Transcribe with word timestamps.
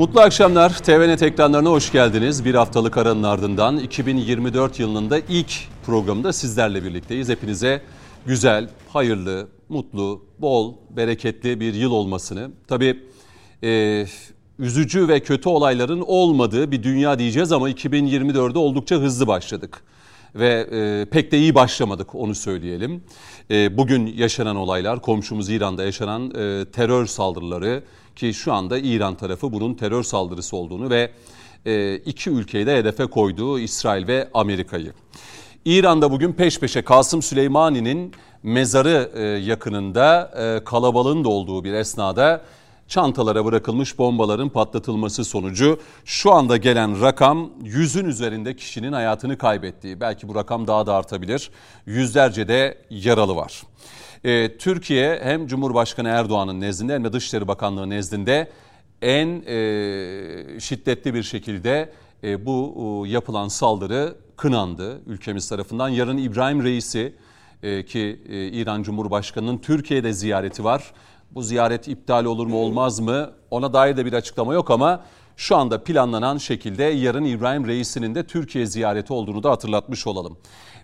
Mutlu 0.00 0.20
akşamlar. 0.20 0.78
TVNet 0.78 1.22
ekranlarına 1.22 1.70
hoş 1.70 1.92
geldiniz. 1.92 2.44
Bir 2.44 2.54
haftalık 2.54 2.96
aranın 2.96 3.22
ardından 3.22 3.78
2024 3.78 4.80
yılının 4.80 5.10
da 5.10 5.18
ilk 5.18 5.52
programında 5.86 6.32
sizlerle 6.32 6.84
birlikteyiz. 6.84 7.28
Hepinize 7.28 7.82
güzel, 8.26 8.68
hayırlı, 8.88 9.48
mutlu, 9.68 10.24
bol, 10.38 10.74
bereketli 10.90 11.60
bir 11.60 11.74
yıl 11.74 11.90
olmasını. 11.90 12.50
Tabii 12.68 13.02
e, 13.62 14.06
üzücü 14.58 15.08
ve 15.08 15.20
kötü 15.20 15.48
olayların 15.48 16.04
olmadığı 16.06 16.70
bir 16.70 16.82
dünya 16.82 17.18
diyeceğiz 17.18 17.52
ama 17.52 17.70
2024'de 17.70 18.58
oldukça 18.58 18.96
hızlı 18.96 19.26
başladık. 19.26 19.82
Ve 20.34 20.68
e, 20.72 21.04
pek 21.10 21.32
de 21.32 21.38
iyi 21.38 21.54
başlamadık 21.54 22.14
onu 22.14 22.34
söyleyelim. 22.34 23.04
E, 23.50 23.78
bugün 23.78 24.06
yaşanan 24.06 24.56
olaylar, 24.56 25.02
komşumuz 25.02 25.50
İran'da 25.50 25.84
yaşanan 25.84 26.30
e, 26.30 26.64
terör 26.72 27.06
saldırıları 27.06 27.82
ki 28.20 28.34
şu 28.34 28.52
anda 28.52 28.78
İran 28.78 29.14
tarafı 29.14 29.52
bunun 29.52 29.74
terör 29.74 30.02
saldırısı 30.02 30.56
olduğunu 30.56 30.90
ve 30.90 31.10
e, 31.66 31.96
iki 31.96 32.30
ülkeyi 32.30 32.66
de 32.66 32.76
hedefe 32.76 33.06
koyduğu 33.06 33.58
İsrail 33.58 34.06
ve 34.06 34.28
Amerika'yı. 34.34 34.92
İran'da 35.64 36.10
bugün 36.10 36.32
peş 36.32 36.60
peşe 36.60 36.82
Kasım 36.82 37.22
Süleymani'nin 37.22 38.14
mezarı 38.42 39.10
e, 39.14 39.22
yakınında 39.22 40.30
e, 40.36 40.64
kalabalığın 40.64 41.24
da 41.24 41.28
olduğu 41.28 41.64
bir 41.64 41.72
esnada 41.72 42.42
çantalara 42.88 43.44
bırakılmış 43.44 43.98
bombaların 43.98 44.48
patlatılması 44.48 45.24
sonucu 45.24 45.80
şu 46.04 46.32
anda 46.32 46.56
gelen 46.56 47.00
rakam 47.00 47.50
yüzün 47.62 48.04
üzerinde 48.04 48.56
kişinin 48.56 48.92
hayatını 48.92 49.38
kaybettiği. 49.38 50.00
Belki 50.00 50.28
bu 50.28 50.34
rakam 50.34 50.66
daha 50.66 50.86
da 50.86 50.94
artabilir. 50.94 51.50
Yüzlerce 51.86 52.48
de 52.48 52.78
yaralı 52.90 53.36
var. 53.36 53.62
Ee, 54.24 54.58
Türkiye 54.58 55.20
hem 55.22 55.46
Cumhurbaşkanı 55.46 56.08
Erdoğan'ın 56.08 56.60
nezdinde 56.60 56.94
hem 56.94 57.04
de 57.04 57.12
Dışişleri 57.12 57.48
Bakanlığı 57.48 57.90
nezdinde 57.90 58.50
en 59.02 59.42
e, 59.46 60.60
şiddetli 60.60 61.14
bir 61.14 61.22
şekilde 61.22 61.92
e, 62.24 62.46
bu 62.46 63.04
e, 63.06 63.08
yapılan 63.08 63.48
saldırı 63.48 64.14
kınandı 64.36 65.00
ülkemiz 65.06 65.48
tarafından. 65.48 65.88
Yarın 65.88 66.18
İbrahim 66.18 66.64
Reis'i 66.64 67.14
e, 67.62 67.84
ki 67.84 68.20
e, 68.28 68.46
İran 68.46 68.82
Cumhurbaşkanı'nın 68.82 69.58
Türkiye'de 69.58 70.12
ziyareti 70.12 70.64
var. 70.64 70.92
Bu 71.30 71.42
ziyaret 71.42 71.88
iptal 71.88 72.24
olur 72.24 72.46
mu 72.46 72.56
olmaz 72.56 73.00
mı 73.00 73.30
ona 73.50 73.72
dair 73.72 73.96
de 73.96 74.06
bir 74.06 74.12
açıklama 74.12 74.54
yok 74.54 74.70
ama 74.70 75.04
şu 75.36 75.56
anda 75.56 75.84
planlanan 75.84 76.38
şekilde 76.38 76.84
yarın 76.84 77.24
İbrahim 77.24 77.66
Reis'inin 77.66 78.14
de 78.14 78.26
Türkiye 78.26 78.66
ziyareti 78.66 79.12
olduğunu 79.12 79.42
da 79.42 79.50
hatırlatmış 79.50 80.06
olalım. 80.06 80.38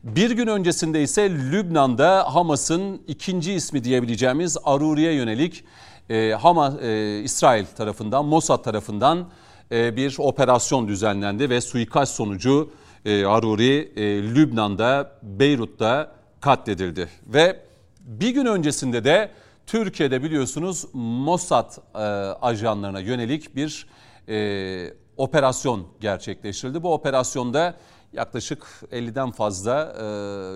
Bir 0.07 0.31
gün 0.31 0.47
öncesinde 0.47 1.03
ise 1.03 1.31
Lübnan'da 1.31 2.35
Hamas'ın 2.35 3.03
ikinci 3.07 3.53
ismi 3.53 3.85
diyebileceğimiz 3.85 4.57
Aruri'ye 4.65 5.13
yönelik 5.13 5.65
e, 6.11 6.31
Hamas, 6.31 6.75
e, 6.83 7.21
İsrail 7.25 7.67
tarafından, 7.67 8.25
Mossad 8.25 8.65
tarafından 8.65 9.29
e, 9.73 9.97
bir 9.97 10.17
operasyon 10.19 10.89
düzenlendi 10.89 11.51
ve 11.51 11.61
suikast 11.61 12.15
sonucu 12.15 12.71
e, 13.05 13.25
Aruri 13.25 13.93
e, 13.97 14.23
Lübnan'da, 14.23 15.19
Beyrut'ta 15.23 16.13
katledildi. 16.41 17.09
Ve 17.27 17.61
bir 18.01 18.31
gün 18.31 18.47
öncesinde 18.47 19.05
de 19.05 19.31
Türkiye'de 19.67 20.23
biliyorsunuz 20.23 20.85
Mossad 20.93 21.73
e, 21.95 21.99
ajanlarına 22.43 23.01
yönelik 23.01 23.57
bir 23.57 23.87
e, 24.29 24.95
operasyon 25.17 25.87
gerçekleştirildi. 26.01 26.83
Bu 26.83 26.95
operasyonda 26.95 27.75
yaklaşık 28.17 28.67
50'den 28.93 29.31
fazla 29.31 29.93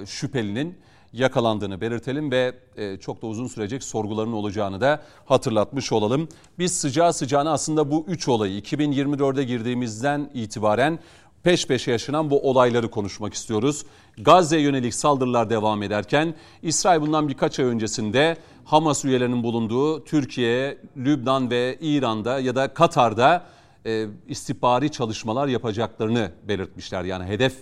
e, 0.02 0.06
şüphelinin 0.06 0.78
yakalandığını 1.12 1.80
belirtelim 1.80 2.30
ve 2.30 2.54
e, 2.76 2.96
çok 2.96 3.22
da 3.22 3.26
uzun 3.26 3.46
sürecek 3.46 3.84
sorguların 3.84 4.32
olacağını 4.32 4.80
da 4.80 5.02
hatırlatmış 5.24 5.92
olalım. 5.92 6.28
Biz 6.58 6.80
sıcağı 6.80 7.12
sıcağına 7.12 7.52
aslında 7.52 7.90
bu 7.90 8.04
üç 8.08 8.28
olayı 8.28 8.60
2024'e 8.60 9.44
girdiğimizden 9.44 10.30
itibaren 10.34 10.98
peş 11.42 11.66
peşe 11.66 11.90
yaşanan 11.90 12.30
bu 12.30 12.50
olayları 12.50 12.90
konuşmak 12.90 13.34
istiyoruz. 13.34 13.84
Gazze'ye 14.18 14.62
yönelik 14.62 14.94
saldırılar 14.94 15.50
devam 15.50 15.82
ederken 15.82 16.34
İsrail 16.62 17.00
bundan 17.00 17.28
birkaç 17.28 17.60
ay 17.60 17.66
öncesinde 17.66 18.36
Hamas 18.64 19.04
üyelerinin 19.04 19.42
bulunduğu 19.42 20.04
Türkiye, 20.04 20.78
Lübnan 20.96 21.50
ve 21.50 21.78
İran'da 21.80 22.40
ya 22.40 22.54
da 22.56 22.74
Katar'da 22.74 23.44
e, 23.86 24.06
istihbari 24.28 24.92
çalışmalar 24.92 25.48
yapacaklarını 25.48 26.32
belirtmişler. 26.48 27.04
Yani 27.04 27.24
hedef 27.24 27.54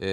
e, 0.00 0.06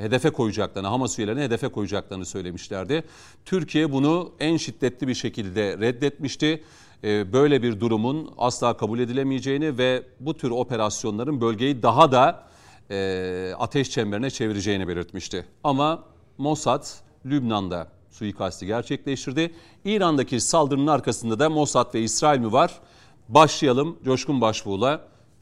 hedefe 0.00 0.30
koyacaklarını, 0.30 0.88
Hamas 0.88 1.18
üyelerine 1.18 1.42
hedefe 1.42 1.68
koyacaklarını 1.68 2.26
söylemişlerdi. 2.26 3.04
Türkiye 3.44 3.92
bunu 3.92 4.32
en 4.40 4.56
şiddetli 4.56 5.08
bir 5.08 5.14
şekilde 5.14 5.78
reddetmişti. 5.78 6.62
E, 7.04 7.32
böyle 7.32 7.62
bir 7.62 7.80
durumun 7.80 8.34
asla 8.38 8.76
kabul 8.76 8.98
edilemeyeceğini 8.98 9.78
ve 9.78 10.02
bu 10.20 10.34
tür 10.34 10.50
operasyonların 10.50 11.40
bölgeyi 11.40 11.82
daha 11.82 12.12
da 12.12 12.46
e, 12.90 13.52
ateş 13.58 13.90
çemberine 13.90 14.30
çevireceğini 14.30 14.88
belirtmişti. 14.88 15.46
Ama 15.64 16.04
Mossad 16.38 16.86
Lübnan'da 17.26 17.88
suikasti 18.10 18.66
gerçekleştirdi. 18.66 19.54
İran'daki 19.84 20.40
saldırının 20.40 20.86
arkasında 20.86 21.38
da 21.38 21.50
Mossad 21.50 21.94
ve 21.94 22.00
İsrail 22.00 22.40
mi 22.40 22.52
var? 22.52 22.80
Başlayalım 23.28 23.96
Coşkun 24.04 24.40
Başbuğ'la. 24.40 25.00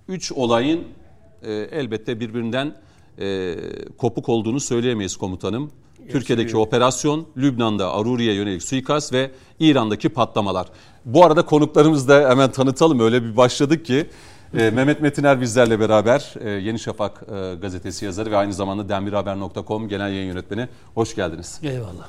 Üç 0.08 0.32
olayın 0.32 0.84
e, 1.42 1.52
elbette 1.52 2.20
birbirinden 2.20 2.74
e, 3.18 3.56
kopuk 3.98 4.28
olduğunu 4.28 4.60
söyleyemeyiz 4.60 5.16
komutanım. 5.16 5.70
Türkiye'deki 6.08 6.56
operasyon, 6.56 7.26
Lübnan'da 7.36 7.92
Aruri'ye 7.92 8.34
yönelik 8.34 8.62
suikast 8.62 9.12
ve 9.12 9.30
İran'daki 9.60 10.08
patlamalar. 10.08 10.68
Bu 11.04 11.24
arada 11.24 11.46
konuklarımızı 11.46 12.08
da 12.08 12.30
hemen 12.30 12.52
tanıtalım. 12.52 13.00
Öyle 13.00 13.22
bir 13.22 13.36
başladık 13.36 13.84
ki 13.86 14.06
e, 14.58 14.70
Mehmet 14.70 15.00
Metiner 15.00 15.40
bizlerle 15.40 15.80
beraber 15.80 16.34
e, 16.40 16.50
Yeni 16.50 16.78
Şafak 16.78 17.22
e, 17.22 17.54
gazetesi 17.54 18.04
yazarı 18.04 18.30
ve 18.30 18.36
aynı 18.36 18.52
zamanda 18.52 18.88
demirhaber.com 18.88 19.88
genel 19.88 20.10
yayın 20.12 20.26
yönetmeni. 20.26 20.68
Hoş 20.94 21.14
geldiniz. 21.14 21.60
Eyvallah. 21.62 22.08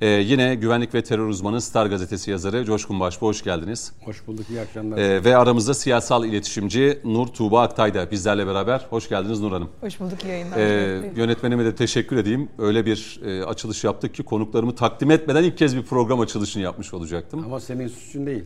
Ee, 0.00 0.06
yine 0.06 0.54
güvenlik 0.54 0.94
ve 0.94 1.02
terör 1.02 1.28
uzmanı 1.28 1.60
Star 1.60 1.86
gazetesi 1.86 2.30
yazarı 2.30 2.64
Coşkun 2.64 3.00
Başbuğ 3.00 3.26
hoş 3.26 3.44
geldiniz. 3.44 3.92
Hoş 4.04 4.26
bulduk, 4.26 4.50
iyi 4.50 4.60
akşamlar. 4.60 4.98
Ee, 4.98 5.24
ve 5.24 5.36
aramızda 5.36 5.74
siyasal 5.74 6.24
iletişimci 6.24 6.98
Nur 7.04 7.26
Tuğba 7.26 7.62
Aktay 7.62 7.94
da 7.94 8.10
bizlerle 8.10 8.46
beraber. 8.46 8.86
Hoş 8.90 9.08
geldiniz 9.08 9.40
Nur 9.40 9.52
Hanım. 9.52 9.68
Hoş 9.80 10.00
bulduk 10.00 10.24
yayınlar. 10.24 10.56
Ee, 10.58 11.12
yönetmenime 11.16 11.64
de 11.64 11.74
teşekkür 11.74 12.16
edeyim. 12.16 12.48
Öyle 12.58 12.86
bir 12.86 13.20
e, 13.26 13.44
açılış 13.44 13.84
yaptık 13.84 14.14
ki 14.14 14.22
konuklarımı 14.22 14.74
takdim 14.74 15.10
etmeden 15.10 15.44
ilk 15.44 15.58
kez 15.58 15.76
bir 15.76 15.82
program 15.82 16.20
açılışını 16.20 16.62
yapmış 16.62 16.94
olacaktım. 16.94 17.42
Ama 17.44 17.60
senin 17.60 17.88
suçun 17.88 18.26
değil. 18.26 18.44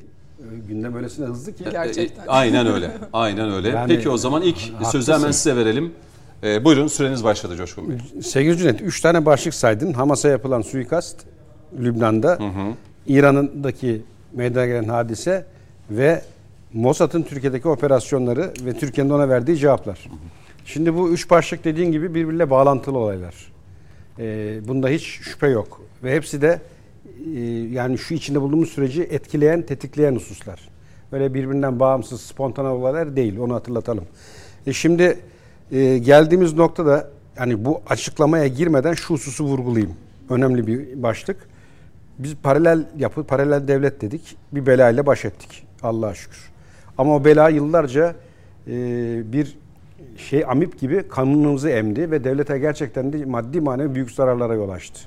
Gündem 0.69 0.97
öylesine 0.97 1.27
hızlı 1.27 1.53
ki. 1.53 1.65
Gerçekten. 1.72 2.22
E, 2.22 2.27
aynen 2.28 2.66
öyle. 2.66 2.91
Aynen 3.12 3.53
öyle. 3.53 3.69
Yani, 3.69 3.97
Peki 3.97 4.09
o 4.09 4.16
zaman 4.16 4.43
ilk 4.43 4.59
haklısın. 4.72 4.91
sözü 4.93 5.12
hemen 5.12 5.31
size 5.31 5.56
verelim. 5.56 5.93
Ee, 6.43 6.65
buyurun 6.65 6.87
süreniz 6.87 7.25
başladı 7.25 7.56
Coşkun 7.56 7.89
Bey. 7.89 7.97
Sevgili 8.22 8.59
Cüneyt, 8.59 8.81
üç 8.81 9.00
tane 9.00 9.27
başlık 9.27 9.55
saydın. 9.55 9.93
Hamas'a 9.93 10.28
yapılan 10.28 10.62
suikast, 10.62 11.16
Lübnan'da, 11.78 12.38
İran'daki 13.06 14.03
meydana 14.32 14.66
gelen 14.66 14.84
hadise 14.84 15.44
ve 15.91 16.22
Mossad'ın 16.72 17.22
Türkiye'deki 17.22 17.69
operasyonları 17.69 18.53
ve 18.64 18.72
Türkiye'nin 18.72 19.10
ona 19.10 19.28
verdiği 19.28 19.56
cevaplar. 19.56 19.98
Hı 20.09 20.14
hı. 20.14 20.19
Şimdi 20.64 20.94
bu 20.94 21.10
üç 21.10 21.30
başlık 21.30 21.64
dediğin 21.64 21.92
gibi 21.92 22.14
birbiriyle 22.14 22.50
bağlantılı 22.50 22.98
olaylar. 22.98 23.34
Ee, 24.18 24.60
bunda 24.68 24.89
hiç 24.89 25.03
şüphe 25.03 25.48
yok. 25.48 25.83
Ve 26.04 26.15
hepsi 26.15 26.42
de 26.42 26.60
e, 27.36 27.41
yani 27.72 27.98
şu 27.98 28.15
içinde 28.15 28.41
bulunduğumuz 28.41 28.68
süreci 28.68 29.03
etkileyen, 29.03 29.62
tetikleyen 29.62 30.15
hususlar. 30.15 30.68
Böyle 31.12 31.34
birbirinden 31.34 31.80
bağımsız, 31.80 32.21
spontane 32.21 32.68
olaylar 32.68 33.16
değil. 33.16 33.39
Onu 33.39 33.54
hatırlatalım. 33.54 34.04
E 34.66 34.72
şimdi 34.72 35.18
e, 35.72 35.98
geldiğimiz 35.98 36.54
noktada 36.54 37.10
yani 37.39 37.65
bu 37.65 37.80
açıklamaya 37.89 38.47
girmeden 38.47 38.92
şu 38.92 39.15
hususu 39.15 39.45
vurgulayayım. 39.45 39.95
Önemli 40.30 40.66
bir 40.66 41.03
başlık. 41.03 41.49
Biz 42.22 42.34
paralel 42.43 42.87
yapı, 42.99 43.25
paralel 43.25 43.69
devlet 43.69 44.01
dedik. 44.01 44.37
Bir 44.53 44.67
belayla 44.67 45.07
baş 45.07 45.25
ettik. 45.25 45.67
Allah'a 45.83 46.15
şükür. 46.15 46.51
Ama 46.99 47.15
o 47.15 47.25
bela 47.25 47.49
yıllarca 47.49 48.15
e, 48.67 48.72
bir 49.33 49.59
şey 50.17 50.45
amip 50.45 50.81
gibi 50.81 51.09
kanunumuzu 51.09 51.69
emdi 51.69 52.11
ve 52.11 52.25
devlete 52.25 52.59
gerçekten 52.59 53.13
de 53.13 53.25
maddi 53.25 53.61
manevi 53.61 53.95
büyük 53.95 54.11
zararlara 54.11 54.55
yol 54.55 54.69
açtı. 54.69 55.01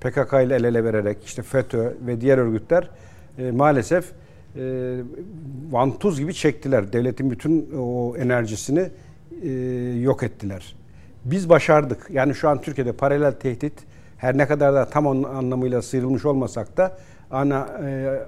PKK 0.00 0.32
ile 0.32 0.54
el 0.54 0.64
ele 0.64 0.84
vererek 0.84 1.24
işte 1.24 1.42
FETÖ 1.42 1.92
ve 2.06 2.20
diğer 2.20 2.38
örgütler 2.38 2.90
e, 3.38 3.50
maalesef 3.50 4.12
e, 4.56 4.96
vantuz 5.70 6.20
gibi 6.20 6.34
çektiler. 6.34 6.92
Devletin 6.92 7.30
bütün 7.30 7.70
o 7.78 8.16
enerjisini 8.16 8.88
e, 9.42 9.50
yok 10.00 10.22
ettiler. 10.22 10.76
Biz 11.24 11.48
başardık. 11.48 12.06
Yani 12.10 12.34
şu 12.34 12.48
an 12.48 12.60
Türkiye'de 12.60 12.92
paralel 12.92 13.32
tehdit 13.32 13.72
her 14.20 14.38
ne 14.38 14.46
kadar 14.46 14.74
da 14.74 14.84
tam 14.84 15.06
onun 15.06 15.22
anlamıyla 15.22 15.82
sıyrılmış 15.82 16.24
olmasak 16.24 16.76
da 16.76 16.96
ana 17.30 17.68
e, 17.84 18.18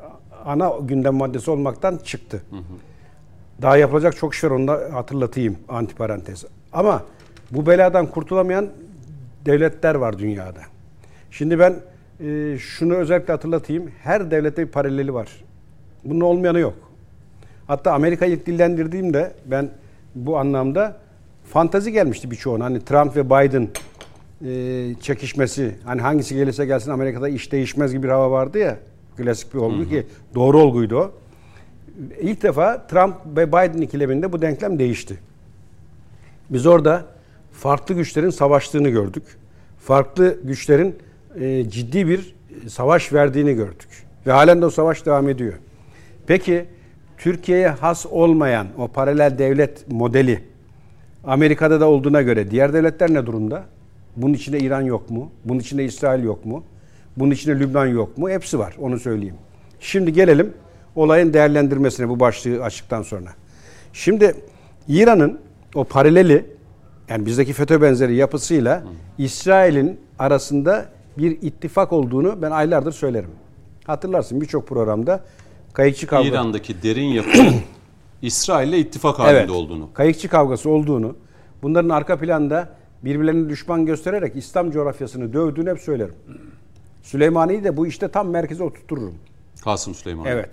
ana 0.44 0.72
gündem 0.80 1.14
maddesi 1.14 1.50
olmaktan 1.50 1.96
çıktı. 2.04 2.42
Hı 2.50 2.56
hı. 2.56 2.62
Daha 3.62 3.76
yapılacak 3.76 4.16
çok 4.16 4.34
şey 4.34 4.50
var 4.50 4.56
onu 4.56 4.68
da 4.68 4.88
hatırlatayım 4.92 5.56
antiparantez. 5.68 6.44
Ama 6.72 7.02
bu 7.50 7.66
beladan 7.66 8.06
kurtulamayan 8.06 8.68
devletler 9.46 9.94
var 9.94 10.18
dünyada. 10.18 10.60
Şimdi 11.30 11.58
ben 11.58 11.74
e, 12.20 12.58
şunu 12.58 12.94
özellikle 12.94 13.32
hatırlatayım. 13.32 13.90
Her 14.02 14.30
devlette 14.30 14.66
bir 14.66 14.72
paraleli 14.72 15.14
var. 15.14 15.28
Bunun 16.04 16.20
olmayanı 16.20 16.58
yok. 16.58 16.74
Hatta 17.66 17.92
Amerika'yı 17.92 18.46
dillendirdiğimde 18.46 19.32
ben 19.46 19.70
bu 20.14 20.38
anlamda 20.38 20.96
fantazi 21.44 21.92
gelmişti 21.92 22.30
birçoğuna. 22.30 22.64
Hani 22.64 22.84
Trump 22.84 23.16
ve 23.16 23.26
Biden 23.26 23.68
e, 24.46 24.94
çekişmesi 25.00 25.74
hani 25.84 26.00
hangisi 26.00 26.34
gelirse 26.34 26.66
gelsin 26.66 26.90
Amerika'da 26.90 27.28
iş 27.28 27.52
değişmez 27.52 27.92
gibi 27.92 28.02
bir 28.02 28.08
hava 28.08 28.30
vardı 28.30 28.58
ya. 28.58 28.78
Klasik 29.16 29.54
bir 29.54 29.58
olgu 29.58 29.88
ki 29.88 30.06
doğru 30.34 30.58
olguydu 30.58 30.96
o. 30.96 31.12
İlk 32.20 32.42
defa 32.42 32.86
Trump 32.86 33.14
ve 33.36 33.48
Biden 33.48 33.82
ikileminde 33.82 34.32
bu 34.32 34.42
denklem 34.42 34.78
değişti. 34.78 35.18
Biz 36.50 36.66
orada 36.66 37.04
farklı 37.52 37.94
güçlerin 37.94 38.30
savaştığını 38.30 38.88
gördük. 38.88 39.22
Farklı 39.78 40.38
güçlerin 40.44 40.96
e, 41.40 41.70
ciddi 41.70 42.08
bir 42.08 42.34
savaş 42.68 43.12
verdiğini 43.12 43.54
gördük. 43.54 43.88
Ve 44.26 44.32
halen 44.32 44.62
de 44.62 44.66
o 44.66 44.70
savaş 44.70 45.06
devam 45.06 45.28
ediyor. 45.28 45.54
Peki 46.26 46.64
Türkiye'ye 47.18 47.68
has 47.68 48.06
olmayan 48.06 48.66
o 48.78 48.88
paralel 48.88 49.38
devlet 49.38 49.90
modeli 49.90 50.44
Amerika'da 51.24 51.80
da 51.80 51.88
olduğuna 51.88 52.22
göre 52.22 52.50
diğer 52.50 52.72
devletler 52.72 53.14
ne 53.14 53.26
durumda? 53.26 53.64
Bunun 54.16 54.34
içinde 54.34 54.58
İran 54.58 54.80
yok 54.80 55.10
mu? 55.10 55.30
Bunun 55.44 55.58
içinde 55.58 55.84
İsrail 55.84 56.24
yok 56.24 56.44
mu? 56.46 56.64
Bunun 57.16 57.30
içinde 57.30 57.58
Lübnan 57.58 57.86
yok 57.86 58.18
mu? 58.18 58.30
Hepsi 58.30 58.58
var 58.58 58.76
onu 58.80 58.98
söyleyeyim. 58.98 59.34
Şimdi 59.80 60.12
gelelim 60.12 60.54
olayın 60.96 61.32
değerlendirmesine 61.32 62.08
bu 62.08 62.20
başlığı 62.20 62.64
açtıktan 62.64 63.02
sonra. 63.02 63.30
Şimdi 63.92 64.34
İran'ın 64.88 65.40
o 65.74 65.84
paraleli 65.84 66.46
yani 67.08 67.26
bizdeki 67.26 67.52
FETÖ 67.52 67.82
benzeri 67.82 68.14
yapısıyla 68.14 68.82
İsrail'in 69.18 70.00
arasında 70.18 70.86
bir 71.18 71.30
ittifak 71.42 71.92
olduğunu 71.92 72.42
ben 72.42 72.50
aylardır 72.50 72.92
söylerim. 72.92 73.30
Hatırlarsın 73.84 74.40
birçok 74.40 74.68
programda 74.68 75.24
kayıkçı 75.72 76.06
kavgası. 76.06 76.30
İran'daki 76.30 76.82
derin 76.82 77.04
yapının 77.04 77.54
İsrail'le 78.22 78.78
ittifak 78.78 79.18
halinde 79.18 79.38
evet, 79.38 79.50
olduğunu. 79.50 79.88
Kayıkçı 79.94 80.28
kavgası 80.28 80.70
olduğunu, 80.70 81.16
bunların 81.62 81.88
arka 81.88 82.18
planda 82.18 82.68
birbirlerini 83.04 83.48
düşman 83.48 83.86
göstererek 83.86 84.36
İslam 84.36 84.70
coğrafyasını 84.70 85.32
dövdüğünü 85.32 85.70
hep 85.70 85.78
söylerim. 85.78 86.14
Süleymani'yi 87.02 87.64
de 87.64 87.76
bu 87.76 87.86
işte 87.86 88.08
tam 88.08 88.30
merkeze 88.30 88.64
oturtururum. 88.64 89.14
Kasım 89.64 89.94
Süleyman. 89.94 90.26
Evet. 90.26 90.50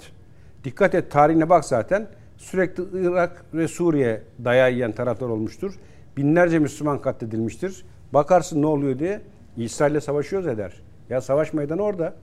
Dikkat 0.63 0.95
et 0.95 1.11
tarihine 1.11 1.49
bak 1.49 1.65
zaten. 1.65 2.07
Sürekli 2.37 2.83
Irak 2.93 3.45
ve 3.53 3.67
Suriye 3.67 4.21
dayağı 4.43 4.71
yiyen 4.71 4.91
taraftar 4.91 5.29
olmuştur. 5.29 5.73
Binlerce 6.17 6.59
Müslüman 6.59 7.01
katledilmiştir. 7.01 7.85
Bakarsın 8.13 8.61
ne 8.61 8.65
oluyor 8.65 8.99
diye 8.99 9.21
İsrail'le 9.57 9.99
savaşıyoruz 9.99 10.47
eder. 10.47 10.73
Ya 11.09 11.21
savaş 11.21 11.53
meydanı 11.53 11.81
orada. 11.81 12.15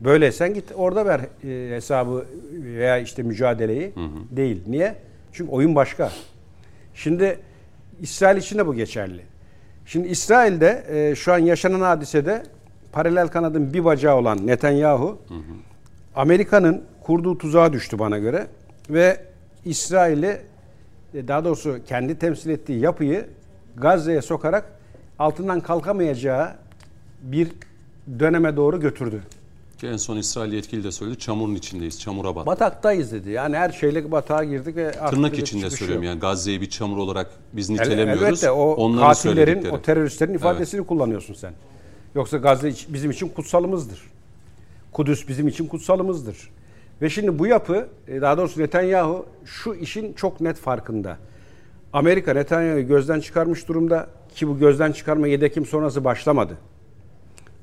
Böyle 0.00 0.32
sen 0.32 0.54
git 0.54 0.64
orada 0.74 1.06
ver 1.06 1.20
e, 1.44 1.76
hesabı 1.76 2.26
veya 2.52 2.98
işte 2.98 3.22
mücadeleyi. 3.22 3.92
Hı 3.94 4.00
hı. 4.00 4.36
Değil. 4.36 4.62
Niye? 4.66 4.94
Çünkü 5.32 5.50
oyun 5.50 5.74
başka. 5.74 6.10
Şimdi 6.94 7.38
İsrail 8.00 8.36
için 8.36 8.58
de 8.58 8.66
bu 8.66 8.74
geçerli. 8.74 9.22
Şimdi 9.88 10.08
İsrail'de 10.08 10.84
e, 10.88 11.14
şu 11.14 11.32
an 11.32 11.38
yaşanan 11.38 11.80
hadisede 11.80 12.42
paralel 12.92 13.28
kanadın 13.28 13.72
bir 13.72 13.84
bacağı 13.84 14.16
olan 14.16 14.46
Netanyahu 14.46 15.18
Amerika'nın 16.14 16.84
kurduğu 17.02 17.38
tuzağa 17.38 17.72
düştü 17.72 17.98
bana 17.98 18.18
göre 18.18 18.46
ve 18.90 19.20
İsrail'i 19.64 20.40
e, 21.14 21.28
daha 21.28 21.44
doğrusu 21.44 21.78
kendi 21.86 22.18
temsil 22.18 22.50
ettiği 22.50 22.80
yapıyı 22.80 23.26
Gazze'ye 23.76 24.22
sokarak 24.22 24.64
altından 25.18 25.60
kalkamayacağı 25.60 26.54
bir 27.22 27.48
döneme 28.18 28.56
doğru 28.56 28.80
götürdü. 28.80 29.22
Ki 29.78 29.86
en 29.86 29.96
son 29.96 30.16
İsrail 30.16 30.52
yetkili 30.52 30.84
de 30.84 30.92
söyledi 30.92 31.18
çamurun 31.18 31.54
içindeyiz, 31.54 32.00
çamura 32.00 32.36
battık. 32.36 32.46
Bataktayız 32.46 33.12
dedi. 33.12 33.30
Yani 33.30 33.56
her 33.56 33.70
şeyle 33.70 34.12
batağa 34.12 34.44
girdik 34.44 34.76
ve 34.76 34.92
Tırnak 34.92 35.38
içinde 35.38 35.70
söylüyorum 35.70 36.04
yani 36.04 36.20
Gazze'yi 36.20 36.60
bir 36.60 36.70
çamur 36.70 36.96
olarak 36.96 37.30
biz 37.52 37.70
nitelemiyoruz. 37.70 38.22
Elbette 38.22 38.50
o 38.50 38.74
Onların 38.74 39.08
katillerin, 39.08 39.64
o 39.64 39.82
teröristlerin 39.82 40.34
ifadesini 40.34 40.78
evet. 40.78 40.88
kullanıyorsun 40.88 41.34
sen. 41.34 41.52
Yoksa 42.14 42.36
Gazze 42.36 42.72
bizim 42.88 43.10
için 43.10 43.28
kutsalımızdır. 43.28 44.00
Kudüs 44.92 45.28
bizim 45.28 45.48
için 45.48 45.66
kutsalımızdır. 45.66 46.50
Ve 47.02 47.10
şimdi 47.10 47.38
bu 47.38 47.46
yapı, 47.46 47.88
e, 48.08 48.20
daha 48.20 48.38
doğrusu 48.38 48.60
Netanyahu 48.60 49.26
şu 49.44 49.74
işin 49.74 50.12
çok 50.12 50.40
net 50.40 50.56
farkında. 50.56 51.16
Amerika 51.92 52.32
Netanyahu'yu 52.32 52.88
gözden 52.88 53.20
çıkarmış 53.20 53.68
durumda 53.68 54.06
ki 54.34 54.48
bu 54.48 54.58
gözden 54.58 54.92
çıkarma 54.92 55.26
7 55.26 55.44
Ekim 55.44 55.66
sonrası 55.66 56.04
başlamadı. 56.04 56.58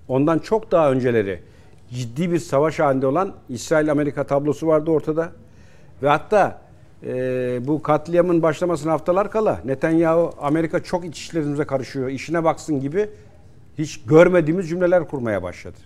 Ondan 0.07 0.39
çok 0.39 0.71
daha 0.71 0.91
önceleri 0.91 1.39
ciddi 1.89 2.31
bir 2.31 2.39
savaş 2.39 2.79
halinde 2.79 3.07
olan 3.07 3.33
İsrail-Amerika 3.49 4.23
tablosu 4.23 4.67
vardı 4.67 4.91
ortada. 4.91 5.31
Ve 6.03 6.09
hatta 6.09 6.61
e, 7.03 7.67
bu 7.67 7.81
katliamın 7.81 8.41
başlamasına 8.41 8.91
haftalar 8.91 9.31
kala 9.31 9.61
Netanyahu 9.65 10.33
Amerika 10.41 10.83
çok 10.83 11.05
iç 11.05 11.19
işlerimize 11.19 11.65
karışıyor, 11.65 12.09
işine 12.09 12.43
baksın 12.43 12.79
gibi 12.79 13.09
hiç 13.77 14.01
görmediğimiz 14.03 14.69
cümleler 14.69 15.07
kurmaya 15.07 15.43
başladı. 15.43 15.77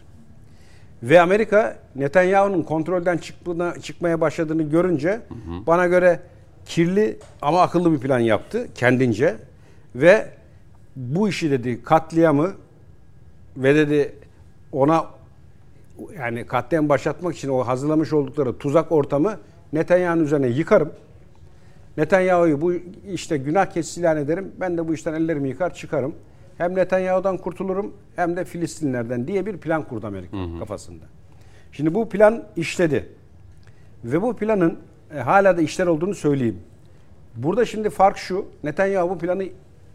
Ve 1.04 1.22
Amerika 1.22 1.80
Netanyahu'nun 1.96 2.64
kontrolden 2.64 3.18
çıkmına, 3.18 3.80
çıkmaya 3.80 4.22
başladığını 4.22 4.64
görünce 4.64 5.10
hı 5.10 5.34
hı. 5.34 5.68
bana 5.68 5.88
göre 5.88 6.20
kirli 6.66 7.18
ama 7.42 7.62
akıllı 7.62 7.92
bir 7.92 8.00
plan 8.00 8.20
yaptı 8.20 8.68
kendince. 8.76 9.36
Ve 9.96 10.28
bu 10.96 11.30
işi 11.30 11.52
dedi 11.52 11.84
katliamı 11.84 12.54
ve 13.58 13.76
dedi 13.76 14.16
ona 14.72 15.06
yani 16.18 16.46
katliam 16.46 16.90
başlatmak 16.90 17.36
için 17.36 17.50
o 17.50 17.60
hazırlamış 17.60 18.14
oldukları 18.14 18.58
tuzak 18.58 18.92
ortamı 18.92 19.38
Netanyahu'nun 19.74 20.24
üzerine 20.24 20.48
yıkarım. 20.48 20.92
Netanyahu'yu 21.98 22.62
bu 22.62 22.74
işte 23.12 23.38
günah 23.38 23.66
keçisi 23.66 24.00
ilan 24.00 24.18
ederim. 24.18 24.52
Ben 24.60 24.78
de 24.78 24.88
bu 24.88 24.94
işten 24.94 25.14
ellerimi 25.14 25.50
yıkar 25.50 25.74
çıkarım. 25.74 26.16
Hem 26.58 26.76
Netanyahu'dan 26.76 27.38
kurtulurum 27.38 27.94
hem 28.16 28.36
de 28.36 28.46
Filistinlerden 28.46 29.28
diye 29.28 29.46
bir 29.46 29.58
plan 29.58 29.84
kurdu 29.84 30.08
Amerika 30.08 30.38
hı 30.38 30.44
hı. 30.44 30.60
kafasında. 30.60 31.06
Şimdi 31.72 31.94
bu 31.94 32.10
plan 32.10 32.44
işledi. 32.56 33.10
Ve 34.04 34.22
bu 34.22 34.36
planın 34.36 34.80
e, 35.14 35.20
hala 35.20 35.58
da 35.58 35.62
işler 35.62 35.88
olduğunu 35.88 36.16
söyleyeyim. 36.16 36.60
Burada 37.36 37.66
şimdi 37.66 37.90
fark 37.90 38.18
şu. 38.18 38.46
Netanyahu 38.64 39.10
bu 39.10 39.18
planı 39.18 39.44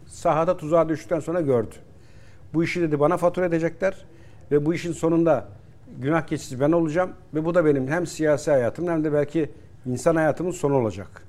sahada 0.07 0.57
tuzağa 0.57 0.89
düştükten 0.89 1.19
sonra 1.19 1.41
gördü. 1.41 1.75
Bu 2.53 2.63
işi 2.63 2.81
dedi 2.81 2.99
bana 2.99 3.17
fatura 3.17 3.45
edecekler 3.45 4.05
ve 4.51 4.65
bu 4.65 4.73
işin 4.73 4.91
sonunda 4.91 5.47
günah 6.01 6.27
keçisi 6.27 6.59
ben 6.59 6.71
olacağım 6.71 7.11
ve 7.33 7.45
bu 7.45 7.55
da 7.55 7.65
benim 7.65 7.87
hem 7.87 8.07
siyasi 8.07 8.51
hayatım 8.51 8.87
hem 8.87 9.03
de 9.03 9.13
belki 9.13 9.49
insan 9.85 10.15
hayatımın 10.15 10.51
sonu 10.51 10.75
olacak. 10.75 11.23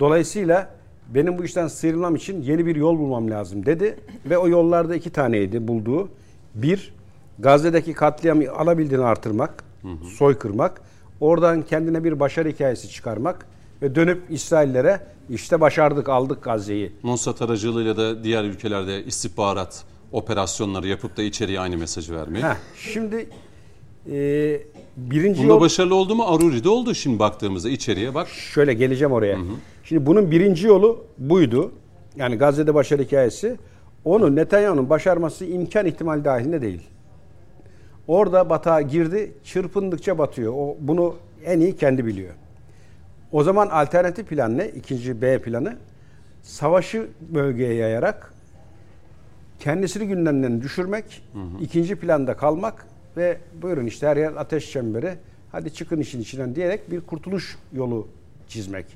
Dolayısıyla 0.00 0.70
benim 1.14 1.38
bu 1.38 1.44
işten 1.44 1.68
sıyrılmam 1.68 2.16
için 2.16 2.42
yeni 2.42 2.66
bir 2.66 2.76
yol 2.76 2.98
bulmam 2.98 3.30
lazım 3.30 3.66
dedi 3.66 3.96
ve 4.26 4.38
o 4.38 4.48
yollarda 4.48 4.94
iki 4.94 5.10
taneydi 5.10 5.68
bulduğu. 5.68 6.08
Bir, 6.54 6.94
Gazze'deki 7.38 7.92
katliamı 7.92 8.50
alabildiğini 8.50 9.04
artırmak, 9.04 9.64
hı 9.82 9.88
hı. 9.88 10.04
soykırmak, 10.04 10.80
oradan 11.20 11.62
kendine 11.62 12.04
bir 12.04 12.20
başarı 12.20 12.48
hikayesi 12.48 12.90
çıkarmak 12.90 13.46
ve 13.82 13.94
dönüp 13.94 14.22
İsraillere 14.30 15.00
işte 15.30 15.60
başardık 15.60 16.08
aldık 16.08 16.42
Gazze'yi. 16.42 16.92
Mossad 17.02 17.40
aracılığıyla 17.40 17.96
da 17.96 18.24
diğer 18.24 18.44
ülkelerde 18.44 19.04
istihbarat 19.04 19.84
operasyonları 20.12 20.88
yapıp 20.88 21.16
da 21.16 21.22
içeriye 21.22 21.60
aynı 21.60 21.76
mesajı 21.76 22.16
vermek. 22.16 22.42
Heh, 22.42 22.56
şimdi 22.76 23.28
e, 24.10 24.60
birinci 24.96 25.42
Bunda 25.42 25.52
yol... 25.52 25.60
başarılı 25.60 25.94
oldu 25.94 26.14
mu? 26.14 26.24
Aruri'de 26.26 26.68
oldu 26.68 26.94
şimdi 26.94 27.18
baktığımızda 27.18 27.68
içeriye 27.70 28.14
bak. 28.14 28.28
Şöyle 28.28 28.74
geleceğim 28.74 29.12
oraya. 29.12 29.36
Hı 29.36 29.40
hı. 29.40 29.54
Şimdi 29.84 30.06
bunun 30.06 30.30
birinci 30.30 30.66
yolu 30.66 31.04
buydu. 31.18 31.72
Yani 32.16 32.36
Gazze'de 32.36 32.74
başarı 32.74 33.02
hikayesi. 33.02 33.56
Onu 34.04 34.36
Netanyahu'nun 34.36 34.90
başarması 34.90 35.44
imkan 35.44 35.86
ihtimal 35.86 36.24
dahilinde 36.24 36.62
değil. 36.62 36.82
Orada 38.08 38.50
batağa 38.50 38.80
girdi, 38.80 39.32
çırpındıkça 39.44 40.18
batıyor. 40.18 40.52
O 40.56 40.76
bunu 40.80 41.14
en 41.44 41.60
iyi 41.60 41.76
kendi 41.76 42.06
biliyor. 42.06 42.34
O 43.32 43.42
zaman 43.42 43.68
alternatif 43.68 44.28
plan 44.28 44.58
ne? 44.58 44.68
İkinci 44.68 45.22
B 45.22 45.42
planı. 45.42 45.76
Savaşı 46.42 47.08
bölgeye 47.20 47.74
yayarak 47.74 48.34
kendisini 49.58 50.08
gündemden 50.08 50.62
düşürmek, 50.62 51.22
hı 51.32 51.38
hı. 51.38 51.62
ikinci 51.62 51.96
planda 51.96 52.36
kalmak 52.36 52.86
ve 53.16 53.38
buyurun 53.62 53.86
işte 53.86 54.06
her 54.06 54.16
yer 54.16 54.32
ateş 54.36 54.72
çemberi. 54.72 55.14
Hadi 55.52 55.74
çıkın 55.74 56.00
işin 56.00 56.20
içinden 56.20 56.54
diyerek 56.54 56.90
bir 56.90 57.00
kurtuluş 57.00 57.58
yolu 57.72 58.08
çizmek. 58.48 58.86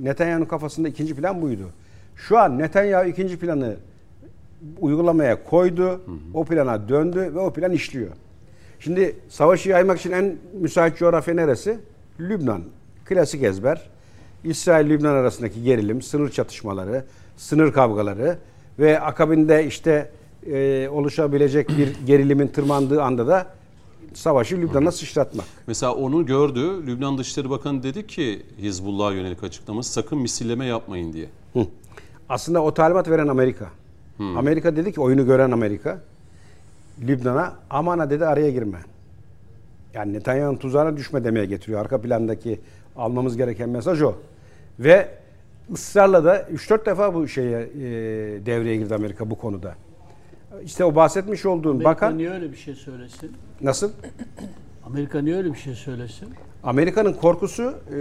Netanyahu'nun 0.00 0.46
kafasında 0.46 0.88
ikinci 0.88 1.14
plan 1.14 1.42
buydu. 1.42 1.68
Şu 2.16 2.38
an 2.38 2.58
Netanyahu 2.58 3.08
ikinci 3.08 3.38
planı 3.38 3.76
uygulamaya 4.80 5.44
koydu. 5.44 5.86
Hı 5.86 5.92
hı. 5.94 5.98
O 6.34 6.44
plana 6.44 6.88
döndü 6.88 7.32
ve 7.34 7.38
o 7.38 7.52
plan 7.52 7.72
işliyor. 7.72 8.10
Şimdi 8.80 9.16
savaşı 9.28 9.68
yaymak 9.68 9.98
için 9.98 10.12
en 10.12 10.36
müsait 10.60 10.98
coğrafya 10.98 11.34
neresi? 11.34 11.78
Lübnan. 12.20 12.62
Klasik 13.04 13.42
ezber. 13.42 13.90
İsrail-Lübnan 14.44 15.14
arasındaki 15.14 15.62
gerilim, 15.62 16.02
sınır 16.02 16.30
çatışmaları, 16.30 17.04
sınır 17.36 17.72
kavgaları 17.72 18.38
ve 18.78 19.00
akabinde 19.00 19.66
işte 19.66 20.10
e, 20.46 20.88
oluşabilecek 20.88 21.68
bir 21.68 22.06
gerilimin 22.06 22.48
tırmandığı 22.48 23.02
anda 23.02 23.26
da 23.26 23.46
savaşı 24.14 24.56
Lübnan'a 24.56 24.92
sıçratmak. 24.92 25.46
Mesela 25.66 25.94
onu 25.94 26.26
gördü. 26.26 26.86
Lübnan 26.86 27.18
Dışişleri 27.18 27.50
Bakanı 27.50 27.82
dedi 27.82 28.06
ki 28.06 28.42
Hizbullah'a 28.58 29.12
yönelik 29.12 29.44
açıklaması 29.44 29.92
sakın 29.92 30.18
misilleme 30.18 30.66
yapmayın 30.66 31.12
diye. 31.12 31.26
Hı. 31.52 31.66
Aslında 32.28 32.62
o 32.62 32.74
talimat 32.74 33.10
veren 33.10 33.28
Amerika. 33.28 33.68
Amerika 34.36 34.76
dedi 34.76 34.92
ki 34.92 35.00
oyunu 35.00 35.26
gören 35.26 35.50
Amerika 35.50 36.00
Lübnan'a 37.00 37.56
amana 37.70 38.10
dedi 38.10 38.26
araya 38.26 38.50
girme. 38.50 38.78
Yani 39.94 40.12
Netanyahu'nun 40.12 40.56
tuzağına 40.56 40.96
düşme 40.96 41.24
demeye 41.24 41.46
getiriyor. 41.46 41.80
Arka 41.80 42.00
plandaki 42.00 42.60
almamız 42.96 43.36
gereken 43.36 43.68
mesaj 43.68 44.02
o. 44.02 44.14
Ve 44.78 45.08
ısrarla 45.72 46.24
da 46.24 46.42
3-4 46.42 46.86
defa 46.86 47.14
bu 47.14 47.28
şeye 47.28 47.60
e, 47.60 47.80
devreye 48.46 48.76
girdi 48.76 48.94
Amerika 48.94 49.30
bu 49.30 49.38
konuda. 49.38 49.74
İşte 50.64 50.84
o 50.84 50.94
bahsetmiş 50.94 51.46
olduğun 51.46 51.70
Amerika 51.70 51.90
bakan 51.90 52.18
niye 52.18 52.30
öyle 52.30 52.52
bir 52.52 52.56
şey 52.56 52.74
söylesin? 52.74 53.32
nasıl? 53.60 53.90
Amerika 54.86 55.20
niye 55.22 55.36
öyle 55.36 55.52
bir 55.52 55.58
şey 55.58 55.74
söylesin? 55.74 56.28
Amerika'nın 56.64 57.12
korkusu 57.12 57.62
e, 57.62 57.94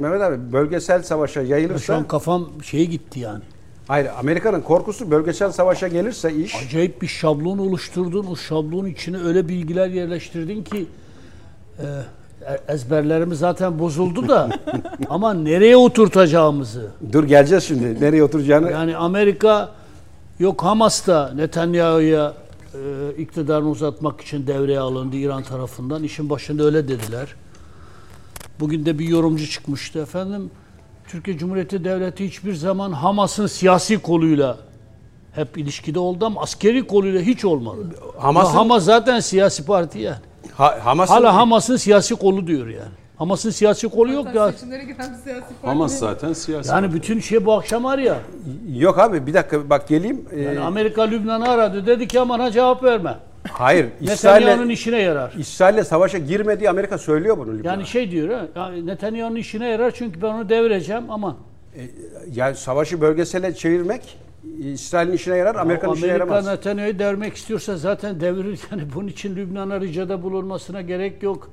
Mehmet 0.00 0.22
abi 0.22 0.52
bölgesel 0.52 1.02
savaşa 1.02 1.40
Ya 1.40 1.46
Şu 1.46 1.52
yayılırsa 1.52 1.94
an 1.96 2.08
kafam 2.08 2.48
şeye 2.62 2.84
gitti 2.84 3.20
yani. 3.20 3.42
hayır 3.88 4.08
Amerika'nın 4.20 4.60
korkusu 4.60 5.10
bölgesel 5.10 5.52
savaşa 5.52 5.88
gelirse 5.88 6.34
iş 6.34 6.64
Acayip 6.66 7.02
bir 7.02 7.06
şablon 7.06 7.58
oluşturdun. 7.58 8.26
O 8.26 8.36
şablonun 8.36 8.86
içine 8.88 9.18
öyle 9.18 9.48
bilgiler 9.48 9.88
yerleştirdin 9.88 10.62
ki 10.64 10.86
e, 11.78 11.82
e- 12.52 12.72
ezberlerimiz 12.72 13.38
zaten 13.38 13.78
bozuldu 13.78 14.28
da 14.28 14.48
ama 15.08 15.34
nereye 15.34 15.76
oturtacağımızı. 15.76 16.90
dur 17.12 17.24
geleceğiz 17.24 17.64
şimdi 17.64 18.00
nereye 18.00 18.22
oturacağını 18.24 18.70
Yani 18.70 18.96
Amerika 18.96 19.70
yok 20.38 20.64
Hamas'ta 20.64 21.32
Netanyahu'ya 21.34 22.34
e, 22.74 22.78
iktidarını 23.18 23.68
uzatmak 23.68 24.20
için 24.20 24.46
devreye 24.46 24.80
alındı 24.80 25.16
İran 25.16 25.42
tarafından. 25.42 26.02
İşin 26.02 26.30
başında 26.30 26.64
öyle 26.64 26.88
dediler. 26.88 27.34
Bugün 28.60 28.86
de 28.86 28.98
bir 28.98 29.08
yorumcu 29.08 29.46
çıkmıştı 29.50 29.98
efendim. 29.98 30.50
Türkiye 31.08 31.38
Cumhuriyeti 31.38 31.84
Devleti 31.84 32.26
hiçbir 32.26 32.54
zaman 32.54 32.92
Hamas'ın 32.92 33.46
siyasi 33.46 33.98
koluyla 33.98 34.58
hep 35.32 35.58
ilişkide 35.58 35.98
oldu 35.98 36.26
ama 36.26 36.40
askeri 36.40 36.86
koluyla 36.86 37.20
hiç 37.20 37.44
olmadı. 37.44 37.78
Ama 38.20 38.54
Hamas 38.54 38.84
zaten 38.84 39.20
siyasi 39.20 39.64
parti 39.66 39.98
yani. 39.98 40.20
Ha, 40.54 40.78
Hamas'ın 40.84 41.14
Hala 41.14 41.34
Hamas'ın 41.34 41.76
siyasi 41.76 42.14
kolu 42.14 42.46
diyor 42.46 42.66
yani. 42.66 42.92
Hamas'ın 43.16 43.50
siyasi 43.50 43.88
kolu 43.88 44.12
yok 44.12 44.34
ya. 44.34 44.52
Seçimlere 44.52 44.82
giden 44.84 45.10
bir 45.12 45.18
siyasi 45.18 45.40
parti. 45.40 45.66
Hamas 45.66 45.98
zaten 45.98 46.32
siyasi. 46.32 46.70
Yani 46.70 46.92
bütün 46.92 47.20
şey 47.20 47.46
bu 47.46 47.52
akşam 47.52 47.84
var 47.84 47.98
ya. 47.98 48.16
yok 48.68 48.98
abi 48.98 49.26
bir 49.26 49.34
dakika 49.34 49.70
bak 49.70 49.88
geleyim. 49.88 50.24
Ee, 50.32 50.40
Yani 50.40 50.60
Amerika 50.60 51.02
Lübnan'ı 51.02 51.48
aradı. 51.48 51.86
Dedi 51.86 52.08
ki 52.08 52.20
aman 52.20 52.40
ha 52.40 52.50
cevap 52.50 52.82
verme. 52.84 53.14
hayır 53.50 53.86
Netanyahu'nun 54.00 54.68
işine 54.68 54.98
yarar. 55.02 55.32
İsrail'le 55.38 55.82
savaşa 55.84 56.18
girmediği 56.18 56.70
Amerika 56.70 56.98
söylüyor 56.98 57.38
bunu 57.38 57.52
Lübnan'a. 57.52 57.72
Yani 57.72 57.86
şey 57.86 58.10
diyor 58.10 58.40
ha, 58.54 58.70
Netanyahu'nun 58.70 59.36
işine 59.36 59.68
yarar 59.68 59.90
çünkü 59.90 60.22
ben 60.22 60.26
onu 60.26 60.48
devireceğim 60.48 61.04
aman. 61.10 61.36
yani 62.34 62.56
savaşı 62.56 63.00
bölgesele 63.00 63.54
çevirmek 63.54 64.18
İsrail'in 64.58 65.12
işine 65.12 65.36
yarar, 65.36 65.54
Amerika'nın 65.54 65.94
işine 65.94 66.06
Amerika 66.12 66.24
yaramaz. 66.34 66.46
Netanyahu'yu 66.46 66.98
devirmek 66.98 67.36
istiyorsa 67.36 67.76
zaten 67.76 68.20
devirir. 68.20 68.60
Yani 68.70 68.82
bunun 68.94 69.08
için 69.08 69.36
Lübnan'a 69.36 69.80
ricada 69.80 70.22
bulunmasına 70.22 70.80
gerek 70.80 71.22
yok. 71.22 71.50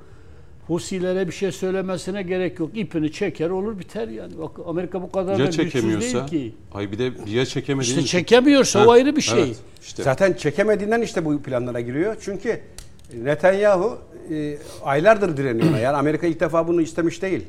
Husilere 0.66 1.26
bir 1.26 1.32
şey 1.32 1.52
söylemesine 1.52 2.22
gerek 2.22 2.58
yok. 2.58 2.70
İpini 2.74 3.12
çeker 3.12 3.50
olur 3.50 3.78
biter 3.78 4.08
yani. 4.08 4.38
Bak 4.38 4.50
Amerika 4.66 5.02
bu 5.02 5.10
kadar 5.12 5.38
da 5.38 5.42
ya 5.42 5.46
güçsüz 5.46 5.58
değil 5.58 5.70
çekemiyorsa? 5.72 6.26
ki. 6.26 6.54
Ay 6.74 6.92
bir 6.92 6.98
de 6.98 7.10
ya 7.26 7.46
çekemediğin 7.46 7.98
İşte 7.98 8.06
çekemiyorsa 8.18 8.80
Ha, 8.80 8.86
o 8.86 8.90
ayrı 8.90 9.16
bir 9.16 9.20
şey. 9.20 9.42
evet, 9.42 9.56
işte. 9.82 10.02
Zaten 10.02 10.32
çekemediğinden 10.32 11.02
işte 11.02 11.24
bu 11.24 11.42
planlara 11.42 11.80
giriyor. 11.80 12.16
Çünkü 12.20 12.60
Netanyahu 13.22 13.98
e, 14.30 14.56
aylardır 14.84 15.36
direniyor. 15.36 15.78
Yani 15.78 15.96
Amerika 15.96 16.26
ilk 16.26 16.40
defa 16.40 16.68
bunu 16.68 16.80
istemiş 16.80 17.22
değil. 17.22 17.42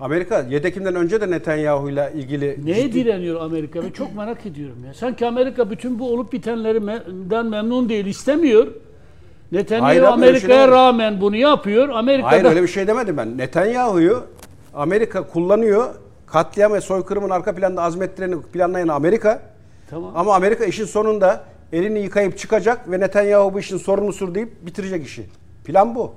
Amerika 0.00 0.46
7 0.50 0.66
Ekim'den 0.66 0.94
önce 0.94 1.20
de 1.20 1.30
Netanyahu'yla 1.30 2.10
ilgili 2.10 2.58
Neye 2.64 2.82
ciddi- 2.82 2.94
direniyor 2.94 3.40
Amerika? 3.40 3.82
Ben 3.82 3.90
çok 3.90 4.14
merak 4.16 4.46
ediyorum 4.46 4.76
ya. 4.86 4.94
Sanki 4.94 5.26
Amerika 5.26 5.70
bütün 5.70 5.98
bu 5.98 6.12
olup 6.12 6.32
bitenlerden 6.32 7.46
memnun 7.46 7.88
değil, 7.88 8.06
istemiyor. 8.06 8.66
Netanyahu 9.52 10.06
Amerika'ya 10.06 10.68
rağmen 10.68 11.20
bunu 11.20 11.36
yapıyor. 11.36 11.88
Amerika'da 11.88 12.30
Hayır 12.32 12.44
öyle 12.44 12.62
bir 12.62 12.68
şey 12.68 12.86
demedim 12.86 13.16
ben. 13.16 13.38
Netanyahu'yu 13.38 14.24
Amerika 14.74 15.22
kullanıyor. 15.26 15.94
Katliam 16.26 16.72
ve 16.72 16.80
soykırımın 16.80 17.30
arka 17.30 17.54
planda 17.54 17.82
azmetlerini 17.82 18.42
planlayan 18.42 18.88
Amerika. 18.88 19.42
Tamam. 19.90 20.12
Ama 20.16 20.34
Amerika 20.34 20.64
işin 20.64 20.84
sonunda 20.84 21.44
elini 21.72 21.98
yıkayıp 21.98 22.38
çıkacak 22.38 22.90
ve 22.90 23.00
Netanyahu 23.00 23.54
bu 23.54 23.58
işin 23.60 23.78
sorumlusudur 23.78 24.34
deyip 24.34 24.66
bitirecek 24.66 25.06
işi. 25.06 25.26
Plan 25.64 25.94
bu. 25.94 26.12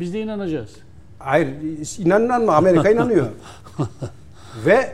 biz 0.00 0.14
de 0.14 0.20
inanacağız. 0.20 0.70
Hayır 1.18 1.48
inanın 1.98 2.44
mı 2.44 2.54
Amerika 2.54 2.90
inanıyor. 2.94 3.26
Ve 4.66 4.90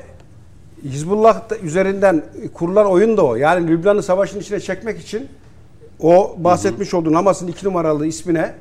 Hizbullah 0.84 1.42
üzerinden 1.62 2.24
kurulan 2.54 2.86
oyun 2.86 3.16
da 3.16 3.26
o. 3.26 3.36
Yani 3.36 3.68
Lübnan'ı 3.68 4.02
savaşın 4.02 4.40
içine 4.40 4.60
çekmek 4.60 5.00
için 5.00 5.28
o 6.00 6.36
bahsetmiş 6.38 6.94
olduğun 6.94 7.14
Hamas'ın 7.14 7.46
iki 7.48 7.66
numaralı 7.66 8.06
ismine 8.06 8.54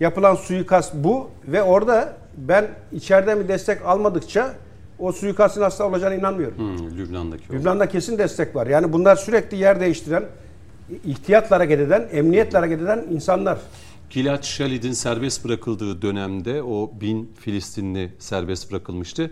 yapılan 0.00 0.34
suikast 0.34 0.94
bu 0.94 1.30
ve 1.48 1.62
orada 1.62 2.16
ben 2.36 2.68
içeriden 2.92 3.40
bir 3.40 3.48
destek 3.48 3.86
almadıkça 3.86 4.54
o 4.98 5.12
suikastın 5.12 5.62
asla 5.62 5.88
olacağına 5.88 6.14
inanmıyorum. 6.14 6.58
Hmm, 6.58 6.98
Lübnan'daki 6.98 7.44
o. 7.50 7.54
Lübnan'da 7.54 7.88
kesin 7.88 8.18
destek 8.18 8.56
var. 8.56 8.66
Yani 8.66 8.92
bunlar 8.92 9.16
sürekli 9.16 9.56
yer 9.56 9.80
değiştiren, 9.80 10.24
ihtiyatla 11.04 11.56
hareket 11.56 11.80
eden, 11.80 12.08
emniyetle 12.12 12.58
hareket 12.58 12.80
eden 12.82 13.04
insanlar. 13.10 13.58
Gilad 14.10 14.42
Shalid'in 14.42 14.92
serbest 14.92 15.44
bırakıldığı 15.44 16.02
dönemde 16.02 16.62
o 16.62 16.90
bin 17.00 17.32
Filistinli 17.40 18.12
serbest 18.18 18.70
bırakılmıştı. 18.70 19.30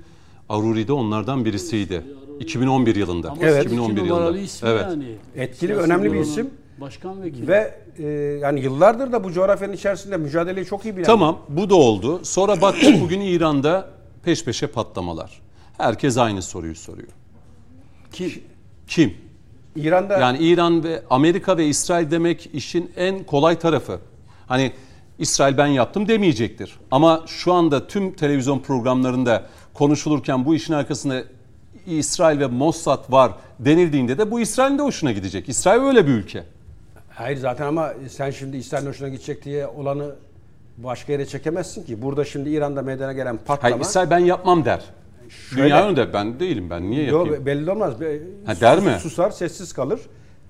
Aruri 0.48 0.88
de 0.88 0.92
onlardan 0.92 1.44
birisiydi. 1.44 2.02
2011 2.40 2.96
yılında. 2.96 3.30
Ama 3.30 3.40
Evet. 3.42 3.64
2011 3.66 3.92
iki 4.00 4.08
numaralı 4.08 4.24
yılında. 4.26 4.40
ismi 4.44 4.68
Evet. 4.68 4.84
yani. 4.88 5.16
Etkili, 5.36 5.72
Siyasi 5.72 5.82
önemli 5.92 6.12
bir 6.12 6.20
isim. 6.20 6.50
Başkan 6.82 7.22
vekili. 7.22 7.48
Ve 7.48 7.74
e, 7.98 8.06
yani 8.42 8.60
yıllardır 8.60 9.12
da 9.12 9.24
bu 9.24 9.32
coğrafyanın 9.32 9.72
içerisinde 9.72 10.16
mücadeleyi 10.16 10.66
çok 10.66 10.84
iyi 10.84 10.96
bilen. 10.96 11.06
Tamam 11.06 11.38
bu 11.48 11.70
da 11.70 11.74
oldu. 11.74 12.20
Sonra 12.24 12.60
baktık 12.60 13.00
bugün 13.00 13.20
İran'da 13.20 13.88
peş 14.24 14.44
peşe 14.44 14.66
patlamalar. 14.66 15.40
Herkes 15.78 16.18
aynı 16.18 16.42
soruyu 16.42 16.74
soruyor. 16.74 17.08
Kim? 18.12 18.32
Kim? 18.88 19.14
İran'da 19.76 20.18
Yani 20.18 20.38
İran 20.38 20.84
ve 20.84 21.02
Amerika 21.10 21.56
ve 21.56 21.66
İsrail 21.66 22.10
demek 22.10 22.50
işin 22.52 22.92
en 22.96 23.24
kolay 23.24 23.58
tarafı. 23.58 23.98
Hani 24.46 24.72
İsrail 25.18 25.56
ben 25.56 25.66
yaptım 25.66 26.08
demeyecektir. 26.08 26.78
Ama 26.90 27.24
şu 27.26 27.52
anda 27.52 27.86
tüm 27.86 28.12
televizyon 28.12 28.58
programlarında 28.58 29.46
konuşulurken 29.74 30.44
bu 30.44 30.54
işin 30.54 30.72
arkasında 30.72 31.22
İsrail 31.86 32.40
ve 32.40 32.46
Mossad 32.46 33.12
var 33.12 33.32
denildiğinde 33.58 34.18
de 34.18 34.30
bu 34.30 34.40
İsrail'in 34.40 34.78
de 34.78 34.82
hoşuna 34.82 35.12
gidecek. 35.12 35.48
İsrail 35.48 35.80
öyle 35.80 36.06
bir 36.06 36.12
ülke. 36.12 36.44
Hayır 37.14 37.36
zaten 37.36 37.66
ama 37.66 37.92
sen 38.10 38.30
şimdi 38.30 38.56
İsrail'in 38.56 38.88
hoşuna 38.88 39.08
gidecek 39.08 39.44
diye 39.44 39.66
olanı 39.66 40.14
başka 40.78 41.12
yere 41.12 41.26
çekemezsin 41.26 41.82
ki. 41.82 42.02
Burada 42.02 42.24
şimdi 42.24 42.50
İran'da 42.50 42.82
meydana 42.82 43.12
gelen 43.12 43.36
patlama. 43.36 43.62
Hayır 43.74 43.84
İsrail 43.84 44.10
ben 44.10 44.18
yapmam 44.18 44.64
der. 44.64 44.84
Şöyle- 45.28 45.64
Dünya 45.64 45.86
önünde 45.86 46.12
ben 46.12 46.40
değilim 46.40 46.70
ben 46.70 46.90
niye 46.90 47.02
yapayım? 47.04 47.46
belli 47.46 47.70
olmaz. 47.70 47.94
Ha, 48.46 48.60
der 48.60 48.78
mi? 48.80 48.96
Susar, 49.02 49.30
sessiz 49.30 49.72
kalır. 49.72 50.00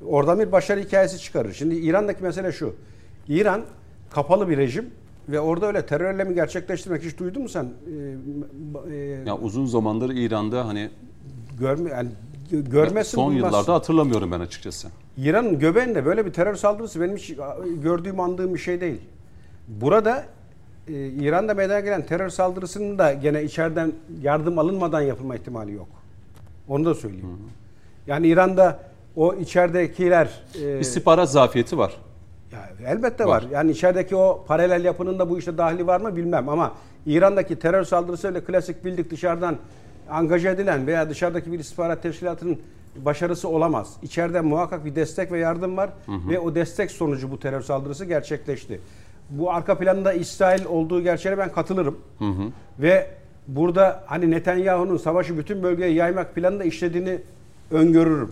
Oradan 0.07 0.39
bir 0.39 0.53
başarı 0.53 0.81
hikayesi 0.81 1.19
çıkarır. 1.19 1.53
Şimdi 1.53 1.75
İran'daki 1.75 2.23
mesele 2.23 2.53
şu. 2.53 2.75
İran 3.29 3.63
kapalı 4.11 4.49
bir 4.49 4.57
rejim 4.57 4.91
ve 5.29 5.41
orada 5.41 5.67
öyle 5.67 5.87
terör 5.87 6.13
eylemi 6.13 6.35
gerçekleştirmek 6.35 7.03
hiç 7.05 7.19
duydun 7.19 7.43
mu 7.43 7.49
sen? 7.49 7.65
Ee, 8.91 8.95
e, 8.95 8.97
Ya 9.27 9.39
uzun 9.39 9.67
zamandır 9.67 10.11
İran'da 10.11 10.67
hani 10.69 10.91
görme, 11.61 11.91
yani 11.91 12.09
gö- 12.53 12.71
görmezsin 12.71 13.15
son 13.17 13.33
duymazsın. 13.33 13.57
yıllarda 13.59 13.75
hatırlamıyorum 13.75 14.33
ben 14.33 14.41
açıkçası. 14.41 14.89
İran'ın 15.17 15.59
göbeğinde 15.59 16.05
böyle 16.05 16.27
bir 16.27 16.33
terör 16.33 16.55
saldırısı 16.55 17.01
benim 17.01 17.17
hiç 17.17 17.35
gördüğüm 17.83 18.21
andığım 18.21 18.55
bir 18.55 18.59
şey 18.59 18.81
değil. 18.81 19.01
Burada 19.69 20.25
e, 20.89 20.93
İran'da 21.09 21.55
meydana 21.55 21.81
gelen 21.81 22.07
terör 22.07 22.29
saldırısının 22.29 22.99
da 22.99 23.13
gene 23.13 23.43
içeriden 23.43 23.93
yardım 24.23 24.59
alınmadan 24.59 25.01
yapılma 25.01 25.37
ihtimali 25.37 25.73
yok. 25.73 25.89
Onu 26.69 26.85
da 26.85 26.95
söyleyeyim. 26.95 27.27
Yani 28.07 28.27
İran'da 28.27 28.81
o 29.17 29.35
içeridekiler 29.35 30.43
e, 30.63 30.81
İstihbarat 30.81 31.31
zafiyeti 31.31 31.79
var. 31.79 31.93
ya 32.53 32.69
elbette 32.87 33.25
var. 33.25 33.45
Yani 33.53 33.71
içerideki 33.71 34.17
o 34.17 34.45
paralel 34.49 34.85
yapının 34.85 35.19
da 35.19 35.31
bu 35.31 35.39
işte 35.39 35.59
dahili 35.59 35.87
var 35.87 36.01
mı 36.01 36.17
bilmem 36.17 36.49
ama 36.49 36.75
İran'daki 37.07 37.59
terör 37.59 37.85
saldırısı 37.85 38.29
öyle 38.29 38.45
klasik 38.45 38.85
bildik 38.85 39.11
dışarıdan 39.11 39.57
angaje 40.11 40.49
edilen 40.49 40.87
veya 40.87 41.11
dışarıdaki 41.11 41.53
bir 41.53 41.59
istihbarat 41.59 42.03
teşkilatının 42.03 42.59
başarısı 42.97 43.49
olamaz. 43.49 43.97
İçeride 44.03 44.41
muhakkak 44.41 44.85
bir 44.85 44.95
destek 44.95 45.33
ve 45.33 45.39
yardım 45.39 45.77
var 45.77 45.91
ve 46.09 46.39
o 46.39 46.55
destek 46.55 46.91
sonucu 46.91 47.31
bu 47.31 47.41
terör 47.41 47.61
saldırısı 47.61 48.05
gerçekleşti. 48.05 48.81
Bu 49.31 49.51
arka 49.53 49.79
planda 49.79 50.13
İsrail 50.13 50.65
olduğu 50.65 51.03
gerçeğine 51.03 51.39
ben 51.39 51.53
katılırım. 51.53 51.99
Ve 52.79 53.11
burada 53.49 54.05
hani 54.07 54.31
Netanyahu'nun 54.31 54.97
savaşı 54.97 55.39
bütün 55.39 55.63
bölgeye 55.63 55.91
yaymak 55.93 56.35
planında 56.35 56.65
işlediğini 56.65 57.19
öngörürüm. 57.71 58.31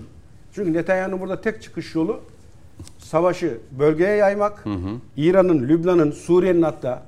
Çünkü 0.52 0.72
Netanyahu'nun 0.72 1.20
burada 1.20 1.40
tek 1.40 1.62
çıkış 1.62 1.94
yolu 1.94 2.20
savaşı 2.98 3.58
bölgeye 3.78 4.16
yaymak, 4.16 4.64
İran'ın, 5.16 5.68
Lübnan'ın, 5.68 6.10
Suriye'nin 6.10 6.62
hatta 6.62 7.02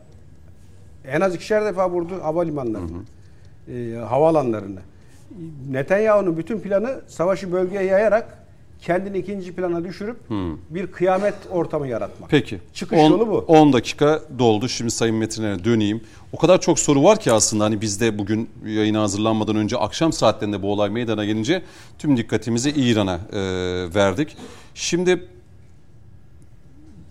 en 1.06 1.21
az 1.21 1.35
ikişer 1.35 1.64
defa 1.64 1.90
vurdu 1.90 2.14
havalimanlarını, 2.23 2.88
e, 3.68 3.94
havaalanlarını. 4.09 4.80
Netanyahu'nun 5.71 6.37
bütün 6.37 6.61
planı 6.61 7.01
savaşı 7.09 7.53
bölgeye 7.53 7.85
yayarak 7.85 8.39
kendini 8.83 9.19
ikinci 9.19 9.55
plana 9.55 9.85
düşürüp 9.85 10.17
bir 10.71 10.87
kıyamet 10.87 11.35
ortamı 11.51 11.89
yaratmak. 11.89 12.31
Peki. 12.31 12.61
Çıkış 12.75 12.99
10 12.99 13.11
yolu 13.11 13.29
bu. 13.29 13.39
10 13.39 13.73
dakika 13.73 14.21
doldu. 14.39 14.69
Şimdi 14.69 14.91
Sayın 14.91 15.17
Metin'e 15.17 15.65
döneyim. 15.65 16.01
O 16.33 16.39
kadar 16.39 16.61
çok 16.61 16.79
soru 16.79 17.05
var 17.05 17.21
ki 17.21 17.33
aslında 17.33 17.65
hani 17.65 17.81
biz 17.81 18.01
de 18.01 18.19
bugün 18.19 18.51
yayına 18.67 19.03
hazırlanmadan 19.03 19.57
önce 19.57 19.77
akşam 19.77 20.12
saatlerinde 20.12 20.62
bu 20.62 20.73
olay 20.73 20.91
meydana 20.91 21.25
gelince 21.25 21.62
tüm 21.99 22.17
dikkatimizi 22.17 22.71
İran'a 22.71 23.15
e, 23.33 23.41
verdik. 23.95 24.37
Şimdi 24.75 25.29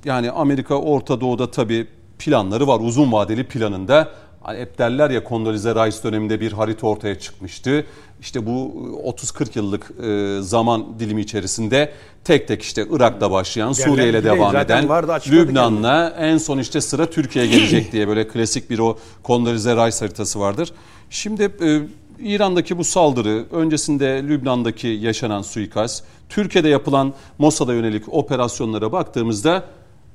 yani 0.05 0.31
Amerika 0.31 0.75
Orta 0.75 1.21
Doğu'da 1.21 1.51
tabii 1.51 1.87
planları 2.19 2.67
var. 2.67 2.79
Uzun 2.79 3.11
vadeli 3.11 3.43
planında 3.43 4.11
hani 4.41 4.59
hep 4.59 4.77
derler 4.77 5.09
ya 5.09 5.23
Condoleezza 5.29 5.85
Rice 5.85 5.97
döneminde 6.03 6.41
bir 6.41 6.51
harita 6.51 6.87
ortaya 6.87 7.19
çıkmıştı. 7.19 7.85
İşte 8.21 8.45
bu 8.45 8.71
30-40 9.05 9.47
yıllık 9.55 9.91
e, 10.03 10.41
zaman 10.41 10.99
dilimi 10.99 11.21
içerisinde 11.21 11.91
tek 12.23 12.47
tek 12.47 12.61
işte 12.61 12.85
Irak'ta 12.91 13.31
başlayan, 13.31 13.71
Suriye 13.71 14.09
ile 14.09 14.23
devam 14.23 14.55
eden, 14.55 14.87
Lübnan'la 15.31 16.13
en 16.19 16.37
son 16.37 16.57
işte 16.57 16.81
sıra 16.81 17.05
Türkiye'ye 17.09 17.51
gelecek 17.51 17.91
diye 17.91 18.07
böyle 18.07 18.27
klasik 18.27 18.69
bir 18.69 18.79
o 18.79 18.97
Condoleezza 19.25 19.87
Rice 19.87 19.99
haritası 19.99 20.39
vardır. 20.39 20.73
Şimdi 21.09 21.43
e, 21.43 21.81
İran'daki 22.19 22.77
bu 22.77 22.83
saldırı, 22.83 23.45
öncesinde 23.51 24.23
Lübnan'daki 24.23 24.87
yaşanan 24.87 25.41
suikast, 25.41 26.03
Türkiye'de 26.29 26.69
yapılan 26.69 27.13
Mossad'a 27.37 27.73
yönelik 27.73 28.13
operasyonlara 28.13 28.91
baktığımızda 28.91 29.63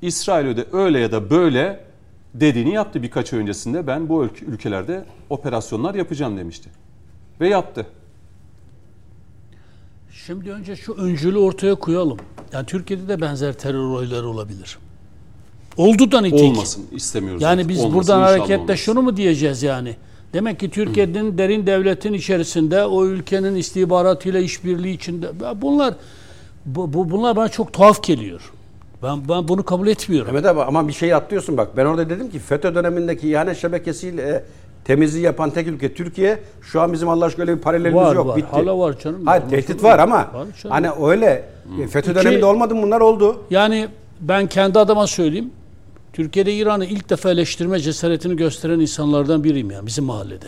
İsrail 0.01 0.57
de 0.57 0.65
öyle 0.71 0.99
ya 0.99 1.11
da 1.11 1.29
böyle 1.29 1.86
dediğini 2.39 2.73
yaptı 2.73 3.03
birkaç 3.03 3.33
ay 3.33 3.39
öncesinde. 3.39 3.87
Ben 3.87 4.09
bu 4.09 4.25
ülke- 4.25 4.45
ülkelerde 4.45 5.05
operasyonlar 5.29 5.95
yapacağım 5.95 6.37
demişti. 6.37 6.69
Ve 7.41 7.49
yaptı. 7.49 7.85
Şimdi 10.25 10.51
önce 10.51 10.75
şu 10.75 10.93
öncülü 10.93 11.37
ortaya 11.37 11.75
koyalım. 11.75 12.17
Yani 12.53 12.65
Türkiye'de 12.65 13.07
de 13.07 13.21
benzer 13.21 13.53
terör 13.53 13.79
olayları 13.79 14.27
olabilir. 14.27 14.77
Oldu 15.77 16.11
da 16.11 16.21
nitik. 16.21 16.41
Olmasın 16.41 16.85
istemiyoruz. 16.91 17.41
Yani 17.41 17.53
artık. 17.59 17.69
biz 17.69 17.79
Olmasın, 17.79 17.95
buradan 17.99 18.19
hareketle 18.21 18.57
olmaz. 18.61 18.79
şunu 18.79 19.01
mu 19.01 19.17
diyeceğiz 19.17 19.63
yani? 19.63 19.95
Demek 20.33 20.59
ki 20.59 20.69
Türkiye'nin 20.69 21.37
derin 21.37 21.67
devletin 21.67 22.13
içerisinde 22.13 22.85
o 22.85 23.05
ülkenin 23.05 23.55
istihbaratıyla 23.55 24.39
işbirliği 24.39 24.93
içinde 24.95 25.27
bunlar 25.61 25.93
bu, 26.65 26.93
bu- 26.93 27.09
bunlar 27.11 27.35
bana 27.35 27.49
çok 27.49 27.73
tuhaf 27.73 28.03
geliyor. 28.03 28.51
Ben 29.03 29.29
ben 29.29 29.47
bunu 29.47 29.63
kabul 29.63 29.87
etmiyorum. 29.87 30.27
Mehmet 30.33 30.45
abi 30.49 30.61
ama 30.61 30.87
bir 30.87 30.93
şey 30.93 31.13
atlıyorsun 31.13 31.57
bak. 31.57 31.77
Ben 31.77 31.85
orada 31.85 32.09
dedim 32.09 32.29
ki 32.31 32.39
FETÖ 32.39 32.75
dönemindeki 32.75 33.29
ihanet 33.29 33.57
şebekesiyle 33.57 34.21
e, 34.21 34.43
temizliği 34.85 35.23
yapan 35.25 35.49
tek 35.49 35.67
ülke 35.67 35.93
Türkiye. 35.93 36.39
Şu 36.61 36.81
an 36.81 36.93
bizim 36.93 37.09
Allah 37.09 37.25
aşkına 37.25 37.41
öyle 37.43 37.57
bir 37.57 37.61
paralelimiz 37.61 37.95
Var, 37.95 38.15
yok. 38.15 38.27
var. 38.27 38.35
Bitti. 38.37 38.47
Hala 38.51 38.79
var 38.79 38.99
canım. 38.99 39.25
Hayır 39.25 39.41
Ama 39.41 39.51
tehdit 39.51 39.83
var 39.83 39.99
ama 39.99 40.15
Var 40.17 40.27
canım. 40.33 40.47
hani 40.69 40.89
öyle 41.11 41.45
e, 41.81 41.87
FETÖ 41.87 42.11
İki- 42.11 42.19
döneminde 42.19 42.45
olmadı 42.45 42.75
mı 42.75 42.83
bunlar 42.83 43.01
oldu. 43.01 43.43
Yani 43.49 43.87
ben 44.21 44.47
kendi 44.47 44.79
adıma 44.79 45.07
söyleyeyim. 45.07 45.51
Türkiye'de 46.13 46.53
İran'ı 46.55 46.85
ilk 46.85 47.09
defa 47.09 47.31
eleştirme 47.31 47.79
cesaretini 47.79 48.35
gösteren 48.35 48.79
insanlardan 48.79 49.43
biriyim 49.43 49.71
yani 49.71 49.85
bizim 49.87 50.05
mahallede. 50.05 50.45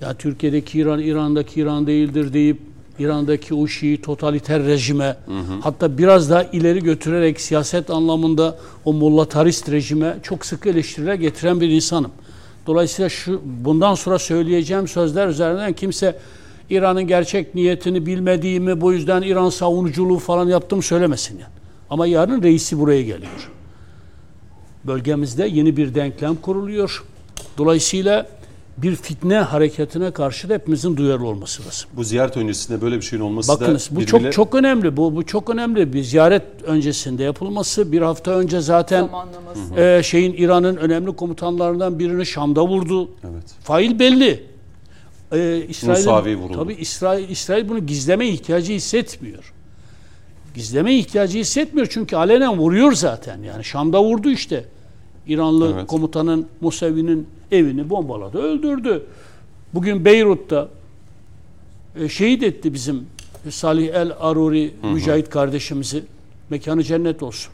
Ya 0.00 0.14
Türkiye'deki 0.14 0.78
İran, 0.78 0.98
İran'daki 1.00 1.60
İran 1.60 1.86
değildir 1.86 2.32
deyip 2.32 2.58
İran'daki 3.02 3.54
o 3.54 3.66
Şii 3.66 4.02
totaliter 4.02 4.62
rejime 4.62 5.16
hatta 5.60 5.98
biraz 5.98 6.30
daha 6.30 6.42
ileri 6.42 6.82
götürerek 6.82 7.40
siyaset 7.40 7.90
anlamında 7.90 8.58
o 8.84 8.92
mollatarist 8.92 9.70
rejime 9.70 10.16
çok 10.22 10.46
sık 10.46 10.66
eleştiriler 10.66 11.14
getiren 11.14 11.60
bir 11.60 11.68
insanım. 11.68 12.10
Dolayısıyla 12.66 13.08
şu 13.08 13.40
bundan 13.44 13.94
sonra 13.94 14.18
söyleyeceğim 14.18 14.88
sözler 14.88 15.28
üzerinden 15.28 15.72
kimse 15.72 16.18
İran'ın 16.70 17.06
gerçek 17.06 17.54
niyetini 17.54 18.06
bilmediğimi 18.06 18.80
bu 18.80 18.92
yüzden 18.92 19.22
İran 19.22 19.48
savunuculuğu 19.48 20.18
falan 20.18 20.48
yaptım 20.48 20.82
söylemesin 20.82 21.38
yani. 21.38 21.52
Ama 21.90 22.06
yarın 22.06 22.42
reisi 22.42 22.78
buraya 22.78 23.02
geliyor. 23.02 23.50
Bölgemizde 24.84 25.46
yeni 25.46 25.76
bir 25.76 25.94
denklem 25.94 26.34
kuruluyor. 26.34 27.04
Dolayısıyla 27.58 28.26
bir 28.82 28.96
fitne 28.96 29.36
hareketine 29.36 30.10
karşı 30.10 30.48
da 30.48 30.54
hepimizin 30.54 30.96
duyarlı 30.96 31.26
olması 31.26 31.66
lazım. 31.66 31.90
Bu 31.96 32.04
ziyaret 32.04 32.36
öncesinde 32.36 32.80
böyle 32.82 32.96
bir 32.96 33.02
şeyin 33.02 33.22
olması 33.22 33.48
Bakınız 33.48 33.90
da 33.90 33.96
bu 33.96 34.00
birbiriyle- 34.00 34.06
çok 34.06 34.32
çok 34.32 34.54
önemli. 34.54 34.96
Bu 34.96 35.16
bu 35.16 35.26
çok 35.26 35.50
önemli. 35.50 35.92
Bir 35.92 36.02
ziyaret 36.02 36.42
öncesinde 36.66 37.22
yapılması. 37.22 37.92
Bir 37.92 38.02
hafta 38.02 38.30
önce 38.30 38.60
zaten 38.60 39.08
e, 39.76 40.00
şeyin 40.04 40.32
İran'ın 40.32 40.76
önemli 40.76 41.16
komutanlarından 41.16 41.98
birini 41.98 42.26
Şam'da 42.26 42.66
vurdu. 42.68 43.10
Evet. 43.24 43.44
Fail 43.64 43.98
belli. 43.98 44.46
Ee, 45.32 45.62
İsrail'in- 45.68 45.98
Musavi 45.98 46.36
vuruldu. 46.36 46.58
Tabii 46.58 46.74
İsrail, 46.74 47.28
İsrail 47.28 47.68
bunu 47.68 47.86
gizleme 47.86 48.28
ihtiyacı 48.28 48.72
hissetmiyor. 48.72 49.52
Gizleme 50.54 50.94
ihtiyacı 50.94 51.38
hissetmiyor 51.38 51.86
çünkü 51.90 52.16
alenen 52.16 52.58
vuruyor 52.58 52.92
zaten. 52.92 53.42
Yani 53.42 53.64
Şam'da 53.64 54.02
vurdu 54.04 54.30
işte. 54.30 54.64
İranlı 55.26 55.72
Evet. 55.74 55.86
komutanın 55.86 56.46
Musavi'nin 56.60 57.26
evini 57.52 57.90
bombaladı, 57.90 58.38
öldürdü. 58.38 59.02
Bugün 59.74 60.04
Beyrut'ta 60.04 60.68
e, 61.96 62.08
şehit 62.08 62.42
etti 62.42 62.74
bizim 62.74 63.06
Salih 63.50 63.94
El 63.94 64.12
Aruri 64.20 64.74
mücahit 64.92 65.30
kardeşimizi. 65.30 66.04
Mekanı 66.50 66.82
cennet 66.82 67.22
olsun. 67.22 67.52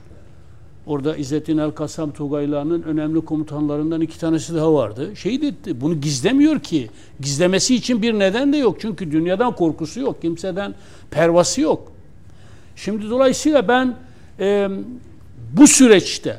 Orada 0.86 1.16
İzzettin 1.16 1.58
El 1.58 1.70
Kasam 1.70 2.10
Tugaylar'ın 2.10 2.82
önemli 2.82 3.20
komutanlarından 3.20 4.00
iki 4.00 4.18
tanesi 4.20 4.54
daha 4.54 4.74
vardı. 4.74 5.16
Şehit 5.16 5.44
etti. 5.44 5.80
Bunu 5.80 6.00
gizlemiyor 6.00 6.60
ki. 6.60 6.90
Gizlemesi 7.20 7.74
için 7.74 8.02
bir 8.02 8.18
neden 8.18 8.52
de 8.52 8.56
yok. 8.56 8.76
Çünkü 8.80 9.12
dünyadan 9.12 9.54
korkusu 9.54 10.00
yok. 10.00 10.22
Kimseden 10.22 10.74
pervası 11.10 11.60
yok. 11.60 11.92
Şimdi 12.76 13.10
dolayısıyla 13.10 13.68
ben 13.68 13.96
e, 14.40 14.68
bu 15.52 15.66
süreçte 15.66 16.38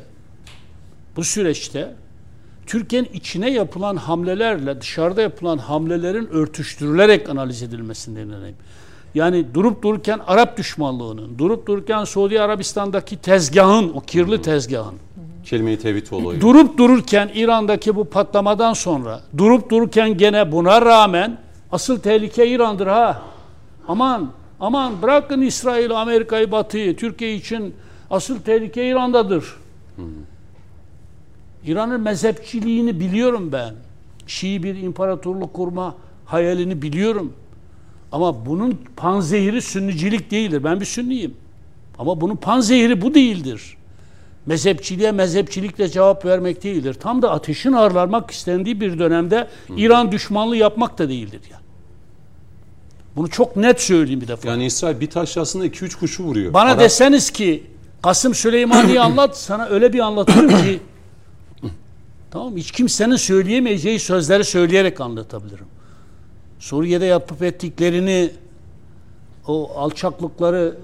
bu 1.16 1.24
süreçte 1.24 1.94
Türkiye'nin 2.66 3.08
içine 3.12 3.50
yapılan 3.50 3.96
hamlelerle 3.96 4.80
dışarıda 4.80 5.22
yapılan 5.22 5.58
hamlelerin 5.58 6.26
örtüştürülerek 6.26 7.28
analiz 7.28 7.62
edilmesinden 7.62 8.28
yanayım. 8.28 8.56
Yani 9.14 9.54
durup 9.54 9.82
dururken 9.82 10.20
Arap 10.26 10.56
düşmanlığının, 10.56 11.38
durup 11.38 11.66
dururken 11.66 12.04
Suudi 12.04 12.40
Arabistan'daki 12.40 13.16
tezgahın, 13.16 13.92
o 13.94 14.00
kirli 14.00 14.42
tezgahın, 14.42 14.94
kelime-i 15.44 15.78
tevhid 15.78 16.06
olayı. 16.10 16.40
durup 16.40 16.78
dururken 16.78 17.30
İran'daki 17.34 17.96
bu 17.96 18.04
patlamadan 18.04 18.72
sonra, 18.72 19.20
durup 19.38 19.70
dururken 19.70 20.16
gene 20.16 20.52
buna 20.52 20.82
rağmen 20.82 21.38
asıl 21.72 22.00
tehlike 22.00 22.48
İran'dır 22.48 22.86
ha. 22.86 23.22
Aman, 23.88 24.30
aman 24.60 25.02
bırakın 25.02 25.40
İsrail, 25.40 25.90
Amerika'yı, 26.00 26.52
Batı'yı, 26.52 26.96
Türkiye 26.96 27.34
için 27.34 27.74
asıl 28.10 28.40
tehlike 28.40 28.88
İran'dadır. 28.88 29.44
İran'ın 31.64 32.00
mezhepçiliğini 32.00 33.00
biliyorum 33.00 33.52
ben. 33.52 33.74
Şii 34.26 34.62
bir 34.62 34.76
imparatorluk 34.82 35.54
kurma 35.54 35.94
hayalini 36.26 36.82
biliyorum. 36.82 37.32
Ama 38.12 38.46
bunun 38.46 38.78
panzehiri 38.96 39.62
sünnicilik 39.62 40.30
değildir. 40.30 40.64
Ben 40.64 40.80
bir 40.80 40.84
sünniyim. 40.84 41.34
Ama 41.98 42.20
bunun 42.20 42.36
panzehiri 42.36 43.02
bu 43.02 43.14
değildir. 43.14 43.76
Mezhepçiliğe 44.46 45.12
mezhepçilikle 45.12 45.88
cevap 45.88 46.24
vermek 46.24 46.62
değildir. 46.62 46.94
Tam 46.94 47.22
da 47.22 47.30
ateşin 47.30 47.72
ağırlanmak 47.72 48.30
istendiği 48.30 48.80
bir 48.80 48.98
dönemde 48.98 49.48
İran 49.76 50.12
düşmanlığı 50.12 50.56
yapmak 50.56 50.98
da 50.98 51.08
değildir 51.08 51.40
yani. 51.50 51.62
Bunu 53.16 53.28
çok 53.30 53.56
net 53.56 53.80
söyleyeyim 53.80 54.20
bir 54.20 54.28
defa. 54.28 54.48
Yani 54.48 54.66
İsrail 54.66 55.00
bir 55.00 55.10
taşla 55.10 55.42
aslında 55.42 55.66
2-3 55.66 55.98
kuşu 55.98 56.24
vuruyor. 56.24 56.54
Bana 56.54 56.70
Arap- 56.70 56.80
deseniz 56.80 57.30
ki 57.30 57.62
Kasım 58.02 58.34
Süleymani'yi 58.34 59.00
anlat 59.00 59.38
sana 59.38 59.66
öyle 59.66 59.92
bir 59.92 59.98
anlatırım 60.00 60.48
ki 60.48 60.80
tamam 62.30 62.56
hiç 62.56 62.70
kimsenin 62.70 63.16
söyleyemeyeceği 63.16 63.98
sözleri 63.98 64.44
söyleyerek 64.44 65.00
anlatabilirim. 65.00 65.66
Suriye'de 66.58 67.04
yapıp 67.06 67.42
ettiklerini 67.42 68.30
o 69.46 69.70
alçaklıkları 69.76 70.76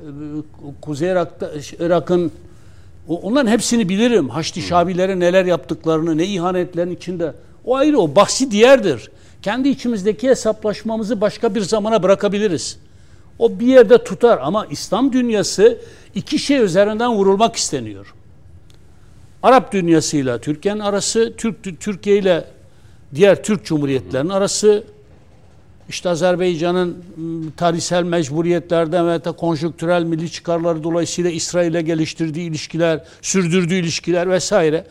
e, 0.69 0.81
Kuzey 0.81 1.11
Irak'ta 1.11 1.51
Irak'ın 1.81 2.33
onların 3.09 3.51
hepsini 3.51 3.89
bilirim. 3.89 4.29
Haçlı 4.29 4.63
Şabileri 4.63 5.21
neler 5.21 5.45
yaptıklarını, 5.45 6.19
ne 6.19 6.25
ihanetlerin 6.25 6.91
içinde. 6.91 7.33
O 7.65 7.77
ayrı, 7.77 7.99
o 7.99 8.15
bahsi 8.15 8.51
diğerdir. 8.51 9.11
Kendi 9.43 9.69
içimizdeki 9.69 10.29
hesaplaşmamızı 10.29 11.21
başka 11.21 11.55
bir 11.55 11.61
zamana 11.61 12.03
bırakabiliriz. 12.03 12.79
O 13.39 13.61
bir 13.61 13.67
yerde 13.67 14.05
tutar 14.05 14.39
ama 14.43 14.67
İslam 14.67 15.13
dünyası 15.13 15.79
iki 16.15 16.39
şey 16.39 16.59
üzerinden 16.59 17.13
vurulmak 17.13 17.57
isteniyor. 17.57 18.15
Arap 19.47 19.73
dünyasıyla 19.73 20.39
Türkiye'nin 20.39 20.81
arası, 20.81 21.35
Türk 21.37 21.81
Türkiye 21.81 22.19
ile 22.19 22.45
diğer 23.15 23.43
Türk 23.43 23.65
Cumhuriyetlerinin 23.65 24.31
arası 24.31 24.85
işte 25.89 26.09
Azerbaycan'ın 26.09 27.05
m, 27.17 27.51
tarihsel 27.57 28.03
mecburiyetlerden 28.03 29.09
ve 29.09 29.25
da 29.25 29.33
konjonktürel 29.33 30.03
milli 30.03 30.31
çıkarları 30.31 30.85
dolayısıyla 30.85 31.31
İsrail'e 31.31 31.83
geliştirdiği 31.83 32.51
ilişkiler, 32.51 33.05
sürdürdüğü 33.23 33.75
ilişkiler 33.75 34.31
vesaire. 34.31 34.85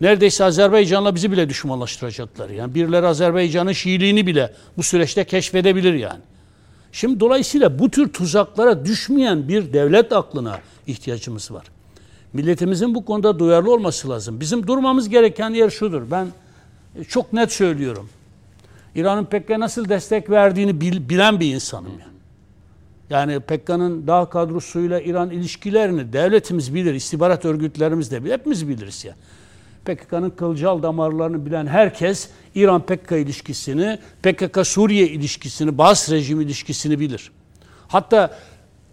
Neredeyse 0.00 0.44
Azerbaycan'la 0.44 1.14
bizi 1.14 1.32
bile 1.32 1.48
düşmanlaştıracaklar. 1.48 2.50
Yani 2.50 2.74
birileri 2.74 3.06
Azerbaycan'ın 3.06 3.72
Şiiliğini 3.72 4.26
bile 4.26 4.52
bu 4.76 4.82
süreçte 4.82 5.24
keşfedebilir 5.24 5.94
yani. 5.94 6.20
Şimdi 6.92 7.20
dolayısıyla 7.20 7.78
bu 7.78 7.90
tür 7.90 8.12
tuzaklara 8.12 8.84
düşmeyen 8.84 9.48
bir 9.48 9.72
devlet 9.72 10.12
aklına 10.12 10.60
ihtiyacımız 10.86 11.50
var. 11.50 11.64
Milletimizin 12.32 12.94
bu 12.94 13.04
konuda 13.04 13.38
duyarlı 13.38 13.72
olması 13.72 14.08
lazım. 14.10 14.40
Bizim 14.40 14.66
durmamız 14.66 15.08
gereken 15.08 15.50
yer 15.50 15.70
şudur. 15.70 16.02
Ben 16.10 16.26
e, 16.98 17.04
çok 17.04 17.32
net 17.32 17.52
söylüyorum. 17.52 18.08
İran'ın 18.94 19.24
PKK'ya 19.24 19.60
nasıl 19.60 19.88
destek 19.88 20.30
verdiğini 20.30 20.80
bil- 20.80 21.08
bilen 21.08 21.40
bir 21.40 21.54
insanım 21.54 21.90
yani. 21.90 22.12
Yani 23.10 23.40
PKK'nın 23.40 24.06
dağ 24.06 24.24
kadrosuyla 24.24 25.00
İran 25.00 25.30
ilişkilerini 25.30 26.12
devletimiz 26.12 26.74
bilir, 26.74 26.94
istihbarat 26.94 27.44
örgütlerimiz 27.44 28.10
de 28.10 28.24
bilir, 28.24 28.32
hepimiz 28.32 28.68
biliriz 28.68 29.04
ya. 29.04 29.14
PKK'nın 29.84 30.30
kılcal 30.30 30.82
damarlarını 30.82 31.46
bilen 31.46 31.66
herkes 31.66 32.28
İran 32.54 32.82
PKK 32.86 33.12
ilişkisini, 33.12 33.98
PKK 34.22 34.66
Suriye 34.66 35.08
ilişkisini, 35.08 35.78
Bas 35.78 36.10
rejim 36.10 36.40
ilişkisini 36.40 37.00
bilir. 37.00 37.30
Hatta 37.88 38.38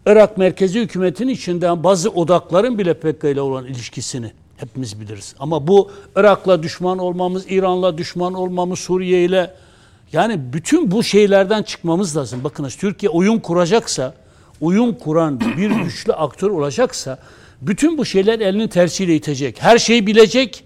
Irak 0.06 0.38
merkezi 0.38 0.80
hükümetin 0.80 1.28
içinden 1.28 1.84
bazı 1.84 2.10
odakların 2.10 2.78
bile 2.78 2.94
PKK 2.94 3.24
ile 3.24 3.42
olan 3.42 3.66
ilişkisini 3.66 4.32
hepimiz 4.58 5.00
biliriz. 5.00 5.36
Ama 5.40 5.68
bu 5.68 5.92
Irak'la 6.16 6.64
düşman 6.64 6.98
olmamız, 6.98 7.46
İran'la 7.50 7.98
düşman 7.98 8.34
olmamız, 8.34 8.80
Suriye 8.80 9.26
ile 9.26 9.54
yani 10.14 10.54
bütün 10.54 10.92
bu 10.92 11.04
şeylerden 11.04 11.64
çıkmamız 11.64 12.18
lazım. 12.18 12.44
Bakınız 12.44 12.76
Türkiye 12.76 13.10
oyun 13.10 13.40
kuracaksa, 13.40 14.14
oyun 14.62 14.94
kuran 14.94 15.40
bir 15.40 15.72
güçlü 15.84 16.14
aktör 16.14 16.50
olacaksa 16.50 17.20
bütün 17.62 17.98
bu 17.98 18.06
şeyler 18.06 18.40
elinin 18.40 18.68
tersiyle 18.68 19.16
itecek. 19.16 19.62
Her 19.62 19.78
şeyi 19.78 20.08
bilecek, 20.08 20.64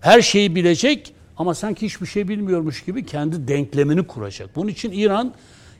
her 0.00 0.22
şeyi 0.22 0.54
bilecek 0.54 1.14
ama 1.36 1.54
sanki 1.54 1.86
hiçbir 1.86 2.06
şey 2.06 2.28
bilmiyormuş 2.28 2.84
gibi 2.84 3.06
kendi 3.06 3.48
denklemini 3.48 4.06
kuracak. 4.06 4.56
Bunun 4.56 4.68
için 4.68 4.92
İran 4.92 5.34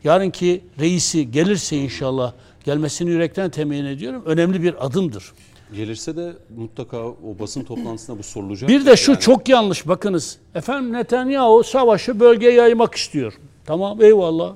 yarınki 0.04 0.64
reisi 0.80 1.30
gelirse 1.30 1.76
inşallah 1.76 2.32
gelmesini 2.64 3.10
yürekten 3.10 3.50
temin 3.50 3.84
ediyorum. 3.84 4.22
Önemli 4.26 4.62
bir 4.62 4.86
adımdır. 4.86 5.32
Gelirse 5.74 6.16
de 6.16 6.32
mutlaka 6.56 6.98
o 7.06 7.38
basın 7.38 7.64
toplantısında 7.64 8.18
bu 8.18 8.22
sorulacak. 8.22 8.68
Bir 8.68 8.86
de 8.86 8.96
şu 8.96 9.10
Yani 9.10 9.20
çok 9.20 9.48
yanlış 9.48 9.88
bakınız. 9.88 10.38
Efendim 10.54 10.92
Netanyahu 10.92 11.64
savaşı 11.64 12.20
bölgeye 12.20 12.52
yaymak 12.52 12.94
istiyor. 12.94 13.34
Tamam 13.64 14.02
eyvallah. 14.02 14.54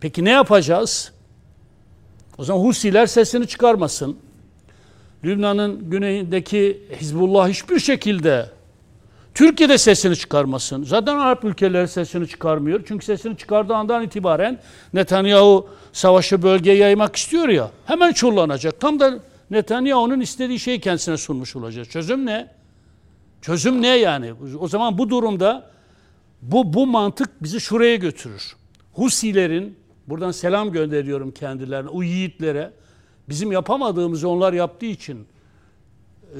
Peki 0.00 0.24
ne 0.24 0.30
yapacağız? 0.30 1.12
O 2.38 2.44
zaman 2.44 2.60
Husiler 2.60 3.06
sesini 3.06 3.46
çıkarmasın. 3.46 4.16
Lübnan'ın 5.24 5.90
güneyindeki 5.90 6.82
Hizbullah 7.00 7.48
hiçbir 7.48 7.78
şekilde 7.78 8.50
Türkiye'de 9.36 9.78
sesini 9.78 10.16
çıkarmasın. 10.16 10.82
Zaten 10.82 11.16
Arap 11.16 11.44
ülkeleri 11.44 11.88
sesini 11.88 12.28
çıkarmıyor. 12.28 12.80
Çünkü 12.88 13.04
sesini 13.04 13.36
çıkardığı 13.36 13.74
andan 13.74 14.02
itibaren 14.02 14.60
Netanyahu 14.94 15.68
savaşı 15.92 16.42
bölgeye 16.42 16.76
yaymak 16.76 17.16
istiyor 17.16 17.48
ya. 17.48 17.70
Hemen 17.86 18.12
çullanacak. 18.12 18.80
Tam 18.80 19.00
da 19.00 19.18
Netanyahu'nun 19.50 20.20
istediği 20.20 20.60
şeyi 20.60 20.80
kendisine 20.80 21.16
sunmuş 21.16 21.56
olacak. 21.56 21.90
Çözüm 21.90 22.26
ne? 22.26 22.48
Çözüm 23.42 23.82
ne 23.82 23.88
yani? 23.88 24.34
O 24.58 24.68
zaman 24.68 24.98
bu 24.98 25.10
durumda 25.10 25.70
bu 26.42 26.74
bu 26.74 26.86
mantık 26.86 27.42
bizi 27.42 27.60
şuraya 27.60 27.96
götürür. 27.96 28.56
Husilerin 28.92 29.78
buradan 30.06 30.30
selam 30.30 30.72
gönderiyorum 30.72 31.30
kendilerine, 31.30 31.88
o 31.88 32.02
yiğitlere. 32.02 32.72
Bizim 33.28 33.52
yapamadığımızı 33.52 34.28
onlar 34.28 34.52
yaptığı 34.52 34.86
için 34.86 35.26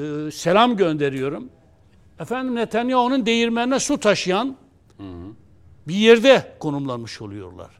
e, 0.00 0.30
selam 0.30 0.76
gönderiyorum. 0.76 1.48
Efendim 2.20 2.54
Netanyahu'nun 2.54 3.26
değirmenine 3.26 3.80
su 3.80 4.00
taşıyan 4.00 4.56
bir 5.88 5.94
yerde 5.94 6.56
konumlanmış 6.58 7.22
oluyorlar. 7.22 7.70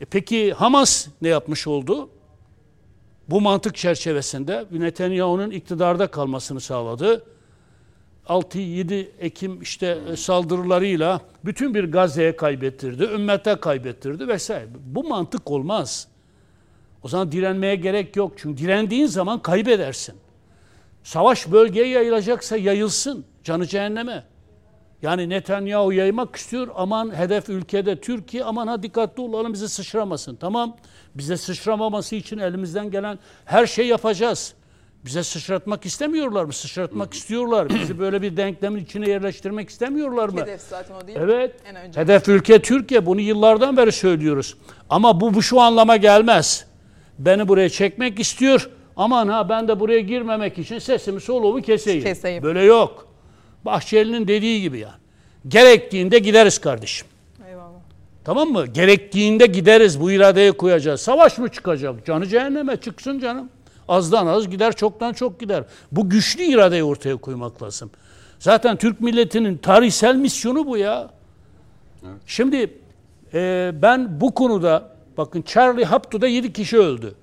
E 0.00 0.04
peki 0.04 0.52
Hamas 0.52 1.08
ne 1.22 1.28
yapmış 1.28 1.66
oldu? 1.66 2.10
Bu 3.28 3.40
mantık 3.40 3.76
çerçevesinde 3.76 4.66
Netanyahu'nun 4.70 5.50
iktidarda 5.50 6.06
kalmasını 6.06 6.60
sağladı. 6.60 7.24
6-7 8.28 9.06
Ekim 9.18 9.62
işte 9.62 9.98
e, 10.08 10.16
saldırılarıyla 10.16 11.20
bütün 11.44 11.74
bir 11.74 11.84
Gazze'ye 11.84 12.36
kaybettirdi, 12.36 13.04
ümmete 13.04 13.54
kaybettirdi 13.54 14.28
vesaire. 14.28 14.66
Bu 14.86 15.04
mantık 15.04 15.50
olmaz. 15.50 16.08
O 17.02 17.08
zaman 17.08 17.32
direnmeye 17.32 17.76
gerek 17.76 18.16
yok. 18.16 18.32
Çünkü 18.36 18.62
direndiğin 18.62 19.06
zaman 19.06 19.42
kaybedersin. 19.42 20.14
Savaş 21.02 21.52
bölgeye 21.52 21.88
yayılacaksa 21.88 22.56
yayılsın. 22.56 23.24
Canı 23.48 23.66
cehenneme. 23.66 24.24
Yani 25.02 25.28
Netanyahu 25.28 25.92
yaymak 25.92 26.36
istiyor. 26.36 26.68
Aman 26.74 27.16
hedef 27.16 27.48
ülkede 27.48 28.00
Türkiye. 28.00 28.44
Aman 28.44 28.66
ha 28.66 28.82
dikkatli 28.82 29.22
olalım 29.22 29.52
bize 29.52 29.68
sıçramasın. 29.68 30.36
Tamam. 30.36 30.76
Bize 31.14 31.36
sıçramaması 31.36 32.16
için 32.16 32.38
elimizden 32.38 32.90
gelen 32.90 33.18
her 33.44 33.66
şey 33.66 33.86
yapacağız. 33.86 34.54
Bize 35.04 35.22
sıçratmak 35.22 35.86
istemiyorlar 35.86 36.44
mı? 36.44 36.52
Sıçratmak 36.52 37.14
istiyorlar. 37.14 37.68
Bizi 37.68 37.98
böyle 37.98 38.22
bir 38.22 38.36
denklemin 38.36 38.84
içine 38.84 39.10
yerleştirmek 39.10 39.68
istemiyorlar 39.68 40.28
mı? 40.28 40.40
Hedef 40.40 40.60
zaten 40.60 40.94
o 40.94 41.06
değil 41.06 41.18
mi? 41.18 41.24
Evet. 41.24 41.54
En 41.70 41.76
önce. 41.76 42.00
Hedef 42.00 42.28
ülke 42.28 42.62
Türkiye. 42.62 43.06
Bunu 43.06 43.20
yıllardan 43.20 43.76
beri 43.76 43.92
söylüyoruz. 43.92 44.56
Ama 44.90 45.20
bu, 45.20 45.34
bu 45.34 45.42
şu 45.42 45.60
anlama 45.60 45.96
gelmez. 45.96 46.66
Beni 47.18 47.48
buraya 47.48 47.68
çekmek 47.68 48.20
istiyor. 48.20 48.70
Aman 48.96 49.28
ha 49.28 49.48
ben 49.48 49.68
de 49.68 49.80
buraya 49.80 50.00
girmemek 50.00 50.58
için 50.58 50.78
sesimi 50.78 51.20
soluğumu 51.20 51.62
keseyim. 51.62 52.04
Keseyim. 52.04 52.42
Böyle 52.42 52.62
yok. 52.62 53.07
Bahçeli'nin 53.68 54.28
dediği 54.28 54.60
gibi 54.60 54.78
yani. 54.78 54.94
Gerektiğinde 55.48 56.18
gideriz 56.18 56.58
kardeşim. 56.58 57.06
Eyvallah. 57.48 57.80
Tamam 58.24 58.48
mı? 58.48 58.66
Gerektiğinde 58.66 59.46
gideriz 59.46 60.00
bu 60.00 60.10
iradeyi 60.10 60.52
koyacağız. 60.52 61.00
Savaş 61.00 61.38
mı 61.38 61.48
çıkacak? 61.48 62.06
Canı 62.06 62.26
cehenneme 62.26 62.76
çıksın 62.76 63.18
canım. 63.18 63.50
Azdan 63.88 64.26
az 64.26 64.50
gider, 64.50 64.76
çoktan 64.76 65.12
çok 65.12 65.40
gider. 65.40 65.64
Bu 65.92 66.10
güçlü 66.10 66.42
iradeyi 66.42 66.84
ortaya 66.84 67.16
koymak 67.16 67.62
lazım. 67.62 67.90
Zaten 68.38 68.76
Türk 68.76 69.00
milletinin 69.00 69.56
tarihsel 69.56 70.16
misyonu 70.16 70.66
bu 70.66 70.76
ya. 70.76 71.10
Şimdi 72.26 72.78
e, 73.34 73.72
ben 73.82 74.20
bu 74.20 74.34
konuda 74.34 74.90
bakın 75.16 75.42
Charlie 75.42 75.84
Hebdo'da 75.84 76.26
7 76.26 76.52
kişi 76.52 76.78
öldü. 76.78 77.14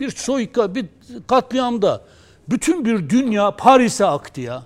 Bir 0.00 0.10
soyka, 0.10 0.74
bir 0.74 0.86
katliamda 1.26 2.02
bütün 2.50 2.84
bir 2.84 3.08
dünya 3.08 3.56
Paris'e 3.56 4.06
aktı 4.06 4.40
ya. 4.40 4.62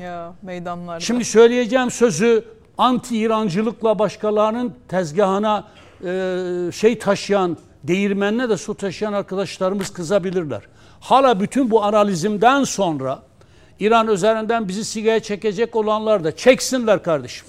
Ya 0.00 0.34
meydanlarda. 0.42 1.00
Şimdi 1.00 1.24
söyleyeceğim 1.24 1.90
sözü 1.90 2.44
anti 2.78 3.18
İrancılıkla 3.18 3.98
başkalarının 3.98 4.74
tezgahına 4.88 5.64
e, 6.04 6.72
şey 6.72 6.98
taşıyan, 6.98 7.56
değirmenine 7.84 8.48
de 8.48 8.56
su 8.56 8.74
taşıyan 8.74 9.12
arkadaşlarımız 9.12 9.90
kızabilirler. 9.90 10.62
Hala 11.00 11.40
bütün 11.40 11.70
bu 11.70 11.84
analizimden 11.84 12.64
sonra 12.64 13.22
İran 13.80 14.08
üzerinden 14.08 14.68
bizi 14.68 14.84
sigaya 14.84 15.20
çekecek 15.20 15.76
olanlar 15.76 16.24
da 16.24 16.36
çeksinler 16.36 17.02
kardeşim. 17.02 17.46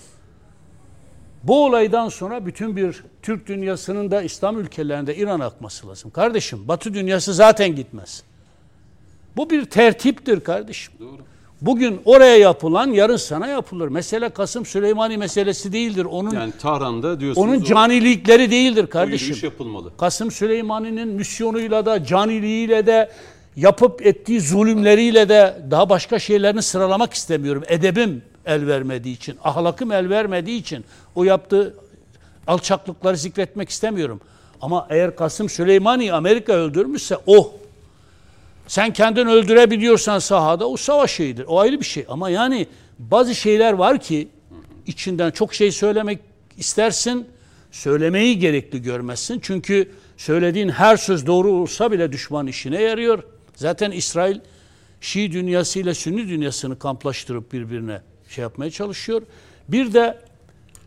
Bu 1.43 1.65
olaydan 1.65 2.09
sonra 2.09 2.45
bütün 2.45 2.75
bir 2.75 3.03
Türk 3.21 3.47
dünyasının 3.47 4.11
da 4.11 4.21
İslam 4.21 4.59
ülkelerinde 4.59 5.15
İran 5.15 5.39
akması 5.39 5.87
lazım. 5.87 6.11
Kardeşim 6.11 6.67
Batı 6.67 6.93
dünyası 6.93 7.33
zaten 7.33 7.75
gitmez. 7.75 8.23
Bu 9.35 9.49
bir 9.49 9.65
tertiptir 9.65 10.39
kardeşim. 10.39 10.93
Doğru. 10.99 11.21
Bugün 11.61 12.01
oraya 12.05 12.37
yapılan 12.37 12.91
yarın 12.91 13.17
sana 13.17 13.47
yapılır. 13.47 13.87
Mesele 13.87 14.29
Kasım 14.29 14.65
Süleymani 14.65 15.17
meselesi 15.17 15.73
değildir. 15.73 16.05
Onun 16.05 16.31
Yani 16.31 16.53
Tahran'da 16.61 17.19
diyorsunuz 17.19 17.47
onun 17.47 17.63
canilikleri 17.63 18.51
değildir 18.51 18.87
kardeşim. 18.87 19.27
yürüyüş 19.27 19.43
yapılmalı. 19.43 19.91
Kasım 19.97 20.31
Süleymani'nin 20.31 21.07
misyonuyla 21.07 21.85
da 21.85 22.05
caniliğiyle 22.05 22.85
de 22.85 23.11
yapıp 23.55 24.05
ettiği 24.05 24.41
zulümleriyle 24.41 25.29
de 25.29 25.61
daha 25.71 25.89
başka 25.89 26.19
şeylerini 26.19 26.61
sıralamak 26.61 27.13
istemiyorum. 27.13 27.63
Edebim 27.67 28.21
el 28.45 28.67
vermediği 28.67 29.15
için, 29.15 29.37
ahlakım 29.43 29.91
el 29.91 30.09
vermediği 30.09 30.59
için 30.59 30.85
o 31.15 31.23
yaptığı 31.23 31.73
alçaklıkları 32.47 33.17
zikretmek 33.17 33.69
istemiyorum. 33.69 34.21
Ama 34.61 34.87
eğer 34.89 35.15
Kasım 35.15 35.49
Süleymani 35.49 36.13
Amerika 36.13 36.53
öldürmüşse 36.53 37.17
oh 37.27 37.51
sen 38.67 38.93
kendini 38.93 39.29
öldürebiliyorsan 39.29 40.19
sahada 40.19 40.69
o 40.69 40.77
savaş 40.77 41.11
şeyidir. 41.11 41.45
O 41.47 41.59
ayrı 41.59 41.79
bir 41.79 41.85
şey. 41.85 42.05
Ama 42.09 42.29
yani 42.29 42.67
bazı 42.99 43.35
şeyler 43.35 43.73
var 43.73 43.99
ki 43.99 44.27
içinden 44.85 45.31
çok 45.31 45.53
şey 45.53 45.71
söylemek 45.71 46.19
istersin. 46.57 47.27
Söylemeyi 47.71 48.39
gerekli 48.39 48.81
görmezsin. 48.81 49.39
Çünkü 49.43 49.91
söylediğin 50.17 50.69
her 50.69 50.97
söz 50.97 51.27
doğru 51.27 51.51
olsa 51.51 51.91
bile 51.91 52.11
düşman 52.11 52.47
işine 52.47 52.81
yarıyor. 52.81 53.23
Zaten 53.55 53.91
İsrail 53.91 54.39
Şii 55.01 55.31
dünyası 55.31 55.79
ile 55.79 55.93
Sünni 55.93 56.27
dünyasını 56.27 56.79
kamplaştırıp 56.79 57.53
birbirine 57.53 58.01
şey 58.29 58.41
yapmaya 58.41 58.71
çalışıyor. 58.71 59.21
Bir 59.69 59.93
de 59.93 60.17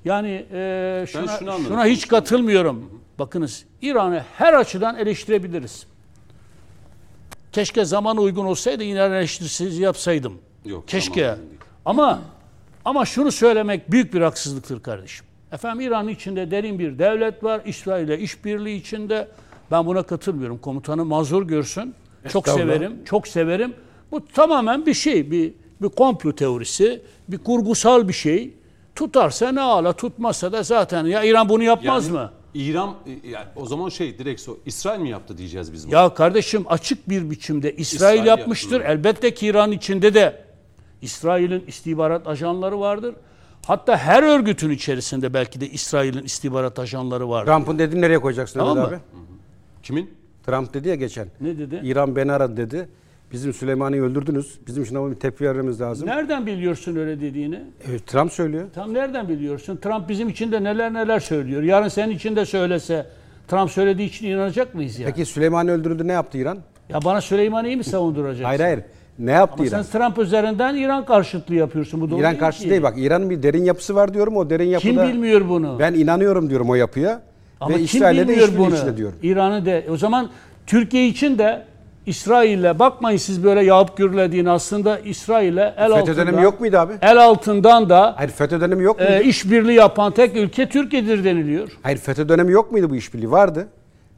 Yani 0.04 0.46
e, 0.52 1.04
şuna, 1.08 1.58
şuna 1.58 1.86
hiç 1.86 2.08
katılmıyorum. 2.08 3.02
Bakınız 3.18 3.64
İran'ı 3.82 4.24
her 4.36 4.54
açıdan 4.54 4.96
eleştirebiliriz. 4.96 5.86
Keşke 7.52 7.84
zaman 7.84 8.16
uygun 8.16 8.44
olsaydı 8.44 8.84
İran 8.84 9.12
eleştirisi 9.12 9.64
yapsaydım. 9.64 10.38
Yok, 10.64 10.88
Keşke. 10.88 11.34
Ama 11.84 12.20
ama 12.84 13.04
şunu 13.04 13.32
söylemek 13.32 13.90
büyük 13.90 14.14
bir 14.14 14.20
haksızlıktır 14.20 14.80
kardeşim. 14.82 15.26
Efendim 15.52 15.80
İran 15.86 16.08
içinde 16.08 16.50
derin 16.50 16.78
bir 16.78 16.98
devlet 16.98 17.44
var. 17.44 17.60
İsrail 17.64 18.04
ile 18.04 18.18
işbirliği 18.18 18.76
içinde. 18.76 19.28
Ben 19.70 19.86
buna 19.86 20.02
katılmıyorum. 20.02 20.58
Komutanı 20.58 21.04
mazur 21.04 21.42
görsün. 21.42 21.94
Çok 22.28 22.48
severim. 22.48 23.04
Çok 23.04 23.28
severim. 23.28 23.74
Bu 24.12 24.26
tamamen 24.26 24.86
bir 24.86 24.94
şey. 24.94 25.30
Bir, 25.30 25.52
bir 25.82 25.88
komplo 25.88 26.32
teorisi. 26.32 27.02
Bir 27.28 27.38
kurgusal 27.38 28.08
bir 28.08 28.12
şey. 28.12 28.54
Tutarsa 28.94 29.52
ne 29.52 29.60
ala 29.60 29.92
tutmazsa 29.92 30.52
da 30.52 30.62
zaten 30.62 31.06
ya 31.06 31.24
İran 31.24 31.48
bunu 31.48 31.62
yapmaz 31.62 32.06
Yani 32.06 32.18
mı? 32.18 32.30
İran 32.54 32.94
e, 33.24 33.28
yani 33.28 33.46
o 33.56 33.66
zaman 33.66 33.88
şey 33.88 34.18
direkt 34.18 34.40
so 34.40 34.56
İsrail 34.66 35.00
mi 35.00 35.10
yaptı 35.10 35.38
diyeceğiz 35.38 35.72
biz 35.72 35.86
bunu. 35.86 35.94
Ya 35.94 36.14
kardeşim 36.14 36.64
açık 36.68 37.08
bir 37.08 37.30
biçimde 37.30 37.76
İsrail, 37.76 38.14
İsrail 38.18 38.26
yapmıştır. 38.26 38.80
yaptı. 38.80 38.92
Elbette 38.92 39.34
ki 39.34 39.46
İran 39.46 39.72
içinde 39.72 40.14
de 40.14 40.44
İsrail'in 41.02 41.64
istihbarat 41.66 42.26
ajanları 42.26 42.80
vardır. 42.80 43.14
Hatta 43.66 43.96
her 43.96 44.22
örgütün 44.22 44.70
içerisinde 44.70 45.34
belki 45.34 45.60
de 45.60 45.68
İsrail'in 45.70 46.22
istihbarat 46.24 46.78
ajanları 46.78 47.28
vardır. 47.28 47.52
Trump'ın 47.52 47.78
dediğini 47.78 48.00
nereye 48.00 48.18
koyacaksın 48.18 48.58
Tamam 48.58 48.76
Mehmet 48.76 48.90
mı? 48.92 48.96
abi? 48.96 49.04
Kimin? 49.82 50.10
Trump 50.46 50.74
dedi 50.74 50.88
ya 50.88 50.94
geçen. 50.94 51.28
Ne 51.40 51.58
dedi? 51.58 51.80
İran 51.84 52.16
beni 52.16 52.32
aradı 52.32 52.56
dedi. 52.56 52.88
Bizim 53.32 53.52
Süleyman'ı 53.52 53.96
öldürdünüz. 54.02 54.58
Bizim 54.66 54.86
şuna 54.86 55.10
bir 55.10 55.14
tepki 55.14 55.44
vermemiz 55.44 55.80
lazım. 55.80 56.08
Nereden 56.08 56.46
biliyorsun 56.46 56.96
öyle 56.96 57.20
dediğini? 57.20 57.60
Evet, 57.90 58.06
Trump 58.06 58.32
söylüyor. 58.32 58.64
Tam 58.74 58.94
nereden 58.94 59.28
biliyorsun? 59.28 59.76
Trump 59.76 60.08
bizim 60.08 60.28
için 60.28 60.52
de 60.52 60.64
neler 60.64 60.94
neler 60.94 61.20
söylüyor. 61.20 61.62
Yarın 61.62 61.88
senin 61.88 62.14
için 62.14 62.36
de 62.36 62.44
söylese 62.44 63.06
Trump 63.48 63.70
söylediği 63.70 64.08
için 64.08 64.26
inanacak 64.26 64.74
mıyız 64.74 64.98
ya? 64.98 65.06
Peki 65.06 65.24
Süleyman'ı 65.24 65.70
öldürüldü 65.70 66.08
ne 66.08 66.12
yaptı 66.12 66.38
İran? 66.38 66.58
Ya 66.88 66.98
bana 67.04 67.20
Süleyman'ı 67.20 67.76
mi 67.76 67.84
savunduracaksın? 67.84 68.44
Hayır 68.44 68.60
hayır. 68.60 68.80
Ne 69.18 69.30
yaptı 69.32 69.54
Ama 69.58 69.66
İran? 69.68 69.82
sen 69.82 70.00
Trump 70.00 70.18
üzerinden 70.18 70.74
İran 70.76 71.04
karşıtlığı 71.04 71.54
yapıyorsun. 71.54 72.00
Bu 72.00 72.10
doğru 72.10 72.20
İran 72.20 72.30
değil 72.30 72.40
karşı 72.40 72.62
ki. 72.62 72.70
değil 72.70 72.82
bak. 72.82 72.94
İran'ın 72.98 73.30
bir 73.30 73.42
derin 73.42 73.64
yapısı 73.64 73.94
var 73.94 74.14
diyorum. 74.14 74.36
O 74.36 74.50
derin 74.50 74.64
yapıda 74.68 74.90
Kim 74.90 75.02
bilmiyor 75.14 75.48
bunu? 75.48 75.76
ben 75.78 75.94
inanıyorum 75.94 76.50
diyorum 76.50 76.70
o 76.70 76.74
yapıya. 76.74 77.22
Ama 77.60 77.70
Ve 77.74 77.76
kim 77.76 77.84
İsrail'le 77.84 78.18
de 78.18 78.22
bilmiyor 78.28 78.48
işbirliği 78.48 78.66
bunu? 78.66 78.74
içinde 78.74 78.96
diyorum. 78.96 79.18
İran'ı 79.22 79.66
de. 79.66 79.86
O 79.90 79.96
zaman 79.96 80.30
Türkiye 80.66 81.08
için 81.08 81.38
de 81.38 81.62
İsrail'le 82.10 82.78
bakmayın 82.78 83.18
siz 83.18 83.44
böyle 83.44 83.64
yağıp 83.64 83.96
gürlediğini 83.96 84.50
aslında 84.50 84.98
İsrail'le 84.98 85.56
el 85.56 85.74
FETÖ 85.76 85.94
altından 85.94 86.16
dönemi 86.26 86.42
yok 86.42 86.60
muydu 86.60 86.76
abi? 86.78 86.92
el 87.02 87.24
altından 87.24 87.88
da 87.88 88.14
Hayır 88.16 88.30
FETÖ 88.30 88.60
dönemi 88.60 88.82
yok 88.84 88.98
muydu? 88.98 89.10
e, 89.12 89.24
işbirliği 89.24 89.74
yapan 89.76 90.12
tek 90.12 90.36
ülke 90.36 90.68
Türkiye'dir 90.68 91.24
deniliyor. 91.24 91.68
Hayır 91.82 91.98
FETÖ 91.98 92.28
dönemi 92.28 92.52
yok 92.52 92.72
muydu 92.72 92.90
bu 92.90 92.96
işbirliği? 92.96 93.30
Vardı. 93.30 93.68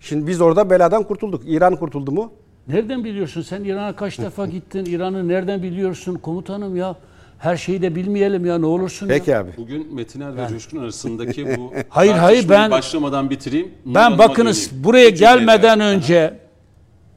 Şimdi 0.01 0.27
biz 0.27 0.41
orada 0.41 0.71
beladan 0.71 1.03
kurtulduk. 1.03 1.43
İran 1.47 1.77
kurtuldu 1.77 2.13
mu? 2.13 2.33
Nereden 2.69 3.05
biliyorsun? 3.05 3.43
Sen 3.43 3.65
İran'a 3.65 3.97
kaç 3.97 4.19
defa 4.19 4.47
gittin? 4.47 4.85
İran'ı 4.85 5.29
nereden 5.29 5.63
biliyorsun? 5.63 6.15
Komutanım 6.15 6.77
ya. 6.77 6.97
Her 7.39 7.57
şeyi 7.57 7.83
de 7.83 7.95
bilmeyelim 7.95 8.47
ya 8.47 8.59
ne 8.59 8.67
olursun 8.67 9.07
ya. 9.09 9.15
Peki 9.15 9.37
abi. 9.37 9.51
Bugün 9.57 9.95
Metiner 9.95 10.37
ve 10.37 10.49
Coşkun 10.49 10.79
arasındaki 10.79 11.57
bu 11.57 11.73
Hayır, 11.89 12.13
hayır, 12.13 12.49
ben- 12.49 12.71
başlamadan 12.71 13.31
bitireyim. 13.31 13.69
Ben 13.87 14.19
bakınız 14.19 14.67
döneyim. 14.71 14.85
buraya 14.85 15.15
cümleyle. 15.15 15.37
gelmeden 15.39 15.81
önce 15.81 16.35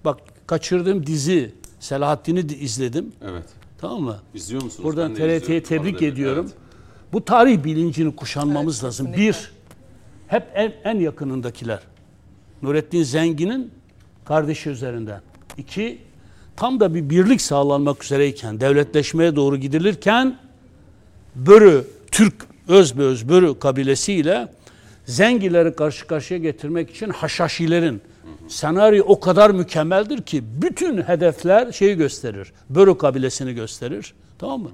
bak 0.05 0.17
kaçırdığım 0.47 1.07
dizi 1.07 1.51
Selahattin'i 1.79 2.49
de 2.49 2.57
izledim. 2.57 3.11
Evet. 3.29 3.45
Tamam 3.77 4.01
mı? 4.01 4.19
İzliyor 4.33 4.63
musunuz? 4.63 4.83
Buradan 4.83 5.15
TRT'ye 5.15 5.63
tebrik 5.63 5.95
arada 5.95 6.05
ediyorum. 6.05 6.45
Evet. 6.49 6.57
Bu 7.13 7.25
tarih 7.25 7.63
bilincini 7.63 8.15
kuşanmamız 8.15 8.75
Evet, 8.75 8.83
lazım. 8.83 9.05
kesinlikle. 9.07 9.39
Bir, 9.39 9.51
hep 10.27 10.43
en, 10.53 10.73
en 10.83 10.99
yakınındakiler. 10.99 11.79
Nurettin 12.61 13.03
Zengin'in 13.03 13.71
kardeşi 14.25 14.69
üzerinden. 14.69 15.21
İki, 15.57 15.97
tam 16.55 16.79
da 16.79 16.93
bir 16.93 17.09
birlik 17.09 17.41
sağlanmak 17.41 18.03
üzereyken, 18.03 18.59
devletleşmeye 18.59 19.35
doğru 19.35 19.57
gidilirken 19.57 20.37
Börü, 21.35 21.87
Türk 22.11 22.33
özbeöz 22.67 23.29
Börü 23.29 23.59
kabilesiyle 23.59 24.47
Zengileri 25.05 25.75
karşı 25.75 26.07
karşıya 26.07 26.39
getirmek 26.39 26.89
için 26.89 27.09
Haşhaşilerin 27.09 28.01
senaryo 28.47 29.03
o 29.07 29.19
kadar 29.19 29.49
mükemmeldir 29.49 30.21
ki 30.21 30.43
bütün 30.61 31.01
hedefler 31.01 31.71
şeyi 31.71 31.95
gösterir. 31.95 32.53
Börü 32.69 32.97
kabilesini 32.97 33.53
gösterir. 33.53 34.13
Tamam 34.39 34.61
mı? 34.61 34.69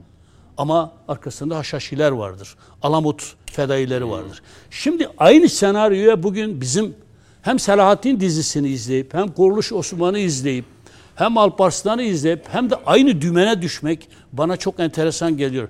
Ama 0.58 0.92
arkasında 1.08 1.58
Haşhaşiler 1.58 2.12
vardır. 2.12 2.56
Alamut 2.82 3.36
fedaileri 3.46 4.10
vardır. 4.10 4.42
Şimdi 4.70 5.10
aynı 5.18 5.50
senaryoya 5.50 6.24
bugün 6.24 6.62
bizim 6.62 6.96
hem 7.42 7.60
Selahattin 7.60 8.20
dizisini 8.20 8.70
izleyip 8.70 9.14
hem 9.14 9.28
Kuruluş 9.28 9.74
Osman'ı 9.74 10.20
izleyip 10.20 10.66
hem 11.16 11.38
Alparslan'ı 11.38 12.04
izleyip 12.04 12.46
hem 12.52 12.70
de 12.70 12.76
aynı 12.86 13.22
dümene 13.22 13.62
düşmek 13.62 14.10
bana 14.34 14.58
çok 14.58 14.80
enteresan 14.80 15.38
geliyor 15.38 15.68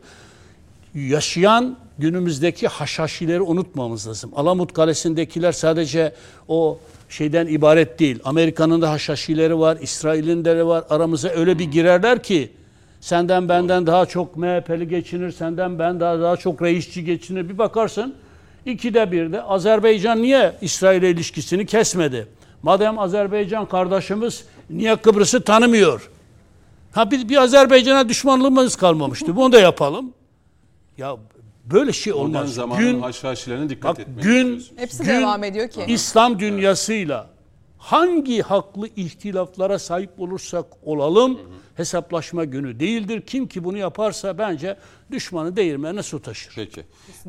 yaşayan 0.95 1.77
günümüzdeki 1.99 2.67
haşhaşileri 2.67 3.41
unutmamız 3.41 4.07
lazım. 4.07 4.31
Alamut 4.35 4.73
Kalesi'ndekiler 4.73 5.51
sadece 5.51 6.13
o 6.47 6.79
şeyden 7.11 7.47
ibaret 7.47 7.99
değil. 7.99 8.19
Amerika'nın 8.23 8.81
da 8.81 8.91
haşhaşileri 8.91 9.59
var, 9.59 9.77
İsrail'in 9.81 10.45
de 10.45 10.65
var. 10.65 10.83
Aramıza 10.89 11.29
öyle 11.29 11.59
bir 11.59 11.65
girerler 11.65 12.23
ki 12.23 12.51
senden 13.01 13.49
benden 13.49 13.87
daha 13.87 14.05
çok 14.05 14.37
MHP'li 14.37 14.87
geçinir, 14.87 15.31
senden 15.31 15.79
ben 15.79 15.99
daha 15.99 16.19
daha 16.19 16.37
çok 16.37 16.61
reisçi 16.61 17.05
geçinir. 17.05 17.49
Bir 17.49 17.57
bakarsın 17.57 18.15
ikide 18.65 19.11
bir 19.11 19.31
de 19.31 19.41
Azerbaycan 19.41 20.21
niye 20.21 20.53
İsrail'e 20.61 21.09
ilişkisini 21.09 21.65
kesmedi? 21.65 22.27
Madem 22.63 22.99
Azerbaycan 22.99 23.65
kardeşimiz 23.65 24.45
niye 24.69 24.95
Kıbrıs'ı 24.95 25.41
tanımıyor? 25.41 26.09
Ha 26.91 27.11
bir, 27.11 27.29
bir 27.29 27.37
Azerbaycan'a 27.37 28.09
düşmanlığımız 28.09 28.75
kalmamıştı. 28.75 29.35
Bunu 29.35 29.51
da 29.51 29.59
yapalım. 29.59 30.13
Ya 30.97 31.15
böyle 31.71 31.93
şey 31.93 32.13
Modern 32.13 32.25
olmaz. 32.25 32.53
zamanın 32.53 32.81
Gün 32.81 33.01
haşhaşilerine 33.01 33.69
dikkat 33.69 33.91
bak 33.91 33.99
etmek 33.99 34.23
gün. 34.23 34.65
Hepsi 34.75 35.03
gün 35.03 35.09
devam 35.09 35.43
ediyor 35.43 35.69
ki. 35.69 35.83
İslam 35.87 36.39
dünyasıyla 36.39 37.29
hangi 37.77 38.41
haklı 38.41 38.87
ihtilaflara 38.95 39.79
sahip 39.79 40.19
olursak 40.19 40.65
olalım 40.83 41.39
hesaplaşma 41.75 42.45
günü 42.45 42.79
değildir. 42.79 43.21
Kim 43.21 43.47
ki 43.47 43.63
bunu 43.63 43.77
yaparsa 43.77 44.37
bence 44.37 44.77
düşmanı 45.11 45.55
değirmene 45.55 46.03
su 46.03 46.21
taşır. 46.21 46.53
Peki. 46.55 46.83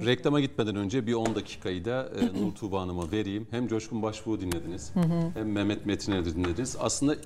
Reklama 0.06 0.40
gitmeden 0.40 0.76
önce 0.76 1.06
bir 1.06 1.14
10 1.14 1.34
dakikayı 1.34 1.84
da 1.84 2.08
e, 2.20 2.42
Nur 2.42 2.54
Tuğba 2.54 2.80
Hanım'a 2.80 3.10
vereyim. 3.12 3.46
Hem 3.50 3.68
Coşkun 3.68 4.02
Başbuğ'u 4.02 4.40
dinlediniz 4.40 4.92
hem 5.34 5.52
Mehmet 5.52 5.86
Metiner'i 5.86 6.24
dinlediniz. 6.24 6.76
Aslında 6.80 7.16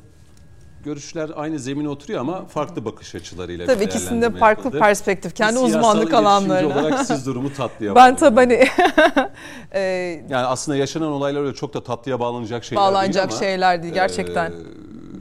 görüşler 0.91 1.31
aynı 1.37 1.59
zemine 1.59 1.89
oturuyor 1.89 2.21
ama 2.21 2.45
farklı 2.45 2.85
bakış 2.85 3.15
açılarıyla 3.15 3.67
Tabii 3.67 3.85
ikisinde 3.85 4.31
farklı 4.31 4.65
yapıldı. 4.65 4.79
perspektif. 4.83 5.35
Kendi 5.35 5.53
siyasal 5.59 5.79
uzmanlık 5.79 6.15
alanlarına. 6.15 6.81
olarak 6.81 6.99
siz 7.07 7.27
durumu 7.27 7.53
tatlıya 7.53 7.95
Ben 7.95 8.17
tabii 8.17 8.37
hani 8.37 8.53
e, 9.73 9.81
Yani 10.29 10.47
aslında 10.47 10.79
yaşanan 10.79 11.09
olaylar 11.13 11.43
öyle 11.43 11.55
çok 11.55 11.75
da 11.75 11.83
tatlıya 11.83 12.21
bağlanacak 12.21 12.65
şeyler 12.65 12.85
bağlanacak 12.85 13.15
değil 13.31 13.41
ama 13.41 13.47
şeyler 13.47 13.83
değil 13.83 13.95
gerçekten. 13.95 14.51
e, 14.51 14.55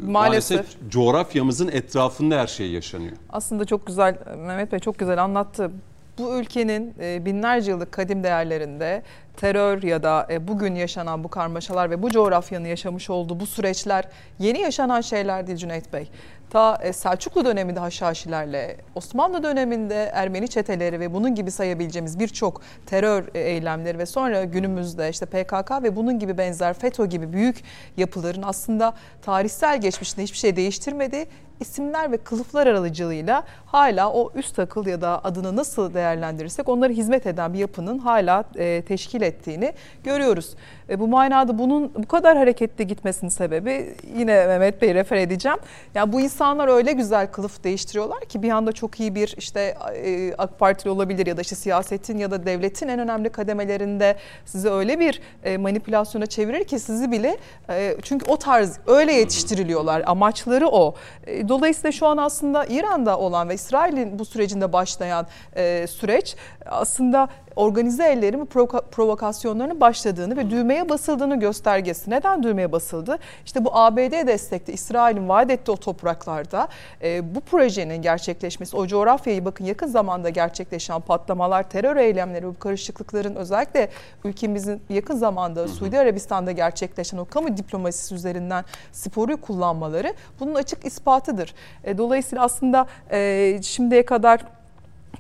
Maalesef. 0.05 0.57
maalesef 0.57 0.91
coğrafyamızın 0.91 1.67
etrafında 1.67 2.35
her 2.37 2.47
şey 2.47 2.71
yaşanıyor. 2.71 3.13
Aslında 3.29 3.65
çok 3.65 3.87
güzel 3.87 4.15
Mehmet 4.37 4.71
Bey 4.71 4.79
çok 4.79 4.99
güzel 4.99 5.23
anlattı. 5.23 5.71
Bu 6.17 6.39
ülkenin 6.39 6.93
e, 6.99 7.25
binlerce 7.25 7.71
yıllık 7.71 7.91
kadim 7.91 8.23
değerlerinde 8.23 9.03
terör 9.37 9.83
ya 9.83 10.03
da 10.03 10.27
e, 10.29 10.47
bugün 10.47 10.75
yaşanan 10.75 11.23
bu 11.23 11.27
karmaşalar 11.27 11.89
ve 11.89 12.03
bu 12.03 12.09
coğrafyanın 12.09 12.65
yaşamış 12.65 13.09
olduğu 13.09 13.39
bu 13.39 13.45
süreçler 13.45 14.05
yeni 14.39 14.59
yaşanan 14.59 15.01
şeyler 15.01 15.47
değil 15.47 15.57
Cüneyt 15.57 15.93
Bey. 15.93 16.09
Ta 16.49 16.79
e, 16.83 16.93
Selçuklu 16.93 17.45
döneminde 17.45 17.79
Haşhaşilerle, 17.79 18.77
Osmanlı 18.95 19.43
döneminde 19.43 20.11
Ermeni 20.13 20.47
çeteleri 20.47 20.99
ve 20.99 21.13
bunun 21.13 21.35
gibi 21.35 21.51
sayabileceğimiz 21.51 22.19
birçok 22.19 22.61
terör 22.85 23.23
eylemleri 23.33 23.97
ve 23.97 24.05
sonra 24.05 24.43
günümüzde 24.43 25.09
işte 25.09 25.25
PKK 25.25 25.83
ve 25.83 25.95
bunun 25.95 26.19
gibi 26.19 26.37
benzer 26.37 26.73
FETÖ 26.73 27.05
gibi 27.05 27.33
büyük 27.33 27.63
yapıların 27.97 28.41
aslında 28.41 28.93
tarihsel 29.21 29.81
geçmişinde 29.81 30.23
hiçbir 30.23 30.37
şey 30.37 30.55
değiştirmedi 30.55 31.25
isimler 31.59 32.11
ve 32.11 32.17
kılıflar 32.17 32.67
aracılığıyla 32.67 33.43
hala 33.65 34.11
o 34.11 34.31
üst 34.35 34.59
akıl 34.59 34.87
ya 34.87 35.01
da 35.01 35.21
adını 35.23 35.55
nasıl 35.55 35.93
değerlendirirsek 35.93 36.69
onlara 36.69 36.93
hizmet 36.93 37.27
eden 37.27 37.53
bir 37.53 37.59
yapının 37.59 37.99
hala 37.99 38.43
e, 38.55 38.81
teşkil 38.81 39.21
ettiğini 39.21 39.73
görüyoruz. 40.03 40.55
E, 40.89 40.99
bu 40.99 41.07
manada 41.07 41.57
bunun 41.57 41.91
bu 41.95 42.07
kadar 42.07 42.37
hareketli 42.37 42.87
gitmesinin 42.87 43.29
sebebi 43.29 43.95
yine 44.17 44.47
Mehmet 44.47 44.81
Bey 44.81 44.93
refer 44.93 45.17
edeceğim. 45.17 45.57
Yani 45.95 46.13
bu 46.13 46.21
insanlar 46.21 46.67
öyle 46.67 46.91
güzel 46.91 47.31
kılıf 47.31 47.63
değiştiriyorlar 47.63 48.25
ki 48.25 48.43
bir 48.43 48.49
anda 48.49 48.71
çok 48.71 48.99
iyi 48.99 49.15
bir 49.15 49.35
işte 49.37 49.77
e, 49.95 50.33
AK 50.37 50.59
Partili 50.59 50.89
olabilir 50.89 51.27
ya 51.27 51.37
da 51.37 51.41
işte 51.41 51.55
siyasetin 51.55 52.17
ya 52.17 52.31
da 52.31 52.45
devletin 52.45 52.87
en 52.87 52.99
önemli 52.99 53.29
kademelerinde 53.29 54.15
sizi 54.45 54.69
öyle 54.69 54.99
bir 54.99 55.21
e, 55.43 55.57
manipülasyona 55.57 56.25
çevirir 56.25 56.63
ki 56.63 56.79
sizi 56.79 57.11
bile 57.11 57.37
e, 57.69 57.95
çünkü 58.03 58.31
o 58.31 58.37
tarz 58.37 58.79
öyle 58.87 59.13
yetiştiriliyorlar. 59.13 60.03
Amaçları 60.05 60.67
o. 60.67 60.95
E, 61.27 61.44
Dolayısıyla 61.49 61.91
şu 61.91 62.07
an 62.07 62.17
aslında 62.17 62.65
İran'da 62.65 63.19
olan 63.19 63.49
ve 63.49 63.53
İsrail'in 63.53 64.19
bu 64.19 64.25
sürecinde 64.25 64.73
başlayan 64.73 65.27
e, 65.55 65.87
süreç 65.87 66.35
aslında 66.69 67.27
organize 67.55 68.05
ellerin 68.05 68.41
ve 68.41 68.45
provokasyonlarının 68.91 69.81
başladığını 69.81 70.37
ve 70.37 70.49
düğmeye 70.49 70.89
basıldığını 70.89 71.39
göstergesi. 71.39 72.09
Neden 72.09 72.43
düğmeye 72.43 72.71
basıldı? 72.71 73.17
İşte 73.45 73.65
bu 73.65 73.75
ABD 73.75 74.27
destekli 74.27 74.73
İsrail'in 74.73 75.29
vaat 75.29 75.51
ettiği 75.51 75.71
o 75.71 75.77
topraklarda 75.77 76.67
e, 77.03 77.35
bu 77.35 77.41
projenin 77.41 78.01
gerçekleşmesi, 78.01 78.77
o 78.77 78.87
coğrafyayı 78.87 79.45
bakın 79.45 79.65
yakın 79.65 79.87
zamanda 79.87 80.29
gerçekleşen 80.29 81.01
patlamalar, 81.01 81.69
terör 81.69 81.97
eylemleri, 81.97 82.47
bu 82.47 82.59
karışıklıkların 82.59 83.35
özellikle 83.35 83.89
ülkemizin 84.23 84.81
yakın 84.89 85.15
zamanda 85.15 85.67
Suudi 85.67 85.99
Arabistan'da 85.99 86.51
gerçekleşen 86.51 87.17
o 87.17 87.25
kamu 87.25 87.57
diplomasisi 87.57 88.15
üzerinden 88.15 88.65
sporu 88.91 89.37
kullanmaları 89.41 90.13
bunun 90.39 90.55
açık 90.55 90.85
ispatıdır. 90.85 91.53
E, 91.83 91.97
dolayısıyla 91.97 92.43
aslında 92.43 92.87
e, 93.11 93.59
şimdiye 93.61 94.05
kadar 94.05 94.54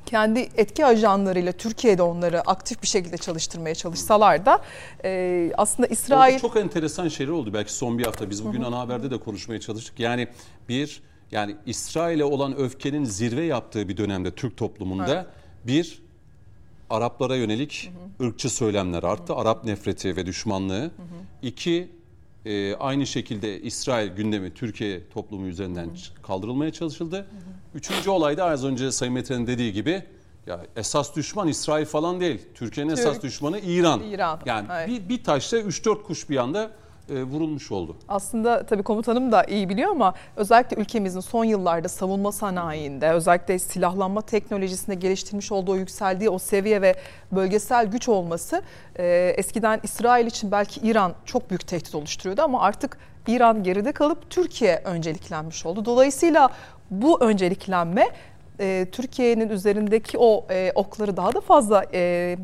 kendi 0.05 0.39
etki 0.39 0.85
ajanlarıyla 0.85 1.51
Türkiye'de 1.51 2.01
onları 2.01 2.41
aktif 2.41 2.81
bir 2.81 2.87
şekilde 2.87 3.17
çalıştırmaya 3.17 3.75
çalışsalar 3.75 4.45
da 4.45 4.61
e, 5.03 5.51
aslında 5.57 5.87
İsrail... 5.87 6.33
Orada 6.33 6.41
çok 6.41 6.57
enteresan 6.57 7.07
şeyler 7.07 7.31
oldu 7.31 7.53
belki 7.53 7.73
son 7.73 7.97
bir 7.97 8.05
hafta. 8.05 8.29
Biz 8.29 8.45
bugün 8.45 8.61
ana 8.61 8.79
haberde 8.79 9.11
de 9.11 9.19
konuşmaya 9.19 9.59
çalıştık. 9.59 9.99
Yani 9.99 10.27
bir 10.69 11.01
yani 11.31 11.55
İsrail'e 11.65 12.23
olan 12.23 12.57
öfkenin 12.57 13.03
zirve 13.03 13.43
yaptığı 13.43 13.89
bir 13.89 13.97
dönemde 13.97 14.31
Türk 14.31 14.57
toplumunda 14.57 15.13
evet. 15.13 15.25
bir 15.67 16.05
Araplara 16.89 17.35
yönelik 17.35 17.91
hı 18.17 18.23
hı. 18.23 18.27
ırkçı 18.27 18.49
söylemler 18.49 19.03
arttı. 19.03 19.33
Hı 19.33 19.37
hı. 19.37 19.41
Arap 19.41 19.65
nefreti 19.65 20.15
ve 20.15 20.25
düşmanlığı. 20.25 20.81
Hı 20.81 20.85
hı. 20.85 20.91
İki, 21.41 21.89
e, 22.45 22.75
aynı 22.75 23.07
şekilde 23.07 23.61
İsrail 23.61 24.11
gündemi 24.11 24.53
Türkiye 24.53 25.09
toplumu 25.09 25.47
üzerinden 25.47 25.85
hı 25.85 25.89
hı. 25.89 26.21
kaldırılmaya 26.21 26.71
çalışıldı. 26.71 27.15
Hı 27.15 27.21
hı. 27.21 27.54
Üçüncü 27.75 28.09
olay 28.09 28.37
da 28.37 28.45
az 28.45 28.65
önce 28.65 28.91
Sayın 28.91 29.13
Mete'nin 29.13 29.47
dediği 29.47 29.73
gibi 29.73 30.03
ya 30.47 30.59
esas 30.75 31.15
düşman 31.15 31.47
İsrail 31.47 31.85
falan 31.85 32.19
değil. 32.19 32.41
Türkiye'nin 32.53 32.95
Türk, 32.95 32.99
esas 32.99 33.21
düşmanı 33.21 33.59
İran. 33.59 34.03
İran. 34.03 34.39
Yani 34.45 34.67
evet. 34.71 34.87
bir, 34.87 35.09
bir 35.09 35.23
taşla 35.23 35.59
3-4 35.59 36.03
kuş 36.03 36.29
bir 36.29 36.37
anda 36.37 36.71
e, 37.09 37.23
vurulmuş 37.23 37.71
oldu. 37.71 37.95
Aslında 38.07 38.65
tabii 38.65 38.83
komutanım 38.83 39.31
da 39.31 39.43
iyi 39.43 39.69
biliyor 39.69 39.91
ama 39.91 40.13
özellikle 40.35 40.81
ülkemizin 40.81 41.19
son 41.19 41.45
yıllarda 41.45 41.87
savunma 41.87 42.31
sanayinde 42.31 43.11
özellikle 43.11 43.59
silahlanma 43.59 44.21
teknolojisinde 44.21 44.95
geliştirmiş 44.95 45.51
olduğu 45.51 45.77
yükseldiği 45.77 46.29
o 46.29 46.39
seviye 46.39 46.81
ve 46.81 46.95
bölgesel 47.31 47.85
güç 47.85 48.09
olması 48.09 48.61
e, 48.95 49.33
eskiden 49.37 49.79
İsrail 49.83 50.27
için 50.27 50.51
belki 50.51 50.79
İran 50.79 51.13
çok 51.25 51.49
büyük 51.49 51.67
tehdit 51.67 51.95
oluşturuyordu 51.95 52.41
ama 52.41 52.61
artık 52.61 52.97
İran 53.27 53.63
geride 53.63 53.91
kalıp 53.91 54.29
Türkiye 54.29 54.81
önceliklenmiş 54.85 55.65
oldu. 55.65 55.85
Dolayısıyla 55.85 56.49
bu 56.91 57.23
önceliklenme 57.23 58.07
e, 58.59 58.87
Türkiye'nin 58.91 59.49
üzerindeki 59.49 60.17
o 60.17 60.45
e, 60.49 60.71
okları 60.75 61.17
daha 61.17 61.33
da 61.33 61.41
fazla 61.41 61.85
e, 61.93 62.37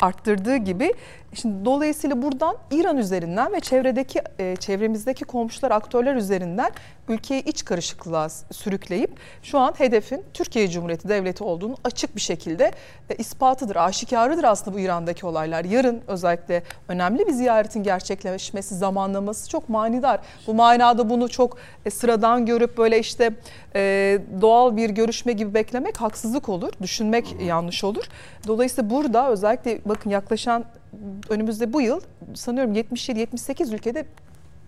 arttırdığı 0.00 0.56
gibi 0.56 0.92
Şimdi 1.34 1.64
dolayısıyla 1.64 2.22
buradan 2.22 2.56
İran 2.70 2.98
üzerinden 2.98 3.52
ve 3.52 3.60
çevredeki 3.60 4.22
e, 4.38 4.56
çevremizdeki 4.56 5.24
komşular 5.24 5.70
aktörler 5.70 6.14
üzerinden 6.14 6.70
ülkeyi 7.10 7.44
iç 7.44 7.64
karışıklığa 7.64 8.28
sürükleyip 8.28 9.10
şu 9.42 9.58
an 9.58 9.74
hedefin 9.78 10.24
Türkiye 10.34 10.68
Cumhuriyeti 10.68 11.08
Devleti 11.08 11.44
olduğunu 11.44 11.76
açık 11.84 12.16
bir 12.16 12.20
şekilde 12.20 12.72
e, 13.10 13.14
ispatıdır, 13.14 13.76
aşikarıdır 13.76 14.44
aslında 14.44 14.76
bu 14.76 14.80
İran'daki 14.80 15.26
olaylar. 15.26 15.64
Yarın 15.64 16.00
özellikle 16.06 16.62
önemli 16.88 17.26
bir 17.26 17.32
ziyaretin 17.32 17.82
gerçekleşmesi, 17.82 18.74
zamanlaması 18.74 19.48
çok 19.50 19.68
manidar. 19.68 20.20
Bu 20.46 20.54
manada 20.54 21.10
bunu 21.10 21.28
çok 21.28 21.56
e, 21.84 21.90
sıradan 21.90 22.46
görüp 22.46 22.78
böyle 22.78 22.98
işte 22.98 23.30
e, 23.74 24.18
doğal 24.40 24.76
bir 24.76 24.90
görüşme 24.90 25.32
gibi 25.32 25.54
beklemek 25.54 25.96
haksızlık 25.96 26.48
olur, 26.48 26.72
düşünmek 26.82 27.36
yanlış 27.46 27.84
olur. 27.84 28.04
Dolayısıyla 28.46 28.90
burada 28.90 29.30
özellikle 29.30 29.78
bakın 29.84 30.10
yaklaşan 30.10 30.64
önümüzde 31.28 31.72
bu 31.72 31.80
yıl 31.80 32.00
sanıyorum 32.34 32.74
77-78 32.74 33.74
ülkede 33.74 34.06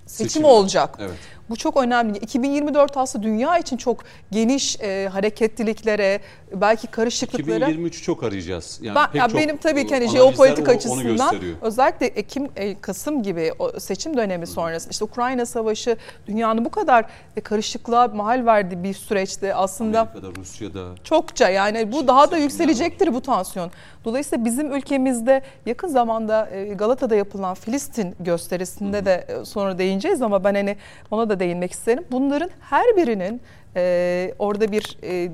seçim, 0.07 0.31
seçim 0.31 0.45
olacak. 0.45 0.97
Evet. 1.01 1.19
Bu 1.51 1.57
çok 1.57 1.77
önemli. 1.77 2.19
2024 2.19 2.97
aslında 2.97 3.25
dünya 3.25 3.59
için 3.59 3.77
çok 3.77 4.05
geniş 4.31 4.81
e, 4.81 5.09
hareketliliklere, 5.13 6.21
belki 6.55 6.87
karışıklıklara. 6.87 7.65
2023 7.65 8.03
çok 8.03 8.23
arayacağız. 8.23 8.79
Yani 8.83 8.95
ben, 8.95 9.07
pek 9.07 9.15
ya 9.15 9.29
çok 9.29 9.41
benim 9.41 9.57
tabii 9.57 9.87
ki 9.87 9.95
hani 9.95 10.09
jeopolitik 10.09 10.69
açısından 10.69 11.37
özellikle 11.63 12.07
Ekim 12.07 12.49
e, 12.57 12.81
Kasım 12.81 13.23
gibi 13.23 13.53
o 13.59 13.81
seçim 13.81 14.17
dönemi 14.17 14.47
sonrası 14.47 14.91
işte 14.91 15.05
Ukrayna 15.05 15.47
Savaşı 15.47 15.97
dünyanın 16.27 16.65
bu 16.65 16.71
kadar 16.71 17.05
e, 17.37 17.41
karışıklığa 17.41 18.09
mahal 18.09 18.47
verdiği 18.47 18.83
bir 18.83 18.95
süreçte 18.95 19.55
aslında 19.55 20.01
Amerika'da, 20.01 20.41
Rusya'da 20.41 20.89
çokça 21.05 21.49
yani 21.49 21.93
bu 21.93 22.09
daha 22.09 22.31
da 22.31 22.37
yükselecektir 22.37 23.07
var. 23.07 23.15
bu 23.15 23.21
tansiyon. 23.21 23.71
Dolayısıyla 24.05 24.45
bizim 24.45 24.75
ülkemizde 24.75 25.43
yakın 25.67 25.89
zamanda 25.89 26.51
e, 26.51 26.65
Galata'da 26.75 27.15
yapılan 27.15 27.55
Filistin 27.55 28.15
gösterisinde 28.21 28.99
Hı. 28.99 29.05
de 29.05 29.27
e, 29.29 29.45
sonra 29.45 29.79
değineceğiz 29.79 30.23
ama 30.23 30.45
ben 30.45 30.55
hani 30.55 30.77
ona 31.11 31.31
da 31.31 31.40
değinmek 31.41 31.73
isterim. 31.73 32.05
Bunların 32.13 32.51
her 32.61 32.97
birinin 32.97 33.41
e, 33.77 34.35
orada 34.39 34.73
bir 34.73 34.99
e, 35.03 35.31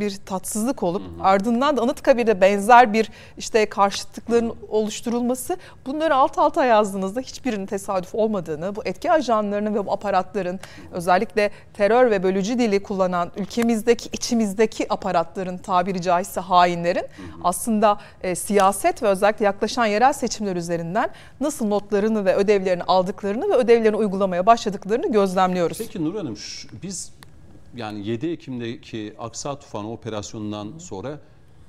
bir 0.00 0.16
tatsızlık 0.26 0.82
olup 0.82 1.02
hı 1.02 1.22
hı. 1.22 1.26
ardından 1.26 1.76
da 1.76 1.82
Anıtkabir'de 1.82 2.40
benzer 2.40 2.92
bir 2.92 3.10
işte 3.38 3.66
karşıtlıkların 3.66 4.54
oluşturulması 4.68 5.56
bunları 5.86 6.14
alt 6.14 6.38
alta 6.38 6.64
yazdığınızda 6.64 7.20
hiçbirinin 7.20 7.66
tesadüf 7.66 8.14
olmadığını 8.14 8.76
bu 8.76 8.84
etki 8.84 9.12
ajanlarının 9.12 9.74
ve 9.74 9.86
bu 9.86 9.92
aparatların 9.92 10.60
özellikle 10.92 11.50
terör 11.74 12.10
ve 12.10 12.22
bölücü 12.22 12.58
dili 12.58 12.82
kullanan 12.82 13.30
ülkemizdeki 13.36 14.08
içimizdeki 14.12 14.92
aparatların 14.92 15.58
tabiri 15.58 16.02
caizse 16.02 16.40
hainlerin 16.40 17.00
hı 17.00 17.22
hı. 17.22 17.40
aslında 17.44 17.98
e, 18.22 18.34
siyaset 18.34 19.02
ve 19.02 19.06
özellikle 19.06 19.44
yaklaşan 19.44 19.86
yerel 19.86 20.12
seçimler 20.12 20.56
üzerinden 20.56 21.10
nasıl 21.40 21.66
notlarını 21.66 22.24
ve 22.24 22.34
ödevlerini 22.34 22.82
aldıklarını 22.82 23.48
ve 23.48 23.54
ödevlerini 23.54 23.96
uygulamaya 23.96 24.46
başladıklarını 24.46 25.12
gözlemliyoruz. 25.12 25.78
Peki 25.78 26.04
Nur 26.04 26.14
Hanım 26.14 26.36
biz 26.82 27.15
yani 27.76 28.06
7 28.06 28.26
Ekim'deki 28.26 29.14
Aksa 29.18 29.58
Tufanı 29.58 29.92
operasyonundan 29.92 30.66
Hı. 30.66 30.80
sonra 30.80 31.20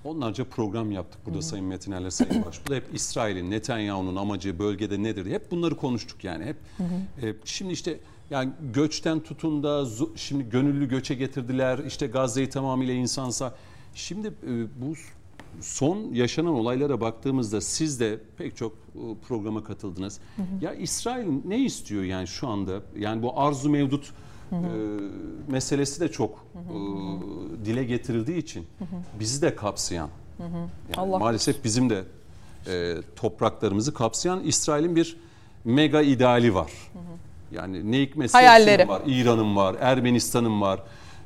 onlarca 0.03 0.43
program 0.45 0.91
yaptık 0.91 1.21
burada 1.25 1.37
Hı. 1.37 1.43
Sayın 1.43 1.65
Metiner'le 1.65 2.09
Sayın 2.09 2.45
Başbuğ'da. 2.45 2.75
Hep 2.75 2.83
İsrail'in, 2.93 3.51
Netanyahu'nun 3.51 4.15
amacı 4.15 4.59
bölgede 4.59 5.03
nedir? 5.03 5.31
Hep 5.31 5.51
bunları 5.51 5.75
konuştuk 5.75 6.23
yani. 6.23 6.45
Hep 6.45 6.57
e, 7.23 7.33
şimdi 7.45 7.73
işte 7.73 7.99
yani 8.29 8.51
göçten 8.73 9.19
tutun 9.19 9.63
da 9.63 9.85
şimdi 10.15 10.49
gönüllü 10.49 10.89
göçe 10.89 11.15
getirdiler. 11.15 11.79
İşte 11.87 12.07
Gazze'yi 12.07 12.49
tamamıyla 12.49 12.93
insansa. 12.93 13.55
Şimdi 13.95 14.27
e, 14.27 14.81
bu 14.81 14.93
son 15.61 16.13
yaşanan 16.13 16.53
olaylara 16.53 17.01
baktığımızda 17.01 17.61
siz 17.61 17.99
de 17.99 18.19
pek 18.37 18.57
çok 18.57 18.73
e, 18.73 18.99
programa 19.27 19.63
katıldınız. 19.63 20.19
Hı 20.35 20.41
hı. 20.41 20.65
Ya 20.65 20.73
İsrail 20.73 21.27
ne 21.45 21.59
istiyor 21.59 22.03
yani 22.03 22.27
şu 22.27 22.47
anda? 22.47 22.81
Yani 22.99 23.21
bu 23.21 23.39
arzu 23.39 23.69
mevdut 23.69 24.13
hı 24.49 24.55
hı. 24.55 24.65
E, 24.65 25.51
meselesi 25.51 26.01
de 26.01 26.11
çok 26.11 26.45
hı 26.53 26.59
hı. 26.59 26.77
E, 27.61 27.65
dile 27.65 27.83
getirildiği 27.83 28.37
için 28.37 28.67
hı 28.79 28.85
hı. 28.85 29.19
bizi 29.19 29.41
de 29.41 29.55
kapsayan 29.55 30.09
hı 30.37 30.43
hı. 30.43 30.57
Yani 30.57 30.69
Allah 30.97 31.19
maalesef 31.19 31.63
bizim 31.63 31.89
de 31.89 32.03
e, 32.67 32.95
topraklarımızı 33.15 33.93
kapsayan 33.93 34.43
İsrail'in 34.43 34.95
bir 34.95 35.17
mega 35.65 36.01
ideali 36.01 36.55
var. 36.55 36.71
Hı 36.93 36.99
hı. 36.99 37.17
Yani 37.51 37.91
ne 37.91 38.01
hikmetse 38.01 38.37
var, 38.87 39.01
İran'ın 39.05 39.55
var, 39.55 39.75
Ermenistan'ın 39.79 40.61
var 40.61 40.83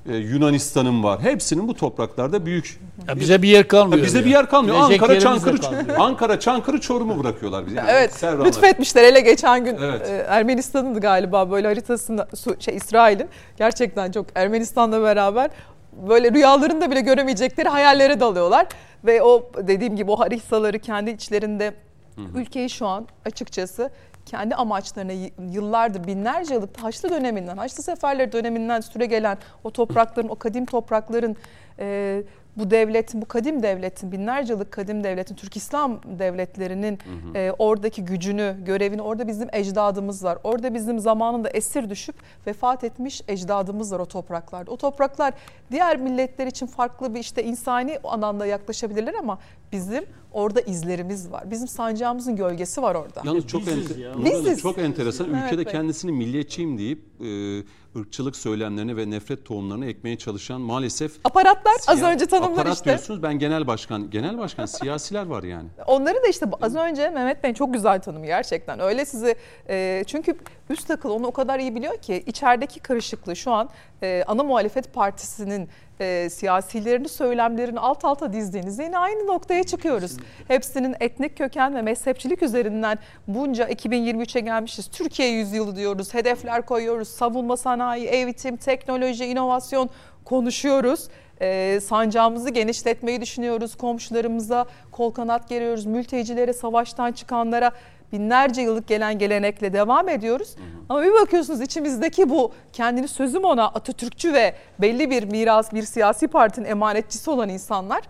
e, 0.09 0.15
Yunanistan'ın 0.15 1.03
var. 1.03 1.21
Hepsinin 1.21 1.67
bu 1.67 1.73
topraklarda 1.73 2.45
büyük. 2.45 2.79
Ya 3.07 3.19
bize 3.19 3.41
bir 3.41 3.47
yer 3.47 3.67
kalmıyor. 3.67 3.97
Ya 3.97 4.05
bize 4.05 4.19
ya. 4.19 4.25
bir 4.25 4.29
yer 4.29 4.49
kalmıyor. 4.49 4.77
Gelecek 4.77 5.01
Ankara 5.01 5.19
Çankırı 5.19 5.97
Ankara 5.99 6.39
Çankırı 6.39 6.81
Çorum'u 6.81 7.23
bırakıyorlar 7.23 7.65
bize. 7.65 7.75
Yani 7.75 7.89
evet. 7.91 8.13
Serranlar. 8.13 8.45
Lütfetmişler 8.45 9.03
hele 9.03 9.19
geçen 9.19 9.65
gün 9.65 9.77
evet. 9.83 10.09
e, 10.09 10.25
Ermenistan'ın 10.27 10.99
galiba 10.99 11.51
böyle 11.51 11.67
haritasında 11.67 12.27
şey 12.59 12.75
İsrail'in 12.75 13.29
gerçekten 13.57 14.11
çok 14.11 14.25
Ermenistan'la 14.35 15.03
beraber 15.03 15.51
böyle 15.93 16.31
rüyalarında 16.31 16.91
bile 16.91 17.01
göremeyecekleri 17.01 17.69
hayallere 17.69 18.19
dalıyorlar 18.19 18.67
ve 19.05 19.21
o 19.21 19.51
dediğim 19.57 19.95
gibi 19.95 20.11
o 20.11 20.19
haritaları 20.19 20.79
kendi 20.79 21.09
içlerinde 21.09 21.73
Hı 22.15 22.21
hı. 22.21 22.39
ülkeyi 22.39 22.69
şu 22.69 22.87
an 22.87 23.07
açıkçası 23.25 23.91
kendi 24.25 24.55
amaçlarına 24.55 25.11
yıllardır 25.51 26.07
binlerce 26.07 26.53
yıllık 26.53 26.77
Haçlı 26.83 27.09
döneminden, 27.09 27.57
Haçlı 27.57 27.83
Seferleri 27.83 28.31
döneminden 28.31 28.81
süre 28.81 29.05
gelen 29.05 29.37
o 29.63 29.71
toprakların, 29.71 30.29
o 30.29 30.35
kadim 30.35 30.65
toprakların 30.65 31.35
e, 31.79 32.23
bu 32.57 32.71
devletin, 32.71 33.21
bu 33.21 33.25
kadim 33.25 33.63
devletin, 33.63 34.11
binlerce 34.11 34.53
yıllık 34.53 34.71
kadim 34.71 35.03
devletin, 35.03 35.35
Türk 35.35 35.57
İslam 35.57 35.99
devletlerinin 36.19 36.99
hı 37.03 37.29
hı. 37.29 37.37
E, 37.37 37.51
oradaki 37.51 38.05
gücünü, 38.05 38.55
görevini, 38.65 39.01
orada 39.01 39.27
bizim 39.27 39.49
ecdadımız 39.53 40.23
var. 40.23 40.37
Orada 40.43 40.73
bizim 40.73 40.99
zamanında 40.99 41.49
esir 41.49 41.89
düşüp 41.89 42.15
vefat 42.47 42.83
etmiş 42.83 43.21
ecdadımız 43.27 43.93
var 43.93 43.99
o 43.99 44.05
topraklarda. 44.05 44.71
O 44.71 44.77
topraklar 44.77 45.33
diğer 45.71 45.97
milletler 45.97 46.47
için 46.47 46.65
farklı 46.65 47.15
bir 47.15 47.19
işte 47.19 47.43
insani 47.43 47.99
anlamda 48.03 48.45
yaklaşabilirler 48.45 49.13
ama 49.13 49.39
bizim 49.71 50.05
Orada 50.31 50.61
izlerimiz 50.61 51.31
var. 51.31 51.51
Bizim 51.51 51.67
sancağımızın 51.67 52.35
gölgesi 52.35 52.81
var 52.81 52.95
orada. 52.95 53.21
Yalnız 53.25 53.47
çok 53.47 53.61
Biziz 53.61 53.91
ente- 53.91 53.99
ya. 53.99 54.25
Biziz. 54.25 54.61
çok 54.61 54.77
enteresan. 54.77 55.27
Evet 55.33 55.43
Ülkede 55.45 55.65
Bey. 55.65 55.71
kendisini 55.73 56.11
milliyetçiyim 56.11 56.77
deyip 56.77 56.99
e, 57.21 57.63
ırkçılık 57.99 58.35
söylemlerini 58.35 58.97
ve 58.97 59.09
nefret 59.09 59.45
tohumlarını 59.45 59.85
ekmeye 59.85 60.17
çalışan 60.17 60.61
maalesef 60.61 61.11
Aparatlar 61.23 61.73
az 61.87 61.99
siya- 61.99 62.11
önce 62.13 62.25
tanımlar 62.25 62.51
aparat 62.51 62.73
işte. 62.73 62.85
diyorsunuz. 62.85 63.23
Ben 63.23 63.39
genel 63.39 63.67
başkan, 63.67 64.09
genel 64.09 64.37
başkan 64.37 64.65
siyasiler 64.65 65.25
var 65.25 65.43
yani. 65.43 65.67
Onları 65.87 66.15
da 66.23 66.27
işte 66.27 66.45
az 66.61 66.75
önce 66.75 67.09
Mehmet 67.09 67.43
Bey 67.43 67.53
çok 67.53 67.73
güzel 67.73 68.01
tanım 68.01 68.23
gerçekten. 68.23 68.79
Öyle 68.79 69.05
sizi 69.05 69.35
e, 69.69 70.03
çünkü 70.07 70.35
üst 70.69 70.91
akıl 70.91 71.09
onu 71.09 71.27
o 71.27 71.31
kadar 71.31 71.59
iyi 71.59 71.75
biliyor 71.75 71.97
ki 71.97 72.23
içerideki 72.25 72.79
karışıklığı 72.79 73.35
şu 73.35 73.51
an 73.51 73.69
e, 74.03 74.23
ana 74.27 74.43
muhalefet 74.43 74.93
partisinin 74.93 75.69
e, 76.01 76.29
siyasilerini 76.29 77.09
söylemlerini 77.09 77.79
alt 77.79 78.05
alta 78.05 78.33
dizdiğinizde 78.33 78.83
yine 78.83 78.97
aynı 78.97 79.27
noktaya 79.27 79.63
çıkıyoruz. 79.63 80.17
Hepsinin 80.47 80.95
etnik 80.99 81.37
köken 81.37 81.75
ve 81.75 81.81
mezhepçilik 81.81 82.43
üzerinden 82.43 82.99
bunca 83.27 83.69
2023'e 83.69 84.41
gelmişiz. 84.41 84.87
Türkiye 84.87 85.29
yüzyılı 85.29 85.75
diyoruz, 85.75 86.13
hedefler 86.13 86.65
koyuyoruz, 86.65 87.07
savunma 87.07 87.57
sanayi, 87.57 88.05
eğitim, 88.05 88.57
teknoloji, 88.57 89.25
inovasyon 89.25 89.89
konuşuyoruz. 90.25 91.07
E, 91.41 91.79
sancağımızı 91.79 92.49
genişletmeyi 92.49 93.21
düşünüyoruz. 93.21 93.75
Komşularımıza 93.75 94.65
kol 94.91 95.11
kanat 95.11 95.49
geriyoruz. 95.49 95.85
Mültecilere, 95.85 96.53
savaştan 96.53 97.11
çıkanlara 97.11 97.71
binlerce 98.11 98.61
yıllık 98.61 98.87
gelen 98.87 99.19
gelenekle 99.19 99.73
devam 99.73 100.09
ediyoruz. 100.09 100.55
Ama 100.89 101.01
bir 101.03 101.11
bakıyorsunuz 101.11 101.61
içimizdeki 101.61 102.29
bu 102.29 102.51
kendini 102.73 103.07
sözüm 103.07 103.43
ona 103.43 103.65
Atatürkçü 103.65 104.33
ve 104.33 104.55
belli 104.79 105.09
bir 105.09 105.23
miras, 105.23 105.73
bir 105.73 105.83
siyasi 105.83 106.27
partinin 106.27 106.65
emanetçisi 106.65 107.29
olan 107.29 107.49
insanlar 107.49 108.01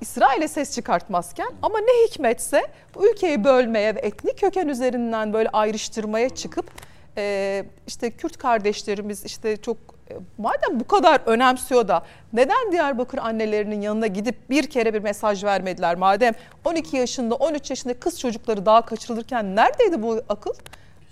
İsrail'e 0.00 0.48
ses 0.48 0.74
çıkartmazken 0.74 1.48
ama 1.62 1.78
ne 1.78 2.06
hikmetse 2.06 2.62
bu 2.94 3.10
ülkeyi 3.10 3.44
bölmeye 3.44 3.94
ve 3.94 4.00
etnik 4.00 4.38
köken 4.38 4.68
üzerinden 4.68 5.32
böyle 5.32 5.48
ayrıştırmaya 5.48 6.28
çıkıp 6.28 6.66
e, 7.16 7.64
işte 7.86 8.10
Kürt 8.10 8.36
kardeşlerimiz 8.36 9.24
işte 9.24 9.56
çok 9.56 9.76
madem 10.38 10.80
bu 10.80 10.86
kadar 10.86 11.20
önemsiyor 11.26 11.88
da 11.88 12.02
neden 12.32 12.72
Diyarbakır 12.72 13.18
annelerinin 13.18 13.80
yanına 13.80 14.06
gidip 14.06 14.50
bir 14.50 14.66
kere 14.70 14.94
bir 14.94 15.00
mesaj 15.02 15.44
vermediler? 15.44 15.94
Madem 15.96 16.34
12 16.64 16.96
yaşında 16.96 17.34
13 17.34 17.70
yaşında 17.70 17.94
kız 17.94 18.20
çocukları 18.20 18.66
daha 18.66 18.82
kaçırılırken 18.82 19.56
neredeydi 19.56 20.02
bu 20.02 20.20
akıl? 20.28 20.52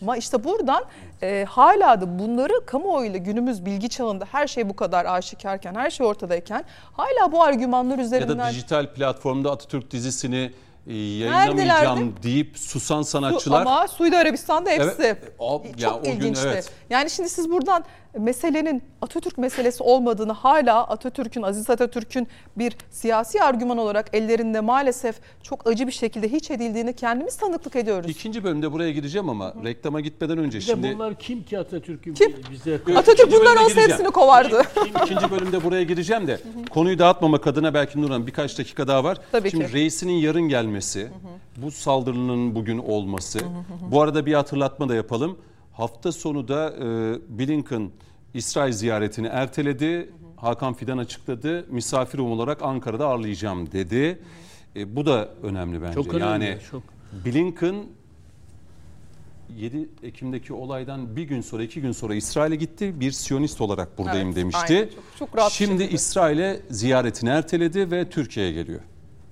Ama 0.03 0.16
işte 0.16 0.44
buradan 0.44 0.84
e, 1.22 1.44
hala 1.49 2.01
da 2.01 2.18
bunları 2.18 2.66
kamuoyuyla 2.66 3.18
günümüz 3.18 3.66
bilgi 3.66 3.88
çağında 3.88 4.24
her 4.32 4.46
şey 4.46 4.68
bu 4.68 4.76
kadar 4.76 5.05
aşikarken, 5.05 5.74
her 5.74 5.90
şey 5.90 6.07
ortadayken 6.07 6.64
hala 6.92 7.32
bu 7.32 7.42
argümanlar 7.42 7.99
Ya 7.99 8.05
üzerinden... 8.05 8.38
da 8.38 8.51
dijital 8.51 8.94
platformda 8.94 9.51
Atatürk 9.51 9.90
dizisini 9.90 10.53
e, 10.86 10.94
yayınlamayacağım 10.94 11.57
Neredelerdi? 11.99 12.22
deyip 12.22 12.59
susan 12.59 13.03
Su- 13.03 13.11
sanatçılar. 13.11 13.61
Ama 13.61 13.88
Suudi 13.88 14.16
Arabistan'da 14.16 14.70
hepsi. 14.70 14.94
Evet, 14.99 15.18
o- 15.38 15.62
Çok 15.64 15.80
ya 15.80 15.94
o 15.94 16.03
gün 16.03 16.11
ilginçti. 16.11 16.49
evet. 16.49 16.70
Yani 16.90 17.11
şimdi 17.11 17.28
siz 17.28 17.51
buradan 17.51 17.84
meselenin 18.18 18.82
Atatürk 19.02 19.38
meselesi 19.38 19.82
olmadığını 19.82 20.32
hala 20.32 20.86
Atatürk'ün, 20.88 21.42
Aziz 21.42 21.70
Atatürk'ün 21.70 22.28
bir 22.56 22.76
siyasi 22.90 23.42
argüman 23.42 23.78
olarak 23.78 24.10
ellerinde 24.12 24.60
maalesef 24.60 25.16
çok 25.42 25.66
acı 25.66 25.86
bir 25.86 25.92
şekilde 25.92 26.28
hiç 26.32 26.50
edildiğini 26.50 26.92
kendimiz 26.92 27.36
tanıklık 27.36 27.76
ediyoruz. 27.76 28.10
İkinci 28.10 28.44
bölümde 28.44 28.72
buraya 28.72 28.90
gireceğim 28.92 29.28
ama 29.28 29.54
reklama 29.64 30.00
gitmeden 30.00 30.38
önce 30.38 30.58
Bir 30.58 30.62
de 30.62 30.66
şimdi 30.66 30.94
bunlar 30.94 31.14
kim 31.14 31.42
ki 31.44 31.58
Atatürk'ün 31.58 32.14
Kim? 32.14 32.34
bize 32.52 32.74
Atatürk 32.74 33.18
İkinci 33.18 33.36
bunlar 33.40 33.52
olsa 33.56 33.64
gireceğim. 33.68 33.90
hepsini 33.90 34.10
kovardı. 34.10 34.62
İkinci 35.04 35.30
bölümde 35.30 35.64
buraya 35.64 35.82
gireceğim 35.82 36.26
de 36.26 36.40
konuyu 36.70 36.98
dağıtmamak 36.98 37.46
adına 37.46 37.74
belki 37.74 38.02
Nurhan 38.02 38.26
birkaç 38.26 38.58
dakika 38.58 38.88
daha 38.88 39.04
var. 39.04 39.18
Tabii 39.32 39.50
Şimdi 39.50 39.66
ki. 39.66 39.72
reisinin 39.72 40.12
yarın 40.12 40.42
gelmesi, 40.48 41.08
bu 41.56 41.70
saldırının 41.70 42.54
bugün 42.54 42.78
olması. 42.78 43.38
Bu 43.90 44.02
arada 44.02 44.26
bir 44.26 44.34
hatırlatma 44.34 44.88
da 44.88 44.94
yapalım. 44.94 45.38
Hafta 45.72 46.12
sonu 46.12 46.48
da 46.48 46.70
e, 46.76 46.82
Blinken 47.38 47.90
İsrail 48.34 48.72
ziyaretini 48.72 49.26
erteledi. 49.26 50.10
Hakan 50.36 50.74
Fidan 50.74 50.98
açıkladı. 50.98 51.66
Misafirim 51.70 52.24
olarak 52.24 52.62
Ankara'da 52.62 53.06
ağırlayacağım 53.06 53.72
dedi. 53.72 54.18
E, 54.76 54.96
bu 54.96 55.06
da 55.06 55.28
önemli 55.42 55.82
bence. 55.82 55.94
Çok 55.94 56.14
önemli, 56.14 56.44
yani 56.44 56.58
çok. 56.70 56.82
Blinken 57.26 57.74
7 59.56 59.88
Ekim'deki 60.02 60.52
olaydan 60.52 61.16
bir 61.16 61.22
gün 61.22 61.40
sonra, 61.40 61.62
iki 61.62 61.80
gün 61.80 61.92
sonra 61.92 62.14
İsrail'e 62.14 62.56
gitti. 62.56 63.00
Bir 63.00 63.10
Siyonist 63.10 63.60
olarak 63.60 63.98
buradayım 63.98 64.28
Evet, 64.28 64.36
demişti. 64.36 64.74
aynen. 64.74 64.84
Çok- 64.88 65.18
çok 65.18 65.36
rahat 65.36 65.52
Şimdi. 65.52 65.82
İsrail'e 65.82 66.60
ziyaretini 66.70 67.30
erteledi 67.30 67.90
ve 67.90 68.10
Türkiye'ye 68.10 68.52
geliyor. 68.52 68.80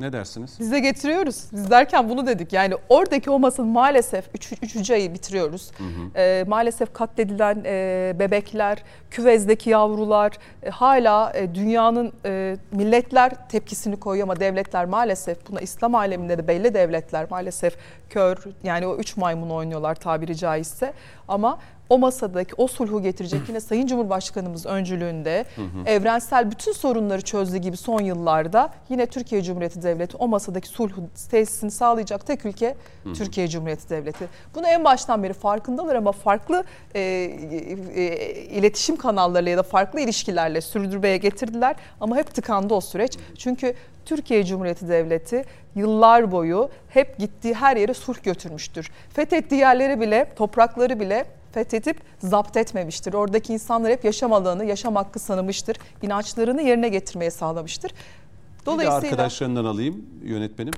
Ne 0.00 0.12
dersiniz? 0.12 0.56
Biz 0.60 0.72
de 0.72 0.80
getiriyoruz. 0.80 1.44
Biz 1.52 1.70
derken 1.70 2.08
bunu 2.08 2.26
dedik. 2.26 2.52
Yani 2.52 2.74
oradaki 2.88 3.30
o 3.30 3.38
masanın 3.38 3.68
maalesef 3.70 4.24
üç, 4.34 4.52
üçüncü 4.62 4.94
ayı 4.94 5.14
bitiriyoruz. 5.14 5.70
Ee, 6.16 6.44
maalesef 6.46 6.92
katledilen 6.92 7.62
e, 7.66 8.12
bebekler, 8.18 8.82
küvezdeki 9.10 9.70
yavrular 9.70 10.32
e, 10.62 10.70
hala 10.70 11.32
e, 11.34 11.54
dünyanın 11.54 12.12
e, 12.26 12.56
milletler 12.72 13.48
tepkisini 13.48 13.96
koyuyor 14.00 14.26
ama 14.26 14.40
devletler 14.40 14.84
maalesef 14.84 15.50
buna 15.50 15.60
İslam 15.60 15.94
aleminde 15.94 16.38
de 16.38 16.48
belli 16.48 16.74
devletler 16.74 17.26
maalesef 17.30 17.76
kör 18.10 18.36
yani 18.62 18.86
o 18.86 18.96
üç 18.96 19.16
maymun 19.16 19.50
oynuyorlar 19.50 19.94
tabiri 19.94 20.36
caizse. 20.36 20.92
Ama 21.28 21.58
o 21.90 21.98
masadaki 21.98 22.54
o 22.56 22.66
sulhu 22.66 23.02
getirecek 23.02 23.40
yine 23.48 23.60
Sayın 23.60 23.86
Cumhurbaşkanımız 23.86 24.66
öncülüğünde 24.66 25.44
evrensel 25.86 26.50
bütün 26.50 26.72
sorunları 26.72 27.20
çözdüğü 27.22 27.56
gibi 27.56 27.76
son 27.76 28.00
yıllarda 28.00 28.70
yine 28.88 29.06
Türkiye 29.06 29.42
Cumhuriyeti 29.42 29.82
Devleti 29.82 30.16
o 30.16 30.28
masadaki 30.28 30.68
sulhu 30.68 31.00
tesisini 31.30 31.70
sağlayacak 31.70 32.26
tek 32.26 32.46
ülke 32.46 32.76
Türkiye 33.14 33.48
Cumhuriyeti 33.48 33.90
Devleti. 33.90 34.28
Bunu 34.54 34.66
en 34.66 34.84
baştan 34.84 35.22
beri 35.22 35.32
farkındalar 35.32 35.94
ama 35.94 36.12
farklı 36.12 36.64
e, 36.94 37.00
e, 37.00 38.02
iletişim 38.44 38.96
kanallarıyla 38.96 39.50
ya 39.50 39.58
da 39.58 39.62
farklı 39.62 40.00
ilişkilerle 40.00 40.60
sürdürmeye 40.60 41.16
getirdiler 41.16 41.76
ama 42.00 42.16
hep 42.16 42.34
tıkandı 42.34 42.74
o 42.74 42.80
süreç. 42.80 43.18
Çünkü 43.38 43.74
Türkiye 44.04 44.44
Cumhuriyeti 44.44 44.88
Devleti 44.88 45.44
yıllar 45.74 46.32
boyu 46.32 46.70
hep 46.88 47.18
gittiği 47.18 47.54
her 47.54 47.76
yere 47.76 47.94
sulh 47.94 48.22
götürmüştür. 48.22 48.90
Fethettiği 49.12 49.60
yerleri 49.60 50.00
bile, 50.00 50.26
toprakları 50.36 51.00
bile 51.00 51.24
fethedip 51.56 52.00
zapt 52.18 52.56
etmemiştir. 52.56 53.14
Oradaki 53.14 53.52
insanlar 53.52 53.92
hep 53.92 54.04
yaşam 54.04 54.32
alanı, 54.32 54.64
yaşam 54.64 54.96
hakkı 54.96 55.18
sanımıştır. 55.18 55.76
İnançlarını 56.02 56.62
yerine 56.62 56.88
getirmeye 56.88 57.30
sağlamıştır. 57.30 57.90
Bir 57.90 57.96
de 57.96 58.66
Dolayısıyla 58.66 58.96
arkadaşlarından 58.96 59.64
alayım 59.64 60.06
yönetmenim. 60.22 60.72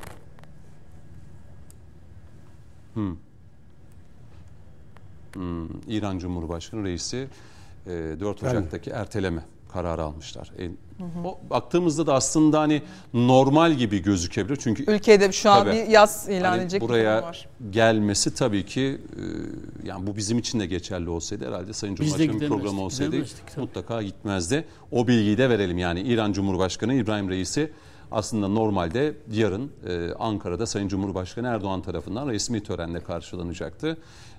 Hmm. 2.94 3.16
Hmm, 5.34 5.68
İran 5.88 6.18
Cumhurbaşkanı 6.18 6.84
reisi 6.84 7.28
e, 7.86 7.90
4 7.90 8.42
Ocak'taki 8.42 8.90
erteleme 8.90 9.42
kararı 9.68 10.02
almışlar. 10.02 10.52
E, 10.58 10.70
o, 11.24 11.38
baktığımızda 11.50 12.06
da 12.06 12.14
aslında 12.14 12.60
hani 12.60 12.82
normal 13.14 13.72
gibi 13.72 14.02
gözükebilir. 14.02 14.56
Çünkü 14.56 14.90
ülkede 14.92 15.32
şu 15.32 15.50
an 15.50 15.64
Tabii. 15.64 15.76
bir 15.76 15.86
yaz 15.86 16.28
ilan 16.28 16.48
Hani 16.50 16.60
edecek 16.62 16.80
buraya 16.82 17.16
durum 17.16 17.28
var. 17.28 17.48
gelmesi 17.70 18.34
tabii 18.34 18.66
ki 18.66 19.00
e, 19.16 19.22
yani 19.88 20.06
bu 20.06 20.16
bizim 20.16 20.38
için 20.38 20.60
de 20.60 20.66
geçerli 20.66 21.08
olsaydı 21.10 21.46
herhalde 21.48 21.72
Sayın 21.72 21.94
Cumhurbaşkanı 21.94 22.48
programı 22.48 22.80
olsaydı 22.82 23.16
mutlaka 23.56 24.02
gitmezdi. 24.02 24.64
O 24.92 25.08
bilgiyi 25.08 25.38
de 25.38 25.50
verelim 25.50 25.78
yani 25.78 26.00
İran 26.00 26.32
Cumhurbaşkanı 26.32 26.94
İbrahim 26.94 27.30
Reisi 27.30 27.72
aslında 28.10 28.48
normalde 28.48 29.14
yarın 29.32 29.70
e, 29.88 30.12
Ankara'da 30.18 30.66
Sayın 30.66 30.88
Cumhurbaşkanı 30.88 31.46
Erdoğan 31.48 31.82
tarafından 31.82 32.28
resmi 32.28 32.62
törenle 32.62 33.00
karşılanacaktı. 33.00 33.96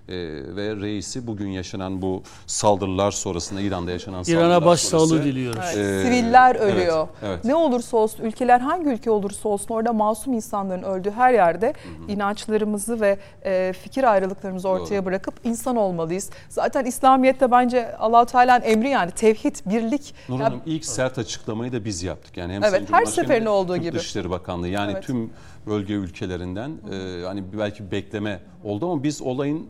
E, 0.09 0.15
ve 0.55 0.75
reisi 0.75 1.27
bugün 1.27 1.47
yaşanan 1.49 2.01
bu 2.01 2.23
saldırılar 2.47 3.11
sonrasında 3.11 3.61
İran'da 3.61 3.91
yaşanan 3.91 4.23
saldırılar 4.23 4.45
İran'a 4.45 4.65
başsağlığı 4.65 5.07
sonrası- 5.07 5.23
diliyoruz. 5.25 5.59
Evet, 5.75 5.77
Ee, 5.77 6.03
Siviller 6.03 6.55
evet, 6.55 6.73
ölüyor. 6.73 7.07
evet. 7.23 7.45
Ne 7.45 7.55
olursa 7.55 7.97
olsun 7.97 8.23
ülkeler 8.23 8.59
hangi 8.59 8.89
ülke 8.89 9.11
olursa 9.11 9.49
olsun 9.49 9.73
orada 9.73 9.93
masum 9.93 10.33
insanların 10.33 10.83
öldüğü 10.83 11.11
her 11.11 11.33
yerde 11.33 11.73
inançlarımızı 12.07 13.01
ve 13.01 13.17
e, 13.45 13.73
fikir 13.81 14.03
ayrılıklarımızı 14.03 14.69
ortaya 14.69 14.95
Doğru. 14.95 15.05
bırakıp 15.05 15.33
insan 15.43 15.75
olmalıyız. 15.75 16.29
Zaten 16.49 16.85
İslamiyet'te 16.85 17.51
bence 17.51 17.95
Allahu 17.97 18.25
Teala'nın 18.25 18.63
emri 18.65 18.89
yani 18.89 19.11
tevhid, 19.11 19.55
birlik. 19.65 20.13
Nur 20.29 20.39
Ya 20.39 20.45
Hanım 20.45 20.61
ilk 20.65 20.85
sert 20.85 21.17
açıklamayı 21.17 21.71
da 21.73 21.85
biz 21.85 22.03
yaptık. 22.03 22.37
Yani 22.37 22.53
hem 22.53 22.63
Evet, 22.63 22.83
her 22.91 23.05
seferinde 23.05 23.49
olduğu 23.49 23.73
Türk 23.73 23.83
gibi. 23.83 23.97
Dışişleri 23.99 24.29
Bakanlığı 24.29 24.67
yani 24.67 24.91
Evet. 24.91 25.03
tüm 25.03 25.29
bölge 25.67 25.93
ülkelerinden 25.93 26.71
e, 26.91 27.25
hani 27.25 27.43
belki 27.59 27.91
bekleme 27.91 28.39
oldu 28.63 28.91
ama 28.91 29.03
biz 29.03 29.21
olayın 29.21 29.67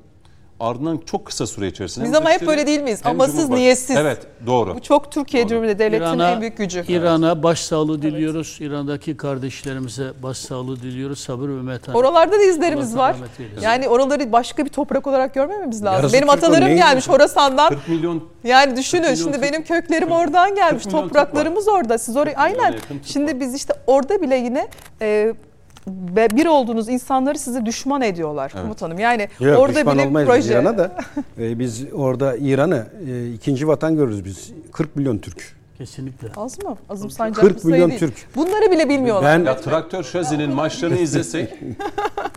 ardından 0.60 0.97
çok 1.05 1.26
kısa 1.26 1.47
süre 1.47 1.68
içerisinde. 1.68 2.05
Biz 2.05 2.16
ama 2.16 2.30
hep 2.30 2.47
böyle 2.47 2.68
değil 2.68 2.82
miyiz? 2.82 3.01
Amasız, 3.05 3.49
niyetsiz. 3.49 3.95
Evet 3.97 4.18
doğru. 4.45 4.76
Bu 4.76 4.82
çok 4.82 5.12
Türkiye 5.12 5.43
Doğru. 5.43 5.49
Cumhuriyeti 5.49 5.80
Devleti'nin 5.80 6.07
İran'a- 6.10 6.32
en 6.32 6.41
büyük 6.41 6.57
gücü. 6.57 6.84
İran'a 6.88 7.43
başsağlığı 7.43 8.01
diliyoruz. 8.01 8.57
İran'daki 8.62 9.18
kardeşlerimize 9.18 10.12
başsağlığı 10.24 10.82
diliyoruz. 10.82 11.20
Sabır 11.20 11.49
ve 11.49 11.62
metanet. 11.62 11.99
Oralarda 11.99 12.32
da 12.39 12.43
izlerimiz 12.43 12.95
Allah 12.95 13.01
var. 13.01 13.16
Yani 13.62 13.88
oraları 13.88 14.32
başka 14.32 14.66
bir 14.66 14.70
toprak 14.70 15.07
olarak 15.07 15.34
görmememiz 15.34 15.84
lazım. 15.84 15.95
Yarısı 15.97 16.14
Benim 16.14 16.28
Türk 16.28 16.38
atalarım 16.43 16.68
gelmiş 16.68 16.95
nesi? 16.95 17.12
Horasan'dan. 17.12 17.70
40 17.70 17.88
milyon 17.88 18.24
Yani 18.43 18.78
düşünün 18.78 19.01
40 19.01 19.12
milyon 19.12 19.24
şimdi 19.32 19.38
Türk- 19.41 19.51
benim 19.53 19.64
köklerim 19.64 20.12
oradan 20.12 20.55
gelmiş. 20.55 20.84
40 20.84 20.86
milyon 20.93 21.01
Türk 21.03 21.14
Topraklarımız 21.14 21.68
orada. 21.68 21.97
Siz 21.97 22.18
oraya 22.18 22.36
aynen. 22.38 22.76
Şimdi 23.05 23.39
biz 23.39 23.55
işte 23.55 23.74
orada 23.88 24.22
bile 24.22 24.36
yine 24.36 24.68
e, 25.01 25.34
ve 25.88 26.30
bir 26.30 26.46
olduğunuz 26.46 26.90
insanları 26.90 27.38
size 27.38 27.66
düşman 27.66 28.02
ediyorlar 28.02 28.52
komutanım. 28.52 29.00
Yani 29.00 29.28
Yok, 29.40 29.60
orada 29.60 29.80
düşman 29.80 29.98
bile 29.98 30.08
olmayız 30.08 30.30
proje 30.30 30.54
İran'a 30.54 30.78
da. 30.78 30.92
E, 31.40 31.60
biz 31.60 31.94
orada 31.94 32.36
İran'ı 32.38 32.86
e, 33.10 33.34
ikinci 33.34 33.68
vatan 33.68 33.96
görürüz 33.96 34.26
biz. 34.26 34.52
40 34.72 34.96
milyon 34.96 35.18
Türk. 35.18 35.60
Kesinlikle. 35.78 36.28
az 36.38 36.64
mı? 36.64 36.78
Azımsanacak 36.90 37.42
40 37.42 37.56
bir 37.56 37.62
sayı 37.62 37.74
milyon 37.74 37.90
değil. 37.90 38.00
Türk. 38.00 38.14
Bunları 38.36 38.72
bile 38.72 38.90
bilmiyorlar. 38.90 39.40
Ben 39.40 39.46
Ya 39.46 39.58
traktör 39.58 40.04
şazinin 40.04 40.54
maçlarını 40.54 40.98
izlesek 40.98 41.50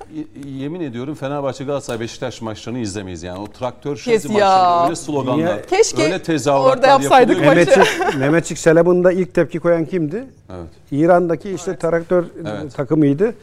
yemin 0.47 0.81
ediyorum 0.81 1.15
Fenerbahçe 1.15 1.65
Galatasaray 1.65 2.01
Beşiktaş 2.01 2.43
maçlarını 2.43 2.79
izlemeyiz 2.79 3.23
yani. 3.23 3.39
O 3.39 3.47
traktör 3.47 3.97
şazi 3.97 4.11
Kes 4.11 4.25
ya. 4.25 4.31
maçlarında 4.33 4.85
öyle 4.85 4.97
sloganlar, 4.97 5.37
Niye? 5.37 5.63
Keşke 5.71 6.03
öyle 6.05 6.23
tezahüratlar 6.23 6.77
orada 6.77 6.87
yapsaydık 6.87 7.37
yapılıyor 7.43 7.67
maçı. 7.67 7.79
Mehmetçik, 7.81 8.19
Mehmetçik 8.19 8.59
Selamun'da 8.59 9.13
ilk 9.13 9.35
tepki 9.35 9.59
koyan 9.61 9.85
kimdi? 9.85 10.25
Evet. 10.51 10.69
İran'daki 10.93 11.51
işte 11.51 11.77
traktör 11.79 12.25
Evet. 12.47 12.75
takımıydı. 12.77 13.35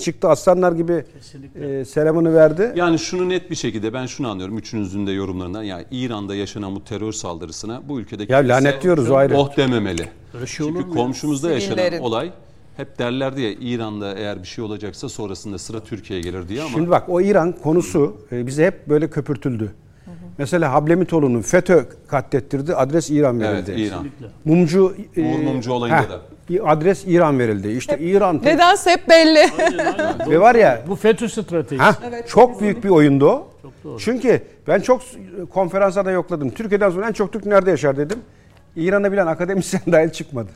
Çıktı 0.00 0.28
aslanlar 0.28 0.72
gibi 0.72 1.04
e, 1.62 1.84
selamını 1.84 2.34
verdi. 2.34 2.72
Yani 2.76 2.98
şunu 2.98 3.28
net 3.28 3.50
bir 3.50 3.54
şekilde 3.56 3.92
ben 3.92 4.06
şunu 4.06 4.28
anlıyorum 4.30 4.58
üçünüzün 4.58 5.06
de 5.06 5.12
yorumlarından. 5.12 5.62
Yani 5.62 5.84
İran'da 5.90 6.34
yaşanan 6.34 6.76
bu 6.76 6.84
terör 6.84 7.12
saldırısına 7.12 7.82
bu 7.88 8.00
ülkedeki 8.00 8.32
Ya 8.32 8.38
kimse 8.40 8.54
lanetliyoruz 8.54 9.10
o 9.10 9.14
ayrı. 9.14 9.36
Oh 9.36 9.56
dememeli. 9.56 10.08
Öyle 10.34 10.46
şey 10.46 10.66
olur 10.66 10.74
Çünkü 10.74 10.88
mu 10.88 10.96
ya? 10.98 11.02
komşumuzda 11.04 11.50
yaşanan 11.50 11.74
Sivillerin. 11.76 12.00
olay 12.02 12.30
hep 12.76 12.98
derlerdi 12.98 13.40
ya 13.40 13.50
İran'da 13.60 14.14
eğer 14.14 14.42
bir 14.42 14.48
şey 14.48 14.64
olacaksa 14.64 15.08
sonrasında 15.08 15.58
sıra 15.58 15.80
Türkiye'ye 15.80 16.22
gelir 16.22 16.48
diye 16.48 16.60
ama 16.60 16.70
Şimdi 16.70 16.90
bak 16.90 17.08
o 17.08 17.20
İran 17.20 17.52
konusu 17.52 18.16
e, 18.32 18.46
bize 18.46 18.66
hep 18.66 18.88
böyle 18.88 19.10
köpürtüldü. 19.10 19.74
Mesela 20.38 20.72
Hablemitoğlu'nu 20.72 21.42
FETÖ 21.42 21.84
katlettirdi, 22.08 22.74
adres 22.74 23.10
İran 23.10 23.40
evet 23.40 23.68
verildi. 23.68 23.82
İran. 23.82 24.06
Mumcu 24.44 24.94
e, 25.16 25.22
Uğur 25.22 25.38
Mumcu 25.38 25.72
olayında 25.72 26.02
heh, 26.02 26.08
da. 26.08 26.20
Adres 26.64 27.04
İran 27.06 27.38
verildi. 27.38 27.68
İşte 27.68 27.98
İran 27.98 28.40
Nedense 28.44 28.90
hep 28.90 29.08
belli. 29.08 29.38
ve 30.30 30.40
var 30.40 30.54
ya 30.54 30.82
Bu 30.88 30.96
FETÖ 30.96 31.28
stratejisi. 31.28 31.82
Ha, 31.82 31.96
çok 32.28 32.60
büyük 32.60 32.84
bir 32.84 32.88
oyundu 32.88 33.28
o. 33.28 33.48
Çünkü 33.98 34.42
ben 34.68 34.80
çok 34.80 35.02
konferanslarda 35.50 36.10
yokladım. 36.10 36.50
Türkiye'den 36.50 36.90
sonra 36.90 37.08
en 37.08 37.12
çok 37.12 37.32
Türk 37.32 37.46
nerede 37.46 37.70
yaşar 37.70 37.96
dedim. 37.96 38.18
İran'ı 38.76 39.12
bilen 39.12 39.26
akademisyen 39.26 39.82
dahil 39.92 40.10
çıkmadı. 40.10 40.50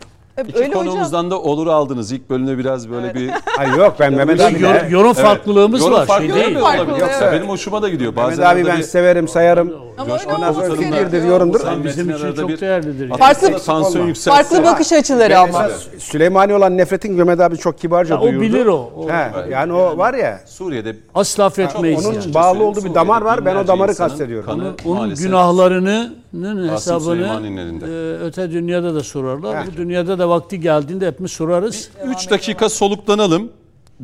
İki 0.48 0.56
Öyle 0.58 0.68
hocam. 0.68 0.84
konuğumuzdan 0.84 1.30
da 1.30 1.40
olur 1.42 1.66
aldınız. 1.66 2.12
İlk 2.12 2.30
bölümde 2.30 2.58
biraz 2.58 2.90
böyle 2.90 3.14
bir 3.14 3.30
Hayır 3.56 3.72
yok 3.72 3.96
ben 4.00 4.12
Mehmet 4.14 4.40
abi 4.40 4.62
Yor- 4.62 4.74
de- 4.74 4.86
yorum 4.90 5.12
farklılığımız 5.12 5.80
yorum 5.80 5.94
var. 5.94 5.98
Şey 5.98 6.06
farklı 6.06 6.34
değil. 6.34 6.56
olabilir. 6.56 6.84
evet. 6.90 7.00
Yoksa 7.00 7.32
benim 7.32 7.48
hoşuma 7.48 7.82
da 7.82 7.88
gidiyor. 7.88 8.12
Mehmet 8.16 8.30
Bazen 8.32 8.42
abi 8.42 8.48
arada 8.60 8.68
ben 8.68 8.78
bir 8.78 8.82
severim, 8.82 9.28
sayarım. 9.28 9.72
Ama 9.98 10.12
öyle 10.12 10.24
Coşkun 10.24 10.42
olması 10.42 10.60
gerekiyor. 10.60 10.92
fikirdir, 10.92 11.24
yorumdur. 11.28 11.60
Sen 11.60 11.84
Bizim 11.84 12.10
için 12.10 12.34
çok 12.34 12.60
değerlidir. 12.60 13.08
yani. 13.08 13.18
Farklı- 13.18 13.58
tansiyon 13.64 14.06
yükseltse. 14.06 14.42
Farklı 14.42 14.70
bakış 14.72 14.92
açıları 14.92 15.38
ama. 15.38 15.68
Süleymani 15.98 16.54
olan 16.54 16.76
nefretin 16.76 17.14
Mehmet 17.14 17.40
abi 17.40 17.56
çok 17.56 17.78
kibarca 17.78 18.14
Ya 18.14 18.20
o 18.20 18.24
duyurdu. 18.24 18.40
bilir 18.42 18.66
o. 18.66 18.90
O 18.96 19.08
He, 19.10 19.50
yani 19.50 19.72
o 19.72 19.98
var 19.98 20.14
ya 20.14 20.40
Suriye'de 20.46 20.96
Asla 21.14 21.44
affetmeyiz 21.44 22.06
onun 22.06 22.14
yani. 22.14 22.34
bağlı 22.34 22.64
olduğu 22.64 22.84
bir 22.84 22.94
damar 22.94 23.22
var. 23.22 23.38
Ben 23.44 23.50
o 23.50 23.52
binlerce 23.52 23.68
damarı 23.68 23.90
insanın 23.90 24.08
kastediyorum. 24.08 24.46
kanı 24.50 24.72
Onun 24.84 24.96
maalesef 24.98 25.26
günahlarının 25.26 26.68
hesabını 26.72 27.60
elinde. 27.60 27.84
e, 27.84 28.18
öte 28.24 28.50
dünyada 28.50 28.94
da 28.94 29.00
sorarlar. 29.02 29.66
Bu 29.72 29.76
dünyada 29.76 30.18
da 30.18 30.28
vakti 30.28 30.60
geldiğinde 30.60 31.06
hepimiz 31.06 31.32
sorarız. 31.32 31.90
3 32.06 32.30
dakika 32.30 32.68
soluklanalım. 32.68 33.48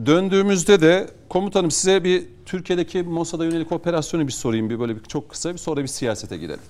Döndüğümüzde 0.06 0.80
de 0.80 1.10
komutanım 1.28 1.70
size 1.70 2.04
bir 2.04 2.24
Türkiye'deki 2.46 3.02
Mossad'a 3.02 3.44
yönelik 3.44 3.72
operasyonu 3.72 4.26
bir 4.26 4.32
sorayım 4.32 4.70
bir 4.70 4.80
böyle 4.80 4.96
bir 4.96 5.02
çok 5.02 5.28
kısa 5.28 5.52
bir 5.52 5.58
sonra 5.58 5.82
bir 5.82 5.86
siyasete 5.86 6.36
girelim. 6.36 6.60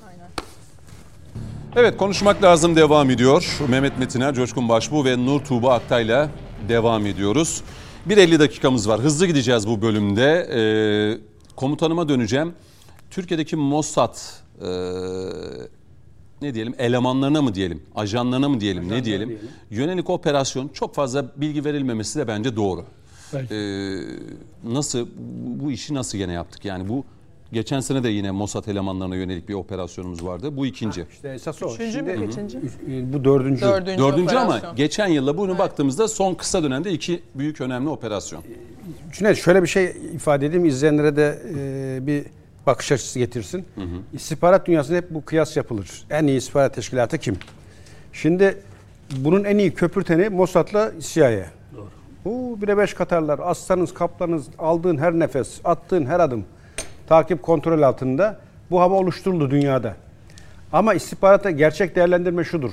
Evet 1.76 1.96
konuşmak 1.96 2.42
lazım 2.42 2.76
devam 2.76 3.10
ediyor. 3.10 3.58
Mehmet 3.68 3.98
Metiner, 3.98 4.34
Coşkun 4.34 4.68
Başbuğ 4.68 5.04
ve 5.04 5.26
Nur 5.26 5.40
Tuğba 5.40 5.74
Aktay'la 5.74 6.30
devam 6.68 7.06
ediyoruz. 7.06 7.62
Bir 8.06 8.16
50 8.16 8.38
dakikamız 8.38 8.88
var. 8.88 9.00
Hızlı 9.00 9.26
gideceğiz 9.26 9.68
bu 9.68 9.82
bölümde. 9.82 10.48
Ee, 10.54 11.18
komutanıma 11.56 12.08
döneceğim. 12.08 12.54
Türkiye'deki 13.10 13.56
Mossad 13.56 14.16
e, 14.60 14.68
ne 16.42 16.54
diyelim 16.54 16.74
elemanlarına 16.78 17.42
mı 17.42 17.54
diyelim, 17.54 17.82
ajanlarına 17.94 18.48
mı 18.48 18.60
diyelim, 18.60 18.88
ne 18.88 19.04
diyelim? 19.04 19.38
Yönelik 19.70 20.10
operasyon 20.10 20.68
çok 20.68 20.94
fazla 20.94 21.24
bilgi 21.36 21.64
verilmemesi 21.64 22.18
de 22.18 22.28
bence 22.28 22.56
doğru. 22.56 22.84
Belki. 23.34 23.54
Ee, 23.54 24.72
nasıl 24.74 25.06
bu, 25.06 25.64
bu 25.64 25.70
işi 25.70 25.94
nasıl 25.94 26.18
gene 26.18 26.32
yaptık? 26.32 26.64
Yani 26.64 26.88
bu 26.88 27.04
geçen 27.52 27.80
sene 27.80 28.02
de 28.04 28.08
yine 28.08 28.30
Mossad 28.30 28.66
elemanlarına 28.66 29.16
yönelik 29.16 29.48
bir 29.48 29.54
operasyonumuz 29.54 30.24
vardı. 30.24 30.56
Bu 30.56 30.66
ikinci. 30.66 31.06
İşte 31.12 31.28
esas 31.28 31.62
o. 31.62 31.74
Üçüncü 31.74 32.02
mü, 32.02 32.12
Şimdi- 32.14 32.26
kaçıncı? 32.26 32.58
Üç- 32.58 32.72
Bu 33.12 33.24
dördüncü. 33.24 33.60
Dördüncü, 33.62 34.02
Dördüncü 34.02 34.36
ama 34.36 34.60
geçen 34.76 35.06
yılla 35.08 35.38
bunu 35.38 35.58
baktığımızda 35.58 36.08
son 36.08 36.34
kısa 36.34 36.62
dönemde 36.62 36.92
iki 36.92 37.22
büyük 37.34 37.60
önemli 37.60 37.88
operasyon. 37.88 38.42
Cüneyt 39.12 39.38
şöyle 39.38 39.62
bir 39.62 39.68
şey 39.68 39.84
ifade 40.14 40.46
edeyim 40.46 40.64
izleyenlere 40.64 41.16
de 41.16 41.42
e, 41.56 42.06
bir 42.06 42.24
bakış 42.66 42.92
açısı 42.92 43.18
getirsin. 43.18 43.64
İstihbarat 44.12 44.66
dünyasında 44.66 44.96
hep 44.96 45.10
bu 45.10 45.24
kıyas 45.24 45.56
yapılır. 45.56 46.04
En 46.10 46.26
iyi 46.26 46.38
istihbarat 46.38 46.74
teşkilatı 46.74 47.18
kim? 47.18 47.36
Şimdi 48.12 48.62
bunun 49.16 49.44
en 49.44 49.58
iyi 49.58 49.74
köpürteni 49.74 50.28
Mossad'la 50.28 50.92
CIA. 51.00 51.46
Bu 52.24 52.58
bire 52.62 52.78
beş 52.78 52.94
Katarlar, 52.94 53.40
aslanız, 53.42 53.94
kaplanız, 53.94 54.46
aldığın 54.58 54.98
her 54.98 55.12
nefes, 55.12 55.60
attığın 55.64 56.06
her 56.06 56.20
adım 56.20 56.44
takip 57.08 57.42
kontrol 57.42 57.82
altında 57.82 58.38
bu 58.70 58.80
hava 58.80 58.94
oluşturuldu 58.94 59.50
dünyada. 59.50 59.94
Ama 60.72 60.94
istihbaratta 60.94 61.50
gerçek 61.50 61.96
değerlendirme 61.96 62.44
şudur. 62.44 62.72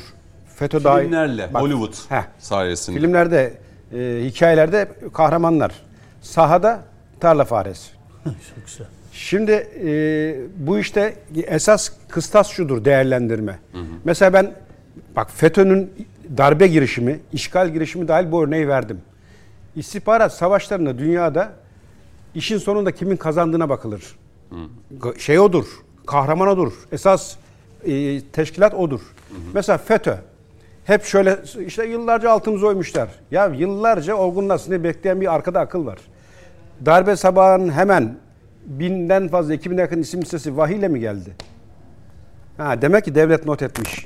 FETÖ 0.56 0.84
dahil- 0.84 1.02
Filmlerle, 1.04 1.54
Bak, 1.54 1.62
Hollywood 1.62 1.94
heh. 2.10 2.24
sayesinde. 2.40 3.00
Filmlerde, 3.00 3.54
e, 3.94 4.22
hikayelerde 4.26 4.88
kahramanlar. 5.14 5.72
Sahada 6.22 6.80
tarla 7.20 7.46
faresi. 7.46 7.92
Çok 8.24 8.66
güzel. 8.66 8.88
Şimdi 9.12 9.52
e, 9.52 9.92
bu 10.68 10.80
işte 10.80 11.14
esas 11.44 11.92
kıstas 12.10 12.48
şudur 12.50 12.86
değerlendirme. 12.86 13.60
Mesela 14.04 14.34
ben 14.34 14.52
bak 15.16 15.32
FETÖ'nün 15.32 16.08
darbe 16.38 16.68
girişimi, 16.68 17.20
işgal 17.34 17.70
girişimi 17.70 18.08
dahil 18.08 18.32
bu 18.32 18.44
örneği 18.44 18.68
verdim. 18.68 19.02
İstihbarat 19.80 20.34
savaşlarında 20.34 20.98
dünyada 20.98 21.52
işin 22.36 22.58
sonunda 22.58 22.92
kimin 22.92 23.16
kazandığına 23.18 23.70
bakılır. 23.70 24.16
Ga- 25.00 25.20
Şey 25.20 25.40
odur, 25.40 25.66
kahraman 26.08 26.48
odur. 26.48 26.74
Esas 26.92 27.36
e, 27.86 28.22
teşkilat 28.22 28.74
odur. 28.74 29.02
Mesela 29.54 29.78
FETÖ 29.78 30.16
hep 30.86 31.04
şöyle 31.04 31.40
işte 31.66 31.86
yıllarca 31.86 32.32
altımıza 32.32 32.68
oymuşlar. 32.68 33.10
Ya 33.32 33.46
yıllarca 33.48 34.16
olgunlaşsın 34.16 34.84
bekleyen 34.84 35.22
bir 35.22 35.34
arkada 35.36 35.60
akıl 35.60 35.86
var. 35.86 36.00
Darbe 36.86 37.16
sabahının 37.16 37.72
hemen 37.72 38.18
binden 38.66 39.28
fazla, 39.28 39.54
iki 39.54 39.72
bine 39.72 39.82
yakın 39.82 40.02
isim 40.02 40.22
listesi 40.22 40.58
vahiyle 40.58 40.88
mi 40.88 41.00
geldi? 41.00 41.36
Ha, 42.58 42.82
demek 42.82 43.06
ki 43.06 43.16
devlet 43.16 43.46
not 43.46 43.62
etmiş. 43.62 44.06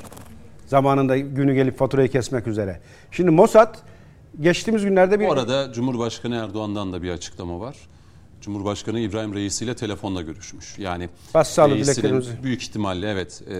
Zamanında 0.67 1.17
günü 1.17 1.53
gelip 1.53 1.78
faturayı 1.78 2.09
kesmek 2.09 2.47
üzere. 2.47 2.80
Şimdi 3.11 3.32
Mossad 3.32 3.76
geçtiğimiz 4.42 4.86
günlerde 4.86 5.20
bir... 5.20 5.28
Bu 5.28 5.32
arada 5.32 5.74
Cumhurbaşkanı 5.74 6.36
Erdoğan'dan 6.36 6.94
da 6.94 7.04
bir 7.04 7.10
açıklama 7.12 7.60
var. 7.60 7.76
Cumhurbaşkanı 8.42 9.00
İbrahim 9.00 9.34
Reisi 9.34 9.66
ile 9.66 9.76
telefonla 9.76 10.22
görüşmüş. 10.22 10.76
Yani 10.78 11.10
dileklerimizi. 11.36 12.44
büyük 12.44 12.64
ihtimalle 12.64 13.10
evet 13.10 13.44
e, 13.52 13.58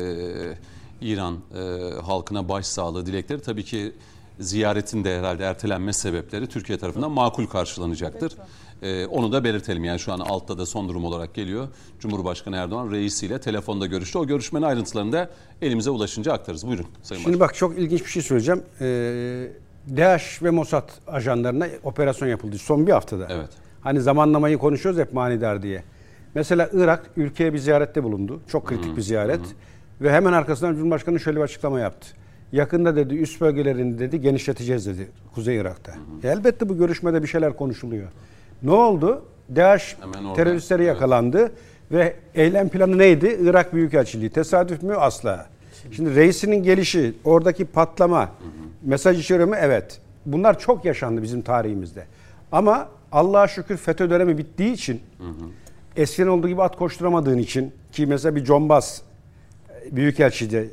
İran 1.02 1.38
e, 1.56 1.60
halkına 2.02 2.50
başsağlığı 2.50 3.06
dilekleri 3.06 3.42
tabii 3.42 3.64
ki 3.64 3.92
ziyaretin 4.40 5.04
de 5.04 5.20
herhalde 5.20 5.44
ertelenme 5.44 5.94
sebepleri 5.94 6.48
Türkiye 6.48 6.78
tarafından 6.78 7.12
makul 7.12 7.46
karşılanacaktır. 7.46 8.34
E, 8.82 9.06
onu 9.06 9.32
da 9.32 9.44
belirtelim 9.44 9.84
yani 9.84 10.00
şu 10.00 10.14
an 10.14 10.20
altta 10.20 10.58
da 10.58 10.66
son 10.66 10.90
durum 10.90 11.06
olarak 11.06 11.34
geliyor. 11.34 11.68
Cumhurbaşkanı 12.00 12.56
Erdoğan 12.56 12.92
reisiyle 12.92 13.42
telefonda 13.42 13.86
görüştü. 13.86 14.18
O 14.18 14.28
görüşmenin 14.28 14.66
ayrıntılarını 14.66 15.12
da 15.12 15.30
elimize 15.62 15.90
ulaşınca 15.90 16.34
aktarırız. 16.34 16.68
Buyurun 16.68 16.86
Sayın 17.04 17.24
Şimdi 17.24 17.40
bak 17.40 17.56
çok 17.56 17.80
ilginç 17.80 18.06
bir 18.06 18.10
şey 18.10 18.22
söyleyeceğim. 18.22 18.64
Ee, 18.82 19.48
DAEŞ 19.98 20.44
ve 20.44 20.50
Mossad 20.50 20.90
ajanlarına 21.08 21.68
operasyon 21.84 22.28
yapıldı 22.28 22.58
son 22.58 22.88
bir 22.88 22.92
haftada. 22.92 23.28
Evet. 23.30 23.50
Hani 23.82 24.02
zamanlamayı 24.02 24.58
konuşuyoruz 24.58 25.02
hep 25.02 25.14
manidar 25.14 25.62
diye. 25.64 25.84
Mesela 26.36 26.70
Irak 26.74 27.10
ülkeye 27.18 27.54
bir 27.54 27.58
ziyarette 27.58 28.04
bulundu. 28.04 28.42
Çok 28.48 28.68
kritik 28.68 28.98
bir 28.98 29.02
ziyaret. 29.02 29.42
Ve 30.02 30.12
hemen 30.12 30.34
arkasından 30.34 30.76
Cumhurbaşkanı 30.76 31.20
şöyle 31.20 31.38
bir 31.38 31.44
açıklama 31.44 31.80
yaptı. 31.80 32.08
Yakında 32.52 32.96
dedi 32.96 33.16
üst 33.16 33.42
bölgelerini 33.42 34.00
dedi 34.00 34.22
genişleteceğiz 34.22 34.88
dedi 34.88 35.08
Kuzey 35.36 35.58
Irak'ta. 35.58 35.92
E, 36.24 36.28
elbette 36.28 36.70
bu 36.70 36.78
görüşmede 36.78 37.24
bir 37.24 37.28
şeyler 37.28 37.56
konuşuluyor. 37.56 38.08
Ne 38.64 38.72
oldu? 38.72 39.26
DAEŞ 39.56 39.98
teröristleri 40.36 40.84
yakalandı 40.84 41.52
ve 41.92 42.16
eylem 42.36 42.70
planı 42.70 42.98
neydi? 42.98 43.38
Irak 43.42 43.74
Büyükelçiliği. 43.74 44.30
Tesadüf 44.30 44.84
mü? 44.84 44.96
Asla. 44.96 45.46
Şimdi 45.92 46.16
reisinin 46.16 46.64
gelişi, 46.64 47.14
oradaki 47.24 47.66
patlama, 47.66 48.32
mesaj 48.82 49.20
içeriyor 49.20 49.48
mu? 49.48 49.56
Evet. 49.60 50.00
Bunlar 50.26 50.60
çok 50.60 50.86
yaşandı 50.86 51.24
bizim 51.24 51.42
tarihimizde. 51.42 52.06
Ama 52.52 52.90
Allah'a 53.12 53.48
şükür 53.48 53.78
FETÖ 53.78 54.10
dönemi 54.10 54.38
bittiği 54.38 54.74
için, 54.74 55.02
eskiden 55.96 56.28
olduğu 56.28 56.48
gibi 56.48 56.62
at 56.64 56.76
koşturamadığın 56.78 57.38
için 57.38 57.74
ki 57.92 58.06
mesela 58.06 58.36
bir 58.36 58.44
Combas 58.46 59.02
Büyükelçide 59.92 60.68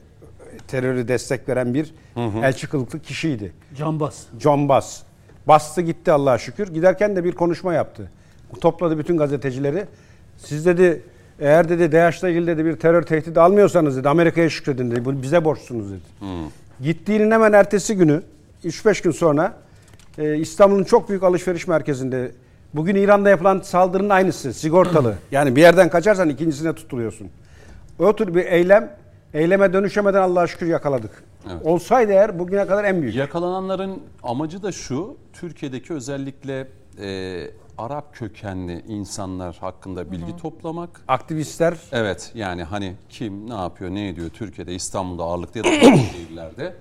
terörü 0.68 1.08
destek 1.08 1.48
veren 1.48 1.74
bir 1.74 1.94
elçi 2.42 2.68
kılıklı 2.68 3.00
kişiydi. 3.00 3.52
Cambaz. 3.76 4.26
Combas. 4.38 5.02
Bastı 5.48 5.80
gitti 5.80 6.12
Allah'a 6.12 6.38
şükür. 6.38 6.74
Giderken 6.74 7.16
de 7.16 7.24
bir 7.24 7.32
konuşma 7.32 7.74
yaptı. 7.74 8.10
Topladı 8.60 8.98
bütün 8.98 9.16
gazetecileri. 9.16 9.86
Siz 10.36 10.66
dedi 10.66 11.02
eğer 11.40 11.68
dedi 11.68 11.92
DAEŞ'le 11.92 12.22
ilgili 12.22 12.46
dedi 12.46 12.64
bir 12.64 12.76
terör 12.76 13.02
tehdidi 13.02 13.40
almıyorsanız 13.40 13.96
dedi 13.96 14.08
Amerika'ya 14.08 14.50
şükredin 14.50 14.90
dedi. 14.90 15.04
Bunu 15.04 15.22
bize 15.22 15.44
borçsunuz 15.44 15.90
dedi. 15.90 16.00
Gittiğinin 16.80 17.30
hemen 17.30 17.52
ertesi 17.52 17.96
günü 17.96 18.22
3-5 18.64 19.02
gün 19.02 19.10
sonra 19.10 19.54
e, 20.18 20.36
İstanbul'un 20.38 20.84
çok 20.84 21.08
büyük 21.08 21.22
alışveriş 21.22 21.66
merkezinde 21.66 22.32
bugün 22.74 22.94
İran'da 22.94 23.30
yapılan 23.30 23.60
saldırının 23.60 24.10
aynısı 24.10 24.54
sigortalı. 24.54 25.14
Yani 25.30 25.56
bir 25.56 25.60
yerden 25.60 25.88
kaçarsan 25.88 26.28
ikincisine 26.28 26.72
tutuluyorsun. 26.72 27.28
O 27.98 28.16
tür 28.16 28.34
bir 28.34 28.44
eylem 28.44 28.96
eyleme 29.34 29.72
dönüşemeden 29.72 30.22
Allah'a 30.22 30.46
şükür 30.46 30.66
yakaladık. 30.66 31.10
Evet. 31.46 31.66
Olsaydı 31.66 32.12
eğer 32.12 32.38
bugüne 32.38 32.66
kadar 32.66 32.84
en 32.84 33.02
büyük. 33.02 33.14
Yakalananların 33.14 34.02
amacı 34.22 34.62
da 34.62 34.72
şu, 34.72 35.16
Türkiye'deki 35.32 35.92
özellikle 35.94 36.68
e, 37.02 37.50
Arap 37.80 38.14
kökenli 38.14 38.84
insanlar 38.88 39.56
hakkında 39.56 40.12
bilgi 40.12 40.36
toplamak. 40.36 41.04
Aktivistler 41.08 41.78
Evet 41.92 42.32
yani 42.34 42.64
hani 42.64 42.94
kim 43.08 43.50
ne 43.50 43.54
yapıyor 43.54 43.90
ne 43.90 44.08
ediyor 44.08 44.30
Türkiye'de 44.30 44.74
İstanbul'da 44.74 45.22
ağırlıklı 45.24 45.58
ya 45.58 45.64
da 45.64 45.70
şehirlerde 45.96 46.76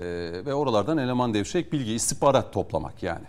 e, 0.00 0.04
ve 0.46 0.54
oralardan 0.54 0.98
eleman 0.98 1.34
devşirerek 1.34 1.72
bilgi 1.72 1.92
istihbarat 1.92 2.52
toplamak 2.52 3.02
yani. 3.02 3.26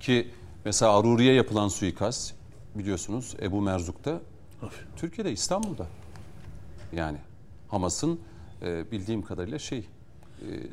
Ki 0.00 0.30
mesela 0.64 0.98
Aruri'ye 0.98 1.34
yapılan 1.34 1.68
suikast 1.68 2.34
biliyorsunuz 2.74 3.36
Ebu 3.42 3.60
Merzuk'ta 3.60 4.20
Türkiye'de 4.96 5.32
İstanbul'da 5.32 5.86
yani 6.92 7.18
Hamas'ın 7.68 8.20
e, 8.62 8.90
bildiğim 8.90 9.22
kadarıyla 9.22 9.58
şey 9.58 9.88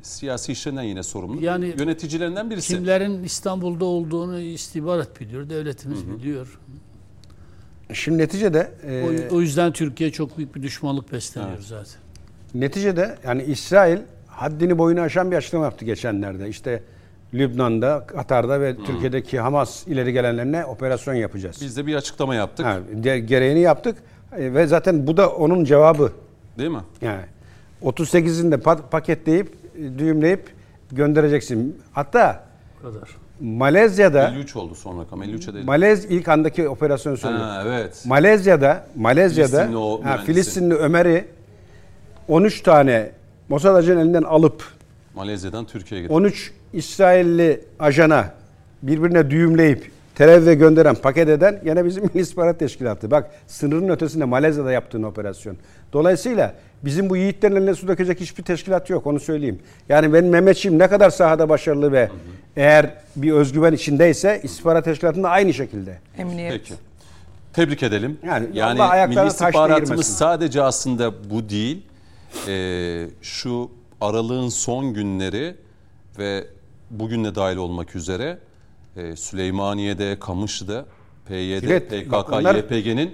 siyasi 0.01 0.51
işlerinden 0.51 0.83
yine 0.83 1.03
sorumlu 1.03 1.41
Yani 1.45 1.73
yöneticilerinden 1.79 2.49
birisi. 2.49 2.75
Kimlerin 2.75 3.23
İstanbul'da 3.23 3.85
olduğunu 3.85 4.39
istihbarat 4.39 5.21
biliyor, 5.21 5.49
devletimiz 5.49 6.07
biliyor. 6.07 6.59
şimdi 7.93 8.17
neticede 8.17 8.71
e, 8.87 9.27
O, 9.31 9.35
o 9.35 9.41
yüzden 9.41 9.71
Türkiye 9.73 10.11
çok 10.11 10.37
büyük 10.37 10.55
bir 10.55 10.63
düşmanlık 10.63 11.11
besleniyor 11.13 11.59
zaten. 11.61 12.01
Neticede 12.53 13.17
yani 13.23 13.43
İsrail 13.43 13.97
haddini 14.27 14.77
boyunu 14.77 15.01
aşan 15.01 15.31
bir 15.31 15.35
açıklama 15.35 15.65
yaptı 15.65 15.85
geçenlerde. 15.85 16.49
İşte 16.49 16.83
Lübnan'da, 17.33 18.03
Katar'da 18.07 18.61
ve 18.61 18.75
Türkiye'deki 18.85 19.39
Hamas 19.39 19.87
ileri 19.87 20.13
gelenlerine 20.13 20.65
operasyon 20.65 21.13
yapacağız. 21.13 21.57
Biz 21.61 21.77
de 21.77 21.85
bir 21.85 21.95
açıklama 21.95 22.35
yaptık 22.35 22.65
Ha, 22.65 22.79
de- 22.93 23.19
gereğini 23.19 23.59
yaptık 23.59 23.97
E, 24.37 24.53
ve 24.53 24.67
zaten 24.67 25.07
bu 25.07 25.17
da 25.17 25.29
onun 25.29 25.63
cevabı. 25.63 26.11
değil 26.57 26.69
mi? 26.69 26.81
Yani 27.01 27.21
38'ini 27.83 28.51
de 28.51 28.55
pa- 28.55 28.89
paketleyip, 28.91 29.53
e, 29.77 29.99
düğümleyip 29.99 30.49
göndereceksin. 30.91 31.77
Hatta 31.91 32.43
kadar. 32.81 33.09
Malezya'da 33.41 34.27
53 34.29 34.55
oldu 34.55 34.75
son 34.75 34.99
rakam 35.01 35.23
53'e 35.23 35.53
de. 35.53 35.61
Malez 35.63 36.05
ilk 36.05 36.27
andaki 36.27 36.69
operasyonu 36.69 37.17
söylüyor. 37.17 37.43
Ha, 37.43 37.63
evet. 37.67 38.03
Malezya'da 38.05 38.85
Malezya'da 38.95 39.47
Filistinli 39.57 39.77
o 39.77 40.03
ha. 40.03 40.17
Filistinli 40.17 40.73
Ömer'i 40.75 41.25
13 42.27 42.61
tane 42.61 43.11
Mossad 43.49 43.75
ajanı 43.75 44.01
elinden 44.01 44.23
alıp 44.23 44.63
Malezya'dan 45.15 45.65
Türkiye'ye 45.65 46.01
getirdi. 46.01 46.17
13 46.17 46.51
İsrailli 46.73 47.61
ajana 47.79 48.33
birbirine 48.83 49.29
düğümleyip 49.29 49.91
Tel 50.19 50.53
gönderen, 50.53 50.95
paket 50.95 51.29
eden 51.29 51.61
gene 51.63 51.85
bizim 51.85 52.03
Milli 52.03 52.19
İstihbarat 52.19 52.59
Teşkilatı. 52.59 53.11
Bak 53.11 53.31
sınırın 53.47 53.89
ötesinde 53.89 54.25
Malezya'da 54.25 54.71
yaptığın 54.71 55.03
operasyon. 55.03 55.57
Dolayısıyla 55.93 56.53
bizim 56.85 57.09
bu 57.09 57.17
yiğitlerin 57.17 57.55
eline 57.55 57.73
su 57.73 57.87
dökecek 57.87 58.19
hiçbir 58.19 58.43
teşkilat 58.43 58.89
yok 58.89 59.07
onu 59.07 59.19
söyleyeyim. 59.19 59.59
Yani 59.89 60.13
benim 60.13 60.29
Mehmetçiğim 60.29 60.79
ne 60.79 60.87
kadar 60.87 61.09
sahada 61.09 61.49
başarılı 61.49 61.91
ve 61.91 62.09
eğer 62.55 62.93
bir 63.15 63.31
özgüven 63.31 63.73
içindeyse 63.73 64.39
istihbarat 64.43 64.85
teşkilatında 64.85 65.29
aynı 65.29 65.53
şekilde. 65.53 65.97
Emniyet. 66.17 66.51
Peki. 66.51 66.73
Tebrik 67.53 67.83
edelim. 67.83 68.17
Yani 68.25 68.47
Yani, 68.53 69.15
milli 69.15 69.27
istihbaratımız 69.27 70.17
sadece 70.17 70.61
aslında 70.61 71.29
bu 71.29 71.49
değil. 71.49 71.81
Ee, 72.47 73.07
şu 73.21 73.71
aralığın 74.01 74.49
son 74.49 74.93
günleri 74.93 75.55
ve 76.17 76.43
bugün 76.91 77.23
de 77.23 77.35
dahil 77.35 77.57
olmak 77.57 77.95
üzere 77.95 78.37
e, 78.95 79.15
Süleymaniye'de, 79.15 80.17
Kamışlı'da 80.19 80.85
PYD, 81.27 81.63
Evet, 81.63 81.89
PKK, 81.89 82.33
onlar- 82.33 82.55
YPG'nin 82.55 83.11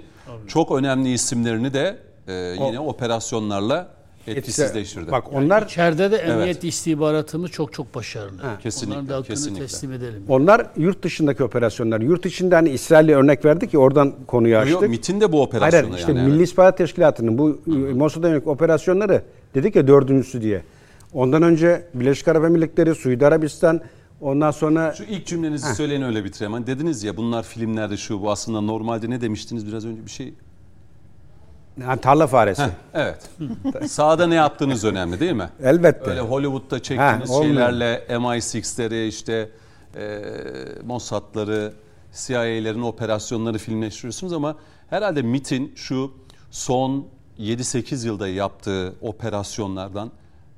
çok 0.48 0.72
önemli 0.72 1.12
isimlerini 1.12 1.72
de 1.74 1.98
e, 2.28 2.32
yine 2.66 2.80
operasyonlarla 2.80 3.96
etkisizleştirdi. 4.26 5.10
Bak 5.12 5.32
onlar 5.32 5.62
İçeride 5.62 6.10
de 6.10 6.16
emniyet 6.16 6.64
istihbaratımız 6.64 7.50
çok 7.50 7.72
çok 7.72 7.94
başarılı. 7.94 8.40
Kesinlikle, 8.62 8.92
Onların 8.94 9.08
da 9.08 9.14
hakkını 9.14 9.26
kesinlikle. 9.34 9.62
teslim 9.66 9.92
edelim. 9.92 10.24
onlar 10.28 10.66
yurt 10.76 11.02
dışındaki 11.02 11.44
operasyonlar. 11.44 12.00
Yurt 12.00 12.26
içinde 12.26 12.54
hani 12.54 12.68
İsrail'e 12.68 13.14
örnek 13.14 13.44
verdik 13.44 13.70
ki 13.70 13.78
oradan 13.78 14.14
konuyu 14.26 14.54
Yok, 14.54 14.62
açtık. 14.62 14.90
MIT'in 14.90 15.20
de 15.20 15.32
bu 15.32 15.42
operasyonu 15.42 15.84
hayır, 15.86 15.98
işte 15.98 16.12
yani. 16.12 16.28
Milli 16.28 16.42
İstihbarat 16.42 16.78
Teşkilatı'nın 16.78 17.38
bu 17.38 17.60
Mossad'a 17.94 18.28
yönelik 18.28 18.46
operasyonları 18.46 19.22
dedik 19.54 19.76
ya 19.76 19.86
dördüncüsü 19.86 20.42
diye. 20.42 20.62
Ondan 21.12 21.42
önce 21.42 21.86
Birleşik 21.94 22.28
Arap 22.28 22.44
Emirlikleri, 22.44 22.94
Suudi 22.94 23.26
Arabistan, 23.26 23.80
ondan 24.20 24.50
sonra 24.50 24.94
Şu 24.94 25.04
ilk 25.04 25.26
cümlenizi 25.26 25.74
söyleyin 25.74 26.02
öyle 26.02 26.24
bitireyim. 26.24 26.52
Hani 26.52 26.66
dediniz 26.66 27.04
ya 27.04 27.16
bunlar 27.16 27.42
filmlerde 27.42 27.96
şu 27.96 28.22
bu 28.22 28.30
aslında 28.30 28.60
normalde 28.60 29.10
ne 29.10 29.20
demiştiniz 29.20 29.66
biraz 29.66 29.84
önce 29.86 30.04
bir 30.04 30.10
şey. 30.10 30.34
yani 31.80 32.00
tarla 32.00 32.26
faresi. 32.26 32.62
Heh, 32.62 32.68
evet. 32.94 33.30
Sahada 33.90 34.26
ne 34.26 34.34
yaptığınız 34.34 34.84
önemli 34.84 35.20
değil 35.20 35.32
mi? 35.32 35.48
Elbette. 35.62 36.10
Öyle 36.10 36.20
Hollywood'da 36.20 36.82
çektiğiniz 36.82 37.30
olmuyor. 37.30 37.54
şeylerle 37.54 38.06
MI6'leri 38.08 39.06
işte 39.06 39.50
e, 39.96 40.20
Mossad'ları, 40.84 41.72
CIA'lerin 42.14 42.82
operasyonları 42.82 43.58
filmleştiriyorsunuz 43.58 44.32
ama 44.32 44.56
herhalde 44.90 45.22
MIT'in 45.22 45.72
şu 45.76 46.12
son 46.50 47.06
7-8 47.38 48.06
yılda 48.06 48.28
yaptığı 48.28 48.94
operasyonlardan 49.00 50.10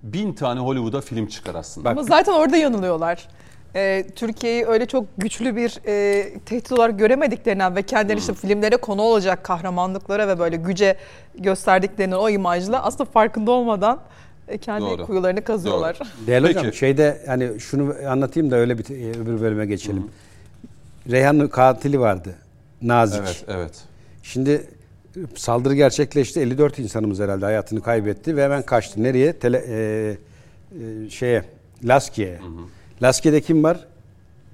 bin 0.03 0.33
tane 0.33 0.61
Hollywood'a 0.61 1.01
film 1.01 1.27
çıkar 1.27 1.55
aslında. 1.55 1.85
Bak- 1.85 1.93
Ama 1.93 2.03
zaten 2.03 2.33
orada 2.33 2.57
yanılıyorlar. 2.57 3.29
Ee, 3.77 4.07
Türkiye'yi 4.17 4.67
öyle 4.67 4.87
çok 4.87 5.05
güçlü 5.19 5.57
bir 5.57 5.79
e, 5.87 6.25
tehdit 6.39 6.73
olarak 6.73 6.99
göremediklerinden 6.99 7.77
ve 7.77 7.83
kendileri 7.83 8.19
işte 8.19 8.35
filmlere 8.35 8.77
konu 8.77 9.03
olacak 9.03 9.45
kahramanlıklara 9.45 10.29
ve 10.29 10.39
böyle 10.39 10.57
güce 10.57 10.97
gösterdiklerinden 11.39 12.17
o 12.17 12.31
imajla 12.31 12.83
aslında 12.83 13.11
farkında 13.11 13.51
olmadan 13.51 14.01
e, 14.49 14.59
kendi 14.59 14.85
Doğru. 14.85 15.07
kuyularını 15.07 15.45
kazıyorlar. 15.45 15.99
Değerli 16.27 16.47
Peki. 16.47 16.59
hocam 16.59 16.73
şeyde 16.73 17.23
hani 17.27 17.61
şunu 17.61 17.95
anlatayım 18.09 18.51
da 18.51 18.57
öyle 18.57 18.79
bir 18.79 18.85
e, 18.85 19.21
öbür 19.21 19.41
bölüme 19.41 19.67
geçelim. 19.67 20.11
Reyhan'ın 21.11 21.49
katili 21.49 22.01
vardı. 22.01 22.35
Nazik. 22.83 23.21
Evet, 23.21 23.45
evet. 23.49 23.85
Şimdi 24.23 24.51
e, 25.17 25.21
saldırı 25.35 25.75
gerçekleşti. 25.75 26.41
54 26.41 26.79
insanımız 26.79 27.21
herhalde 27.21 27.45
hayatını 27.45 27.83
kaybetti 27.83 28.37
ve 28.37 28.45
hemen 28.45 28.63
kaçtı. 28.63 29.03
Nereye? 29.03 29.33
Tele, 29.33 29.65
e, 29.69 30.17
e, 31.07 31.11
şeye 31.11 31.45
Laskiye'ye. 31.85 32.41
Laskiye'de 33.03 33.41
kim 33.41 33.65
var? 33.65 33.87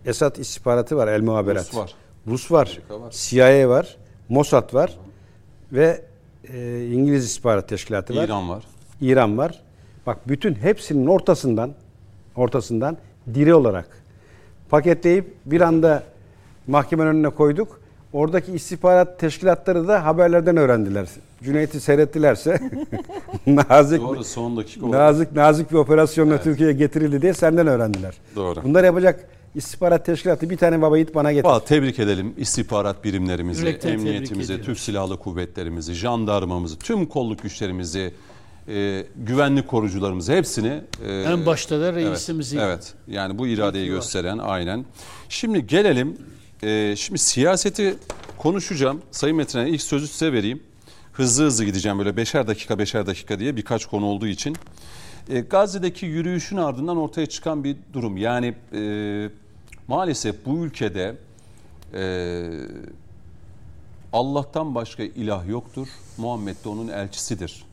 Esad 0.06 0.36
istihbaratı 0.36 0.96
var, 0.96 1.08
El 1.08 1.22
Muhaberat. 1.22 1.66
Rus 1.66 1.74
var. 1.74 1.94
Rus 2.26 2.52
var. 2.52 2.66
Amerika 2.66 3.00
var. 3.00 3.10
CIA 3.10 3.68
var. 3.68 3.96
Mossad 4.28 4.74
var. 4.74 4.98
Ve 5.72 6.02
e, 6.52 6.86
İngiliz 6.86 7.24
istihbarat 7.24 7.68
teşkilatı 7.68 8.16
var. 8.16 8.24
İran 8.24 8.48
var. 8.50 8.64
İran 9.00 9.38
var. 9.38 9.62
Bak 10.06 10.28
bütün 10.28 10.54
hepsinin 10.54 11.06
ortasından 11.06 11.74
ortasından 12.36 12.96
diri 13.34 13.54
olarak 13.54 13.88
paketleyip 14.70 15.34
bir 15.46 15.60
anda 15.60 16.02
mahkemenin 16.66 17.10
önüne 17.10 17.30
koyduk. 17.30 17.80
Oradaki 18.14 18.52
istihbarat 18.52 19.18
teşkilatları 19.18 19.88
da 19.88 20.04
haberlerden 20.04 20.56
öğrendiler. 20.56 21.08
Cüneyt'i 21.42 21.80
seyrettilerse 21.80 22.60
nazik 23.46 24.02
Doğru 24.02 24.24
son 24.24 24.56
dakika 24.56 24.86
oldu. 24.86 24.96
nazik 24.96 25.32
nazik 25.32 25.70
bir 25.70 25.76
operasyonla 25.76 26.42
Türkiye'ye 26.42 26.74
getirildi 26.74 27.22
diye 27.22 27.34
senden 27.34 27.66
öğrendiler. 27.66 28.14
Doğru. 28.36 28.60
Bunlar 28.64 28.84
yapacak 28.84 29.28
istihbarat 29.54 30.06
teşkilatı 30.06 30.50
bir 30.50 30.56
tane 30.56 30.82
baba 30.82 30.98
yiğit 30.98 31.14
bana 31.14 31.32
getir. 31.32 31.44
Vallahi 31.48 31.64
tebrik 31.64 31.98
edelim 31.98 32.34
istihbarat 32.36 33.04
birimlerimizi, 33.04 33.66
Yürekten 33.66 33.92
emniyetimizi. 33.92 34.62
Türk 34.62 34.78
Silahlı 34.78 35.16
Kuvvetlerimizi, 35.16 35.92
jandarmamızı, 35.92 36.78
tüm 36.78 37.06
kolluk 37.06 37.42
güçlerimizi, 37.42 38.14
e, 38.68 39.04
güvenlik 39.16 39.68
korucularımızı 39.68 40.32
hepsini 40.32 40.80
e, 41.06 41.22
En 41.22 41.46
başta 41.46 41.80
da 41.80 41.88
evet, 41.88 42.06
reisimizi 42.06 42.58
Evet. 42.58 42.94
Yani 43.08 43.38
bu 43.38 43.46
iradeyi 43.46 43.88
gösteren 43.88 44.38
aynen. 44.38 44.84
Şimdi 45.28 45.66
gelelim 45.66 46.16
e, 46.64 46.96
şimdi 46.96 47.18
siyaseti 47.18 47.96
konuşacağım. 48.38 49.02
Sayın 49.10 49.36
Metin'e 49.36 49.68
ilk 49.68 49.82
sözü 49.82 50.08
size 50.08 50.32
vereyim. 50.32 50.62
Hızlı 51.12 51.44
hızlı 51.44 51.64
gideceğim 51.64 51.98
böyle 51.98 52.16
beşer 52.16 52.46
dakika 52.46 52.78
beşer 52.78 53.06
dakika 53.06 53.38
diye 53.38 53.56
birkaç 53.56 53.86
konu 53.86 54.06
olduğu 54.06 54.26
için. 54.26 54.56
E, 55.28 55.40
Gazze'deki 55.40 56.06
yürüyüşün 56.06 56.56
ardından 56.56 56.96
ortaya 56.96 57.26
çıkan 57.26 57.64
bir 57.64 57.76
durum. 57.92 58.16
Yani 58.16 58.54
e, 58.72 59.30
maalesef 59.88 60.46
bu 60.46 60.64
ülkede 60.64 61.16
e, 61.94 62.44
Allah'tan 64.12 64.74
başka 64.74 65.02
ilah 65.02 65.48
yoktur. 65.48 65.88
Muhammed 66.16 66.56
de 66.64 66.68
onun 66.68 66.88
elçisidir. 66.88 67.64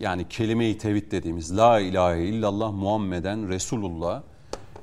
Yani 0.00 0.28
kelime-i 0.28 0.78
tevhid 0.78 1.12
dediğimiz 1.12 1.56
La 1.56 1.80
ilahe 1.80 2.24
illallah 2.24 2.72
Muhammeden 2.72 3.48
Resulullah 3.48 4.22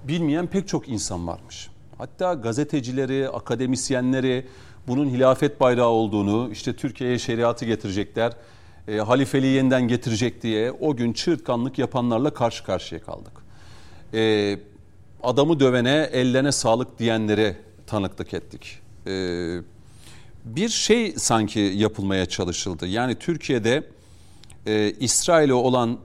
bilmeyen 0.03 0.47
pek 0.47 0.67
çok 0.67 0.89
insan 0.89 1.27
varmış. 1.27 1.69
Hatta 1.97 2.33
gazetecileri, 2.33 3.29
akademisyenleri 3.29 4.45
bunun 4.87 5.09
hilafet 5.09 5.59
bayrağı 5.59 5.87
olduğunu, 5.87 6.49
işte 6.51 6.75
Türkiye'ye 6.75 7.19
şeriatı 7.19 7.65
getirecekler, 7.65 8.33
e, 8.87 8.97
halifeliği 8.97 9.53
yeniden 9.53 9.87
getirecek 9.87 10.43
diye 10.43 10.71
o 10.71 10.95
gün 10.95 11.13
çığırtkanlık 11.13 11.79
yapanlarla 11.79 12.33
karşı 12.33 12.63
karşıya 12.63 13.01
kaldık. 13.01 13.33
E, 14.13 14.59
adamı 15.23 15.59
dövene, 15.59 16.09
ellerine 16.11 16.51
sağlık 16.51 16.99
diyenlere 16.99 17.55
tanıklık 17.87 18.33
ettik. 18.33 18.79
E, 19.07 19.11
bir 20.45 20.69
şey 20.69 21.11
sanki 21.17 21.59
yapılmaya 21.59 22.25
çalışıldı. 22.25 22.87
Yani 22.87 23.15
Türkiye'de 23.15 23.83
e, 24.65 24.91
İsrail'e 24.99 25.53
olan 25.53 25.97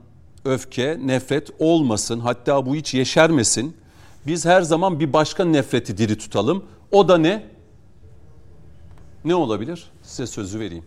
öfke, 0.45 0.99
nefret 1.05 1.49
olmasın, 1.59 2.19
hatta 2.19 2.65
bu 2.65 2.75
hiç 2.75 2.93
yeşermesin. 2.93 3.82
Biz 4.27 4.45
her 4.45 4.61
zaman 4.61 4.99
bir 4.99 5.13
başka 5.13 5.45
nefreti 5.45 5.97
diri 5.97 6.17
tutalım. 6.17 6.65
O 6.91 7.07
da 7.07 7.17
ne? 7.17 7.45
Ne 9.25 9.35
olabilir? 9.35 9.91
Size 10.03 10.27
sözü 10.27 10.59
vereyim. 10.59 10.83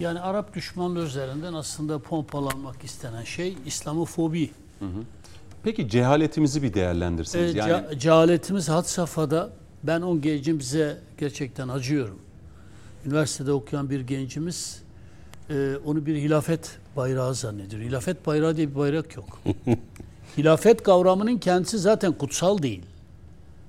Yani 0.00 0.20
Arap 0.20 0.54
düşmanlığı 0.54 1.04
üzerinden 1.04 1.54
aslında 1.54 1.98
pompalanmak 1.98 2.84
istenen 2.84 3.24
şey 3.24 3.56
İslamofobi. 3.66 4.50
Peki 5.62 5.88
cehaletimizi 5.88 6.62
bir 6.62 6.74
değerlendirseniz. 6.74 7.54
E, 7.56 7.58
yani 7.58 7.72
ce- 7.72 7.98
cehaletimiz 7.98 8.68
had 8.68 8.82
safhada. 8.84 9.50
Ben 9.82 10.00
o 10.02 10.20
gencimize 10.20 10.98
gerçekten 11.18 11.68
acıyorum. 11.68 12.18
Üniversitede 13.06 13.52
okuyan 13.52 13.90
bir 13.90 14.00
gencimiz 14.00 14.82
e, 15.50 15.76
onu 15.86 16.06
bir 16.06 16.16
hilafet 16.16 16.78
bayrağı 16.96 17.34
zannediyor. 17.34 17.82
Hilafet 17.82 18.26
bayrağı 18.26 18.56
diye 18.56 18.70
bir 18.70 18.74
bayrak 18.74 19.16
yok. 19.16 19.40
hilafet 20.38 20.82
kavramının 20.82 21.38
kendisi 21.38 21.78
zaten 21.78 22.12
kutsal 22.12 22.62
değil. 22.62 22.82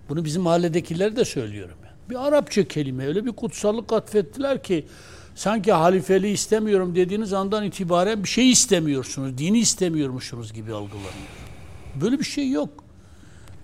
Bunu 0.09 0.26
bizim 0.26 0.41
mahalledekileri 0.41 1.15
de 1.15 1.26
söylüyorum. 1.26 1.76
Bir 2.09 2.28
Arapça 2.28 2.67
kelime 2.67 3.07
öyle 3.07 3.26
bir 3.26 3.32
kutsallık 3.32 3.93
atfettiler 3.93 4.63
ki 4.63 4.86
sanki 5.36 5.72
halifeliği 5.72 6.34
istemiyorum 6.34 6.95
dediğiniz 6.95 7.34
andan 7.34 7.63
itibaren 7.63 8.24
bir 8.24 8.30
şey 8.30 8.51
istemiyorsunuz. 8.51 9.38
Dini 9.38 9.59
istemiyormuşsunuz 9.59 10.53
gibi 10.53 10.74
algılanıyor. 10.74 11.13
Böyle 12.01 12.20
bir 12.20 12.24
şey 12.24 12.51
yok. 12.51 12.70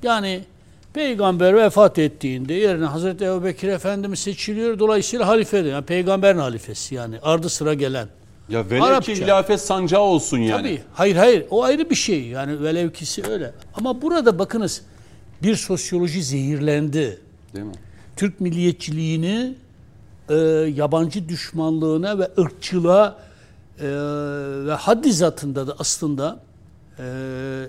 Yani 0.04 0.44
peygamber 0.94 1.56
vefat 1.56 2.00
ettiğinde 2.00 2.54
yerine 2.54 2.86
Hazreti 2.86 3.26
Ebubekir 3.26 3.68
Efendimiz 3.68 4.20
seçiliyor. 4.20 4.80
Dolayısıyla 4.80 5.28
halife. 5.28 5.58
Yani 5.58 5.86
peygamberin 5.86 6.40
halifesi 6.40 6.96
yani 6.96 7.20
ardı 7.22 7.50
sıra 7.50 7.74
gelen. 7.74 8.08
Ya 8.50 8.70
velev 8.70 8.82
Arapça. 8.82 9.14
ki 9.14 9.22
hilafet 9.22 9.62
sancağı 9.62 10.02
olsun 10.02 10.38
yani. 10.38 10.62
Tabii. 10.62 10.82
Hayır 10.94 11.16
hayır. 11.16 11.46
O 11.50 11.64
ayrı 11.64 11.90
bir 11.90 11.96
şey. 11.96 12.28
Yani 12.28 12.64
velevkisi 12.64 13.24
öyle. 13.28 13.54
Ama 13.76 14.02
burada 14.02 14.40
bakınız 14.40 14.82
bir 15.44 15.56
sosyoloji 15.56 16.24
zehirlendi. 16.24 17.20
Değil 17.54 17.66
mi? 17.66 17.74
Türk 18.16 18.42
milliyetçiliğini 18.42 19.56
e, 20.30 20.36
yabancı 20.76 21.30
düşmanlığına 21.30 22.20
ve 22.20 22.32
ırkçılığa 22.40 23.18
e, 23.80 23.88
ve 24.66 24.74
haddi 24.74 25.14
zatında 25.14 25.68
da 25.68 25.76
aslında 25.80 26.40
e, 27.00 27.04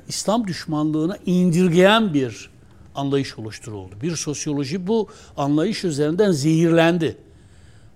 İslam 0.08 0.46
düşmanlığına 0.46 1.18
indirgeyen 1.26 2.14
bir 2.14 2.50
anlayış 2.94 3.38
oluşturuldu. 3.38 3.94
Bir 4.02 4.16
sosyoloji 4.16 4.86
bu 4.86 5.08
anlayış 5.36 5.84
üzerinden 5.84 6.32
zehirlendi. 6.32 7.16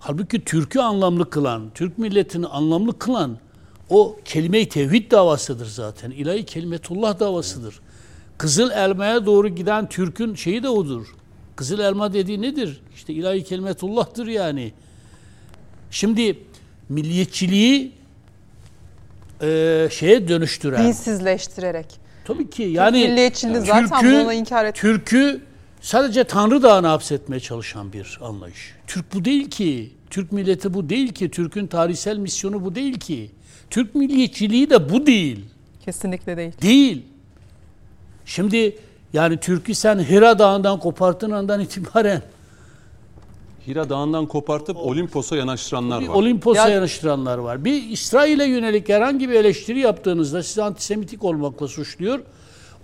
Halbuki 0.03 0.43
Türk'ü 0.45 0.79
anlamlı 0.79 1.29
kılan, 1.29 1.69
Türk 1.75 1.97
milletini 1.97 2.47
anlamlı 2.47 2.99
kılan 2.99 3.37
o 3.89 4.17
kelime-i 4.25 4.69
tevhid 4.69 5.11
davasıdır 5.11 5.65
zaten. 5.65 6.11
İlahi 6.11 6.45
kelimetullah 6.45 7.19
davasıdır. 7.19 7.79
Kızıl 8.37 8.71
elmaya 8.71 9.25
doğru 9.25 9.47
giden 9.49 9.89
Türk'ün 9.89 10.35
şeyi 10.35 10.63
de 10.63 10.69
odur. 10.69 11.07
Kızıl 11.55 11.79
elma 11.79 12.13
dediği 12.13 12.41
nedir? 12.41 12.81
İşte 12.95 13.13
ilahi 13.13 13.43
kelimetullah'tır 13.43 14.27
yani. 14.27 14.73
Şimdi 15.91 16.39
milliyetçiliği 16.89 17.91
e, 19.41 19.87
şeye 19.91 20.27
dönüştüren. 20.27 20.87
Dinsizleştirerek. 20.87 21.85
Tabii 22.25 22.49
ki 22.49 22.63
yani 22.63 23.07
milliyetçiliği 23.07 23.61
zaten 23.61 24.23
bunu 24.23 24.33
inkar 24.33 24.65
et- 24.65 24.75
Türk'ü 24.75 25.41
sadece 25.81 26.23
Tanrı 26.23 26.63
Dağı'na 26.63 26.91
hapsetmeye 26.91 27.39
çalışan 27.39 27.93
bir 27.93 28.19
anlayış. 28.21 28.73
Türk 28.87 29.13
bu 29.13 29.25
değil 29.25 29.49
ki. 29.49 29.91
Türk 30.09 30.31
milleti 30.31 30.73
bu 30.73 30.89
değil 30.89 31.13
ki. 31.13 31.31
Türk'ün 31.31 31.67
tarihsel 31.67 32.17
misyonu 32.17 32.63
bu 32.65 32.75
değil 32.75 32.99
ki. 32.99 33.31
Türk 33.69 33.95
milliyetçiliği 33.95 34.69
de 34.69 34.89
bu 34.89 35.05
değil. 35.05 35.45
Kesinlikle 35.85 36.37
değil. 36.37 36.51
Değil. 36.61 37.05
Şimdi 38.25 38.77
yani 39.13 39.37
Türk'ü 39.37 39.75
sen 39.75 39.99
Hira 39.99 40.39
Dağı'ndan 40.39 40.79
koparttığın 40.79 41.31
andan 41.31 41.59
itibaren 41.59 42.21
Hira 43.67 43.89
Dağı'ndan 43.89 44.25
kopartıp 44.25 44.77
Olimpos'a 44.77 45.35
yanaştıranlar 45.35 46.01
var. 46.07 46.13
Olimpos'a 46.13 46.69
Ya- 46.69 46.75
yanaştıranlar 46.75 47.37
var. 47.37 47.65
Bir 47.65 47.83
İsrail'e 47.89 48.45
yönelik 48.45 48.89
herhangi 48.89 49.29
bir 49.29 49.33
eleştiri 49.33 49.79
yaptığınızda 49.79 50.43
sizi 50.43 50.63
antisemitik 50.63 51.23
olmakla 51.23 51.67
suçluyor. 51.67 52.19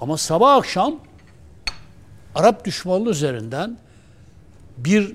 Ama 0.02 0.18
sabah 0.18 0.56
akşam 0.56 0.96
Arap 2.38 2.66
düşmanlığı 2.66 3.10
üzerinden 3.10 3.78
bir 4.78 5.14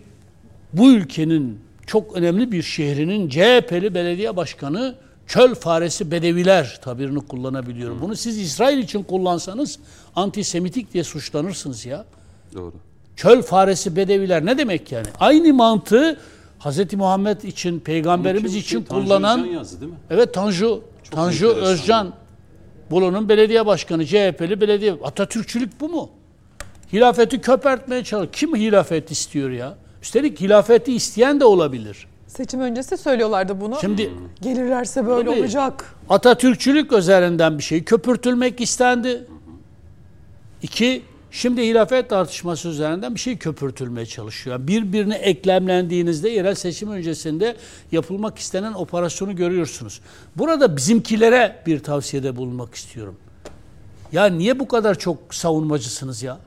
bu 0.72 0.92
ülkenin 0.92 1.60
çok 1.86 2.16
önemli 2.16 2.52
bir 2.52 2.62
şehrinin 2.62 3.28
CHP'li 3.28 3.94
belediye 3.94 4.36
başkanı 4.36 4.94
çöl 5.26 5.54
faresi 5.54 6.10
bedeviler 6.10 6.80
tabirini 6.84 7.20
kullanabiliyorum. 7.20 8.00
Bunu 8.00 8.16
siz 8.16 8.38
İsrail 8.38 8.78
için 8.78 9.02
kullansanız 9.02 9.78
antisemitik 10.16 10.92
diye 10.92 11.04
suçlanırsınız 11.04 11.86
ya. 11.86 12.04
Doğru. 12.54 12.74
Çöl 13.16 13.42
faresi 13.42 13.96
bedeviler 13.96 14.46
ne 14.46 14.58
demek 14.58 14.92
yani? 14.92 15.06
Aynı 15.20 15.54
mantığı 15.54 16.18
Hz. 16.60 16.94
Muhammed 16.94 17.42
için, 17.42 17.80
peygamberimiz 17.80 18.56
için? 18.56 18.82
Tanju 18.82 19.04
kullanan 19.04 19.40
Özcan 19.40 19.52
yazdı 19.54 19.80
değil 19.80 19.92
mi? 19.92 19.98
Evet 20.10 20.34
Tanju 20.34 20.82
Tanju 21.10 21.46
enteresan. 21.48 21.72
Özcan 21.72 22.12
Bolu'nun 22.90 23.28
belediye 23.28 23.66
başkanı, 23.66 24.06
CHP'li 24.06 24.60
belediye. 24.60 24.92
Atatürkçülük 25.04 25.80
bu 25.80 25.88
mu? 25.88 26.10
Hilafeti 26.92 27.40
köpertmeye 27.40 28.04
çalışıyor. 28.04 28.32
Kim 28.32 28.56
hilafet 28.56 29.10
istiyor 29.10 29.50
ya? 29.50 29.74
Üstelik 30.02 30.40
hilafeti 30.40 30.94
isteyen 30.94 31.40
de 31.40 31.44
olabilir. 31.44 32.06
Seçim 32.26 32.60
öncesi 32.60 32.96
söylüyorlardı 32.96 33.60
bunu. 33.60 33.78
Şimdi 33.80 34.10
Gelirlerse 34.40 35.06
böyle 35.06 35.30
Tabii. 35.30 35.40
olacak. 35.40 35.94
Atatürkçülük 36.08 36.92
üzerinden 36.92 37.58
bir 37.58 37.62
şey 37.62 37.84
köpürtülmek 37.84 38.60
istendi. 38.60 39.26
İki, 40.62 41.02
şimdi 41.30 41.62
hilafet 41.62 42.08
tartışması 42.10 42.68
üzerinden 42.68 43.14
bir 43.14 43.20
şey 43.20 43.38
köpürtülmeye 43.38 44.06
çalışıyor. 44.06 44.56
Yani 44.56 44.68
Birbirine 44.68 45.14
eklemlendiğinizde 45.14 46.28
yerel 46.28 46.54
seçim 46.54 46.90
öncesinde 46.90 47.56
yapılmak 47.92 48.38
istenen 48.38 48.72
operasyonu 48.72 49.36
görüyorsunuz. 49.36 50.00
Burada 50.36 50.76
bizimkilere 50.76 51.56
bir 51.66 51.80
tavsiyede 51.80 52.36
bulunmak 52.36 52.74
istiyorum. 52.74 53.16
Ya 54.12 54.26
niye 54.26 54.58
bu 54.58 54.68
kadar 54.68 54.98
çok 54.98 55.34
savunmacısınız 55.34 56.22
ya? 56.22 56.38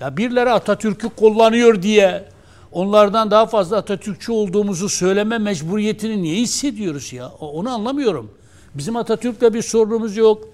Ya 0.00 0.16
birileri 0.16 0.50
Atatürk'ü 0.50 1.08
kullanıyor 1.08 1.82
diye 1.82 2.24
onlardan 2.72 3.30
daha 3.30 3.46
fazla 3.46 3.76
Atatürkçü 3.76 4.32
olduğumuzu 4.32 4.88
söyleme 4.88 5.38
mecburiyetini 5.38 6.22
niye 6.22 6.36
hissediyoruz 6.36 7.12
ya? 7.12 7.28
Onu 7.28 7.70
anlamıyorum. 7.70 8.30
Bizim 8.74 8.96
Atatürk'le 8.96 9.54
bir 9.54 9.62
sorunumuz 9.62 10.16
yok. 10.16 10.44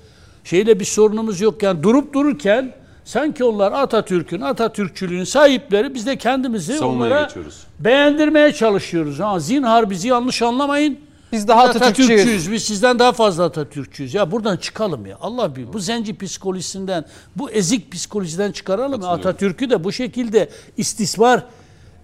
Şeyle 0.45 0.81
bir 0.81 0.85
sorunumuz 0.85 1.41
yok. 1.41 1.63
Yani 1.63 1.83
durup 1.83 2.15
dururken 2.15 2.73
sanki 3.05 3.45
onlar 3.45 3.73
Atatürk'ün, 3.73 4.41
Atatürkçülüğün 4.41 5.25
sahipleri 5.25 5.95
biz 5.95 6.07
de 6.07 6.17
kendimizi 6.17 6.73
Savunmaya 6.77 7.11
onlara 7.11 7.23
geçiyoruz. 7.25 7.61
beğendirmeye 7.81 8.53
çalışıyoruz. 8.53 9.21
Ha, 9.21 9.41
zinhar 9.41 9.91
bizi 9.91 10.09
yanlış 10.09 10.43
anlamayın. 10.43 10.99
Biz 11.33 11.49
daha 11.49 11.63
Atatürkçüyüz. 11.63 12.53
Biz 12.53 12.65
sizden 12.65 12.99
daha 12.99 13.13
fazla 13.13 13.45
Atatürkçüyüz. 13.45 14.15
Ya 14.15 14.31
buradan 14.31 14.57
çıkalım 14.57 15.07
ya. 15.07 15.17
Allah 15.21 15.57
bilir. 15.57 15.73
Bu 15.73 15.79
zenci 15.79 16.19
psikolojisinden, 16.19 17.05
bu 17.37 17.51
ezik 17.51 17.93
psikolojiden 17.93 18.53
çıkaralım. 18.53 19.05
Atatürk'ü 19.05 19.71
de 19.71 19.85
bu 19.85 19.93
şekilde 19.93 20.49
istismar 20.77 21.45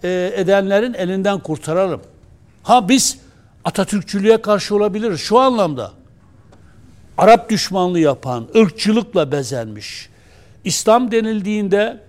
e, 0.04 0.32
edenlerin 0.36 0.94
elinden 0.94 1.38
kurtaralım. 1.38 2.00
Ha 2.62 2.88
biz 2.88 3.18
Atatürkçülüğe 3.64 4.42
karşı 4.42 4.76
olabiliriz 4.76 5.20
şu 5.20 5.38
anlamda. 5.38 5.92
Arap 7.18 7.50
düşmanlığı 7.50 8.00
yapan, 8.00 8.48
ırkçılıkla 8.56 9.32
bezenmiş. 9.32 10.08
İslam 10.64 11.10
denildiğinde 11.10 12.07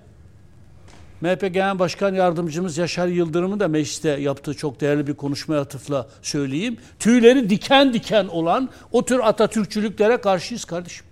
MHP 1.22 1.54
Genel 1.54 1.80
Başkan 1.80 2.14
Yardımcımız 2.14 2.78
Yaşar 2.78 3.08
Yıldırım'ın 3.08 3.60
da 3.60 3.68
mecliste 3.68 4.10
yaptığı 4.10 4.54
çok 4.54 4.82
değerli 4.82 5.08
bir 5.08 5.14
konuşmaya 5.14 5.62
atıfla 5.62 6.08
söyleyeyim. 6.22 6.78
Tüyleri 7.00 7.50
diken 7.50 7.94
diken 7.94 8.28
olan 8.28 8.70
o 8.92 9.06
tür 9.06 9.20
Atatürkçülüklere 9.20 10.18
karşıyız 10.18 10.66
kardeşim. 10.66 11.06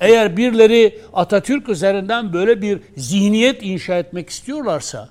Eğer 0.00 0.36
birileri 0.36 1.00
Atatürk 1.12 1.68
üzerinden 1.68 2.32
böyle 2.32 2.62
bir 2.62 2.80
zihniyet 2.96 3.62
inşa 3.62 3.98
etmek 3.98 4.30
istiyorlarsa, 4.30 5.08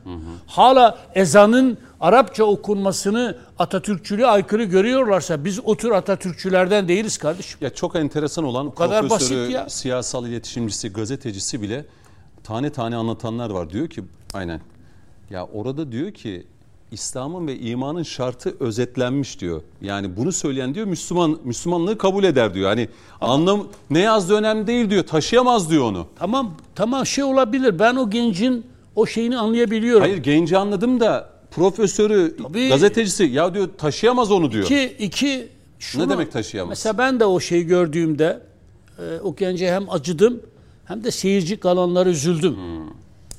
hala 0.48 0.98
ezanın 1.16 1.78
Arapça 2.00 2.44
okunmasını 2.44 3.38
Atatürkçülüğe 3.60 4.26
aykırı 4.26 4.64
görüyorlarsa 4.64 5.46
biz 5.46 5.60
o 5.64 5.78
tür 5.78 5.92
Atatürkçülerden 5.92 6.88
değiliz 6.88 7.18
kardeşim. 7.18 7.58
Ya 7.62 7.70
çok 7.70 7.96
enteresan 7.96 8.44
olan 8.44 8.72
kadar 8.72 9.08
profesörü, 9.08 9.40
basit 9.40 9.54
ya. 9.54 9.70
siyasal 9.70 10.28
iletişimcisi, 10.28 10.94
gazetecisi 10.94 11.62
bile 11.62 11.86
tane 12.44 12.70
tane 12.70 12.96
anlatanlar 12.96 13.50
var. 13.50 13.70
Diyor 13.70 13.88
ki 13.88 14.04
aynen. 14.34 14.62
Ya 15.30 15.46
orada 15.46 15.92
diyor 15.92 16.12
ki 16.12 16.44
İslam'ın 16.92 17.48
ve 17.48 17.60
imanın 17.60 18.04
şartı 18.04 18.56
özetlenmiş 18.60 19.40
diyor. 19.40 19.62
Yani 19.82 20.18
bunu 20.18 20.32
söyleyen 20.32 20.76
diyor 20.76 20.86
Müslüman 20.88 21.40
Müslümanlığı 21.44 21.98
kabul 21.98 22.24
eder 22.24 22.54
diyor. 22.54 22.70
Hani 22.70 22.90
anlam 23.22 23.68
ne 23.90 24.00
yazdığı 24.00 24.36
önemli 24.36 24.68
değil 24.68 24.90
diyor. 24.90 25.04
Taşıyamaz 25.04 25.70
diyor 25.72 25.84
onu. 25.84 26.08
Tamam, 26.20 26.54
tamam 26.76 27.06
şey 27.06 27.24
olabilir. 27.24 27.80
Ben 27.80 27.96
o 27.96 28.10
gencin 28.10 28.66
o 28.96 29.06
şeyini 29.06 29.38
anlayabiliyorum. 29.38 30.02
Hayır 30.02 30.18
genci 30.18 30.58
anladım 30.58 31.00
da 31.00 31.30
profesörü, 31.52 32.38
Tabii. 32.44 32.70
gazetecisi 32.70 33.24
ya 33.24 33.54
diyor 33.54 33.70
taşıyamaz 33.78 34.32
onu 34.32 34.52
diyor. 34.52 34.64
İki, 34.64 34.84
iki 34.84 35.48
şunu, 35.80 36.04
Ne 36.04 36.10
demek 36.10 36.32
taşıyamaz? 36.32 36.70
Mesela 36.70 36.98
ben 36.98 37.20
de 37.20 37.26
o 37.26 37.40
şeyi 37.40 37.68
gördüğümde 37.68 38.42
e, 39.00 39.20
o 39.24 39.36
gence 39.36 39.74
hem 39.74 39.90
acıdım 39.90 40.42
hem 40.92 41.04
de 41.04 41.12
seyirci 41.12 41.58
kalanlara 41.58 42.10
üzüldüm. 42.10 42.58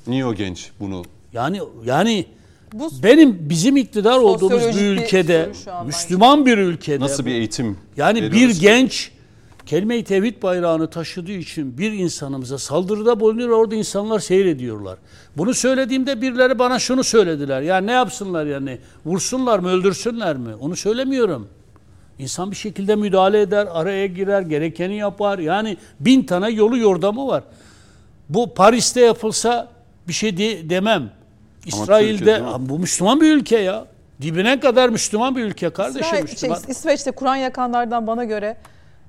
Niye 0.07 0.27
o 0.27 0.35
genç 0.35 0.71
bunu? 0.81 1.03
Yani 1.33 1.61
yani 1.85 2.27
Bu 2.73 2.91
benim 3.03 3.51
bizim 3.51 3.77
iktidar 3.77 4.19
olduğumuz 4.19 4.63
bir 4.77 4.83
ülkede. 4.83 5.53
Müslüman 5.87 6.47
bir 6.47 6.59
ülkede 6.59 7.05
Nasıl 7.05 7.27
bir 7.27 7.31
eğitim? 7.35 7.79
yani 7.97 8.23
bir 8.23 8.33
veriyoruz 8.33 8.55
ki? 8.55 8.61
genç 8.61 9.11
kelime-i 9.67 10.05
tevhid 10.05 10.43
bayrağını 10.43 10.91
taşıdığı 10.91 11.33
için 11.33 11.79
bir 11.79 11.93
insanımıza 11.93 12.59
saldırıda 12.59 13.21
bulunuyor 13.21 13.49
orada 13.49 13.75
insanlar 13.75 14.19
seyrediyorlar. 14.19 14.99
Bunu 15.37 15.55
söylediğimde 15.55 16.23
birileri 16.23 16.59
bana 16.59 16.79
şunu 16.79 17.05
söylediler. 17.05 17.63
Ya 17.63 17.77
ne 17.77 17.93
yapsınlar 17.93 18.47
yani? 18.47 18.79
Vursunlar 19.07 19.59
mı, 19.59 19.69
öldürsünler 19.69 20.37
mi? 20.37 20.55
Onu 20.55 20.77
söylemiyorum. 20.77 21.49
İnsan 22.19 22.51
bir 22.51 22.57
şekilde 22.57 22.97
müdahale 22.97 23.41
eder, 23.41 23.69
araya 23.73 24.07
girer, 24.07 24.43
gerekeni 24.43 24.97
yapar. 24.97 25.39
Yani 25.39 25.77
bin 26.01 26.23
tane 26.23 26.51
yolu 26.51 26.79
yordamı 26.79 27.27
var. 27.27 27.43
Bu 28.29 28.55
Paris'te 28.55 29.01
yapılsa 29.01 29.69
bir 30.09 30.13
şey 30.13 30.37
de- 30.37 30.71
demem. 30.71 31.11
İsrail'de 31.67 32.39
mi? 32.39 32.47
bu 32.59 32.79
Müslüman 32.79 33.21
bir 33.21 33.33
ülke 33.37 33.59
ya. 33.59 33.85
Dibine 34.23 34.61
kadar 34.61 34.89
Müslüman 34.89 35.37
bir 35.37 35.45
ülke 35.45 35.71
kardeşim. 35.71 36.01
İsrail- 36.03 36.11
şey, 36.15 36.23
Müslüman. 36.23 36.59
İsveç'te 36.69 37.11
Kur'an 37.11 37.37
yakanlardan 37.37 38.07
bana 38.07 38.25
göre 38.25 38.57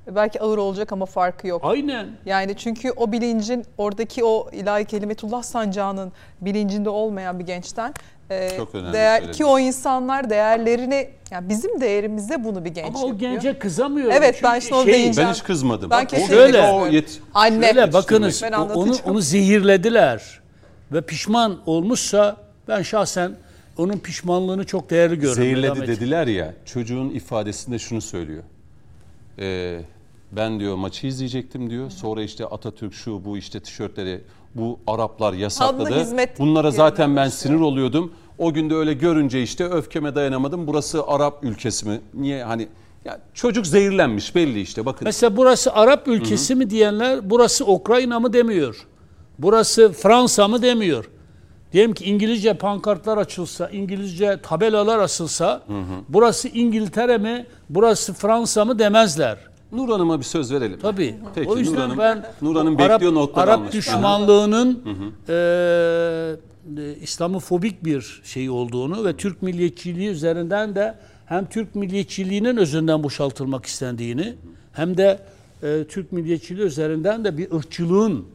belki 0.07 0.41
ağır 0.41 0.57
olacak 0.57 0.91
ama 0.91 1.05
farkı 1.05 1.47
yok. 1.47 1.61
Aynen. 1.65 2.07
Yani 2.25 2.55
çünkü 2.57 2.91
o 2.91 3.11
bilincin 3.11 3.65
oradaki 3.77 4.23
o 4.23 4.49
ilahi 4.51 4.85
kelimetullah 4.85 5.43
sancağının 5.43 6.11
bilincinde 6.41 6.89
olmayan 6.89 7.39
bir 7.39 7.45
gençten 7.45 7.93
e, 8.33 8.57
Çok 8.57 8.75
önemli 8.75 8.93
değer, 8.93 9.33
ki 9.33 9.45
o 9.45 9.59
insanlar 9.59 10.29
değerlerini 10.29 11.09
yani 11.31 11.49
bizim 11.49 11.81
değerimizde 11.81 12.43
bunu 12.43 12.65
bir 12.65 12.69
genç 12.69 12.87
Ama 12.87 13.03
o 13.03 13.07
yapıyor. 13.07 13.31
gence 13.31 13.59
kızamıyorum. 13.59 14.13
Evet, 14.17 14.35
Çünkü 14.35 14.43
ben 14.53 14.59
işte 14.59 14.75
onu 14.75 14.83
şey- 14.83 14.93
değineceğim. 14.93 15.29
Ben 15.29 15.33
hiç 15.33 15.43
kızmadım. 15.43 15.89
Ben 15.89 16.03
O 16.03 16.07
kesinlikle 16.07 16.35
şöyle, 16.35 16.61
o 16.61 16.87
yet- 16.87 17.19
Anne. 17.33 17.65
Şöyle 17.73 17.93
bakınız 17.93 18.43
onu, 18.75 18.95
onu 19.05 19.21
zehirlediler 19.21 20.41
ve 20.91 21.01
pişman 21.01 21.57
olmuşsa 21.65 22.37
ben 22.67 22.81
şahsen 22.81 23.31
onun 23.77 23.97
pişmanlığını 23.97 24.65
çok 24.65 24.89
değerli 24.89 25.15
görüyorum. 25.15 25.43
Zehirledi 25.43 25.87
dediler 25.87 26.27
ya 26.27 26.53
çocuğun 26.65 27.09
ifadesinde 27.09 27.79
şunu 27.79 28.01
söylüyor. 28.01 28.43
Ee, 29.39 29.79
ben 30.31 30.59
diyor 30.59 30.75
maçı 30.75 31.07
izleyecektim 31.07 31.69
diyor. 31.69 31.89
Sonra 31.89 32.23
işte 32.23 32.45
Atatürk 32.45 32.93
şu 32.93 33.25
bu 33.25 33.37
işte 33.37 33.59
tişörtleri 33.59 34.21
bu 34.55 34.79
Araplar 34.87 35.33
yasakladı. 35.33 36.05
Bunlara 36.39 36.71
zaten 36.71 37.15
ben 37.15 37.29
sinir 37.29 37.59
oluyordum. 37.59 38.13
O 38.37 38.53
günde 38.53 38.75
öyle 38.75 38.93
görünce 38.93 39.43
işte 39.43 39.65
öfkeme 39.65 40.15
dayanamadım. 40.15 40.67
Burası 40.67 41.03
Arap 41.07 41.43
ülkesi 41.43 41.87
mi? 41.87 42.01
Niye 42.13 42.43
hani 42.43 42.67
ya 43.05 43.19
çocuk 43.33 43.67
zehirlenmiş 43.67 44.35
belli 44.35 44.61
işte 44.61 44.85
bakın. 44.85 45.05
Mesela 45.05 45.37
burası 45.37 45.73
Arap 45.73 46.07
ülkesi 46.07 46.55
mi 46.55 46.69
diyenler 46.69 47.29
burası 47.29 47.65
Ukrayna 47.65 48.19
mı 48.19 48.33
demiyor. 48.33 48.87
Burası 49.39 49.91
Fransa 49.91 50.47
mı 50.47 50.61
demiyor. 50.61 51.09
Diyelim 51.73 51.93
ki 51.93 52.05
İngilizce 52.05 52.53
pankartlar 52.53 53.17
açılsa, 53.17 53.69
İngilizce 53.69 54.39
tabelalar 54.43 54.99
asılsa 54.99 55.61
burası 56.09 56.47
İngiltere 56.47 57.17
mi, 57.17 57.45
burası 57.69 58.13
Fransa 58.13 58.65
mı 58.65 58.79
demezler. 58.79 59.37
Nur 59.71 59.89
Hanım'a 59.89 60.19
bir 60.19 60.25
söz 60.25 60.53
verelim. 60.53 60.79
Tabii. 60.81 61.15
Peki, 61.35 61.49
o 61.49 61.57
yüzden 61.57 61.75
Nur 61.75 61.81
Hanım, 61.81 61.97
ben 61.97 62.25
Nur 62.41 62.55
Hanım 62.55 62.77
Arap, 62.81 63.01
bekliyor 63.01 63.29
Arap 63.35 63.59
almış. 63.59 63.73
düşmanlığının 63.73 64.83
e, 65.29 65.33
İslamofobik 67.01 67.85
bir 67.85 68.21
şey 68.23 68.49
olduğunu 68.49 69.05
ve 69.05 69.17
Türk 69.17 69.41
milliyetçiliği 69.41 70.09
üzerinden 70.09 70.75
de 70.75 70.95
hem 71.25 71.45
Türk 71.45 71.75
milliyetçiliğinin 71.75 72.57
özünden 72.57 73.03
boşaltılmak 73.03 73.65
istendiğini 73.65 74.33
hem 74.73 74.97
de 74.97 75.19
e, 75.63 75.83
Türk 75.89 76.11
milliyetçiliği 76.11 76.65
üzerinden 76.67 77.25
de 77.25 77.37
bir 77.37 77.51
ırkçılığın 77.51 78.25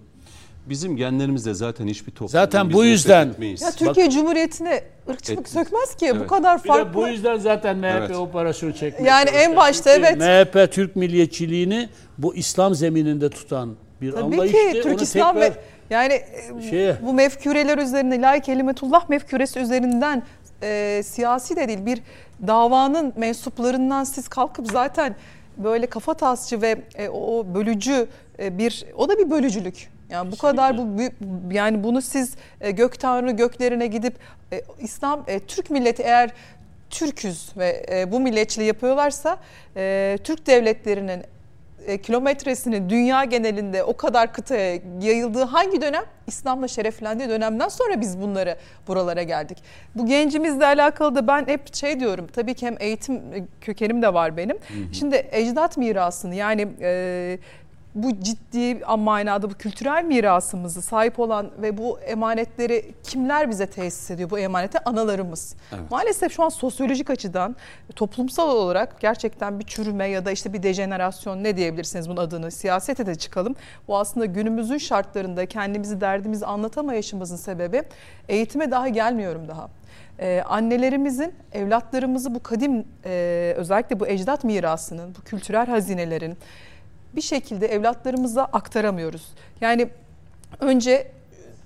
Bizim 0.69 0.97
genlerimizde 0.97 1.55
zaten 1.55 1.87
hiçbir 1.87 2.11
toplum. 2.13 2.29
Zaten 2.29 2.73
bu 2.73 2.85
yüzden-. 2.85 3.35
Ya 3.61 3.71
Türkiye 3.79 4.11
Cumhuriyeti'ne 4.11 4.85
ırkçılık 5.11 5.41
Et- 5.41 5.49
sökmez 5.49 5.95
ki. 5.97 6.07
Bu 6.13 6.17
Evet. 6.17 6.27
kadar 6.27 6.59
bir 6.59 6.65
de 6.65 6.69
farklı. 6.73 6.95
bu 6.95 7.09
yüzden 7.09 7.37
zaten 7.39 7.77
MHP 7.77 7.97
Evet. 7.99 8.17
operasyon 8.17 8.73
çekmeye 8.73 9.09
Yani 9.09 9.31
en 9.31 9.57
başta 9.57 9.95
Çünkü 9.95 10.07
evet. 10.07 10.19
MHP 10.19 10.73
Türk 10.73 10.97
milliyetçiliğini 10.97 11.89
bu 12.19 12.35
İslam 12.35 12.75
zemininde 12.75 13.31
tutan 13.31 13.75
bir 14.01 14.13
Tabii 14.13 14.23
anlayıştı. 14.25 14.59
ki 14.59 14.81
Türk 14.83 14.95
Onu 14.97 15.03
İslam 15.03 15.35
tekrar- 15.35 15.51
ve 15.51 15.57
yani 15.91 16.13
e, 16.13 16.63
şeye- 16.71 16.97
bu 17.03 17.13
mefkureler 17.13 17.79
üzerine 17.79 18.17
ilahi 18.17 18.41
kelimetullah 18.41 19.09
mefkuresi 19.09 19.59
üzerinden 19.61 20.23
e, 20.63 21.03
siyasi 21.05 21.57
de 21.57 21.69
değil 21.69 21.87
bir 21.87 22.03
davanın 22.47 23.13
mensuplarından 23.17 24.05
siz 24.05 24.29
kalkıp 24.29 24.71
zaten 24.73 25.15
böyle 25.57 25.87
kafa 25.87 26.15
tasçı 26.15 26.63
ve 26.63 26.77
e, 26.95 27.09
o 27.09 27.47
bölücü 27.55 28.07
e, 28.39 28.59
bir 28.59 28.85
o 28.97 29.09
da 29.09 29.19
bir 29.19 29.31
bölücülük. 29.31 29.89
Yani 30.11 30.33
bu 30.33 30.37
kadar 30.37 30.79
bu 30.79 30.99
bu- 30.99 31.53
yani 31.55 31.85
bunu 31.85 32.03
siz 32.03 32.35
e, 32.61 32.71
gök 32.71 33.01
tanrı 33.01 33.31
göklerine 33.31 33.87
gidip 33.87 34.15
e, 34.53 34.63
İslam 34.81 35.25
e, 35.27 35.41
Türk 35.41 35.71
milleti 35.71 36.03
eğer 36.03 36.31
Türküz 36.91 37.51
ve 37.57 37.87
e, 37.93 38.13
bu 38.13 38.21
milletçiliği 38.21 38.69
yapıyorlarsa 38.69 39.39
e, 39.77 40.19
Türk 40.25 40.47
devletlerinin 40.47 41.23
e, 41.87 41.99
kilometresinin 41.99 42.91
dünya 42.91 43.25
genelinde 43.25 43.85
o 43.85 43.97
kadar 43.97 44.33
kıtaya 44.33 44.81
yayıldığı 45.01 45.45
hangi 45.45 45.81
dönem? 45.81 46.05
İslam'la 46.27 46.69
şereflendiği 46.69 47.29
dönemden 47.29 47.69
sonra 47.69 48.01
biz 48.01 48.21
bunları 48.21 48.57
buralara 48.89 49.23
geldik. 49.23 49.59
Bu 49.95 50.07
gencimizle 50.07 50.67
alakalı 50.67 51.15
da 51.15 51.27
ben 51.27 51.47
hep 51.47 51.75
şey 51.75 52.01
diyorum. 52.01 52.27
Tabii 52.33 52.55
ki 52.55 52.67
hem 52.67 52.77
eğitim 52.81 53.15
e, 53.15 53.47
kökenim 53.61 54.03
de 54.03 54.15
var 54.15 54.37
benim. 54.37 54.59
Şimdi 54.93 55.29
ecdat 55.33 55.77
mirasını 55.77 56.35
yani 56.35 56.69
e, 56.81 57.39
bu 58.03 58.21
ciddi 58.21 58.75
manada 58.99 59.51
bu 59.51 59.55
kültürel 59.55 60.05
mirasımızı 60.05 60.83
sahip 60.83 61.21
olan 61.21 61.51
ve 61.63 61.79
bu 61.79 62.01
emanetleri 62.01 62.95
kimler 63.05 63.51
bize 63.51 63.67
tesis 63.67 64.11
ediyor 64.11 64.31
bu 64.31 64.39
emanete? 64.39 64.79
Analarımız. 64.79 65.57
Evet. 65.73 65.91
Maalesef 65.91 66.33
şu 66.33 66.43
an 66.43 66.49
sosyolojik 66.49 67.11
açıdan 67.11 67.57
toplumsal 67.97 68.49
olarak 68.49 69.01
gerçekten 69.01 69.61
bir 69.61 69.65
çürüme 69.65 70.09
ya 70.09 70.25
da 70.25 70.31
işte 70.31 70.53
bir 70.53 70.63
dejenerasyon 70.63 71.45
ne 71.45 71.57
diyebilirsiniz 71.57 72.09
bunun 72.09 72.21
adını 72.21 72.51
siyasete 72.51 73.07
de 73.07 73.15
çıkalım. 73.15 73.57
Bu 73.89 73.99
aslında 73.99 74.27
günümüzün 74.27 74.79
şartlarında 74.79 75.47
kendimizi 75.47 76.01
derdimizi 76.01 76.47
anlatamayışımızın 76.47 77.37
sebebi 77.37 77.83
eğitime 78.29 78.71
daha 78.71 78.89
gelmiyorum 78.89 79.49
daha. 79.49 79.69
Ee, 80.21 80.43
annelerimizin 80.47 81.35
evlatlarımızı 81.53 82.35
bu 82.35 82.43
kadim 82.43 82.85
e, 83.05 83.55
özellikle 83.57 84.01
bu 84.01 84.07
ecdat 84.07 84.45
mirasının 84.45 85.15
bu 85.19 85.25
kültürel 85.25 85.67
hazinelerin 85.67 86.37
bir 87.17 87.21
şekilde 87.21 87.67
evlatlarımıza 87.67 88.45
aktaramıyoruz. 88.45 89.29
Yani 89.61 89.89
önce 90.61 91.11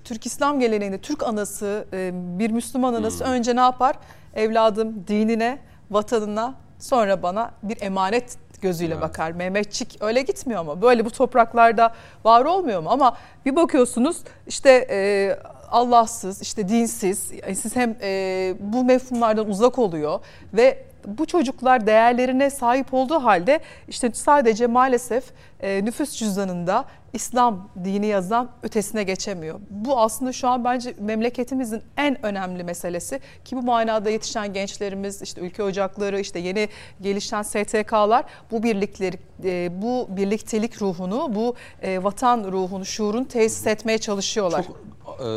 Türk 0.03 0.25
İslam 0.25 0.59
geleneğinde 0.59 0.97
Türk 0.97 1.23
anası 1.23 1.85
e, 1.93 2.11
bir 2.13 2.51
Müslüman 2.51 2.93
anası 2.93 3.23
önce 3.23 3.55
ne 3.55 3.59
yapar? 3.59 3.95
Evladım 4.35 5.03
dinine, 5.07 5.59
vatanına 5.91 6.55
sonra 6.79 7.23
bana 7.23 7.51
bir 7.63 7.81
emanet 7.81 8.37
gözüyle 8.61 9.01
bakar. 9.01 9.31
Mehmetçik 9.31 9.97
öyle 10.01 10.21
gitmiyor 10.21 10.59
ama 10.59 10.81
böyle 10.81 11.05
bu 11.05 11.11
topraklarda 11.11 11.93
var 12.23 12.45
olmuyor 12.45 12.81
mu? 12.81 12.89
Ama 12.91 13.17
bir 13.45 13.55
bakıyorsunuz 13.55 14.17
işte 14.47 14.87
e, 14.89 15.37
Allahsız, 15.71 16.41
işte 16.41 16.69
dinsiz, 16.69 17.31
yani 17.43 17.55
siz 17.55 17.75
hem 17.75 17.95
e, 18.01 18.53
bu 18.59 18.83
mefhumlardan 18.83 19.49
uzak 19.49 19.79
oluyor 19.79 20.19
ve 20.53 20.85
bu 21.07 21.25
çocuklar 21.25 21.87
değerlerine 21.87 22.49
sahip 22.49 22.93
olduğu 22.93 23.19
halde 23.19 23.59
işte 23.87 24.11
sadece 24.13 24.67
maalesef 24.67 25.23
e, 25.59 25.85
nüfus 25.85 26.11
cüzdanında 26.11 26.85
İslam 27.13 27.69
dini 27.83 28.05
yazan 28.05 28.49
ötesine 28.63 29.03
geçemiyor. 29.03 29.59
Bu 29.69 29.99
aslında 29.99 30.33
şu 30.33 30.47
an 30.47 30.63
bence 30.63 30.93
memleketimizin 30.99 31.81
en 31.97 32.25
önemli 32.25 32.63
meselesi 32.63 33.19
ki 33.45 33.57
bu 33.57 33.61
manada 33.61 34.09
yetişen 34.09 34.53
gençlerimiz 34.53 35.21
işte 35.21 35.41
ülke 35.41 35.63
ocakları 35.63 36.19
işte 36.19 36.39
yeni 36.39 36.69
gelişen 37.01 37.41
STK'lar 37.41 38.25
bu 38.51 38.63
birlikleri 38.63 39.17
e, 39.43 39.81
bu 39.81 40.07
birliktelik 40.09 40.81
ruhunu 40.81 41.35
bu 41.35 41.55
e, 41.81 42.03
vatan 42.03 42.51
ruhunu 42.51 42.85
şuurunu 42.85 43.27
tesis 43.27 43.67
etmeye 43.67 43.97
çalışıyorlar. 43.97 44.65
Çok 44.67 44.77
e, 45.19 45.27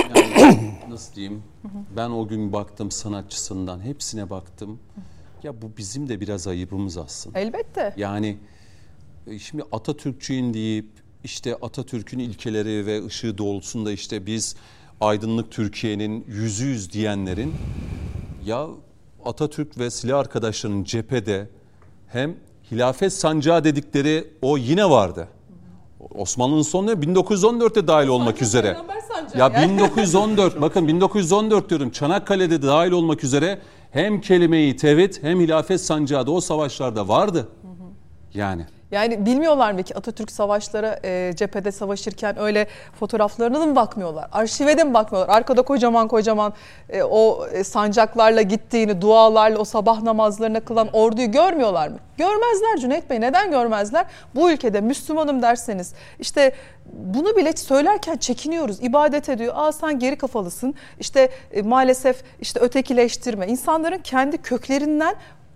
yani 0.00 0.74
nasıl 0.88 1.14
diyeyim? 1.14 1.42
Ben 1.96 2.10
o 2.10 2.28
gün 2.28 2.52
baktım 2.52 2.90
sanatçısından 2.90 3.80
hepsine 3.80 4.30
baktım. 4.30 4.78
Ya 5.42 5.62
bu 5.62 5.76
bizim 5.76 6.08
de 6.08 6.20
biraz 6.20 6.46
ayıbımız 6.46 6.96
aslında. 6.98 7.38
Elbette. 7.38 7.94
Yani 7.96 8.38
e, 9.26 9.38
şimdi 9.38 9.64
Atatürkçüyüm 9.72 10.54
deyip 10.54 10.86
işte 11.24 11.56
Atatürk'ün 11.56 12.18
ilkeleri 12.18 12.86
ve 12.86 13.06
ışığı 13.06 13.38
doğrultusunda 13.38 13.92
işte 13.92 14.26
biz 14.26 14.56
aydınlık 15.00 15.50
Türkiye'nin 15.50 16.24
yüzüyüz 16.28 16.92
diyenlerin 16.92 17.54
ya 18.46 18.68
Atatürk 19.24 19.78
ve 19.78 19.90
silah 19.90 20.18
arkadaşlarının 20.18 20.84
cephede 20.84 21.48
hem 22.08 22.36
hilafet 22.70 23.12
sancağı 23.12 23.64
dedikleri 23.64 24.30
o 24.42 24.58
yine 24.58 24.90
vardı. 24.90 25.28
Osmanlı'nın 26.14 26.62
sonu 26.62 26.90
1914'te 26.92 27.86
dahil 27.86 28.08
olmak 28.08 28.42
üzere. 28.42 28.76
Ya 29.38 29.50
yani. 29.54 29.72
1914 29.72 30.60
bakın 30.60 30.88
1914 30.88 31.70
diyorum 31.70 31.90
Çanakkale'de 31.90 32.62
de 32.62 32.66
dahil 32.66 32.90
olmak 32.90 33.24
üzere 33.24 33.58
hem 33.90 34.20
kelime-i 34.20 34.76
tevhid 34.76 35.14
hem 35.22 35.40
hilafet 35.40 35.80
sancağı 35.80 36.26
da 36.26 36.30
o 36.30 36.40
savaşlarda 36.40 37.08
vardı. 37.08 37.48
Yani 38.34 38.66
Yani 38.90 39.26
bilmiyorlar 39.26 39.72
mı 39.72 39.82
ki 39.82 39.94
Atatürk 39.94 40.30
savaşlara 40.30 41.00
e, 41.04 41.32
cephede 41.36 41.72
savaşırken 41.72 42.38
öyle 42.38 42.66
fotoğraflarına 43.00 43.60
da 43.60 43.66
mı 43.66 43.76
bakmıyorlar? 43.76 44.28
Arşive 44.32 44.78
de 44.78 44.84
mi 44.84 44.94
bakmıyorlar? 44.94 45.36
Arkada 45.36 45.62
kocaman 45.62 46.08
kocaman 46.08 46.52
e, 46.88 47.02
o 47.02 47.46
e, 47.52 47.64
sancaklarla 47.64 48.42
gittiğini, 48.42 49.00
dualarla 49.00 49.58
o 49.58 49.64
sabah 49.64 50.02
namazlarına 50.02 50.60
kılan 50.60 50.88
orduyu 50.92 51.30
görmüyorlar 51.30 51.88
mı? 51.88 51.98
Görmezler 52.18 52.76
Cüneyt 52.80 53.10
Bey. 53.10 53.20
Neden 53.20 53.50
görmezler? 53.50 54.06
Bu 54.34 54.50
ülkede 54.50 54.80
Müslümanım 54.80 55.42
derseniz 55.42 55.94
işte 56.18 56.52
bunu 56.92 57.36
bile 57.36 57.52
söylerken 57.52 58.16
çekiniyoruz. 58.16 58.82
İbadet 58.82 59.28
ediyor. 59.28 59.52
Aa 59.56 59.72
sen 59.72 59.98
geri 59.98 60.16
kafalısın. 60.16 60.74
İşte 61.00 61.28
e, 61.52 61.62
maalesef 61.62 62.22
işte 62.40 62.60
ötekileştirme. 62.60 63.46
İnsanların 63.46 63.98
kendi 63.98 64.38
köklerinden 64.38 65.14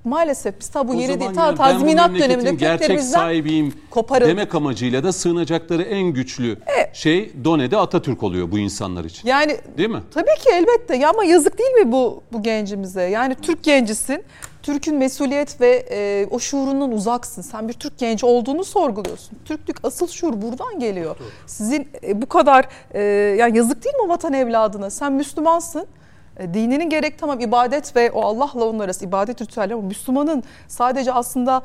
Maalesef 0.09 0.61
biz 0.61 0.69
tabu 0.69 0.93
O 0.93 0.95
yeri 0.95 1.21
değil. 1.21 1.35
Ta, 1.35 1.55
tazminat 1.55 2.11
döneminde 2.15 2.51
gerçek 2.55 3.01
sahibiyim 3.01 3.75
koparıldı. 3.91 4.29
demek 4.29 4.55
amacıyla 4.55 5.05
da 5.05 5.13
sığınacakları 5.13 5.83
en 5.83 6.03
güçlü 6.03 6.59
şey 6.93 7.33
Done'de 7.45 7.77
Atatürk 7.77 8.23
oluyor 8.23 8.53
bu 8.53 8.59
insanlar 8.59 9.05
için. 9.05 9.29
Yani 9.29 9.57
Değil 9.79 9.91
mi? 9.91 10.03
tabii 10.15 10.35
ki 10.45 10.51
elbette 10.53 10.97
ya 10.97 11.11
ama 11.11 11.25
yazık 11.25 11.59
değil 11.59 11.71
mi 11.71 11.93
bu 11.93 12.23
bu 12.33 12.43
gencimize? 12.43 13.03
Yani 13.03 13.35
Türk 13.35 13.63
gencisin. 13.63 14.25
Türk'ün 14.63 14.97
mesuliyet 14.97 15.61
ve 15.61 15.87
e, 15.91 16.27
o 16.31 16.39
şuurundan 16.39 16.93
uzaksın. 16.93 17.43
Sen 17.43 17.69
bir 17.69 17.73
Türk 17.73 17.99
genci 17.99 18.27
olduğunu 18.27 18.65
sorguluyorsun. 18.65 19.39
Türklük 19.45 19.77
asıl 19.85 20.07
şuur 20.09 20.43
buradan 20.43 20.79
geliyor. 20.81 21.17
Sizin 21.47 21.89
e, 22.03 22.23
bu 22.23 22.27
kadar 22.27 22.69
e, 22.95 23.03
yani 23.39 23.57
yazık 23.59 23.85
değil 23.85 23.97
mi 23.97 24.09
vatan 24.09 24.33
evladına? 24.33 24.91
Sen 24.91 25.13
Müslümansın. 25.13 25.87
E, 26.39 26.55
Dininin 26.55 26.91
gerek 26.91 27.19
tamam 27.19 27.41
ibadet 27.41 27.97
ve 27.97 28.11
o 28.11 28.23
Allah'la 28.23 28.65
onun 28.65 28.79
arası 28.79 29.05
ibadet 29.05 29.43
ritüelleri 29.43 29.75
ama 29.75 29.83
Müslümanın 29.83 30.43
sadece 30.69 31.13
aslında 31.13 31.63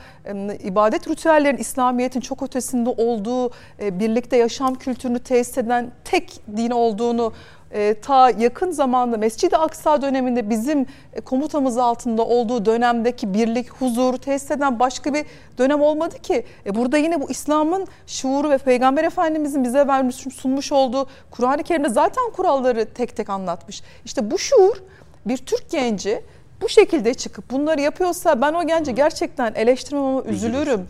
ibadet 0.64 1.08
ritüellerin 1.08 1.58
İslamiyet'in 1.58 2.20
çok 2.20 2.44
ötesinde 2.44 2.90
olduğu 2.90 3.52
e, 3.80 4.00
birlikte 4.00 4.38
yaşam 4.38 4.76
kültürünü 4.76 5.20
tesis 5.20 5.58
eden 5.58 5.92
tek 6.04 6.42
din 6.58 6.72
olduğunu 6.72 7.34
e, 7.74 7.96
ta 8.02 8.30
yakın 8.30 8.72
zamanda 8.72 9.18
Mescid-i 9.18 9.58
Aksa 9.58 10.02
döneminde 10.02 10.50
bizim 10.50 10.86
e, 11.14 11.22
komutamız 11.22 11.78
altında 11.78 12.26
olduğu 12.26 12.66
dönemdeki 12.66 13.34
birlik, 13.34 13.70
huzur 13.70 14.18
tesis 14.18 14.52
eden 14.52 14.80
başka 14.80 15.14
bir 15.14 15.26
dönem 15.58 15.82
olmadı 15.82 16.16
ki. 16.20 16.46
E, 16.66 16.76
burada 16.76 16.98
yine 16.98 17.22
bu 17.22 17.30
İslam'ın 17.30 17.88
şuuru 18.08 18.50
ve 18.50 18.58
Peygamber 18.58 19.04
Efendimizin 19.04 19.64
bize 19.64 19.88
vermiş 19.88 20.16
sunmuş 20.16 20.72
olduğu 20.72 21.08
Kur'an-ı 21.32 21.64
Kerim'de 21.64 21.90
zaten 21.90 22.24
kuralları 22.34 22.94
tek 22.94 23.16
tek 23.16 23.30
anlatmış. 23.30 23.82
İşte 24.06 24.32
bu 24.32 24.38
şuur 24.38 24.76
bir 25.26 25.38
Türk 25.38 25.70
genci 25.70 26.22
bu 26.62 26.70
şekilde 26.70 27.14
çıkıp 27.14 27.52
bunları 27.52 27.82
yapıyorsa 27.82 28.42
ben 28.42 28.54
o 28.54 28.68
gence 28.68 28.92
gerçekten 28.92 29.54
eleştirmem 29.54 30.04
ama 30.04 30.24
üzülürüm. 30.24 30.88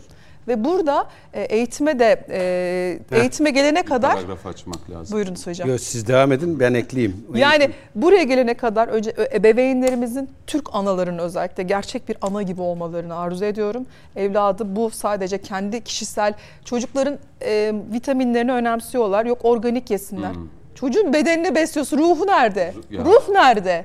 Ve 0.48 0.64
burada 0.64 1.06
e, 1.34 1.42
eğitime 1.42 1.98
de 1.98 2.24
e, 2.30 3.18
eğitime 3.18 3.50
gelene 3.50 3.82
kadar 3.82 4.14
Paragraf 4.14 4.46
açmak 4.46 4.90
lazım. 4.90 5.16
buyurun 5.16 5.36
hocam. 5.44 5.68
Yo, 5.68 5.78
siz 5.78 6.08
devam 6.08 6.32
edin 6.32 6.60
ben 6.60 6.74
ekleyeyim. 6.74 7.26
Yani 7.34 7.70
buraya 7.94 8.22
gelene 8.22 8.54
kadar 8.54 8.88
önce 8.88 9.14
ebeveynlerimizin 9.34 10.30
Türk 10.46 10.68
anaların 10.72 11.18
özellikle 11.18 11.62
gerçek 11.62 12.08
bir 12.08 12.16
ana 12.22 12.42
gibi 12.42 12.62
olmalarını 12.62 13.16
arzu 13.16 13.44
ediyorum. 13.44 13.86
Evladı 14.16 14.76
bu 14.76 14.90
sadece 14.90 15.38
kendi 15.38 15.84
kişisel 15.84 16.34
çocukların 16.64 17.18
e, 17.42 17.72
vitaminlerini 17.92 18.52
önemsiyorlar. 18.52 19.26
Yok 19.26 19.38
organik 19.42 19.90
yesinler. 19.90 20.32
Çocuğun 20.74 21.12
bedenini 21.12 21.54
besliyorsun. 21.54 21.98
Ruhu 21.98 22.26
nerede? 22.26 22.74
Ya. 22.90 23.04
Ruh 23.04 23.28
nerede? 23.28 23.84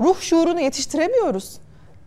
Ruh 0.00 0.20
şuurunu 0.20 0.60
yetiştiremiyoruz. 0.60 1.56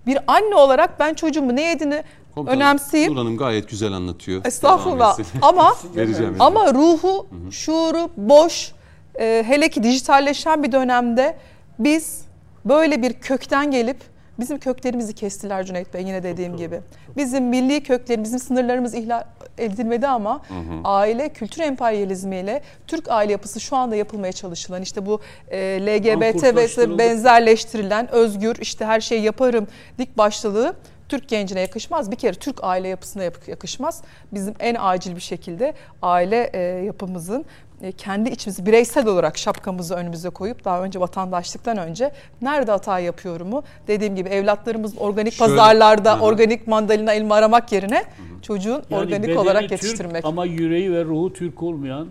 Bir 0.07 0.17
anne 0.27 0.55
olarak 0.55 0.99
ben 0.99 1.13
çocuğumu 1.13 1.55
ne 1.55 1.61
yediğini 1.61 2.03
Komutanım, 2.39 2.61
önemseyip 2.61 3.09
Nur 3.09 3.17
Hanım 3.17 3.37
gayet 3.37 3.69
güzel 3.69 3.93
anlatıyor. 3.93 4.45
Estağfurullah. 4.45 5.19
Ama 5.41 5.75
Vereceğim. 5.95 6.35
ama 6.39 6.73
ruhu, 6.73 7.27
şuuru 7.51 8.09
boş. 8.17 8.71
e, 9.19 9.43
hele 9.47 9.69
ki 9.69 9.83
dijitalleşen 9.83 10.63
bir 10.63 10.71
dönemde 10.71 11.37
biz 11.79 12.21
böyle 12.65 13.01
bir 13.01 13.13
kökten 13.13 13.71
gelip 13.71 13.97
bizim 14.39 14.59
köklerimizi 14.59 15.13
kestiler 15.13 15.65
Cüneyt 15.65 15.93
Bey 15.93 16.01
yine 16.03 16.23
dediğim 16.23 16.57
gibi. 16.57 16.79
Bizim 17.17 17.43
milli 17.45 17.83
köklerimiz, 17.83 18.27
bizim 18.27 18.39
sınırlarımız 18.39 18.93
ihlal 18.93 19.23
edilmedi 19.57 20.07
ama 20.07 20.41
aile 20.83 21.29
kültür 21.29 21.61
emperyalizmiyle 21.61 22.61
Türk 22.87 23.09
aile 23.09 23.31
yapısı 23.31 23.59
şu 23.59 23.75
anda 23.75 23.95
yapılmaya 23.95 24.33
çalışılan 24.33 24.81
işte 24.81 25.05
bu 25.05 25.19
e, 25.51 25.57
LGBT 25.81 26.43
ve 26.43 26.97
benzerleştirilen 26.97 28.11
özgür 28.11 28.55
işte 28.61 28.85
her 28.85 29.01
şeyi 29.01 29.21
yaparım 29.21 29.67
dik 29.97 30.17
başlılığı 30.17 30.73
Türk 31.09 31.27
gencine 31.29 31.61
yakışmaz. 31.61 32.11
Bir 32.11 32.15
kere 32.15 32.33
Türk 32.33 32.63
aile 32.63 32.87
yapısına 32.87 33.23
yap- 33.23 33.47
yakışmaz. 33.47 34.01
Bizim 34.31 34.53
en 34.59 34.75
acil 34.79 35.15
bir 35.15 35.21
şekilde 35.21 35.73
aile 36.01 36.49
e, 36.53 36.59
yapımızın 36.61 37.45
e, 37.81 37.91
kendi 37.91 38.29
içimizi 38.29 38.65
bireysel 38.65 39.07
olarak 39.07 39.37
şapkamızı 39.37 39.95
önümüze 39.95 40.29
koyup 40.29 40.65
daha 40.65 40.83
önce 40.83 40.99
vatandaşlıktan 40.99 41.77
önce 41.77 42.11
nerede 42.41 42.71
hata 42.71 42.99
yapıyorumu 42.99 43.63
dediğim 43.87 44.15
gibi 44.15 44.29
evlatlarımızın 44.29 44.97
organik 44.97 45.33
Şöyle- 45.33 45.55
pazarlarda 45.55 46.13
Hı 46.15 46.19
hı. 46.19 46.23
organik 46.23 46.67
mandalina 46.67 47.13
elma 47.13 47.35
aramak 47.35 47.71
yerine 47.71 48.03
çocuğun 48.41 48.83
Yani 48.89 49.01
organik 49.01 49.39
olarak 49.39 49.61
Türk 49.61 49.71
yetiştirmek. 49.71 50.25
ama 50.25 50.45
yüreği 50.45 50.91
ve 50.93 51.03
ruhu 51.05 51.33
Türk 51.33 51.63
olmayan 51.63 52.07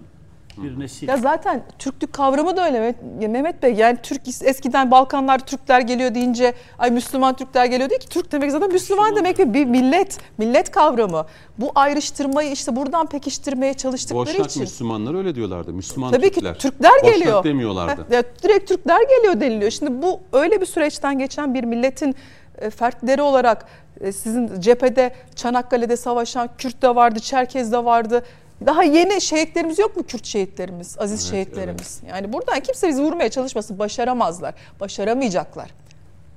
bir 0.62 0.80
nesil. 0.80 1.08
Ya 1.08 1.16
zaten 1.16 1.62
Türklük 1.78 2.12
kavramı 2.12 2.56
da 2.56 2.66
öyle 2.66 2.94
Mehmet, 3.28 3.62
Bey. 3.62 3.74
Yani 3.74 3.98
Türk 4.02 4.28
eskiden 4.28 4.90
Balkanlar 4.90 5.38
Türkler 5.38 5.80
geliyor 5.80 6.14
deyince 6.14 6.54
ay 6.78 6.90
Müslüman 6.90 7.36
Türkler 7.36 7.64
geliyor 7.66 7.90
değil 7.90 8.00
ki. 8.00 8.08
Türk 8.08 8.32
demek 8.32 8.52
zaten 8.52 8.72
Müslüman 8.72 9.16
demek 9.16 9.38
ve 9.38 9.54
bir 9.54 9.64
millet, 9.64 10.18
millet 10.38 10.70
kavramı. 10.70 11.26
Bu 11.58 11.72
ayrıştırmayı 11.74 12.52
işte 12.52 12.76
buradan 12.76 13.06
pekiştirmeye 13.06 13.74
çalıştıkları 13.74 14.26
Boşnak 14.26 14.50
için. 14.50 14.62
Müslümanlar 14.62 15.14
öyle 15.14 15.34
diyorlardı. 15.34 15.72
Müslüman 15.72 16.12
Tabii 16.12 16.30
Türkler. 16.30 16.54
ki 16.54 16.60
Türkler 16.60 16.92
Boşnak 17.02 17.14
geliyor. 17.14 17.44
demiyorlardı. 17.44 18.14
Ya 18.14 18.22
direkt 18.42 18.68
Türkler 18.68 19.00
geliyor 19.00 19.40
deniliyor. 19.40 19.70
Şimdi 19.70 20.02
bu 20.02 20.20
öyle 20.32 20.60
bir 20.60 20.66
süreçten 20.66 21.18
geçen 21.18 21.54
bir 21.54 21.64
milletin 21.64 22.14
e, 22.58 22.70
fertleri 22.70 23.22
olarak 23.22 23.66
e, 24.00 24.12
sizin 24.12 24.60
cephede 24.60 25.14
Çanakkale'de 25.34 25.96
savaşan 25.96 26.48
Kürt 26.58 26.82
de 26.82 26.94
vardı, 26.94 27.20
Çerkez 27.20 27.72
de 27.72 27.84
vardı. 27.84 28.24
Daha 28.66 28.82
yeni 28.82 29.20
şehitlerimiz 29.20 29.78
yok 29.78 29.96
mu 29.96 30.02
Kürt 30.02 30.26
şehitlerimiz, 30.26 30.96
aziz 30.98 31.20
Evet, 31.20 31.30
şehitlerimiz? 31.30 32.00
Yani 32.08 32.32
buradan 32.32 32.60
kimse 32.60 32.88
bizi 32.88 33.02
vurmaya 33.02 33.28
çalışmasın, 33.28 33.78
başaramazlar, 33.78 34.54
başaramayacaklar. 34.80 35.70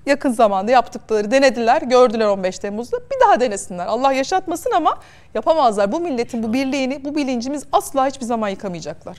Yakın 0.05 0.31
zamanda 0.31 0.71
yaptıkları 0.71 1.31
denediler, 1.31 1.81
gördüler 1.81 2.25
15 2.25 2.59
Temmuz'da. 2.59 2.97
Bir 2.97 3.25
daha 3.25 3.39
denesinler. 3.39 3.85
Allah 3.85 4.13
yaşatmasın 4.13 4.71
ama 4.71 4.99
yapamazlar. 5.33 5.91
Bu 5.91 5.99
milletin 5.99 6.43
bu 6.43 6.53
birliğini, 6.53 7.05
bu 7.05 7.15
bilincimiz 7.15 7.63
asla 7.71 8.07
hiçbir 8.07 8.25
zaman 8.25 8.49
yıkamayacaklar. 8.49 9.17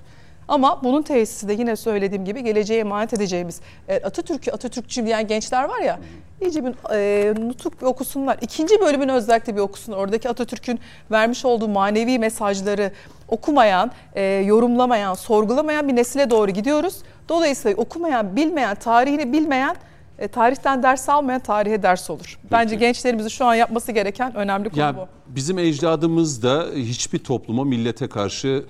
Ama 0.52 0.80
bunun 0.84 1.02
tesisi 1.02 1.48
de 1.48 1.52
yine 1.52 1.76
söylediğim 1.76 2.24
gibi 2.24 2.44
geleceğe 2.44 2.80
emanet 2.80 3.12
edeceğimiz 3.12 3.60
eğer 3.88 4.02
Atatürk'ü 4.02 4.50
Atatürkçü 4.50 5.06
diyen 5.06 5.26
gençler 5.26 5.64
var 5.64 5.80
ya 5.80 5.98
iyice 6.40 6.64
bir 6.64 6.94
e, 6.94 7.34
nutuk 7.48 7.80
bir 7.80 7.86
okusunlar. 7.86 8.38
İkinci 8.40 8.80
bölümünü 8.80 9.12
özellikle 9.12 9.56
bir 9.56 9.60
okusunlar. 9.60 9.98
Oradaki 9.98 10.28
Atatürk'ün 10.28 10.80
vermiş 11.10 11.44
olduğu 11.44 11.68
manevi 11.68 12.18
mesajları 12.18 12.92
okumayan, 13.28 13.90
e, 14.14 14.22
yorumlamayan, 14.22 15.14
sorgulamayan 15.14 15.88
bir 15.88 15.96
nesile 15.96 16.30
doğru 16.30 16.50
gidiyoruz. 16.50 16.94
Dolayısıyla 17.28 17.76
okumayan, 17.76 18.36
bilmeyen, 18.36 18.74
tarihini 18.74 19.32
bilmeyen 19.32 19.76
E, 20.18 20.28
tarihten 20.28 20.82
ders 20.82 21.08
almayan 21.08 21.40
tarihe 21.40 21.82
ders 21.82 22.10
olur. 22.10 22.38
Bence 22.50 22.76
gençlerimizin 22.76 23.28
şu 23.28 23.44
an 23.44 23.54
yapması 23.54 23.92
gereken 23.92 24.34
önemli 24.36 24.70
konu 24.70 24.80
Ya 24.80 24.96
bu. 24.96 25.08
bizim 25.26 25.58
ecdadımız 25.58 26.42
da 26.42 26.66
hiçbir 26.74 27.18
topluma 27.18 27.64
millete 27.64 28.08
karşı 28.08 28.64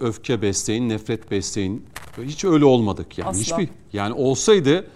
öfke 0.00 0.42
besleyin, 0.42 0.88
nefret 0.88 1.30
besleyin. 1.30 1.86
Hiç 2.22 2.44
öyle 2.44 2.64
olmadık 2.64 3.18
yani. 3.18 3.28
Asla. 3.28 3.40
Hiçbir 3.40 3.68
yani 3.92 4.12
olsaydı 4.12 4.86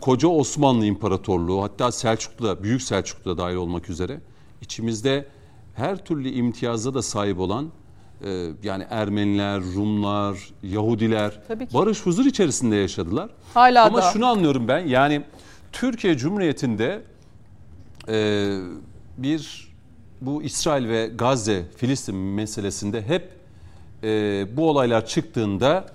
koca 0.00 0.28
Osmanlı 0.28 0.86
İmparatorluğu 0.86 1.62
hatta 1.62 1.92
Selçuklu 1.92 2.46
da 2.46 2.62
Büyük 2.62 2.82
Selçuklu 2.82 3.30
da 3.30 3.42
dahil 3.42 3.56
olmak 3.56 3.90
üzere 3.90 4.20
içimizde 4.62 5.26
her 5.74 6.04
türlü 6.04 6.28
imtiyaza 6.28 6.94
da 6.94 7.02
sahip 7.02 7.38
olan 7.38 7.70
e, 8.24 8.50
yani 8.62 8.86
Ermeniler, 8.90 9.62
Rumlar, 9.74 10.50
Yahudiler 10.62 11.40
barış 11.74 12.06
huzur 12.06 12.26
içerisinde 12.26 12.76
yaşadılar. 12.76 13.30
Hala 13.54 13.86
Ama 13.86 13.98
da. 13.98 14.02
şunu 14.12 14.26
anlıyorum 14.26 14.68
ben 14.68 14.86
yani 14.86 15.22
Türkiye 15.72 16.16
Cumhuriyeti'nde 16.16 17.02
e, 18.08 18.58
bir 19.18 19.68
bu 20.20 20.42
İsrail 20.42 20.88
ve 20.88 21.06
Gazze 21.06 21.64
Filistin 21.76 22.14
meselesinde 22.14 23.02
hep 23.02 23.37
e, 24.04 24.46
bu 24.56 24.68
olaylar 24.70 25.06
çıktığında 25.06 25.86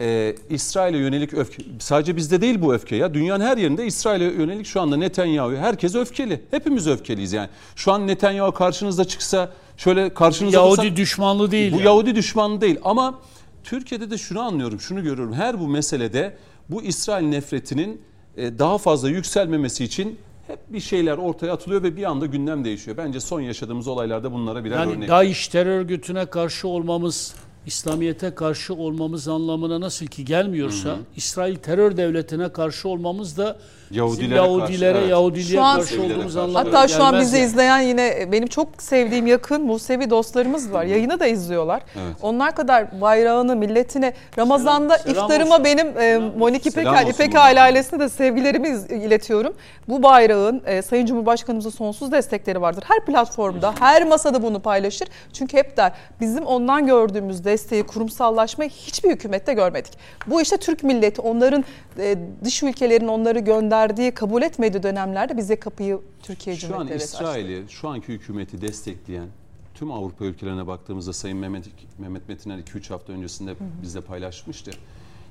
e, 0.00 0.34
İsrail'e 0.50 0.98
yönelik 0.98 1.34
öfke 1.34 1.62
sadece 1.78 2.16
bizde 2.16 2.40
değil 2.40 2.62
bu 2.62 2.74
öfke 2.74 2.96
ya 2.96 3.14
dünyanın 3.14 3.44
her 3.44 3.56
yerinde 3.56 3.86
İsrail'e 3.86 4.24
yönelik 4.24 4.66
şu 4.66 4.80
anda 4.80 4.96
Netanyahu 4.96 5.56
herkes 5.56 5.94
öfkeli 5.94 6.42
hepimiz 6.50 6.86
öfkeliyiz 6.86 7.32
yani 7.32 7.48
şu 7.76 7.92
an 7.92 8.06
Netanyahu 8.06 8.52
karşınızda 8.52 9.04
çıksa 9.04 9.50
şöyle 9.76 10.14
karşınızda 10.14 10.56
Yahudi 10.56 10.80
dursa- 10.82 10.96
düşmanlığı 10.96 11.50
değil. 11.50 11.72
bu 11.72 11.76
yani. 11.76 11.86
Yahudi 11.86 12.14
düşmanı 12.14 12.60
değil 12.60 12.78
ama 12.84 13.18
Türkiye'de 13.64 14.10
de 14.10 14.18
şunu 14.18 14.40
anlıyorum, 14.40 14.80
şunu 14.80 15.02
görüyorum. 15.02 15.32
Her 15.34 15.60
bu 15.60 15.68
meselede 15.68 16.36
bu 16.68 16.82
İsrail 16.82 17.26
nefretinin 17.26 18.00
e, 18.36 18.58
daha 18.58 18.78
fazla 18.78 19.08
yükselmemesi 19.08 19.84
için 19.84 20.18
hep 20.52 20.72
bir 20.72 20.80
şeyler 20.80 21.18
ortaya 21.18 21.52
atılıyor 21.52 21.82
ve 21.82 21.96
bir 21.96 22.04
anda 22.04 22.26
gündem 22.26 22.64
değişiyor. 22.64 22.96
Bence 22.96 23.20
son 23.20 23.40
yaşadığımız 23.40 23.88
olaylarda 23.88 24.32
bunlara 24.32 24.64
birer 24.64 24.76
Yani 24.76 24.92
örnek. 24.92 25.08
DAEŞ 25.08 25.48
terör 25.48 25.78
örgütüne 25.78 26.26
karşı 26.26 26.68
olmamız, 26.68 27.34
İslamiyet'e 27.66 28.34
karşı 28.34 28.74
olmamız 28.74 29.28
anlamına 29.28 29.80
nasıl 29.80 30.06
ki 30.06 30.24
gelmiyorsa, 30.24 30.96
İsrail 31.16 31.56
terör 31.56 31.96
devletine 31.96 32.52
karşı 32.52 32.88
olmamız 32.88 33.38
da 33.38 33.58
Yahudilere 33.92 34.34
Yahudilere, 34.34 34.92
karşı, 34.92 35.00
evet. 35.00 35.10
Yahudiliğe 35.10 35.44
Şu 35.58 35.62
an- 35.62 35.80
karşı 35.80 36.02
olduğumuz 36.02 36.36
anlamına 36.36 36.58
Hatta 36.58 36.88
şu 36.88 37.04
an 37.04 37.20
bizi 37.20 37.36
yani. 37.36 37.46
izleyen 37.46 37.80
yine 37.80 38.32
benim 38.32 38.46
çok 38.48 38.68
sevdiğim 38.78 39.26
yakın 39.26 39.62
Musevi 39.62 40.10
dostlarımız 40.10 40.72
var. 40.72 40.84
Yayını 40.84 41.20
da 41.20 41.26
izliyorlar. 41.26 41.82
Evet. 41.96 42.16
Onlar 42.22 42.54
kadar 42.54 43.00
bayrağını, 43.00 43.56
milletine 43.56 44.12
Ramazan'da 44.38 44.94
Selam- 44.98 45.14
selam 45.14 45.24
iftarıma 45.24 45.54
olsun. 45.54 45.64
benim 45.64 45.98
e, 45.98 46.18
Monik 46.38 46.66
İpek, 46.66 46.86
İpek 47.08 47.34
ailesine 47.36 48.00
de 48.00 48.08
sevgilerimi 48.08 48.68
iletiyorum. 49.04 49.54
Bu 49.88 50.02
bayrağın 50.02 50.62
e, 50.66 50.82
Sayın 50.82 51.06
Cumhurbaşkanımızın 51.06 51.70
sonsuz 51.70 52.12
destekleri 52.12 52.60
vardır. 52.60 52.84
Her 52.88 53.04
platformda, 53.06 53.74
her 53.80 54.06
masada 54.06 54.42
bunu 54.42 54.60
paylaşır. 54.60 55.08
Çünkü 55.32 55.56
hep 55.56 55.76
der 55.76 55.92
bizim 56.20 56.44
ondan 56.46 56.86
gördüğümüz 56.86 57.44
desteği, 57.44 57.82
kurumsallaşmayı 57.82 58.70
hiçbir 58.70 59.10
hükümette 59.10 59.54
görmedik. 59.54 59.92
Bu 60.26 60.40
işte 60.40 60.56
Türk 60.56 60.84
milleti 60.84 61.20
onların 61.20 61.64
e, 61.98 62.16
dış 62.44 62.62
ülkelerin 62.62 63.08
onları 63.08 63.38
gönderdiği, 63.82 64.14
kabul 64.14 64.42
etmediği 64.42 64.82
dönemlerde 64.82 65.36
bize 65.36 65.56
kapıyı 65.56 66.00
Türkiye 66.22 66.56
Şu 66.56 66.76
an 66.76 66.88
devleti 66.88 67.04
açtı. 67.04 67.16
İsrail'i, 67.16 67.64
şu 67.68 67.88
anki 67.88 68.08
hükümeti 68.08 68.60
destekleyen 68.60 69.28
tüm 69.74 69.90
Avrupa 69.92 70.24
ülkelerine 70.24 70.66
baktığımızda 70.66 71.12
Sayın 71.12 71.38
Mehmet, 71.38 71.64
Mehmet 71.98 72.28
Metiner 72.28 72.58
2-3 72.58 72.88
hafta 72.88 73.12
öncesinde 73.12 73.54
bizle 73.82 74.00
paylaşmıştı. 74.00 74.70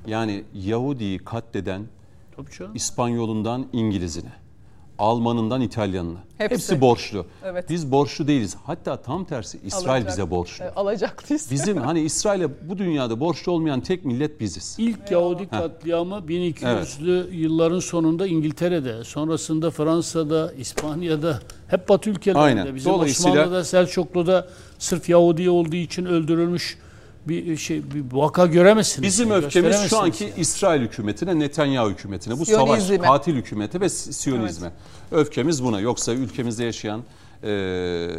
Yani 0.08 0.44
Yahudi'yi 0.54 1.20
katleden 1.20 1.86
Tabii. 2.36 2.78
İspanyolundan 2.78 3.68
İngilizine, 3.74 4.32
Almanından 5.02 5.62
İtalyanına. 5.62 6.18
Hepsi. 6.38 6.54
Hepsi, 6.56 6.82
borçlu. 6.82 7.26
Evet. 7.46 7.70
Biz 7.70 7.92
borçlu 7.92 8.28
değiliz. 8.28 8.56
Hatta 8.66 8.98
tam 9.02 9.26
tersi 9.26 9.60
İsrail 9.66 9.90
Alacak. 9.90 10.08
bize 10.08 10.30
borçlu. 10.32 10.66
E, 10.66 10.70
alacaklıyız. 10.70 11.52
Bizim 11.52 11.78
hani 11.88 12.00
İsrail'e 12.02 12.70
bu 12.70 12.78
dünyada 12.78 13.20
borçlu 13.20 13.52
olmayan 13.52 13.82
tek 13.82 14.06
millet 14.06 14.40
biziz. 14.40 14.76
İlk 14.80 15.12
Yahudi 15.12 15.50
katliamı 15.50 16.16
1200'lü 16.16 17.34
yılların 17.34 17.80
sonunda 17.80 18.28
İngiltere'de, 18.28 19.04
sonrasında 19.04 19.72
Fransa'da, 19.72 20.54
İspanya'da, 20.54 21.40
hep 21.68 21.90
Batı 21.90 22.10
ülkelerinde. 22.10 22.42
Aynen. 22.42 22.76
Bizim 22.76 22.92
Dolayısıyla- 22.94 23.32
Osmanlı'da, 23.32 23.64
Selçuklu'da 23.64 24.48
sırf 24.80 25.10
Yahudi 25.10 25.50
olduğu 25.50 25.76
için 25.76 26.06
öldürülmüş 26.06 26.78
bir 27.28 27.58
şey 27.58 27.84
bir 27.94 28.04
vaka 28.12 28.46
göremezsiniz. 28.46 29.08
Bizim 29.08 29.30
yani, 29.30 29.46
öfkemiz 29.46 29.90
şu 29.90 30.00
anki 30.00 30.34
İsrail 30.38 30.82
hükümetine, 30.82 31.40
Netanyahu 31.40 31.90
hükümetine, 31.90 32.40
bu 32.40 32.46
Siyonizme. 32.46 32.98
savaş, 32.98 33.10
katil 33.10 33.36
hükümete 33.36 33.82
ve 33.82 33.90
Siyonizme. 33.90 34.72
Öfkemiz 35.12 35.64
buna. 35.64 35.80
Yoksa 35.80 36.14
ülkemizde 36.14 36.64
yaşayan 36.64 37.04
eee 37.44 38.10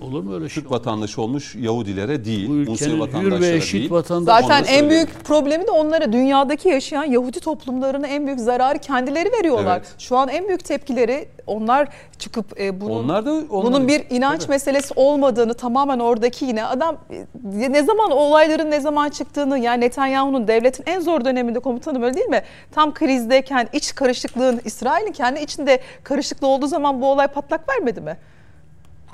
Olur 0.00 0.22
mu 0.22 0.34
öyle 0.34 0.48
şey? 0.48 0.62
Türk 0.62 0.72
vatandaşı 0.72 1.22
olmuş 1.22 1.54
Yahudilere 1.54 2.24
değil, 2.24 2.48
Bu 2.48 2.52
Musevi 2.52 2.72
ülkenin 2.72 2.94
hür 2.94 3.00
vatandaşlara 3.00 3.40
ve 3.40 3.56
eşit 3.56 3.74
değil. 3.74 3.90
vatandaş. 3.90 4.40
Zaten 4.42 4.58
Onu 4.58 4.66
da 4.66 4.70
en 4.70 4.90
büyük 4.90 5.24
problemi 5.24 5.66
de 5.66 5.70
onlara 5.70 6.12
dünyadaki 6.12 6.68
yaşayan 6.68 7.04
Yahudi 7.04 7.40
toplumlarına 7.40 8.06
en 8.06 8.26
büyük 8.26 8.40
zararı 8.40 8.78
kendileri 8.78 9.32
veriyorlar. 9.32 9.76
Evet. 9.76 9.94
Şu 9.98 10.16
an 10.16 10.28
en 10.28 10.48
büyük 10.48 10.64
tepkileri 10.64 11.28
onlar 11.46 11.88
çıkıp 12.18 12.60
e, 12.60 12.80
bunun 12.80 13.04
Onlar 13.04 13.26
da 13.26 13.32
onlar- 13.32 13.48
bunun 13.50 13.88
bir 13.88 14.02
inanç 14.10 14.40
Tabii. 14.40 14.50
meselesi 14.50 14.94
olmadığını 14.96 15.54
tamamen 15.54 15.98
oradaki 15.98 16.44
yine 16.44 16.64
adam 16.64 16.96
e, 17.10 17.72
ne 17.72 17.82
zaman 17.82 18.10
o 18.10 18.14
olayların 18.14 18.70
ne 18.70 18.80
zaman 18.80 19.08
çıktığını 19.08 19.58
yani 19.58 19.80
Netanyahu'nun 19.80 20.48
devletin 20.48 20.84
en 20.86 21.00
zor 21.00 21.24
döneminde 21.24 21.58
komutanım 21.58 22.02
öyle 22.02 22.14
değil 22.14 22.26
mi? 22.28 22.42
Tam 22.72 22.94
krizdeyken 22.94 23.68
iç 23.72 23.94
karışıklığın 23.94 24.60
İsrail'in 24.64 25.12
kendi 25.12 25.40
içinde 25.40 25.80
karışıklığı 26.04 26.46
olduğu 26.46 26.66
zaman 26.66 27.00
bu 27.02 27.06
olay 27.06 27.26
patlak 27.28 27.68
vermedi 27.68 28.00
mi? 28.00 28.16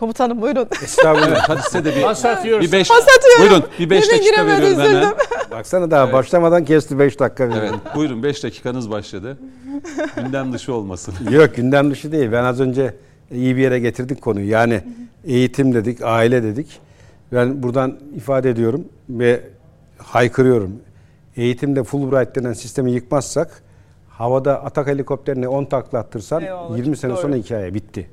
Komutanım 0.00 0.40
buyurun. 0.40 0.68
Estağfurullah. 0.84 1.48
Hadi 1.48 1.62
size 1.62 1.84
de 1.84 1.96
bir, 1.96 2.02
Pas 2.02 2.24
atıyoruz. 2.24 2.66
bir 2.66 2.72
beş, 2.72 2.88
Pas 2.88 3.02
atıyorum. 3.18 3.40
buyurun 3.40 3.64
bir 3.78 3.90
beş 3.90 4.02
Bize 4.02 4.12
dakika 4.12 4.30
giremedi, 4.30 4.56
veriyorum 4.62 4.80
hemen. 4.84 4.90
üzüldüm. 5.00 5.16
Baksana 5.50 5.90
daha 5.90 6.12
başlamadan 6.12 6.64
kesti 6.64 6.98
5 6.98 7.20
dakika. 7.20 7.44
Evet, 7.44 7.72
buyurun 7.94 8.22
5 8.22 8.44
dakikanız 8.44 8.90
başladı. 8.90 9.38
Gündem 10.16 10.52
dışı 10.52 10.74
olmasın. 10.74 11.14
Yok 11.30 11.54
gündem 11.56 11.90
dışı 11.90 12.12
değil. 12.12 12.32
Ben 12.32 12.44
az 12.44 12.60
önce 12.60 12.94
iyi 13.30 13.56
bir 13.56 13.60
yere 13.62 13.78
getirdik 13.78 14.22
konuyu. 14.22 14.48
Yani 14.50 14.80
eğitim 15.24 15.74
dedik, 15.74 15.98
aile 16.02 16.42
dedik. 16.42 16.80
Ben 17.32 17.62
buradan 17.62 17.98
ifade 18.16 18.50
ediyorum 18.50 18.84
ve 19.08 19.40
haykırıyorum. 19.98 20.72
Eğitimde 21.36 21.84
Fulbright 21.84 22.36
denen 22.36 22.52
sistemi 22.52 22.92
yıkmazsak 22.92 23.62
havada 24.08 24.64
atak 24.64 24.86
helikopterine 24.86 25.48
10 25.48 25.64
takla 25.64 25.98
attırsan 25.98 26.42
Eyvallah, 26.42 26.76
20 26.78 26.96
sene 26.96 27.10
doğru. 27.12 27.20
sonra 27.20 27.36
hikaye 27.36 27.74
bitti. 27.74 28.10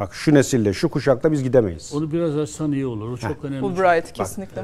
Bak 0.00 0.14
şu 0.14 0.34
nesille, 0.34 0.72
şu 0.72 0.88
kuşakla 0.88 1.32
biz 1.32 1.42
gidemeyiz. 1.42 1.92
Onu 1.94 2.12
biraz 2.12 2.36
açsan 2.38 2.72
iyi 2.72 2.86
olur. 2.86 3.08
O 3.12 3.16
çok 3.16 3.44
önemli. 3.44 3.60
Fulbright 3.60 4.12
kesinlikle. 4.12 4.62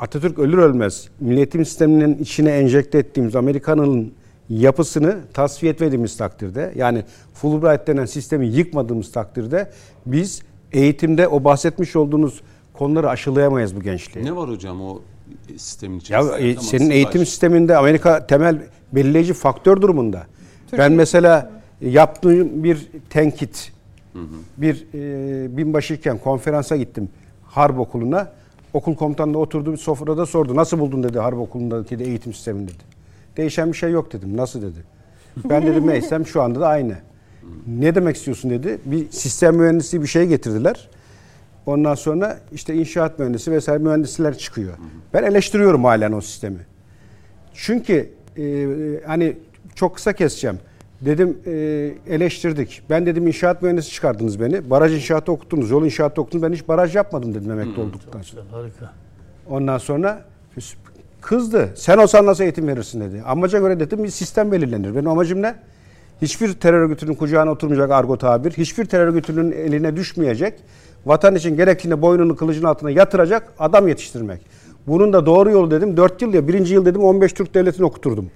Atatürk 0.00 0.38
ölür 0.38 0.58
ölmez 0.58 1.08
milletim 1.20 1.64
sisteminin 1.64 2.18
içine 2.18 2.50
enjekte 2.50 2.98
ettiğimiz 2.98 3.36
Amerikan'ın 3.36 4.12
yapısını 4.48 5.18
tasfiye 5.34 5.72
etmediğimiz 5.72 6.16
takdirde 6.16 6.72
yani 6.76 7.04
Fulbright 7.34 7.86
denen 7.86 8.04
sistemi 8.06 8.46
yıkmadığımız 8.46 9.12
takdirde 9.12 9.70
biz 10.06 10.42
eğitimde 10.72 11.28
o 11.28 11.44
bahsetmiş 11.44 11.96
olduğunuz 11.96 12.40
konuları 12.72 13.08
aşılayamayız 13.08 13.76
bu 13.76 13.80
gençliği. 13.80 14.24
Ne 14.26 14.36
var 14.36 14.48
hocam 14.50 14.82
o 14.82 15.00
sistemin 15.56 15.94
Ya 15.94 16.00
içerisinde? 16.00 16.48
e, 16.50 16.54
Tamam, 16.54 16.68
senin 16.70 16.90
eğitim 16.90 17.08
başlayın. 17.08 17.24
sisteminde 17.24 17.76
Amerika 17.76 18.26
temel 18.26 18.58
belirleyici 18.92 19.32
faktör 19.34 19.82
durumunda. 19.82 20.26
Ben 20.78 20.92
mesela 20.92 21.50
yaptığım 21.80 22.64
bir 22.64 22.88
tenkit, 23.10 23.72
bir 24.56 24.86
e, 24.94 25.56
binbaşıyken 25.56 26.18
konferansa 26.18 26.76
gittim 26.76 27.08
harp 27.44 27.78
okuluna. 27.78 28.32
Okul 28.72 28.94
komutanı 28.94 29.34
da 29.34 29.38
oturdu 29.38 29.72
bir 29.72 29.76
sofrada 29.76 30.26
sordu. 30.26 30.56
Nasıl 30.56 30.78
buldun 30.78 31.02
dedi 31.02 31.18
harp 31.18 31.38
okulundaki 31.38 31.98
de 31.98 32.04
eğitim 32.04 32.32
sistemini 32.32 32.68
dedi. 32.68 32.82
Değişen 33.36 33.68
bir 33.72 33.76
şey 33.76 33.90
yok 33.90 34.12
dedim. 34.12 34.36
Nasıl 34.36 34.62
dedi. 34.62 34.84
Ben 35.44 35.66
dedim 35.66 35.86
neysem 35.86 36.26
şu 36.26 36.42
anda 36.42 36.60
da 36.60 36.68
aynı. 36.68 36.96
Ne 37.66 37.94
demek 37.94 38.16
istiyorsun 38.16 38.50
dedi. 38.50 38.78
Bir 38.84 39.10
sistem 39.10 39.56
mühendisi 39.56 40.02
bir 40.02 40.06
şey 40.06 40.26
getirdiler. 40.26 40.88
Ondan 41.66 41.94
sonra 41.94 42.40
işte 42.52 42.74
inşaat 42.74 43.18
mühendisi 43.18 43.52
vesaire 43.52 43.82
mühendisler 43.82 44.38
çıkıyor. 44.38 44.74
Ben 45.14 45.22
eleştiriyorum 45.22 45.84
halen 45.84 46.12
o 46.12 46.20
sistemi. 46.20 46.58
Çünkü 47.54 48.10
e, 48.38 48.66
hani 49.06 49.36
çok 49.74 49.94
kısa 49.94 50.12
keseceğim. 50.12 50.58
Dedim 51.00 51.38
e, 51.46 51.52
eleştirdik. 52.14 52.82
Ben 52.90 53.06
dedim 53.06 53.26
inşaat 53.26 53.62
mühendisi 53.62 53.90
çıkardınız 53.90 54.40
beni. 54.40 54.70
Baraj 54.70 54.94
inşaatı 54.94 55.32
okuttunuz, 55.32 55.70
yol 55.70 55.84
inşaatı 55.84 56.20
okuttunuz. 56.20 56.42
Ben 56.42 56.52
hiç 56.52 56.68
baraj 56.68 56.96
yapmadım 56.96 57.34
dedim 57.34 57.50
emekli 57.50 57.80
olduktan 57.80 58.22
sonra. 58.22 58.42
Harika. 58.50 58.92
Ondan 59.50 59.78
sonra 59.78 60.24
kızdı. 61.20 61.72
Sen 61.74 61.98
olsan 61.98 62.26
nasıl 62.26 62.44
eğitim 62.44 62.68
verirsin 62.68 63.00
dedi. 63.00 63.22
Amaca 63.26 63.58
göre 63.58 63.80
dedim 63.80 64.04
bir 64.04 64.08
sistem 64.08 64.52
belirlenir. 64.52 64.94
Benim 64.94 65.08
amacım 65.08 65.42
ne? 65.42 65.54
Hiçbir 66.22 66.52
terör 66.52 66.80
örgütünün 66.80 67.14
kucağına 67.14 67.50
oturmayacak 67.50 67.90
argo 67.90 68.16
tabir. 68.16 68.52
Hiçbir 68.52 68.84
terör 68.84 69.06
örgütünün 69.06 69.52
eline 69.52 69.96
düşmeyecek. 69.96 70.54
Vatan 71.06 71.34
için 71.34 71.56
gerektiğinde 71.56 72.02
boynunu 72.02 72.36
kılıcın 72.36 72.64
altına 72.64 72.90
yatıracak 72.90 73.52
adam 73.58 73.88
yetiştirmek. 73.88 74.40
Bunun 74.86 75.12
da 75.12 75.26
doğru 75.26 75.50
yolu 75.50 75.70
dedim. 75.70 75.96
4 75.96 76.22
yıl 76.22 76.34
ya 76.34 76.48
birinci 76.48 76.74
yıl 76.74 76.84
dedim 76.84 77.02
15 77.02 77.32
Türk 77.32 77.54
devletini 77.54 77.86
okuturdum. 77.86 78.30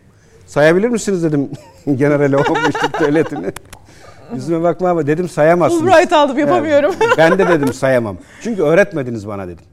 Sayabilir 0.46 0.88
misiniz 0.88 1.22
dedim 1.24 1.48
generale 1.96 2.36
o 2.36 2.40
müşrik 2.66 3.00
devletini. 3.00 3.46
Yüzüme 4.34 4.62
bakma 4.62 4.90
ama 4.90 5.06
dedim 5.06 5.28
sayamazsınız. 5.28 5.82
Fulbright 5.92 6.12
aldım 6.12 6.38
yapamıyorum. 6.38 6.94
Evet, 7.00 7.14
ben 7.18 7.38
de 7.38 7.48
dedim 7.48 7.72
sayamam. 7.72 8.16
Çünkü 8.42 8.62
öğretmediniz 8.62 9.28
bana 9.28 9.48
dedim. 9.48 9.64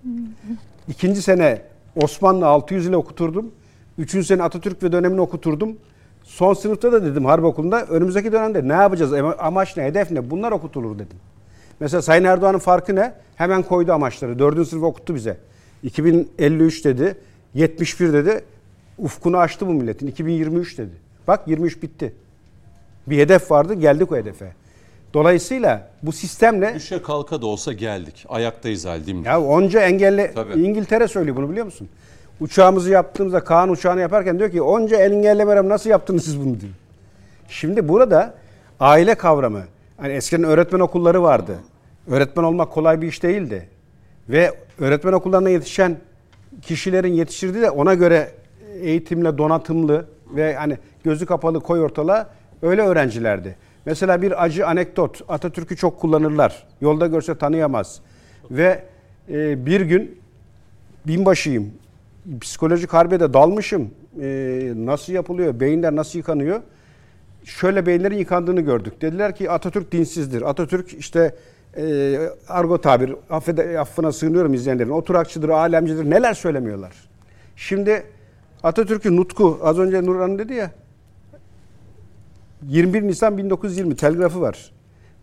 İkinci 0.87 1.21
sene 1.21 1.61
Osmanlı 1.95 2.47
600 2.47 2.87
ile 2.87 2.95
okuturdum. 2.97 3.51
Üçüncü 3.97 4.25
sene 4.27 4.43
Atatürk 4.43 4.83
ve 4.83 4.91
dönemini 4.91 5.21
okuturdum. 5.21 5.77
Son 6.23 6.53
sınıfta 6.53 6.91
da 6.91 7.05
dedim 7.05 7.25
harp 7.25 7.43
okulunda 7.43 7.85
önümüzdeki 7.85 8.31
dönemde 8.31 8.67
ne 8.67 8.73
yapacağız? 8.73 9.13
Ama- 9.13 9.35
Amaç 9.39 9.77
ne? 9.77 9.83
Hedef 9.83 10.11
ne? 10.11 10.29
Bunlar 10.29 10.51
okutulur 10.51 10.95
dedim. 10.95 11.17
Mesela 11.79 12.01
Sayın 12.01 12.23
Erdoğan'ın 12.23 12.59
farkı 12.59 12.95
ne? 12.95 13.13
Hemen 13.35 13.63
koydu 13.63 13.93
amaçları. 13.93 14.39
Dördüncü 14.39 14.69
sınıf 14.69 14.83
okuttu 14.83 15.15
bize. 15.15 15.37
2053 15.83 16.85
dedi. 16.85 17.15
71 17.53 18.13
dedi. 18.13 18.41
Ufkunu 19.01 19.37
açtı 19.37 19.67
bu 19.67 19.73
milletin. 19.73 20.07
2023 20.07 20.77
dedi. 20.77 20.91
Bak 21.27 21.47
23 21.47 21.83
bitti. 21.83 22.13
Bir 23.07 23.17
hedef 23.17 23.51
vardı 23.51 23.73
geldik 23.73 24.11
o 24.11 24.15
hedefe. 24.15 24.53
Dolayısıyla 25.13 25.89
bu 26.03 26.11
sistemle 26.11 26.75
Düşe 26.75 27.01
kalka 27.01 27.41
da 27.41 27.45
olsa 27.45 27.73
geldik. 27.73 28.25
Ayaktayız 28.29 28.85
hal 28.85 29.05
değil 29.05 29.17
mi? 29.17 29.27
ya 29.27 29.41
onca 29.41 29.81
engelle 29.81 30.33
Tabii. 30.33 30.53
İngiltere 30.53 31.07
söylüyor 31.07 31.35
bunu 31.35 31.49
biliyor 31.49 31.65
musun? 31.65 31.89
Uçağımızı 32.39 32.89
yaptığımızda 32.89 33.43
Kaan 33.43 33.69
uçağını 33.69 34.01
yaparken 34.01 34.39
diyor 34.39 34.51
ki 34.51 34.61
onca 34.61 34.97
engellemeler 34.97 35.69
nasıl 35.69 35.89
yaptınız 35.89 36.23
siz 36.23 36.39
bunu 36.39 36.59
diyor. 36.59 36.73
Şimdi 37.47 37.87
burada 37.87 38.33
aile 38.79 39.15
kavramı 39.15 39.63
hani 39.97 40.13
eskiden 40.13 40.43
öğretmen 40.43 40.79
okulları 40.79 41.23
vardı. 41.23 41.59
Öğretmen 42.07 42.43
olmak 42.43 42.71
kolay 42.71 43.01
bir 43.01 43.07
iş 43.07 43.23
değildi. 43.23 43.69
Ve 44.29 44.51
öğretmen 44.79 45.13
okullarına 45.13 45.49
yetişen 45.49 45.97
kişilerin 46.61 47.13
yetiştirdiği 47.13 47.63
de 47.63 47.69
ona 47.69 47.93
göre 47.93 48.31
eğitimle 48.81 49.37
donatımlı 49.37 50.05
ve 50.35 50.55
hani 50.55 50.77
gözü 51.03 51.25
kapalı 51.25 51.59
koy 51.59 51.81
ortalığa 51.81 52.29
öyle 52.61 52.81
öğrencilerdi. 52.81 53.55
Mesela 53.85 54.21
bir 54.21 54.43
acı 54.43 54.67
anekdot 54.67 55.21
Atatürk'ü 55.27 55.75
çok 55.75 55.99
kullanırlar. 55.99 56.67
Yolda 56.81 57.07
görse 57.07 57.37
tanıyamaz. 57.37 58.01
Ve 58.51 58.83
e, 59.29 59.65
bir 59.65 59.81
gün 59.81 60.19
binbaşıyım. 61.07 61.73
Psikolojik 62.41 62.93
harbe 62.93 63.19
de 63.19 63.33
dalmışım. 63.33 63.91
E, 64.21 64.27
nasıl 64.75 65.13
yapılıyor? 65.13 65.59
Beyinler 65.59 65.95
nasıl 65.95 66.19
yıkanıyor? 66.19 66.61
Şöyle 67.43 67.85
beyinlerin 67.85 68.17
yıkandığını 68.17 68.61
gördük. 68.61 69.01
Dediler 69.01 69.35
ki 69.35 69.51
Atatürk 69.51 69.91
dinsizdir. 69.91 70.41
Atatürk 70.41 70.93
işte 70.93 71.35
e, 71.77 72.17
argo 72.47 72.81
tabir, 72.81 73.15
affede, 73.29 73.79
affına 73.79 74.11
sığınıyorum 74.11 74.53
izleyenlerin. 74.53 74.89
Oturakçıdır, 74.89 75.49
alemcidir. 75.49 76.09
Neler 76.09 76.33
söylemiyorlar. 76.33 77.09
Şimdi 77.55 78.03
Atatürk'ün 78.63 79.17
nutku, 79.17 79.59
az 79.63 79.79
önce 79.79 80.05
Nurhan 80.05 80.39
dedi 80.39 80.53
ya, 80.53 80.71
21 82.67 83.01
Nisan 83.03 83.37
1920 83.37 83.95
telgrafı 83.95 84.41
var. 84.41 84.71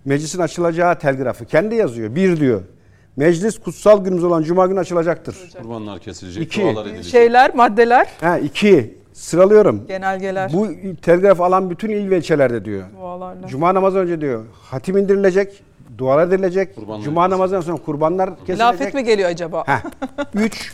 Meclisin 0.04 0.38
açılacağı 0.40 0.98
telgrafı. 0.98 1.44
Kendi 1.44 1.74
yazıyor. 1.74 2.14
Bir 2.14 2.40
diyor. 2.40 2.62
Meclis 3.16 3.58
kutsal 3.58 4.04
günümüz 4.04 4.24
olan 4.24 4.42
Cuma 4.42 4.66
günü 4.66 4.80
açılacaktır. 4.80 5.36
Kurbanlar 5.62 5.98
kesilecek, 5.98 6.42
İki. 6.44 6.62
dualar 6.62 6.86
edilecek. 6.86 7.12
Şeyler, 7.12 7.54
maddeler, 7.54 8.08
Ha 8.20 8.38
iki. 8.38 8.98
Sıralıyorum. 9.12 9.84
genelgeler, 9.88 10.52
Bu 10.52 10.68
telgraf 11.02 11.40
alan 11.40 11.70
bütün 11.70 11.88
il 11.90 12.10
ve 12.10 12.18
ilçelerde 12.18 12.64
diyor. 12.64 12.84
dualarla. 13.00 13.46
Cuma 13.48 13.74
namazı 13.74 13.98
önce 13.98 14.20
diyor. 14.20 14.44
Hatim 14.52 14.96
indirilecek. 14.96 15.62
Dualar 15.98 16.26
edilecek. 16.28 16.74
Kurbanlar 16.76 17.04
Cuma 17.04 17.30
namazından 17.30 17.60
sonra 17.60 17.76
kurbanlar 17.76 18.30
kesilecek. 18.30 18.56
Hilafet 18.56 18.94
mi 18.94 19.04
geliyor 19.04 19.30
acaba? 19.30 19.64
Heh. 19.66 19.82
Üç. 20.34 20.72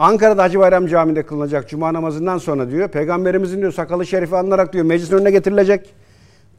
Ankara'da 0.00 0.42
Hacı 0.42 0.58
Bayram 0.58 0.86
Camii'nde 0.86 1.22
kılınacak 1.22 1.68
cuma 1.68 1.92
namazından 1.92 2.38
sonra 2.38 2.70
diyor. 2.70 2.88
Peygamberimizin 2.88 3.60
diyor 3.60 3.72
sakalı 3.72 4.06
şerifi 4.06 4.36
alınarak 4.36 4.72
diyor 4.72 4.84
meclisin 4.84 5.16
önüne 5.16 5.30
getirilecek. 5.30 5.94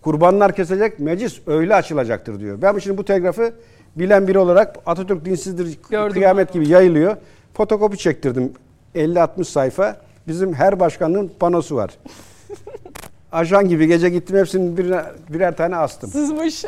Kurbanlar 0.01 0.55
kesilecek. 0.55 0.99
Meclis 0.99 1.41
öyle 1.47 1.75
açılacaktır 1.75 2.39
diyor. 2.39 2.61
Ben 2.61 2.77
şimdi 2.77 2.97
bu 2.97 3.05
telgrafı 3.05 3.53
bilen 3.95 4.27
biri 4.27 4.39
olarak 4.39 4.75
Atatürk 4.85 5.25
dinsizdir 5.25 5.77
Gördüm 5.89 6.13
kıyamet 6.13 6.53
gibi 6.53 6.67
yayılıyor. 6.67 7.15
Fotokopi 7.53 7.97
çektirdim. 7.97 8.53
50-60 8.95 9.43
sayfa. 9.43 9.97
Bizim 10.27 10.53
her 10.53 10.79
başkanlığın 10.79 11.31
panosu 11.39 11.75
var. 11.75 11.91
Ajan 13.31 13.67
gibi 13.67 13.87
gece 13.87 14.09
gittim 14.09 14.37
hepsinin 14.37 14.77
birine, 14.77 15.03
birer 15.29 15.57
tane 15.57 15.75
astım. 15.75 16.09
Sızmış. 16.09 16.65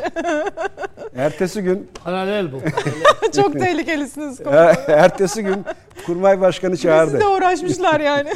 Ertesi 1.16 1.62
gün 1.62 1.88
Paralel 2.04 2.52
bu. 2.52 2.60
Çok 3.36 3.52
tehlikelisiniz. 3.52 4.40
er- 4.46 4.84
ertesi 4.88 5.42
gün 5.42 5.64
kurmay 6.06 6.40
başkanı 6.40 6.76
çağırdı. 6.76 7.10
Siz 7.10 7.20
de 7.20 7.26
uğraşmışlar 7.26 8.00
yani. 8.00 8.32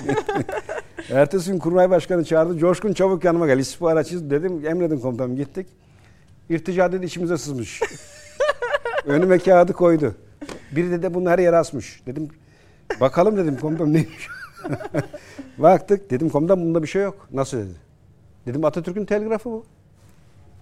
Ertesi 1.10 1.50
gün 1.52 1.58
kurmay 1.58 1.90
başkanı 1.90 2.24
çağırdı. 2.24 2.58
Coşkun 2.58 2.92
çabuk 2.92 3.24
yanıma 3.24 3.46
gel. 3.46 3.58
İstihbarat 3.58 4.06
çiz. 4.06 4.30
Dedim 4.30 4.66
emredin 4.66 4.98
komutanım 5.00 5.36
gittik. 5.36 5.66
İrtica 6.50 6.92
dedi 6.92 7.06
içimize 7.06 7.38
sızmış. 7.38 7.80
Önüme 9.06 9.38
kağıdı 9.38 9.72
koydu. 9.72 10.14
Biri 10.72 10.90
de, 10.90 11.02
de 11.02 11.14
bunu 11.14 11.30
her 11.30 11.38
yere 11.38 11.56
asmış. 11.56 12.02
Dedim 12.06 12.28
bakalım 13.00 13.36
dedim 13.36 13.56
komutanım 13.60 13.92
neymiş. 13.92 14.28
Baktık 15.58 16.10
dedim 16.10 16.28
komutan 16.28 16.60
bunda 16.60 16.82
bir 16.82 16.88
şey 16.88 17.02
yok. 17.02 17.28
Nasıl 17.32 17.58
dedi. 17.58 17.87
Dedim 18.48 18.64
Atatürk'ün 18.64 19.04
telgrafı 19.04 19.50
bu. 19.50 19.64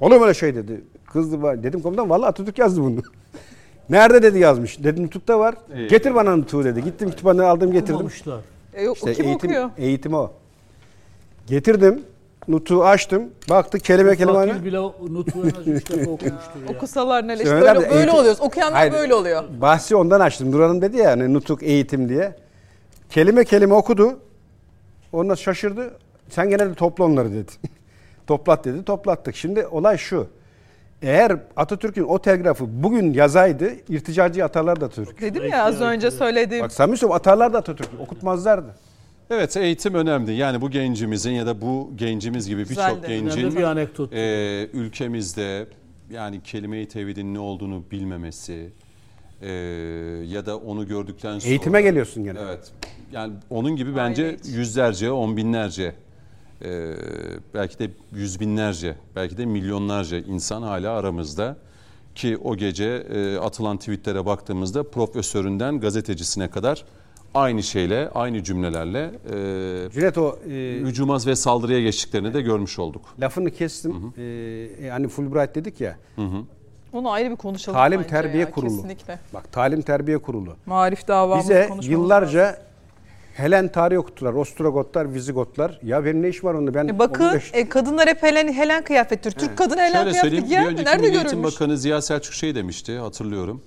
Olur 0.01 0.17
mu 0.17 0.23
öyle 0.25 0.35
şey 0.35 0.55
dedi. 0.55 0.85
Kızdı 1.13 1.43
var. 1.43 1.63
Dedim 1.63 1.81
komutan 1.83 2.11
vallahi 2.11 2.29
Atatürk 2.29 2.59
yazdı 2.59 2.81
bunu. 2.83 3.01
Nerede 3.91 4.23
dedi 4.23 4.39
yazmış. 4.39 4.85
Dedim 4.85 5.05
nutukta 5.05 5.39
var. 5.39 5.55
İyi. 5.77 5.89
Getir 5.89 6.15
bana 6.15 6.37
nutuğu 6.37 6.65
dedi. 6.65 6.85
Gittim 6.85 7.11
kütüphaneye 7.11 7.49
aldım 7.49 7.73
getirdim. 7.73 7.95
Okumamışlar. 7.95 8.41
E, 8.75 8.83
yok, 8.83 8.97
İşte 8.97 9.15
kim 9.15 9.27
eğitim, 9.27 9.51
okuyor? 9.51 9.71
eğitim 9.79 10.15
o. 10.15 10.31
Getirdim. 11.47 12.03
Nutuğu 12.49 12.85
açtım. 12.85 13.25
Baktık 13.51 13.85
kelime 13.85 14.17
kelime. 14.17 14.33
Fakir 14.33 14.65
bile 14.65 14.77
Nut'u 15.11 15.43
en 15.45 15.61
az 15.61 15.67
üç 15.69 15.91
defa 15.91 16.11
okumuştur 16.11 16.61
ya. 16.69 16.77
Okusalar. 16.77 17.25
İşte 17.25 17.55
Öyle 17.55 17.65
böyle, 17.67 17.81
böyle 17.91 17.95
eğitim- 17.95 18.15
oluyoruz. 18.15 18.41
Okuyanlar 18.41 18.79
Hayır. 18.79 18.93
böyle 18.93 19.15
oluyor. 19.15 19.45
Bahsi 19.61 19.97
ondan 19.97 20.21
açtım. 20.21 20.53
Nur 20.53 20.61
Hanım 20.61 20.83
dedi 20.83 20.97
ya 20.97 21.11
hani 21.11 21.35
nutuk 21.35 21.63
eğitim 21.63 22.09
diye. 22.09 22.35
Kelime 23.11 23.45
kelime 23.45 23.75
okudu. 23.75 24.19
Ondan 25.13 25.35
şaşırdı. 25.35 25.91
Sen 26.29 26.49
gene 26.49 26.71
de 26.71 26.75
topla 26.75 27.05
onları 27.05 27.33
dedi. 27.33 27.53
Toplat 28.27 28.65
dedi. 28.65 28.85
Toplattık. 28.85 29.37
Şimdi 29.37 29.67
olay 29.67 29.99
şu. 29.99 30.29
Eğer 31.03 31.37
Atatürk'ün 31.57 32.05
o 32.05 32.19
telgrafı 32.19 32.65
bugün 32.83 33.13
yazaydı 33.13 33.71
irticacı 33.89 34.45
atarlar 34.45 34.81
da 34.81 34.87
Atatürk. 34.87 35.21
Dedim 35.21 35.47
ya 35.47 35.65
az 35.65 35.81
önce 35.81 36.11
söylediğim. 36.11 36.65
Bak 36.65 36.73
samimi 36.73 36.97
söylüyorum 36.97 37.17
atarlar 37.17 37.53
da 37.53 37.59
Atatürk. 37.59 37.89
Okutmazlardı. 38.01 38.75
Evet 39.31 39.57
eğitim 39.57 39.95
önemli. 39.95 40.33
Yani 40.33 40.61
bu 40.61 40.71
gencimizin 40.71 41.31
ya 41.31 41.47
da 41.47 41.61
bu 41.61 41.91
gencimiz 41.97 42.49
gibi 42.49 42.69
birçok 42.69 43.07
gencin 43.07 43.57
bir 43.57 43.63
anekdot. 43.63 44.13
e, 44.13 44.69
ülkemizde 44.73 45.67
yani 46.11 46.43
kelime-i 46.43 46.89
tevhidin 46.89 47.35
ne 47.35 47.39
olduğunu 47.39 47.85
bilmemesi 47.91 48.71
e, 49.43 49.51
ya 50.27 50.47
da 50.47 50.57
onu 50.57 50.89
gördükten 50.89 51.39
sonra... 51.39 51.51
Eğitime 51.51 51.83
geliyorsun 51.83 52.25
gene. 52.25 52.39
Evet. 52.45 52.73
Yani 53.13 53.33
onun 53.51 53.77
gibi 53.77 53.97
bence 53.97 54.25
Aynen. 54.25 54.39
yüzlerce, 54.45 55.11
on 55.11 55.37
binlerce, 55.37 55.95
e, 56.65 56.95
belki 57.55 57.79
de 57.79 57.91
yüz 58.13 58.41
binlerce, 58.41 58.95
belki 59.17 59.37
de 59.37 59.47
milyonlarca 59.47 60.19
insan 60.19 60.63
hala 60.63 60.93
aramızda. 60.93 61.57
Ki 62.15 62.37
o 62.45 62.57
gece 62.57 62.85
e, 62.85 63.37
atılan 63.37 63.77
tweetlere 63.77 64.27
baktığımızda 64.27 64.83
profesöründen 64.83 65.81
gazetecisine 65.81 66.51
kadar 66.51 66.85
aynı 67.35 67.63
şeyle, 67.63 68.09
aynı 68.15 68.43
cümlelerle 68.45 69.11
e, 69.87 69.91
Cüneyt 69.93 70.19
o 70.19 70.39
e, 70.51 70.51
hücuma 70.81 71.19
ve 71.27 71.37
saldırıya 71.37 71.81
geçtiklerini 71.81 72.35
de 72.35 72.41
görmüş 72.43 72.79
olduk. 72.79 73.03
lafını 73.21 73.51
kestim. 73.51 74.13
Ee, 74.19 74.89
hani 74.91 75.09
Fulbright 75.09 75.55
dedik 75.55 75.81
ya. 75.81 75.97
Onu 76.93 77.11
ayrı 77.11 77.31
bir 77.31 77.37
konuşalım 77.37 77.79
Talim 77.79 78.03
Terbiye 78.03 78.43
ya, 78.43 78.51
Kurulu. 78.51 78.77
Kesinlikle. 78.77 79.19
Bak 79.35 79.53
Talim 79.53 79.83
Terbiye 79.83 80.19
Kurulu. 80.19 80.57
Marif 80.67 81.09
davamızı 81.09 81.69
Bize 81.79 81.91
yıllarca 81.93 82.59
Helen 83.37 83.69
tarih 83.69 83.99
okuttular. 83.99 84.33
Ostrogotlar, 84.33 85.15
Vizigotlar. 85.15 85.79
Ya 85.83 86.05
benim 86.05 86.23
ne 86.23 86.29
işim 86.29 86.49
var 86.49 86.55
onda? 86.55 86.75
Ben 86.75 86.89
E 86.89 86.99
bakın 86.99 87.25
15 87.25 87.51
e, 87.55 87.69
kadınlar 87.69 88.09
hep 88.09 88.23
Helen, 88.23 88.53
Helen 88.53 88.85
kıyafettir. 88.85 89.31
Türk 89.31 89.59
kadını 89.59 89.81
Helen 89.81 90.05
Şöyle 90.05 90.11
kıyafeti 90.11 90.45
giyer 90.45 90.73
mi? 90.73 90.85
Nerede 90.85 90.97
Milli 90.97 91.07
Eğitim 91.17 91.31
görülmüş? 91.31 91.55
Bakanı 91.55 91.79
Ziya 91.79 92.03
Selçuk 92.03 92.35
şey 92.35 92.55
demişti, 92.55 92.99
hatırlıyorum. 92.99 93.63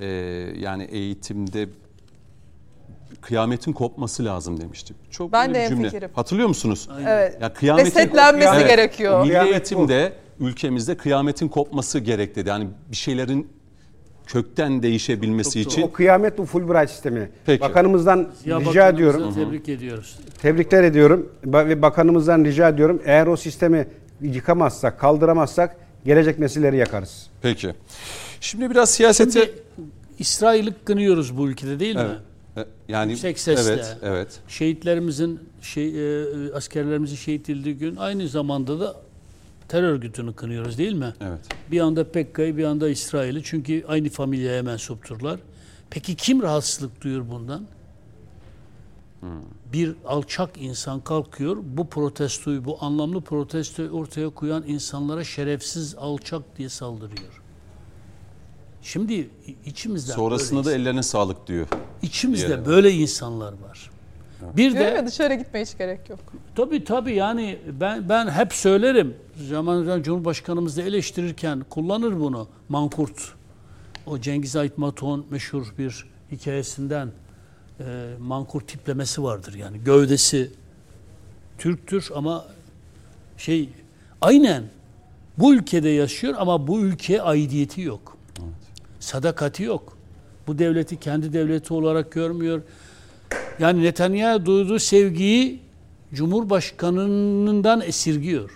E, 0.00 0.06
yani 0.58 0.84
eğitimde 0.84 1.68
kıyametin 3.20 3.72
kopması 3.72 4.24
lazım 4.24 4.60
demişti. 4.60 4.94
Çok 5.10 5.32
Ben 5.32 5.54
de 5.54 5.62
bir 5.62 5.68
cümle. 5.68 5.82
hemfikirim. 5.82 6.10
Hatırlıyor 6.14 6.48
musunuz? 6.48 6.88
Evet. 7.08 7.38
Ya 7.40 7.52
kıyametin 7.52 7.90
Resetlenmesi 7.90 8.50
Evet. 8.54 8.68
gerekiyor. 8.68 9.20
Milli 9.20 9.28
Kıyamet 9.28 9.52
eğitimde 9.52 10.12
ülkemizde 10.40 10.96
kıyametin 10.96 11.48
kopması 11.48 11.98
gerek 11.98 12.36
dedi. 12.36 12.48
Yani 12.48 12.68
bir 12.90 12.96
şeylerin 12.96 13.55
kökten 14.26 14.82
değişebilmesi 14.82 15.58
o 15.58 15.62
için 15.62 15.88
kıyamet 15.88 16.38
bu 16.38 16.44
Fulbright 16.46 16.90
sistemi. 16.90 17.30
Peki. 17.46 17.60
Bakanımızdan 17.60 18.28
Ya 18.44 18.60
rica 18.60 18.88
ediyorum. 18.88 19.34
Tebrik 19.34 19.68
ediyoruz. 19.68 20.18
Tebrikler 20.42 20.84
ediyorum 20.84 21.32
ve 21.44 21.82
bakanımızdan 21.82 22.44
rica 22.44 22.68
ediyorum. 22.68 23.02
Eğer 23.04 23.26
o 23.26 23.36
sistemi 23.36 23.88
yıkamazsak, 24.20 25.00
kaldıramazsak 25.00 25.76
gelecek 26.04 26.38
nesilleri 26.38 26.76
yakarız. 26.76 27.26
peki. 27.42 27.74
Şimdi 28.40 28.70
biraz 28.70 28.90
siyasete 28.90 29.30
Şimdi 29.40 29.52
İsrail'i 30.18 30.72
kınıyoruz 30.84 31.38
bu 31.38 31.48
ülkede 31.48 31.80
değil 31.80 31.96
mi? 31.96 32.02
Evet. 32.56 32.66
E, 32.88 32.92
Yani 32.92 33.10
Yüksek 33.10 33.38
sesle. 33.38 33.72
Evet, 33.72 33.96
evet. 34.02 34.28
Şehitlerimizin 34.48 35.40
şey 35.62 35.88
e, 36.20 36.52
askerlerimizin 36.54 37.16
şehit 37.16 37.50
edildiği 37.50 37.76
gün 37.76 37.96
aynı 37.96 38.28
zamanda 38.28 38.80
da 38.80 38.96
terör 39.68 39.88
örgütünü 39.88 40.34
kınıyoruz 40.34 40.78
değil 40.78 40.92
mi? 40.92 41.14
Evet. 41.20 41.40
Bir 41.70 41.80
anda 41.80 42.04
PKK'yı 42.04 42.56
bir 42.56 42.64
anda 42.64 42.88
İsrail'i 42.88 43.42
çünkü 43.44 43.84
aynı 43.88 44.08
familyaya 44.08 44.62
mensupturlar. 44.62 45.40
Peki 45.90 46.14
kim 46.14 46.42
rahatsızlık 46.42 47.00
duyuyor 47.02 47.24
bundan? 47.30 47.66
Bir 49.72 49.94
alçak 50.06 50.50
insan 50.58 51.00
kalkıyor 51.00 51.56
bu 51.62 51.88
protestoyu, 51.88 52.64
bu 52.64 52.78
anlamlı 52.84 53.20
protestoyu 53.20 53.90
ortaya 53.90 54.28
koyan 54.30 54.64
insanlara 54.66 55.24
şerefsiz, 55.24 55.94
alçak 55.94 56.58
diye 56.58 56.68
saldırıyor. 56.68 57.42
Şimdi 58.82 59.30
içimizde 59.66 60.12
Sonrasında 60.12 60.64
da 60.64 60.72
ellerine 60.74 61.02
sağlık 61.02 61.46
diyor. 61.46 61.66
içimizde 62.02 62.46
diyelim. 62.46 62.66
böyle 62.66 62.90
insanlar 62.90 63.52
var. 63.52 63.90
Bir 64.42 64.72
Diyorum 64.72 64.80
de 64.80 64.96
ya 64.96 65.06
dışarı 65.06 65.34
gitmeye 65.34 65.64
hiç 65.64 65.78
gerek 65.78 66.10
yok. 66.10 66.18
Tabii 66.54 66.84
tabii 66.84 67.14
yani 67.14 67.58
ben 67.80 68.08
ben 68.08 68.30
hep 68.30 68.52
söylerim. 68.52 69.14
Zaman 69.48 69.84
zaman 69.84 70.02
Cumhurbaşkanımız 70.02 70.76
da 70.76 70.82
eleştirirken 70.82 71.64
kullanır 71.70 72.20
bunu. 72.20 72.48
Mankurt. 72.68 73.32
O 74.06 74.18
Cengiz 74.18 74.56
Aytmaton 74.56 75.26
meşhur 75.30 75.74
bir 75.78 76.06
hikayesinden 76.32 77.08
e, 77.80 77.84
mankurt 78.20 78.68
tiplemesi 78.68 79.22
vardır 79.22 79.54
yani. 79.54 79.78
Gövdesi 79.78 80.50
Türktür 81.58 82.08
ama 82.14 82.44
şey 83.36 83.68
aynen 84.20 84.62
bu 85.38 85.54
ülkede 85.54 85.88
yaşıyor 85.88 86.34
ama 86.38 86.66
bu 86.66 86.80
ülkeye 86.80 87.22
aidiyeti 87.22 87.80
yok. 87.80 88.16
Sadakati 89.00 89.62
yok. 89.62 89.96
Bu 90.46 90.58
devleti 90.58 91.00
kendi 91.00 91.32
devleti 91.32 91.74
olarak 91.74 92.12
görmüyor. 92.12 92.62
Yani 93.58 93.82
Netanyahu 93.82 94.46
duyduğu 94.46 94.78
sevgiyi 94.78 95.60
Cumhurbaşkanı'ndan 96.14 97.80
esirgiyor. 97.80 98.50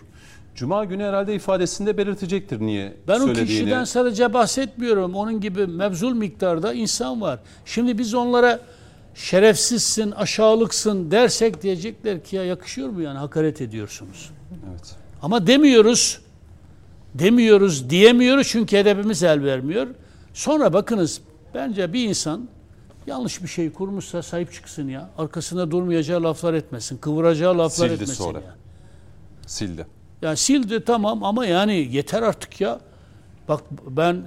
Cuma 0.55 0.85
günü 0.85 1.03
herhalde 1.03 1.35
ifadesinde 1.35 1.97
belirtecektir 1.99 2.61
niye 2.61 2.97
Ben 3.09 3.15
o 3.15 3.19
söylediğini. 3.19 3.47
kişiden 3.49 3.85
sadece 3.85 4.33
bahsetmiyorum. 4.35 5.15
Onun 5.15 5.41
gibi 5.41 5.67
mevzul 5.67 6.15
miktarda 6.15 6.73
insan 6.73 7.21
var. 7.21 7.39
Şimdi 7.65 7.99
biz 7.99 8.15
onlara 8.15 8.61
şerefsizsin, 9.15 10.11
aşağılıksın 10.11 11.11
dersek 11.11 11.63
diyecekler 11.63 12.25
ki 12.25 12.37
ya 12.37 12.45
yakışıyor 12.45 12.89
mu 12.89 13.03
yani 13.03 13.19
hakaret 13.19 13.61
ediyorsunuz. 13.61 14.31
Evet. 14.71 14.97
Ama 15.23 15.47
demiyoruz. 15.47 16.21
Demiyoruz, 17.15 17.91
diyemiyoruz 17.91 18.49
çünkü 18.49 18.77
edebimiz 18.77 19.23
el 19.23 19.43
vermiyor. 19.45 19.87
Sonra 20.35 20.73
bakınız 20.73 21.21
bence 21.55 21.93
bir 21.93 22.09
insan 22.09 22.49
yanlış 23.07 23.43
bir 23.43 23.49
şey 23.49 23.73
kurmuşsa 23.73 24.23
sahip 24.23 24.53
çıksın 24.53 24.89
ya. 24.89 25.11
Arkasında 25.19 25.71
durmayacağı 25.71 26.23
laflar 26.23 26.55
etmesin. 26.55 26.99
Kıvıracağı 26.99 27.59
laflar 27.59 27.89
Sildi 27.89 27.95
etmesin 27.95 28.25
sonra. 28.25 28.39
ya. 28.39 28.55
Sildi. 29.47 29.87
Ya 30.23 30.37
sildi 30.37 30.85
tamam 30.85 31.25
ama 31.25 31.47
yani 31.47 31.89
yeter 31.93 32.23
artık 32.23 32.61
ya. 32.61 32.81
Bak 33.49 33.63
ben 33.91 34.15
e, 34.15 34.23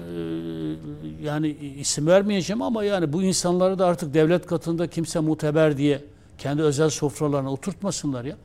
yani 1.23 1.57
isim 1.79 2.07
vermeyeceğim 2.07 2.61
ama 2.61 2.83
yani 2.83 3.13
bu 3.13 3.23
insanları 3.23 3.79
da 3.79 3.85
artık 3.85 4.13
devlet 4.13 4.47
katında 4.47 4.87
kimse 4.87 5.19
muteber 5.19 5.77
diye 5.77 6.03
kendi 6.37 6.61
özel 6.61 6.89
sofralarına 6.89 7.51
oturtmasınlar 7.51 8.25
ya. 8.25 8.35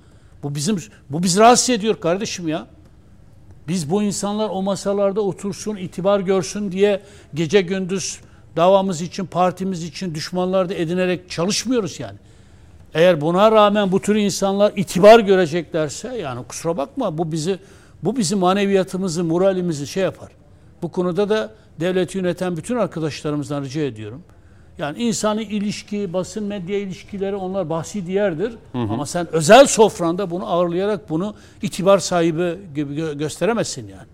Bu 0.43 0.55
bizim 0.55 0.77
bu 1.11 1.23
bizi 1.23 1.41
rahatsız 1.41 1.71
ediyor 1.71 2.01
kardeşim 2.01 2.49
ya. 2.49 2.67
Biz 3.69 3.91
bu 3.91 4.03
insanlar 4.03 4.49
o 4.49 4.63
masalarda 4.63 5.21
otursun, 5.21 5.77
itibar 5.77 6.21
görsün 6.21 6.73
diye 6.73 7.03
gece 7.35 7.61
gündüz 7.61 8.21
davamız 8.57 9.03
için, 9.03 9.27
partimiz 9.27 9.85
için 9.85 10.15
düşmanlar 10.15 10.69
da 10.69 10.75
edinerek 10.75 11.31
çalışmıyoruz 11.31 12.01
yani. 12.01 12.19
Eğer 12.95 13.20
buna 13.20 13.53
rağmen 13.53 13.93
bu 13.93 14.01
tür 14.01 14.16
insanlar 14.16 14.73
itibar 14.77 15.20
göreceklerse 15.20 16.16
yani 16.19 16.45
kusura 16.47 16.77
bakma 16.77 17.19
bu 17.19 17.33
bizi 17.33 17.59
bu 18.03 18.16
bizim 18.16 18.39
maneviyatımızı, 18.39 19.25
moralimizi 19.25 19.87
şey 19.87 20.03
yapar. 20.03 20.29
Bu 20.83 20.93
konuda 20.93 21.29
da 21.29 21.53
devleti 21.81 22.19
yöneten 22.19 22.57
bütün 22.57 22.77
arkadaşlarımızdan 22.77 23.62
rica 23.62 23.83
ediyorum. 23.83 24.23
Yani 24.79 24.99
insani 24.99 25.43
ilişki, 25.43 26.12
basın 26.12 26.45
medya 26.45 26.79
ilişkileri 26.79 27.37
onlar 27.37 27.70
bahsi 27.70 28.07
diğerdir. 28.07 28.55
Ama 28.75 29.07
sen 29.07 29.29
özel 29.33 29.66
sofranda 29.66 30.31
bunu 30.31 30.47
ağırlayarak 30.47 31.11
bunu 31.11 31.35
itibar 31.62 31.99
sahibi 31.99 32.59
gibi 32.75 32.95
gö- 32.95 33.19
gösteremezsin 33.19 33.89
yani. 33.89 34.09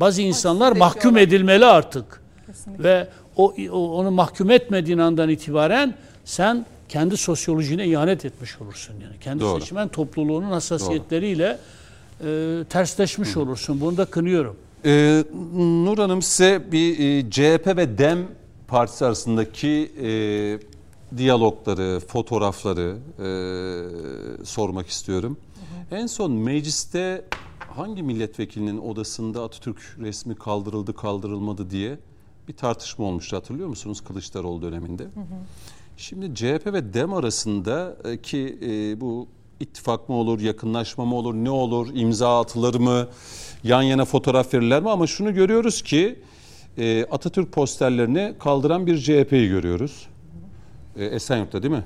Bazı 0.00 0.22
insanlar 0.22 0.76
mahkum 0.76 1.16
edilmeli 1.16 1.64
artık. 1.64 2.22
Kesinlikle. 2.46 2.84
Ve 2.84 3.08
o, 3.36 3.52
onu 3.72 4.10
mahkum 4.10 4.50
etmediğin 4.50 4.98
andan 4.98 5.28
itibaren 5.28 5.94
sen 6.24 6.66
kendi 6.88 7.16
sosyolojine 7.16 7.86
ihanet 7.86 8.24
etmiş 8.24 8.60
olursun 8.60 8.94
yani. 9.02 9.18
Kendi 9.20 9.40
Doğru. 9.40 9.60
seçmen 9.60 9.88
topluluğunun 9.88 10.50
hassasiyetleriyle 10.50 11.58
e, 12.24 12.64
tersleşmiş 12.70 13.36
olursun. 13.36 13.80
Bunu 13.80 13.96
da 13.96 14.04
kınıyorum. 14.04 14.56
Ee, 14.84 15.24
Nur 15.54 15.98
Hanım 15.98 16.22
size 16.22 16.72
bir 16.72 16.98
e, 16.98 17.30
CHP 17.30 17.66
ve 17.66 17.98
DEM 17.98 18.28
partisi 18.68 19.06
arasındaki 19.06 19.92
e, 20.02 20.08
diyalogları, 21.16 22.00
fotoğrafları 22.00 22.96
e, 23.18 24.44
sormak 24.44 24.86
istiyorum. 24.86 25.36
En 25.90 26.06
son 26.06 26.32
mecliste 26.32 27.24
hangi 27.58 28.02
milletvekilinin 28.02 28.78
odasında 28.78 29.44
Atatürk 29.44 29.96
resmi 29.98 30.34
kaldırıldı 30.34 30.94
kaldırılmadı 30.94 31.70
diye 31.70 31.98
bir 32.48 32.52
tartışma 32.56 33.04
olmuştu 33.04 33.36
hatırlıyor 33.36 33.68
musunuz 33.68 34.00
Kılıçdaroğlu 34.00 34.62
döneminde? 34.62 35.06
Şimdi 35.96 36.34
CHP 36.34 36.66
ve 36.66 36.94
DEM 36.94 37.12
arasında 37.12 37.96
e, 38.04 38.16
ki 38.22 38.58
e, 38.62 39.00
bu 39.00 39.28
ittifak 39.60 40.08
mı 40.08 40.14
olur, 40.14 40.40
yakınlaşma 40.40 41.04
mı 41.04 41.14
olur, 41.14 41.34
ne 41.34 41.50
olur, 41.50 41.88
imza 41.94 42.40
atılır 42.40 42.74
mı, 42.74 43.08
yan 43.64 43.82
yana 43.82 44.04
fotoğraf 44.04 44.54
verirler 44.54 44.82
mi? 44.82 44.90
Ama 44.90 45.06
şunu 45.06 45.34
görüyoruz 45.34 45.82
ki 45.82 46.18
e, 46.78 47.04
Atatürk 47.04 47.52
posterlerini 47.52 48.34
kaldıran 48.38 48.86
bir 48.86 48.98
CHP'yi 48.98 49.48
görüyoruz. 49.48 50.06
E, 50.96 51.04
Esenyurt'ta 51.04 51.62
değil 51.62 51.74
mi? 51.74 51.84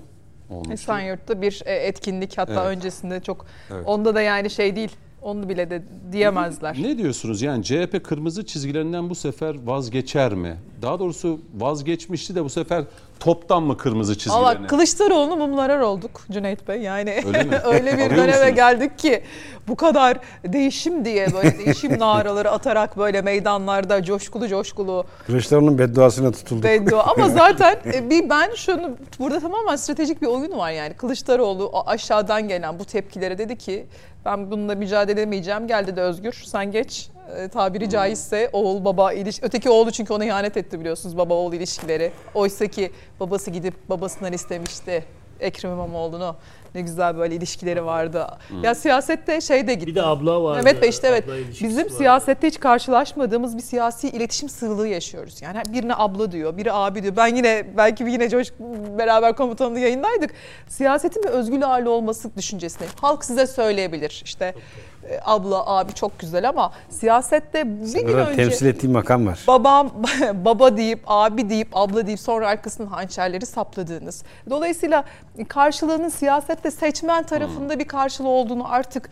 Olmuştu. 0.51 0.72
Esenyurt'ta 0.72 1.43
bir 1.43 1.62
e, 1.66 1.74
etkinlik 1.74 2.39
hatta 2.39 2.52
Evet. 2.52 2.76
öncesinde 2.76 3.20
çok 3.20 3.47
Evet. 3.70 3.86
onda 3.86 4.14
da 4.14 4.20
yani 4.20 4.51
şey 4.51 4.76
değil. 4.76 4.90
Onu 5.23 5.49
bile 5.49 5.70
de 5.70 5.82
diyemezler. 6.12 6.77
Ne 6.82 6.99
diyorsunuz? 6.99 7.43
Yani 7.43 7.65
CHP 7.65 8.05
kırmızı 8.05 8.47
çizgilerinden 8.47 9.11
bu 9.11 9.15
sefer 9.15 9.57
vazgeçer 9.65 10.35
mi? 10.35 10.57
Daha 10.82 10.99
doğrusu 10.99 11.40
vazgeçmişti 11.59 12.35
de 12.35 12.45
bu 12.45 12.49
sefer 12.49 12.85
toptan 13.20 13.62
mı 13.62 13.77
kırmızı 13.77 14.19
çizgilerine? 14.19 14.45
Valla 14.47 14.66
Kılıçdaroğlu'nu 14.66 15.36
mumlarar 15.36 15.78
olduk 15.78 16.20
Cüneyt 16.31 16.69
Bey. 16.69 16.81
Yani 16.81 17.23
Öyle 17.27 17.43
mi? 17.45 17.57
öyle 17.65 17.99
bir 17.99 18.11
döneme 18.11 18.27
musunuz? 18.27 18.55
geldik 18.55 18.99
ki 18.99 19.23
bu 19.69 19.77
kadar 19.77 20.19
değişim 20.45 21.05
diye 21.05 21.32
böyle 21.32 21.59
değişim 21.59 21.99
naraları 21.99 22.51
atarak 22.51 22.99
böyle 22.99 23.23
meydanlarda 23.23 24.03
coşkulu 24.03 24.49
coşkulu 24.49 25.05
Kılıçdaroğlu'nun 25.27 25.78
bedduasına 25.78 26.32
tutulduk. 26.32 26.65
beddua. 26.65 27.03
Ama 27.16 27.28
zaten 27.28 27.78
e, 27.95 28.11
bir 28.11 28.31
ben 28.31 28.55
şunu 28.55 28.97
burada 29.19 29.40
tamamen 29.40 29.77
stratejik 29.77 30.23
bir 30.23 30.27
oyun 30.27 30.59
var 30.59 30.70
yani. 30.70 30.95
Kılıçdaroğlu 30.95 31.73
aşağıdan 31.86 32.49
gelen 32.49 32.78
bu 32.78 32.85
tepkilere 32.85 33.39
dedi 33.39 33.59
ki 33.59 33.86
ben 34.24 34.51
bununla 34.51 34.74
mücadele 34.74 35.20
edemeyeceğim. 35.20 35.66
Gel 35.66 35.86
dedi 35.86 36.01
Özgür 36.01 36.32
sen 36.47 36.70
geç. 36.70 37.09
E, 37.37 37.49
tabiri 37.49 37.91
caizse 37.91 38.51
oğul 38.53 38.85
baba 38.85 39.13
iliş 39.13 39.43
öteki 39.43 39.71
oğlu 39.71 39.91
çünkü 39.91 40.13
ona 40.13 40.25
ihanet 40.25 40.57
etti 40.57 40.81
biliyorsunuz 40.81 41.19
baba 41.19 41.35
oğul 41.35 41.53
ilişkileri. 41.53 42.13
Oysa 42.35 42.67
ki 42.67 42.93
babası 43.21 43.51
gidip 43.51 43.89
babasından 43.89 44.33
istemişti 44.33 45.05
Ekrem 45.41 45.73
İmamoğlu'nu. 45.73 46.37
Ne 46.75 46.81
güzel 46.81 47.19
böyle 47.19 47.35
ilişkileri 47.35 47.85
vardı. 47.85 48.27
Ya 48.63 48.75
siyasette 48.75 49.41
şey 49.41 49.67
de 49.67 49.75
gitti. 49.75 49.87
Bir 49.87 49.95
de 49.95 50.03
abla 50.03 50.43
var. 50.43 50.57
Mehmet 50.57 50.83
Bey 50.83 50.89
işte 50.89 51.09
evet 51.09 51.25
bizim 51.61 51.85
var. 51.85 51.91
siyasette 51.91 52.47
hiç 52.47 52.61
karşılaşmadığımız 52.61 53.57
bir 53.57 53.63
siyasi 53.63 54.09
iletişim 54.09 54.49
sığlığı 54.49 54.89
yaşıyoruz. 54.89 55.43
Yani 55.43 55.63
birine 55.73 55.95
abla 55.97 56.33
diyor, 56.33 56.57
biri 56.57 56.73
abi 56.73 57.03
diyor. 57.03 57.17
Ben 57.17 57.35
yine 57.37 57.67
belki 57.77 58.05
yine 58.05 58.29
Coş 58.29 58.53
beraber 58.99 59.37
komutanlı 59.37 59.79
yayındaydık. 59.79 60.31
Siyasetin 60.69 61.23
bir 61.23 61.29
özgür 61.29 61.61
hali 61.61 61.89
olması 61.89 62.37
düşüncesine. 62.37 62.87
Halk 63.01 63.25
size 63.25 63.47
söyleyebilir 63.47 64.23
işte 64.25 64.45
e, 64.45 64.98
abla 65.24 65.66
abi 65.66 65.94
çok 65.94 66.18
güzel 66.18 66.48
ama 66.48 66.72
siyasette 66.89 67.66
bir 67.66 67.93
gün 67.94 68.09
Burada 68.09 68.26
önce 68.30 68.36
temsil 68.36 68.66
ettiği 68.66 68.89
makam 68.89 69.26
var. 69.26 69.44
babam 69.48 69.90
baba 70.35 70.76
deyip 70.76 71.01
abi 71.06 71.51
deyip 71.51 71.68
abla 71.72 72.06
deyip 72.06 72.20
sonra 72.20 72.48
arkasından 72.48 72.89
hançerleri 72.90 73.47
sapladığınız. 73.47 74.22
Dolayısıyla 74.51 75.05
karşılığının 75.48 76.09
siyasette 76.09 76.70
seçmen 76.70 77.22
tarafında 77.22 77.78
bir 77.78 77.89
karşılığı 77.89 78.28
olduğunu 78.28 78.72
artık 78.72 79.10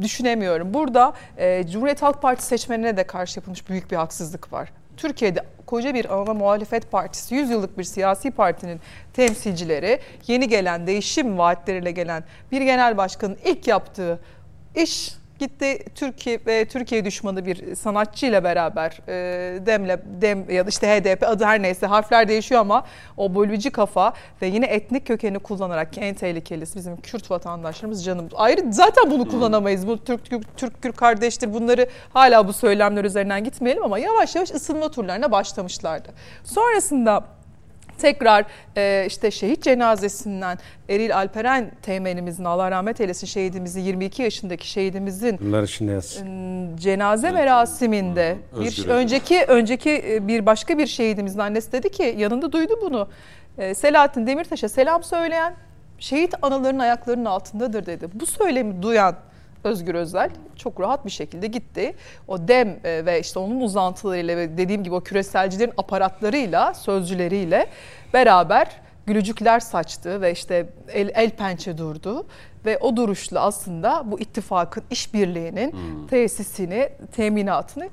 düşünemiyorum. 0.00 0.74
Burada 0.74 1.12
e, 1.36 1.66
Cumhuriyet 1.66 2.02
Halk 2.02 2.22
Partisi 2.22 2.48
seçmenine 2.48 2.96
de 2.96 3.04
karşı 3.06 3.38
yapılmış 3.38 3.68
büyük 3.68 3.90
bir 3.90 3.96
haksızlık 3.96 4.52
var. 4.52 4.68
Türkiye'de 4.96 5.44
koca 5.66 5.94
bir 5.94 6.14
ana 6.14 6.34
muhalefet 6.34 6.90
partisi, 6.90 7.34
100 7.34 7.50
yıllık 7.50 7.78
bir 7.78 7.84
siyasi 7.84 8.30
partinin 8.30 8.80
temsilcileri, 9.12 10.00
yeni 10.26 10.48
gelen 10.48 10.86
değişim 10.86 11.38
vaatleriyle 11.38 11.90
gelen 11.90 12.24
bir 12.52 12.60
genel 12.60 12.96
başkanın 12.96 13.36
ilk 13.44 13.68
yaptığı 13.68 14.18
iş 14.76 15.16
gitti 15.38 15.78
Türkiye 15.94 16.40
ve 16.46 16.64
Türkiye 16.64 17.04
düşmanı 17.04 17.46
bir 17.46 17.74
sanatçıyla 17.74 18.44
beraber 18.44 19.00
e, 19.08 19.66
Demle 19.66 20.02
Dem 20.20 20.50
ya 20.50 20.66
da 20.66 20.68
işte 20.68 20.86
HDP 20.86 21.22
adı 21.22 21.44
her 21.44 21.62
neyse 21.62 21.86
harfler 21.86 22.28
değişiyor 22.28 22.60
ama 22.60 22.84
o 23.16 23.34
bölücü 23.34 23.70
kafa 23.70 24.12
ve 24.42 24.46
yine 24.46 24.66
etnik 24.66 25.06
kökeni 25.06 25.38
kullanarak 25.38 25.92
ki 25.92 26.00
en 26.00 26.14
tehlikelisi 26.14 26.76
bizim 26.76 26.96
Kürt 26.96 27.30
vatandaşlarımız 27.30 28.04
canım. 28.04 28.28
Ayrı 28.34 28.72
zaten 28.72 29.10
bunu 29.10 29.28
kullanamayız. 29.28 29.86
Bu 29.86 30.04
Türk 30.04 30.24
Türk 30.24 30.56
Türk 30.56 30.82
Kürt 30.82 30.96
kardeştir. 30.96 31.54
Bunları 31.54 31.88
hala 32.12 32.48
bu 32.48 32.52
söylemler 32.52 33.04
üzerinden 33.04 33.44
gitmeyelim 33.44 33.84
ama 33.84 33.98
yavaş 33.98 34.34
yavaş 34.34 34.50
ısınma 34.50 34.90
turlarına 34.90 35.32
başlamışlardı. 35.32 36.08
Sonrasında 36.44 37.35
tekrar 37.98 38.44
e, 38.76 39.04
işte 39.06 39.30
şehit 39.30 39.62
cenazesinden 39.62 40.58
Eril 40.88 41.16
Alperen 41.16 41.70
teğmenimizin 41.82 42.44
Allah 42.44 42.70
rahmet 42.70 43.00
eylesin 43.00 43.26
şehidimizin 43.26 43.80
22 43.80 44.22
yaşındaki 44.22 44.68
şehidimizin 44.70 45.38
ım, 46.20 46.76
cenaze 46.76 47.30
merasiminde 47.30 48.36
Hı, 48.52 48.60
bir 48.60 48.66
Özgür 48.66 48.88
önceki 48.88 49.44
önceki 49.48 50.04
e, 50.08 50.28
bir 50.28 50.46
başka 50.46 50.78
bir 50.78 50.86
şehidimizin 50.86 51.38
annesi 51.38 51.72
dedi 51.72 51.90
ki 51.90 52.14
yanında 52.18 52.52
duydu 52.52 52.74
bunu. 52.82 53.08
E, 53.58 53.74
Selahattin 53.74 54.26
Demirtaş'a 54.26 54.68
selam 54.68 55.04
söyleyen 55.04 55.54
şehit 55.98 56.34
anaların 56.42 56.78
ayaklarının 56.78 57.24
altındadır 57.24 57.86
dedi. 57.86 58.08
Bu 58.14 58.26
söylemi 58.26 58.82
duyan 58.82 59.16
Özgür 59.64 59.94
Özel 59.94 60.30
çok 60.56 60.80
rahat 60.80 61.04
bir 61.06 61.10
şekilde 61.10 61.46
gitti. 61.46 61.94
O 62.28 62.48
dem 62.48 62.68
e, 62.84 63.06
ve 63.06 63.20
işte 63.20 63.38
onun 63.38 63.60
uzantılarıyla 63.60 64.36
ve 64.36 64.56
dediğim 64.58 64.84
gibi 64.84 64.94
o 64.94 65.00
küreselcilerin 65.00 65.72
aparatlarıyla, 65.76 66.74
sözcüleriyle 66.74 67.66
beraber 68.14 68.80
gülücükler 69.06 69.60
saçtı 69.60 70.20
ve 70.20 70.32
işte 70.32 70.66
el, 70.88 71.10
el 71.14 71.30
pençe 71.30 71.78
durdu. 71.78 72.26
Ve 72.64 72.78
o 72.78 72.96
duruşla 72.96 73.40
aslında 73.40 74.02
bu 74.10 74.20
ittifakın 74.20 74.84
işbirliğinin 74.90 75.74
tesisini, 76.10 76.88
teminatını 77.16 77.88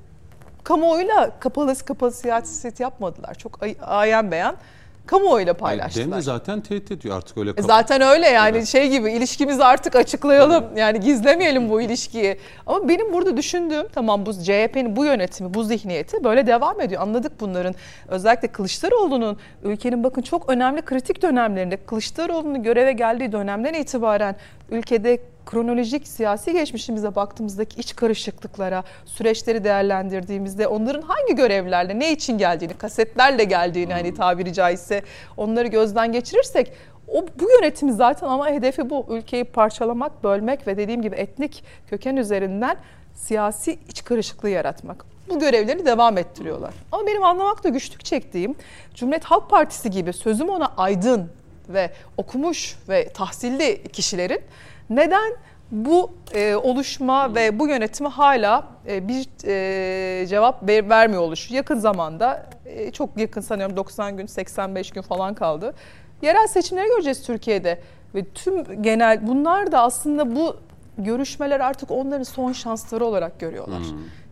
kamuoyuyla 0.63 1.39
kapalı 1.39 1.75
kapalı 1.75 2.11
siyaset 2.11 2.79
yapmadılar. 2.79 3.35
Çok 3.35 3.63
ay- 3.63 3.75
ayan 3.81 4.31
beyan 4.31 4.55
kamuoyuyla 5.05 5.53
Dem 5.53 5.59
paylaştılar. 5.59 6.17
de 6.17 6.21
zaten 6.21 6.61
tehdit 6.61 6.91
ediyor 6.91 7.17
artık 7.17 7.37
öyle. 7.37 7.49
E 7.57 7.61
Zaten 7.61 8.01
öyle 8.01 8.27
yani 8.27 8.57
Evet. 8.57 8.67
şey 8.67 8.89
gibi 8.89 9.11
ilişkimizi 9.11 9.63
artık 9.63 9.95
açıklayalım. 9.95 10.65
Yani 10.77 10.99
gizlemeyelim 10.99 11.69
bu 11.69 11.81
ilişkiyi. 11.81 12.37
Ama 12.67 12.89
benim 12.89 13.13
burada 13.13 13.37
düşündüğüm 13.37 13.87
tamam 13.87 14.25
bu 14.25 14.33
CHP'nin 14.33 14.95
bu 14.95 15.05
yönetimi, 15.05 15.53
bu 15.53 15.63
zihniyeti 15.63 16.23
böyle 16.23 16.47
devam 16.47 16.81
ediyor. 16.81 17.01
Anladık 17.01 17.31
bunların. 17.39 17.75
Özellikle 18.07 18.47
Kılıçdaroğlu'nun 18.47 19.37
ülkenin 19.63 20.03
bakın 20.03 20.21
çok 20.21 20.49
önemli 20.49 20.81
kritik 20.81 21.21
dönemlerinde 21.21 21.77
Kılıçdaroğlu'nun 21.77 22.63
göreve 22.63 22.91
geldiği 22.91 23.31
dönemden 23.31 23.73
itibaren 23.73 24.35
ülkede 24.69 25.17
kronolojik 25.45 26.07
siyasi 26.07 26.53
geçmişimize 26.53 27.15
baktığımızdaki 27.15 27.81
iç 27.81 27.95
karışıklıklara, 27.95 28.83
süreçleri 29.05 29.63
değerlendirdiğimizde 29.63 30.67
onların 30.67 31.01
hangi 31.01 31.35
görevlerle, 31.35 31.99
ne 31.99 32.11
için 32.11 32.37
geldiğini, 32.37 32.73
kasetlerle 32.73 33.43
geldiğini 33.43 33.93
hani 33.93 34.13
tabiri 34.13 34.53
caizse 34.53 35.03
onları 35.37 35.67
gözden 35.67 36.11
geçirirsek 36.11 36.71
o 37.07 37.25
bu 37.39 37.49
yönetimi 37.51 37.93
zaten 37.93 38.27
ama 38.27 38.47
hedefi 38.49 38.89
bu 38.89 39.05
ülkeyi 39.09 39.43
parçalamak, 39.43 40.23
bölmek 40.23 40.67
ve 40.67 40.77
dediğim 40.77 41.01
gibi 41.01 41.15
etnik 41.15 41.63
köken 41.89 42.15
üzerinden 42.15 42.77
siyasi 43.15 43.79
iç 43.89 44.03
karışıklığı 44.03 44.49
yaratmak. 44.49 45.05
Bu 45.29 45.39
görevleri 45.39 45.85
devam 45.85 46.17
ettiriyorlar. 46.17 46.73
Ama 46.91 47.07
benim 47.07 47.23
anlamakta 47.23 47.69
güçlük 47.69 48.05
çektiğim 48.05 48.55
Cumhuriyet 48.93 49.23
Halk 49.23 49.49
Partisi 49.49 49.89
gibi 49.89 50.13
sözüm 50.13 50.49
ona 50.49 50.71
aydın 50.77 51.29
ve 51.69 51.89
okumuş 52.17 52.75
ve 52.89 53.09
tahsilli 53.09 53.83
kişilerin 53.83 54.41
neden 54.89 55.33
bu 55.71 56.11
e, 56.33 56.55
oluşma 56.55 57.35
ve 57.35 57.59
bu 57.59 57.67
yönetimi 57.67 58.09
hala 58.09 58.67
e, 58.87 59.07
bir 59.07 59.27
e, 59.45 60.27
cevap 60.27 60.67
ver, 60.69 60.89
vermiyor 60.89 61.21
oluşu. 61.21 61.53
Yakın 61.53 61.79
zamanda 61.79 62.45
e, 62.65 62.91
çok 62.91 63.17
yakın 63.17 63.41
sanıyorum 63.41 63.77
90 63.77 64.17
gün 64.17 64.25
85 64.25 64.91
gün 64.91 65.01
falan 65.01 65.33
kaldı. 65.33 65.73
Yerel 66.21 66.47
seçimleri 66.47 66.87
göreceğiz 66.87 67.23
Türkiye'de 67.23 67.79
ve 68.15 68.23
tüm 68.25 68.81
genel 68.81 69.27
bunlar 69.27 69.71
da 69.71 69.81
aslında 69.81 70.35
bu 70.35 70.57
görüşmeler 70.97 71.59
artık 71.59 71.91
onların 71.91 72.23
son 72.23 72.51
şansları 72.51 73.05
olarak 73.05 73.39
görüyorlar. 73.39 73.81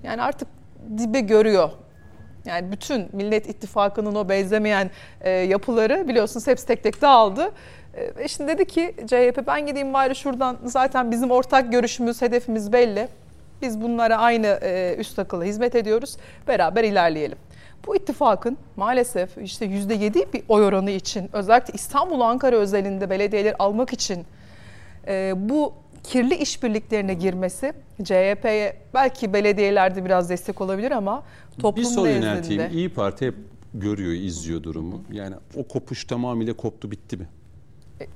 Yani 0.04 0.22
artık 0.22 0.48
dibe 0.98 1.20
görüyor. 1.20 1.70
Yani 2.46 2.72
bütün 2.72 3.10
Millet 3.14 3.50
İttifakı'nın 3.50 4.16
o 4.16 4.30
benzemeyen 4.30 4.92
e, 5.22 5.30
yapıları 5.30 6.08
biliyorsunuz 6.08 6.48
hepsi 6.48 6.68
tek 6.68 6.84
tek 6.84 7.02
dağıldı. 7.02 7.52
E, 7.94 8.28
şimdi 8.28 8.52
dedi 8.52 8.66
ki 8.66 8.96
CHP 9.08 9.48
ben 9.48 9.66
gideyim 9.66 9.94
bari 9.94 10.16
şuradan 10.16 10.58
zaten 10.64 11.12
bizim 11.12 11.32
ortak 11.32 11.72
görüşümüz, 11.72 12.22
hedefimiz 12.22 12.74
belli. 12.74 13.08
Biz 13.62 13.82
bunlara 13.82 14.18
aynı 14.18 14.48
e, 14.48 14.96
üst 15.00 15.20
akılla 15.20 15.44
hizmet 15.44 15.76
ediyoruz. 15.76 16.18
Beraber 16.48 16.84
ilerleyelim. 16.84 17.38
Bu 17.88 17.96
ittifakın 17.96 18.58
maalesef 18.76 19.38
işte 19.38 19.66
%7 19.66 20.34
bir 20.34 20.44
oy 20.50 20.66
oranı 20.66 20.92
için 20.92 21.30
özellikle 21.34 21.74
İstanbul, 21.74 22.22
Ankara 22.22 22.56
özelinde 22.56 23.10
belediyeler 23.10 23.56
almak 23.60 23.94
için 23.94 24.26
e, 25.08 25.34
bu 25.38 25.74
kirli 26.04 26.36
işbirliklerine 26.36 27.14
girmesi 27.14 27.74
CHP'ye 28.04 28.76
belki 28.94 29.34
belediyelerde 29.34 30.06
biraz 30.06 30.30
destek 30.30 30.62
olabilir 30.62 30.92
ama 30.92 31.24
toplum 31.60 31.84
bir 31.84 31.90
soru 31.90 32.08
yönelteyim. 32.08 32.64
İyi 32.72 32.90
Parti 32.90 33.28
hep 33.28 33.36
görüyor, 33.74 34.12
izliyor 34.12 34.64
durumu. 34.64 35.04
Yani 35.12 35.36
o 35.56 35.64
kopuş 35.68 36.06
tamamıyla 36.06 36.54
koptu, 36.54 36.92
bitti 36.92 37.18
mi? 37.18 37.28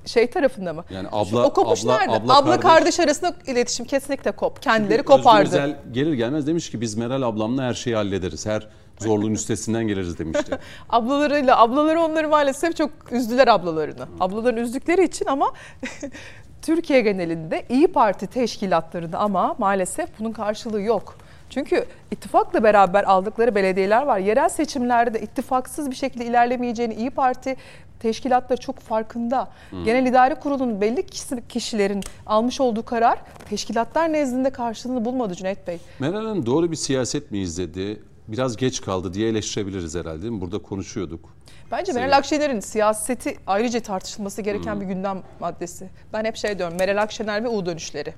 Şey 0.06 0.26
tarafında 0.30 0.72
mı? 0.72 0.84
Yani 0.90 1.08
Şu- 1.10 1.16
abla- 1.16 1.44
o 1.44 1.52
kopuş 1.52 1.84
abla- 1.84 1.98
nerede? 1.98 2.12
abla 2.12 2.36
Abla, 2.38 2.60
kardeş. 2.60 2.70
kardeş 2.70 3.00
arasında 3.00 3.34
iletişim 3.46 3.86
kesinlikle 3.86 4.32
kop. 4.32 4.62
Kendileri 4.62 5.00
Özgür 5.00 5.04
kopardı. 5.16 5.48
Özel 5.48 5.76
gelir 5.92 6.12
gelmez 6.12 6.46
demiş 6.46 6.70
ki 6.70 6.80
biz 6.80 6.94
Meral 6.94 7.22
ablamla 7.22 7.62
her 7.62 7.74
şeyi 7.74 7.96
hallederiz. 7.96 8.46
Her 8.46 8.68
zorluğun 9.00 9.32
üstesinden 9.34 9.88
geliriz 9.88 10.18
demişti. 10.18 10.58
Ablalarıyla, 10.90 11.58
ablaları 11.60 12.00
onları 12.00 12.28
maalesef 12.28 12.76
çok 12.76 12.90
üzdüler 13.10 13.48
ablalarını. 13.48 14.06
Ablaların 14.20 14.62
üzdükleri 14.62 15.04
için 15.04 15.26
ama 15.26 15.52
Türkiye 16.62 17.00
genelinde 17.00 17.66
İyi 17.68 17.86
Parti 17.86 18.26
teşkilatlarında 18.26 19.18
ama 19.18 19.54
maalesef 19.58 20.08
bunun 20.18 20.32
karşılığı 20.32 20.80
yok. 20.82 21.16
Çünkü 21.50 21.84
ittifakla 22.10 22.62
beraber 22.62 23.04
aldıkları 23.04 23.54
belediyeler 23.54 24.02
var. 24.02 24.18
Yerel 24.18 24.48
seçimlerde 24.48 25.20
ittifaksız 25.20 25.90
bir 25.90 25.94
şekilde 25.96 26.24
ilerlemeyeceğini 26.24 26.94
İyi 26.94 27.10
Parti 27.10 27.56
teşkilatları 28.00 28.60
çok 28.60 28.78
farkında. 28.78 29.48
Genel 29.84 30.06
İdare 30.06 30.34
Kurulu'nun 30.34 30.80
belli 30.80 31.06
kişi- 31.06 31.48
kişilerin 31.48 32.02
almış 32.26 32.60
olduğu 32.60 32.84
karar 32.84 33.18
teşkilatlar 33.48 34.12
nezdinde 34.12 34.50
karşılığını 34.50 35.04
bulmadı 35.04 35.34
Cüneyt 35.34 35.66
Bey. 35.66 35.78
Meral 35.98 36.26
Hanım 36.26 36.46
doğru 36.46 36.70
bir 36.70 36.76
siyaset 36.76 37.30
mi 37.30 37.38
izledi? 37.38 38.02
Biraz 38.28 38.56
geç 38.56 38.80
kaldı 38.80 39.14
diye 39.14 39.28
eleştirebiliriz 39.28 39.94
herhalde 39.94 40.22
değil 40.22 40.32
mi? 40.32 40.40
Burada 40.40 40.58
konuşuyorduk. 40.62 41.36
Bence 41.70 41.92
Senin- 41.92 42.04
Meral 42.06 42.16
Akşener'in 42.18 42.60
siyaseti 42.60 43.36
ayrıca 43.46 43.80
tartışılması 43.80 44.42
gereken 44.42 44.80
bir 44.80 44.86
gündem 44.86 45.22
maddesi. 45.40 45.90
Ben 46.12 46.24
hep 46.24 46.36
şey 46.36 46.58
diyorum 46.58 46.76
Meral 46.78 47.02
Akşener 47.02 47.44
ve 47.44 47.48
U 47.48 47.66
dönüşleri. 47.66 48.14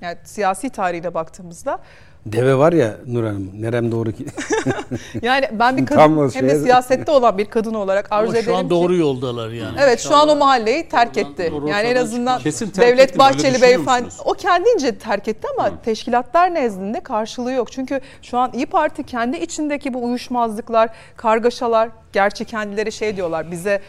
Yani 0.00 0.16
siyasi 0.24 0.70
tarihine 0.70 1.14
baktığımızda 1.14 1.78
Deve 2.26 2.58
var 2.58 2.72
ya 2.72 2.96
Nur 3.06 3.24
Hanım. 3.24 3.50
Nerem 3.54 3.92
doğru 3.92 4.12
ki. 4.12 4.26
yani 5.22 5.48
ben 5.52 5.76
bir 5.76 5.86
kadın 5.86 6.30
hem 6.34 6.48
de 6.48 6.58
siyasette 6.58 7.12
olan 7.12 7.38
bir 7.38 7.44
kadın 7.44 7.74
olarak 7.74 8.12
arzu 8.12 8.30
Ama 8.30 8.38
ederim 8.38 8.52
şu 8.52 8.56
an 8.56 8.64
ki- 8.64 8.70
doğru 8.70 8.96
yoldalar 8.96 9.48
yani. 9.48 9.76
Evet 9.80 10.00
şu 10.00 10.16
an 10.16 10.28
o 10.28 10.36
mahalleyi 10.36 10.88
terk 10.88 11.16
etti. 11.16 11.52
Yani 11.66 11.88
en 11.88 11.96
azından. 11.96 12.40
Kesin 12.40 12.70
terk 12.70 12.88
Devlet 12.88 13.14
mi? 13.14 13.18
Bahçeli 13.18 13.62
beyefendi 13.62 14.08
o 14.24 14.32
kendince 14.32 14.98
terk 14.98 15.28
etti 15.28 15.48
ama 15.58 15.82
teşkilatlar 15.84 16.54
nezdinde 16.54 17.00
karşılığı 17.00 17.52
yok. 17.52 17.72
Çünkü 17.72 18.00
şu 18.22 18.38
an 18.38 18.52
İyi 18.52 18.66
Parti 18.66 19.02
kendi 19.02 19.36
içindeki 19.36 19.94
bu 19.94 20.04
uyuşmazlıklar, 20.04 20.90
kargaşalar, 21.16 21.88
gerçi 22.12 22.44
kendileri 22.44 22.92
şey 22.92 23.16
diyorlar 23.16 23.50
bize 23.50 23.80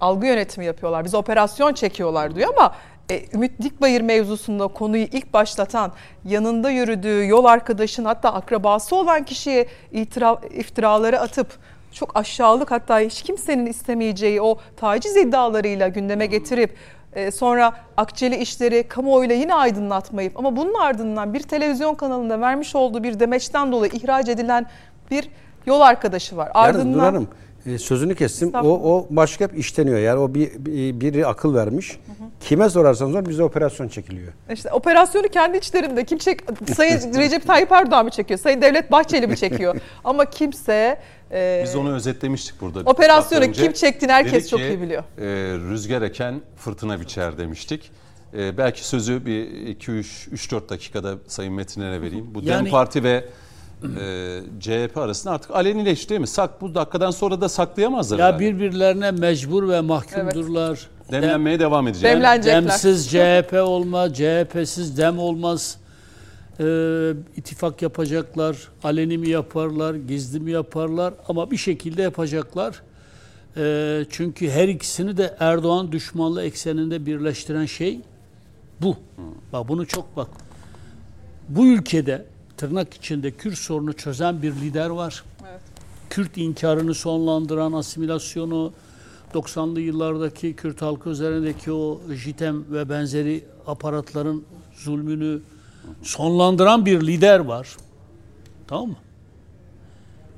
algı 0.00 0.26
yönetimi 0.26 0.66
yapıyorlar, 0.66 1.04
bize 1.04 1.16
operasyon 1.16 1.74
çekiyorlar 1.74 2.34
diyor 2.34 2.48
ama 2.58 2.74
e, 3.12 3.24
Ümit 3.34 3.62
Dikbayır 3.62 4.00
mevzusunda 4.00 4.68
konuyu 4.68 5.02
ilk 5.02 5.32
başlatan, 5.32 5.92
yanında 6.24 6.70
yürüdüğü 6.70 7.26
yol 7.28 7.44
arkadaşın 7.44 8.04
hatta 8.04 8.32
akrabası 8.32 8.96
olan 8.96 9.24
kişiye 9.24 9.66
itira, 9.92 10.40
iftiraları 10.50 11.20
atıp 11.20 11.58
çok 11.92 12.16
aşağılık 12.16 12.70
hatta 12.70 13.00
hiç 13.00 13.22
kimsenin 13.22 13.66
istemeyeceği 13.66 14.42
o 14.42 14.58
taciz 14.76 15.16
iddialarıyla 15.16 15.88
gündeme 15.88 16.26
getirip 16.26 16.76
e, 17.12 17.30
sonra 17.30 17.72
akçeli 17.96 18.36
işleri 18.36 18.88
kamuoyuyla 18.88 19.34
yine 19.34 19.54
aydınlatmayıp 19.54 20.38
ama 20.38 20.56
bunun 20.56 20.74
ardından 20.74 21.34
bir 21.34 21.40
televizyon 21.40 21.94
kanalında 21.94 22.40
vermiş 22.40 22.74
olduğu 22.74 23.02
bir 23.02 23.20
demeçten 23.20 23.72
dolayı 23.72 23.92
ihraç 23.94 24.28
edilen 24.28 24.66
bir 25.10 25.28
yol 25.66 25.80
arkadaşı 25.80 26.36
var. 26.36 26.50
Yalnız 26.54 26.76
Ardından 26.76 26.98
Hanım 26.98 27.28
e, 27.66 27.78
sözünü 27.78 28.14
kestim. 28.14 28.54
O, 28.54 28.68
o 28.68 29.06
başka 29.10 29.44
hep 29.44 29.58
işleniyor. 29.58 29.98
Yani 29.98 30.18
o 30.20 30.34
bir, 30.34 30.50
bir- 30.58 31.00
biri 31.00 31.26
akıl 31.26 31.54
vermiş. 31.54 31.98
Kime 32.40 32.70
sorarsanız 32.70 33.12
sor 33.12 33.26
bize 33.28 33.42
operasyon 33.42 33.88
çekiliyor. 33.88 34.32
işte 34.52 34.72
operasyonu 34.72 35.28
kendi 35.28 35.56
içlerinde 35.56 36.04
kim 36.04 36.18
çek 36.18 36.40
Sayın 36.74 37.14
Recep 37.18 37.46
Tayyip 37.46 37.72
Erdoğan 37.72 38.04
mı 38.04 38.10
çekiyor? 38.10 38.40
Sayın 38.40 38.62
Devlet 38.62 38.92
Bahçeli 38.92 39.26
mi 39.26 39.36
çekiyor? 39.36 39.76
Ama 40.04 40.24
kimse 40.30 41.00
e, 41.32 41.60
Biz 41.64 41.76
onu 41.76 41.94
özetlemiştik 41.94 42.60
burada. 42.60 42.80
Operasyonu 42.90 43.52
kim 43.52 43.72
çektiğini 43.72 44.12
herkes 44.12 44.32
Dedi 44.32 44.48
çok 44.48 44.60
ki, 44.60 44.66
iyi 44.66 44.80
biliyor. 44.82 45.02
e, 45.18 45.24
rüzgar 45.70 46.02
eken 46.02 46.40
fırtına 46.56 47.00
biçer 47.00 47.38
demiştik. 47.38 47.90
Ee, 48.36 48.58
belki 48.58 48.88
sözü 48.88 49.26
bir 49.26 49.46
2-3-4 49.76 50.68
dakikada 50.68 51.14
Sayın 51.26 51.52
Metin'e 51.54 52.00
vereyim. 52.02 52.26
Bu 52.34 52.40
Yani- 52.42 52.64
DEM 52.64 52.70
Parti 52.70 53.04
ve 53.04 53.24
e, 54.00 54.40
CHP 54.60 54.96
arasında 54.96 55.34
artık 55.34 55.50
alenileşti 55.50 56.08
değil 56.08 56.20
mi? 56.20 56.26
Sak 56.26 56.60
bu 56.60 56.74
dakikadan 56.74 57.10
sonra 57.10 57.40
da 57.40 57.48
saklayamazlar. 57.48 58.18
Ya 58.18 58.26
herhalde. 58.26 58.44
birbirlerine 58.44 59.10
mecbur 59.10 59.68
ve 59.68 59.80
mahkumdurlar. 59.80 60.88
Demlenmeye 61.10 61.60
devam 61.60 61.88
edecek. 61.88 62.04
Demlenecekler. 62.04 62.62
Demsiz 62.62 63.10
CHP 63.10 63.52
olmaz, 63.52 64.12
CHP'siz 64.14 64.98
dem 64.98 65.18
olmaz. 65.18 65.78
Ee, 66.60 67.12
ittifak 67.36 67.82
yapacaklar, 67.82 68.56
aleni 68.84 69.18
mi 69.18 69.28
yaparlar, 69.28 69.94
gizli 69.94 70.40
mi 70.40 70.50
yaparlar 70.50 71.14
ama 71.28 71.50
bir 71.50 71.56
şekilde 71.56 72.02
yapacaklar. 72.02 72.82
Ee, 73.56 74.04
çünkü 74.10 74.50
her 74.50 74.68
ikisini 74.68 75.16
de 75.16 75.36
Erdoğan 75.40 75.92
düşmanlığı 75.92 76.42
ekseninde 76.42 77.06
birleştiren 77.06 77.66
şey 77.66 78.00
bu. 78.80 78.96
Bak 79.52 79.68
bunu 79.68 79.86
çok 79.86 80.16
bak. 80.16 80.28
Bu 81.48 81.66
ülkede 81.66 82.24
tırnak 82.62 82.94
içinde 82.94 83.30
Kürt 83.30 83.58
sorunu 83.58 83.92
çözen 83.92 84.42
bir 84.42 84.52
lider 84.52 84.90
var. 84.90 85.24
Evet. 85.50 85.60
Kürt 86.10 86.36
inkarını 86.36 86.94
sonlandıran 86.94 87.72
asimilasyonu, 87.72 88.72
90'lı 89.34 89.80
yıllardaki 89.80 90.56
Kürt 90.56 90.82
halkı 90.82 91.10
üzerindeki 91.10 91.72
o 91.72 92.00
JITEM 92.14 92.64
ve 92.72 92.88
benzeri 92.88 93.44
aparatların 93.66 94.44
zulmünü 94.74 95.40
sonlandıran 96.02 96.86
bir 96.86 97.06
lider 97.06 97.38
var. 97.38 97.76
Tamam 98.66 98.88
mı? 98.88 98.96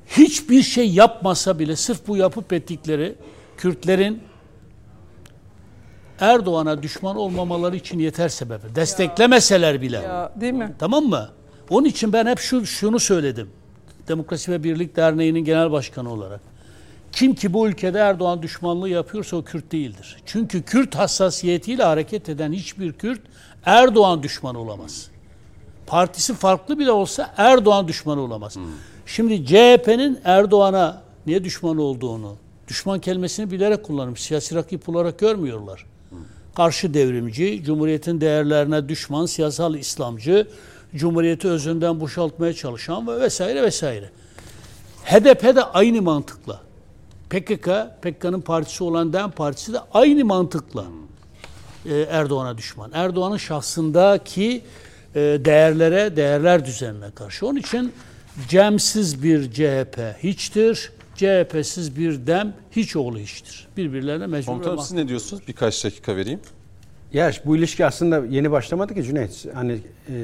Hiçbir 0.07 0.61
şey 0.61 0.91
yapmasa 0.91 1.59
bile 1.59 1.75
sırf 1.75 2.07
bu 2.07 2.17
yapıp 2.17 2.53
ettikleri 2.53 3.15
Kürtlerin 3.57 4.23
Erdoğan'a 6.19 6.83
düşman 6.83 7.15
olmamaları 7.15 7.75
için 7.75 7.99
yeter 7.99 8.29
sebebi. 8.29 8.75
Desteklemeseler 8.75 9.81
bile. 9.81 9.97
Ya, 9.97 10.31
değil 10.41 10.53
mi? 10.53 10.75
Tamam 10.79 11.03
mı? 11.03 11.29
Onun 11.69 11.85
için 11.85 12.13
ben 12.13 12.25
hep 12.25 12.39
şu 12.39 12.65
şunu 12.65 12.99
söyledim. 12.99 13.49
Demokrasi 14.07 14.51
ve 14.51 14.63
Birlik 14.63 14.95
Derneği'nin 14.95 15.45
genel 15.45 15.71
başkanı 15.71 16.13
olarak. 16.13 16.39
Kim 17.11 17.35
ki 17.35 17.53
bu 17.53 17.67
ülkede 17.67 17.99
Erdoğan 17.99 18.41
düşmanlığı 18.41 18.89
yapıyorsa 18.89 19.37
o 19.37 19.43
Kürt 19.43 19.71
değildir. 19.71 20.17
Çünkü 20.25 20.61
Kürt 20.63 20.95
hassasiyetiyle 20.95 21.83
hareket 21.83 22.29
eden 22.29 22.51
hiçbir 22.53 22.93
Kürt 22.93 23.21
Erdoğan 23.65 24.23
düşmanı 24.23 24.59
olamaz. 24.59 25.07
Partisi 25.87 26.33
farklı 26.33 26.79
bile 26.79 26.91
olsa 26.91 27.33
Erdoğan 27.37 27.87
düşmanı 27.87 28.21
olamaz. 28.21 28.57
Şimdi 29.05 29.45
CHP'nin 29.45 30.19
Erdoğan'a 30.23 31.01
niye 31.25 31.43
düşman 31.43 31.77
olduğunu, 31.77 32.35
düşman 32.67 32.99
kelimesini 32.99 33.51
bilerek 33.51 33.83
kullanmış. 33.83 34.21
Siyasi 34.21 34.55
rakip 34.55 34.89
olarak 34.89 35.19
görmüyorlar. 35.19 35.85
Karşı 36.55 36.93
devrimci, 36.93 37.63
Cumhuriyet'in 37.63 38.21
değerlerine 38.21 38.89
düşman, 38.89 39.25
siyasal 39.25 39.75
İslamcı, 39.75 40.47
Cumhuriyeti 40.95 41.47
özünden 41.47 41.99
boşaltmaya 41.99 42.53
çalışan 42.53 43.07
ve 43.07 43.19
vesaire 43.19 43.63
vesaire. 43.63 44.09
HDP 45.05 45.43
de 45.55 45.63
aynı 45.63 46.01
mantıkla. 46.01 46.61
PKK, 47.29 47.69
PKK'nın 48.01 48.41
partisi 48.41 48.83
olan 48.83 49.13
DEM 49.13 49.31
Partisi 49.31 49.73
de 49.73 49.79
aynı 49.93 50.25
mantıkla 50.25 50.85
e, 51.85 51.99
Erdoğan'a 51.99 52.57
düşman. 52.57 52.91
Erdoğan'ın 52.93 53.37
şahsındaki 53.37 54.61
e, 55.15 55.19
değerlere, 55.19 56.15
değerler 56.15 56.65
düzenine 56.65 57.11
karşı. 57.11 57.47
Onun 57.47 57.59
için 57.59 57.93
Cemsiz 58.47 59.23
bir 59.23 59.51
CHP 59.51 60.23
hiçtir, 60.23 60.91
CHP'siz 61.15 61.97
bir 61.97 62.27
DEM 62.27 62.53
hiç 62.71 62.95
oğlu 62.95 63.19
hiçtir. 63.19 63.67
Birbirlerine 63.77 64.27
mecbur 64.27 64.51
Komutanım 64.51 64.79
siz 64.79 64.91
ne 64.91 65.07
diyorsunuz? 65.07 65.43
Birkaç 65.47 65.85
dakika 65.85 66.15
vereyim. 66.15 66.39
Ya 67.15 67.31
bu 67.45 67.57
ilişki 67.57 67.85
aslında 67.85 68.23
yeni 68.29 68.51
başlamadı 68.51 68.93
ki 68.93 69.03
Cüneyt. 69.03 69.45
Hani 69.53 69.77
e, 70.09 70.15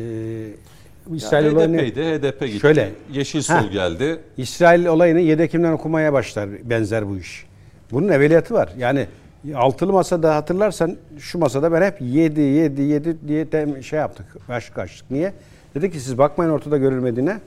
İsrail 1.15 1.45
olayını, 1.45 1.77
HDP'ydi, 1.77 2.01
HDP 2.03 2.39
gitti. 2.47 2.59
Şöyle. 2.59 2.89
Yeşil 3.13 3.41
Sol 3.41 3.69
geldi. 3.71 4.19
İsrail 4.37 4.85
olayını 4.85 5.19
7 5.19 5.41
Ekim'den 5.41 5.71
okumaya 5.71 6.13
başlar 6.13 6.49
benzer 6.63 7.09
bu 7.09 7.17
iş. 7.17 7.45
Bunun 7.91 8.09
evveliyatı 8.09 8.53
var. 8.53 8.69
Yani 8.77 9.07
altılı 9.55 9.93
masada 9.93 10.35
hatırlarsan 10.35 10.97
şu 11.19 11.39
masada 11.39 11.71
ben 11.71 11.81
hep 11.81 12.01
7 12.01 12.41
7 12.41 12.81
7 12.81 13.17
diye 13.27 13.43
tem- 13.45 13.83
şey 13.83 13.99
yaptık. 13.99 14.25
Başlık 14.49 14.77
açtık. 14.77 15.11
Niye? 15.11 15.33
Dedi 15.75 15.91
ki 15.91 15.99
siz 15.99 16.17
bakmayın 16.17 16.51
ortada 16.51 16.77
görülmediğine. 16.77 17.37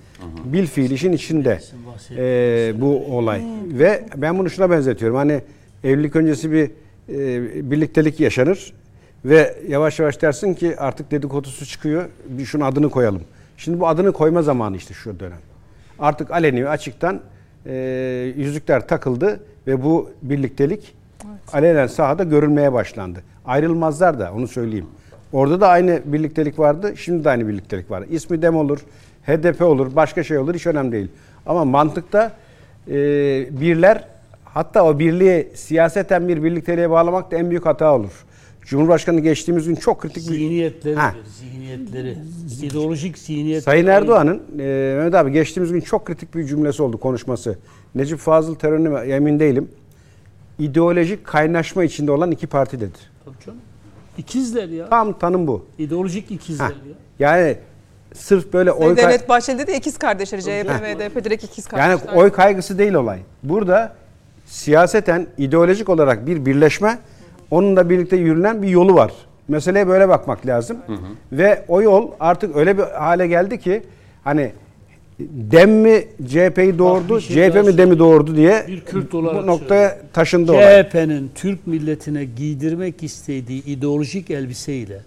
Bil 0.45 0.67
fiil 0.67 0.91
işin 0.91 1.13
içinde 1.13 1.61
e, 2.17 2.73
bu 2.81 3.17
olay. 3.17 3.43
Ve 3.73 4.05
ben 4.17 4.39
bunu 4.39 4.51
şuna 4.51 4.71
benzetiyorum. 4.71 5.17
Hani 5.17 5.41
evlilik 5.85 6.17
öncesi 6.17 6.53
bir 6.53 6.71
e, 7.09 7.71
birliktelik 7.71 8.21
yaşanır 8.21 8.73
ve 9.25 9.55
yavaş 9.69 9.99
yavaş 9.99 10.23
dersin 10.23 10.55
ki 10.55 10.79
artık 10.79 11.11
dedikodusu 11.11 11.67
çıkıyor. 11.67 12.09
Bir 12.29 12.45
şunun 12.45 12.65
adını 12.65 12.91
koyalım. 12.91 13.23
Şimdi 13.57 13.81
bu 13.81 13.89
adını 13.89 14.13
koyma 14.13 14.43
zamanı 14.43 14.77
işte 14.77 14.95
şu 14.95 15.21
dönem. 15.21 15.39
Artık 15.99 16.31
aleni 16.31 16.65
ve 16.65 16.69
açıktan 16.69 17.21
e, 17.67 17.75
yüzükler 18.37 18.89
takıldı 18.89 19.41
ve 19.67 19.85
bu 19.85 20.11
birliktelik 20.23 20.95
alenen 21.53 21.87
sahada 21.87 22.25
görülmeye 22.25 22.73
başlandı. 22.73 23.23
Ayrılmazlar 23.45 24.19
da 24.19 24.33
onu 24.33 24.49
söyleyeyim. 24.49 24.87
Orada 25.33 25.61
da 25.61 25.69
aynı 25.69 26.01
birliktelik 26.05 26.59
vardı, 26.59 26.95
şimdi 26.97 27.25
de 27.25 27.31
aynı 27.31 27.49
birliktelik 27.49 27.91
var. 27.91 28.05
İsmi 28.11 28.43
DEM 28.43 28.57
olur, 28.57 28.79
HDP 29.27 29.63
olur, 29.63 29.97
başka 29.97 30.23
şey 30.23 30.39
olur 30.39 30.55
hiç 30.55 30.67
önemli 30.67 30.93
değil. 30.93 31.09
Ama 31.47 31.65
mantıkta 31.65 32.33
e, 32.89 32.95
birler 33.61 34.05
hatta 34.45 34.85
o 34.85 34.99
birliği 34.99 35.49
siyaseten 35.55 36.29
bir 36.29 36.43
birlikteliğe 36.43 36.91
bağlamak 36.91 37.31
da 37.31 37.37
en 37.37 37.51
büyük 37.51 37.67
hata 37.67 37.95
olur. 37.95 38.25
Cumhurbaşkanı 38.67 39.21
geçtiğimiz 39.21 39.67
gün 39.69 39.75
çok 39.75 40.01
kritik 40.01 40.17
bir 40.31 40.35
Zihniyetleri, 40.35 40.95
Ha. 40.97 41.15
zihniyetleri, 41.41 42.17
ideolojik 42.63 43.19
zihniyet. 43.19 43.65
Sayın 43.65 43.87
Erdoğan'ın 43.87 44.43
e, 44.59 44.95
Mehmet 44.97 45.15
abi 45.15 45.33
geçtiğimiz 45.33 45.73
gün 45.73 45.81
çok 45.81 46.07
kritik 46.07 46.35
bir 46.35 46.45
cümlesi 46.45 46.83
oldu 46.83 46.99
konuşması. 47.01 47.59
Necip 47.95 48.19
Fazıl 48.19 48.55
terörüne 48.55 48.99
emin 49.15 49.41
değilim. 49.41 49.69
İdeolojik 50.59 51.25
kaynaşma 51.27 51.85
içinde 51.85 52.13
olan 52.13 52.31
iki 52.31 52.47
parti 52.47 52.81
dedi. 52.81 52.99
Tabii 53.25 53.35
canım. 53.47 53.59
İkizler 54.19 54.69
ya. 54.69 54.89
Tam 54.89 55.19
tanım 55.19 55.47
bu. 55.47 55.67
İdeolojik 55.79 56.31
ikizler 56.31 56.67
Heh. 56.67 56.71
ya. 57.19 57.29
Yani 57.31 57.57
sırf 58.15 58.53
böyle 58.53 58.73
oy 58.73 58.95
kay- 58.95 59.05
Devlet 59.05 59.29
Bahçeli 59.29 59.59
dedi 59.59 59.73
ikiz 59.73 59.99
kardeşleri 59.99 60.43
CHP 60.43 60.49
ve 60.83 60.95
HDP 60.95 61.25
direkt 61.25 61.45
ikiz 61.45 61.67
yani 61.73 61.81
kardeşler. 61.99 62.23
oy 62.23 62.33
kaygısı 62.33 62.79
değil 62.79 62.95
olay. 62.95 63.19
Burada 63.43 63.95
siyaseten 64.47 65.27
ideolojik 65.39 65.89
olarak 65.89 66.27
bir 66.27 66.47
birleşme 66.47 66.99
onunla 67.51 67.91
birlikte 67.91 68.17
yürünen 68.17 68.63
bir 68.63 68.69
yolu 68.69 68.95
var. 68.95 69.13
Meseleye 69.49 69.87
böyle 69.89 70.09
bakmak 70.09 70.47
lazım. 70.47 70.77
Ve 71.33 71.65
o 71.69 71.83
yol 71.83 72.11
artık 72.21 72.57
öyle 72.57 72.79
bir 72.79 72.83
hale 72.83 73.27
geldi 73.27 73.61
ki 73.61 73.83
hani 74.25 74.53
Dem 75.21 75.71
mi 75.71 76.05
CHP'yi 76.29 76.79
doğurdu, 76.79 77.21
şey 77.21 77.51
CHP 77.51 77.65
mi 77.65 77.79
Dem'i 77.79 77.99
doğurdu 77.99 78.37
diye 78.37 78.65
Bir 78.69 78.81
Kürt 78.81 79.15
olarak 79.15 79.43
bu 79.43 79.47
noktaya 79.47 79.99
taşındı 80.13 80.53
olay. 80.53 80.83
CHP'nin 80.83 81.31
Türk 81.35 81.67
milletine 81.67 82.25
giydirmek 82.25 83.03
istediği 83.03 83.65
ideolojik 83.65 84.31
elbiseyle 84.31 85.01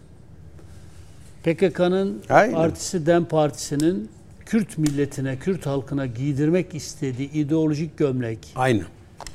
PKK'nın 1.44 2.22
Aynen. 2.30 2.54
partisi 2.54 3.06
DEM 3.06 3.26
Partisi'nin 3.26 4.10
Kürt 4.46 4.78
milletine, 4.78 5.38
Kürt 5.38 5.66
halkına 5.66 6.06
giydirmek 6.06 6.76
istediği 6.76 7.32
ideolojik 7.32 7.98
gömlek, 7.98 8.40
Aynı. 8.56 8.82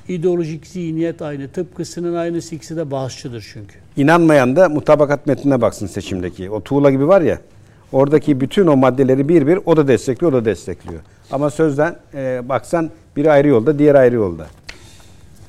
İdeolojik 0.09 0.67
zihniyet 0.67 1.23
aynı. 1.23 1.49
Tıpkısının 1.49 2.15
aynısı 2.15 2.55
ikisi 2.55 2.77
de 2.77 2.91
bağışçıdır 2.91 3.51
çünkü. 3.53 3.75
İnanmayan 3.97 4.57
da 4.57 4.69
mutabakat 4.69 5.27
metnine 5.27 5.61
baksın 5.61 5.87
seçimdeki. 5.87 6.51
O 6.51 6.61
tuğla 6.61 6.91
gibi 6.91 7.09
var 7.09 7.21
ya. 7.21 7.39
Oradaki 7.93 8.41
bütün 8.41 8.67
o 8.67 8.77
maddeleri 8.77 9.29
bir 9.29 9.47
bir 9.47 9.59
o 9.67 9.77
da 9.77 9.89
destekliyor, 9.89 10.33
o 10.33 10.37
da 10.37 10.45
destekliyor. 10.45 11.01
Ama 11.31 11.51
sözden 11.51 11.97
e, 12.15 12.49
baksan 12.49 12.91
biri 13.17 13.31
ayrı 13.31 13.49
yolda, 13.49 13.79
diğer 13.79 13.95
ayrı 13.95 14.15
yolda. 14.15 14.47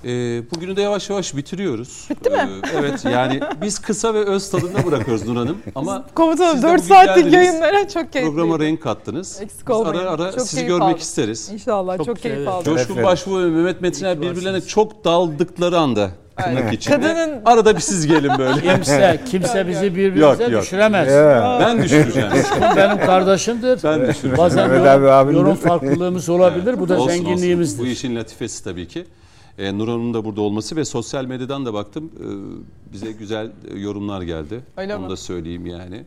Ee, 0.06 0.42
bugünü 0.52 0.76
de 0.76 0.82
yavaş 0.82 1.10
yavaş 1.10 1.36
bitiriyoruz. 1.36 2.08
Bitti 2.10 2.30
mi? 2.30 2.50
evet 2.80 3.06
yani 3.06 3.40
biz 3.62 3.80
kısa 3.80 4.14
ve 4.14 4.26
öz 4.26 4.50
tadında 4.50 4.86
bırakıyoruz 4.86 5.28
Nur 5.28 5.36
Hanım. 5.36 5.58
Ama 5.76 6.06
Komutanım 6.16 6.54
siz 6.54 6.64
de 6.64 6.68
4 6.68 6.78
bugün 6.78 6.88
saatlik 6.96 7.34
yayınlara 7.34 7.88
çok 7.90 8.14
keyifli. 8.14 8.32
Programa 8.32 8.60
renk 8.60 8.82
kattınız. 8.84 9.42
Eksik 9.42 9.68
Biz 9.68 9.76
olmayın. 9.76 10.06
ara 10.06 10.10
ara 10.10 10.32
Çok 10.32 10.42
sizi 10.48 10.66
görmek 10.66 10.84
aldım. 10.84 10.98
isteriz. 10.98 11.50
İnşallah 11.50 11.98
çok, 11.98 12.06
Çok 12.06 12.20
keyif 12.22 12.38
evet. 12.38 12.48
aldım. 12.48 12.76
Coşkun 12.76 12.96
Evet. 12.96 13.06
Başbuğ 13.06 13.44
ve 13.44 13.50
Mehmet 13.50 13.82
Metiner 13.82 14.22
birbirlerine 14.22 14.62
çok 14.62 15.06
daldıkları 15.06 15.78
anda 15.80 16.12
içinde. 16.72 16.96
Kadının- 16.96 17.42
Arada 17.46 17.76
bir 17.76 17.82
siz 17.82 18.08
gelin 18.08 18.32
böyle. 18.38 18.62
Kimse, 18.76 19.20
kimse 19.32 19.68
bizi 19.68 19.96
birbirimize 19.96 20.44
Yok, 20.44 20.52
yok. 20.52 20.64
düşüremez. 20.64 21.08
ben 21.62 21.84
düşüreceğim. 21.84 22.30
Benim 22.76 22.98
kardeşimdir. 23.06 23.80
Ben 23.84 24.02
düşüreceğim. 24.02 24.38
Bazen 24.38 24.68
yorum, 24.70 25.36
yorum 25.36 25.56
farklılığımız 25.56 26.30
olabilir. 26.30 26.80
Bu 26.80 26.90
da 26.90 26.94
Olsun, 26.94 27.04
olsun. 27.06 27.16
zenginliğimizdir. 27.24 27.84
Bu 27.84 27.88
işin 27.88 28.16
latifesi 28.16 28.64
tabii 28.64 28.88
ki. 28.88 29.06
Ee, 29.58 29.78
Nur 29.78 29.88
Hanım'ın 29.88 30.14
da 30.14 30.26
burada 30.26 30.42
olması 30.42 30.76
ve 30.76 30.86
sosyal 30.86 31.26
medyadan 31.26 31.66
da 31.66 31.74
baktım. 31.74 32.12
Ee, 32.20 32.94
bize 32.94 33.12
güzel 33.12 33.52
e, 33.74 33.80
yorumlar 33.80 34.22
geldi. 34.22 34.62
Öyle 34.78 34.96
Onu 34.96 35.04
mi? 35.04 35.10
da 35.10 35.18
söyleyeyim 35.18 35.66
yani. 35.66 36.04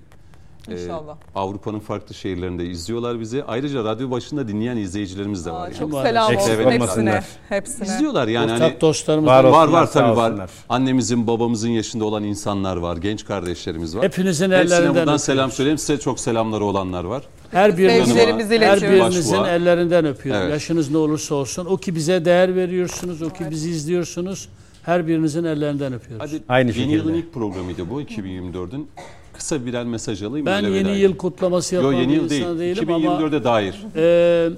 Ee, 0.68 0.82
İnşallah. 0.82 1.16
Avrupa'nın 1.35 1.78
farklı 1.81 2.14
şehirlerinde 2.14 2.64
izliyorlar 2.66 3.20
bizi. 3.20 3.44
Ayrıca 3.44 3.85
radyo 3.85 4.10
başında 4.10 4.48
dinleyen 4.48 4.77
izleyicilerimiz 4.77 5.47
de 5.47 5.51
var. 5.51 5.60
Aa, 5.60 5.64
yani. 5.64 5.78
çok 5.78 5.93
selam 5.93 6.35
olsun 6.36 6.48
hepsine. 6.51 6.66
olmasınlar. 6.74 7.24
Hepsine. 7.48 7.86
İzliyorlar 7.86 8.28
yani. 8.28 8.52
Ortak 8.52 8.70
Hani, 8.70 8.81
dostlarımız 8.81 9.28
Var 9.28 9.44
var. 9.44 9.68
var 9.68 9.93
tabii 9.93 10.16
var. 10.16 10.31
olsunlar. 10.31 10.51
Annemizin 10.68 11.27
babamızın 11.27 11.68
yaşında 11.68 12.05
olan 12.05 12.24
insanlar 12.24 12.77
var. 12.77 12.97
Genç 12.97 13.24
kardeşlerimiz 13.24 13.97
var. 13.97 14.05
Hepinizin 14.05 14.44
Hepsine 14.51 14.56
ellerinden 14.60 14.89
buradan 14.89 15.02
öpüyoruz. 15.02 15.23
selam 15.23 15.51
söyleyeyim. 15.51 15.78
Size 15.78 15.98
çok 16.01 16.20
selamları 16.20 16.64
olanlar 16.64 17.05
var. 17.05 17.23
Her 17.51 17.78
birinizin, 17.78 18.16
her 18.60 18.81
birinizin 18.82 19.44
ellerinden 19.44 20.05
öpüyorum. 20.06 20.43
Evet. 20.43 20.52
Yaşınız 20.52 20.90
ne 20.90 20.97
olursa 20.97 21.35
olsun. 21.35 21.64
O 21.66 21.77
ki 21.77 21.94
bize 21.94 22.24
değer 22.24 22.56
veriyorsunuz, 22.56 23.23
o 23.23 23.31
ki 23.31 23.44
bizi 23.51 23.70
izliyorsunuz. 23.70 24.48
Her 24.82 25.06
birinizin 25.06 25.44
ellerinden 25.44 25.93
öpüyoruz. 25.93 26.27
Hadi 26.32 26.43
Aynı 26.48 26.68
yeni 26.70 26.77
şekilde. 26.78 26.94
yılın 26.94 27.14
ilk 27.14 27.35
programıydı 27.35 27.90
bu 27.90 28.02
2024'ün. 28.02 28.89
Kısa 29.32 29.66
birer 29.66 29.85
mesaj 29.85 30.23
alayım. 30.23 30.47
ben 30.47 30.62
yeni 30.62 30.77
edeyim. 30.77 30.98
yıl 30.98 31.16
kutlaması 31.16 31.74
Yo, 31.74 31.82
yapan 31.82 31.93
yeni 32.01 32.09
bir 32.12 32.16
yıl 32.16 32.31
değil. 32.31 32.44
değilim 32.59 32.90
ama 32.94 33.06
2024'e 33.06 33.44
dair. 33.44 33.74
e, 33.97 34.51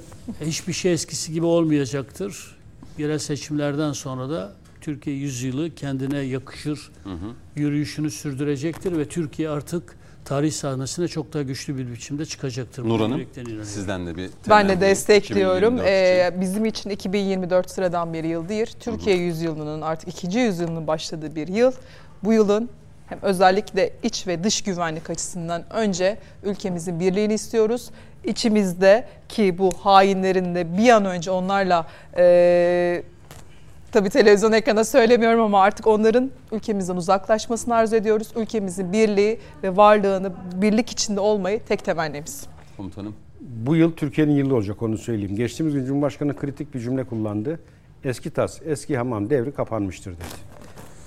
hiçbir 0.46 0.72
şey 0.72 0.92
eskisi 0.92 1.32
gibi 1.32 1.46
olmayacaktır. 1.46 2.56
Yerel 2.98 3.18
seçimlerden 3.18 3.92
sonra 3.92 4.30
da 4.30 4.52
Türkiye 4.80 5.16
yüzyılı 5.16 5.74
kendine 5.74 6.18
yakışır 6.18 6.90
yürüyüşünü 7.56 8.10
sürdürecektir 8.10 8.98
ve 8.98 9.04
Türkiye 9.04 9.48
artık 9.50 9.96
tarih 10.28 10.52
sahnesine 10.52 11.08
çok 11.08 11.32
daha 11.32 11.42
güçlü 11.42 11.78
bir 11.78 11.92
biçimde 11.92 12.26
çıkacaktır. 12.26 12.88
Nur 12.88 13.00
Hanım 13.00 13.26
sizden 13.64 14.06
de 14.06 14.16
bir 14.16 14.30
Ben 14.48 14.68
de 14.68 14.80
destekliyorum. 14.80 15.74
2024 15.74 15.82
için. 15.82 16.36
Ee, 16.36 16.40
bizim 16.40 16.64
için 16.64 16.90
2024 16.90 17.70
sıradan 17.70 18.12
bir 18.12 18.24
yıl 18.24 18.48
değil. 18.48 18.66
Türkiye 18.80 19.16
yüzyılının 19.16 19.80
artık 19.80 20.08
ikinci 20.08 20.38
yüzyılının 20.38 20.86
başladığı 20.86 21.34
bir 21.36 21.48
yıl. 21.48 21.72
Bu 22.24 22.32
yılın 22.32 22.70
hem 23.08 23.18
özellikle 23.22 23.92
iç 24.02 24.26
ve 24.26 24.44
dış 24.44 24.62
güvenlik 24.62 25.10
açısından 25.10 25.64
önce 25.72 26.18
ülkemizin 26.42 27.00
birliğini 27.00 27.34
istiyoruz. 27.34 27.90
İçimizde 28.24 29.08
ki 29.28 29.58
bu 29.58 29.70
hainlerin 29.80 30.54
de 30.54 30.78
bir 30.78 30.88
an 30.88 31.04
önce 31.04 31.30
onlarla 31.30 31.86
e, 32.16 33.02
tabii 33.92 34.10
televizyon 34.10 34.52
ekrana 34.52 34.84
söylemiyorum 34.84 35.40
ama 35.40 35.62
artık 35.62 35.86
onların 35.86 36.30
ülkemizden 36.52 36.96
uzaklaşmasını 36.96 37.74
arzu 37.74 37.96
ediyoruz. 37.96 38.28
Ülkemizin 38.36 38.92
birliği 38.92 39.38
ve 39.62 39.76
varlığını 39.76 40.32
birlik 40.54 40.90
içinde 40.90 41.20
olmayı 41.20 41.60
tek 41.68 41.84
temennimiz. 41.84 42.46
Komutanım. 42.76 43.14
Bu 43.40 43.76
yıl 43.76 43.92
Türkiye'nin 43.92 44.32
yılı 44.32 44.54
olacak 44.54 44.82
onu 44.82 44.98
söyleyeyim. 44.98 45.36
Geçtiğimiz 45.36 45.74
gün 45.74 45.84
Cumhurbaşkanı 45.84 46.36
kritik 46.36 46.74
bir 46.74 46.80
cümle 46.80 47.04
kullandı. 47.04 47.60
Eski 48.04 48.30
tas, 48.30 48.60
eski 48.64 48.96
hamam 48.96 49.30
devri 49.30 49.52
kapanmıştır 49.52 50.12
dedi. 50.12 50.22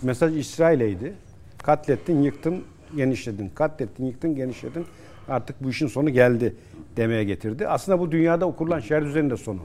Mesaj 0.02 0.38
İsrail'eydi. 0.38 1.14
Katlettin, 1.64 2.22
yıktın, 2.22 2.64
genişledin. 2.96 3.52
Katlettin, 3.56 4.06
yıktın, 4.06 4.36
genişledin. 4.36 4.86
Artık 5.30 5.64
bu 5.64 5.70
işin 5.70 5.88
sonu 5.88 6.10
geldi 6.10 6.56
demeye 6.98 7.24
getirdi. 7.24 7.68
Aslında 7.68 8.00
bu 8.00 8.12
dünyada 8.12 8.52
kurulan 8.52 8.80
şer 8.80 9.06
düzeninin 9.06 9.30
de 9.30 9.38
sonu. 9.38 9.60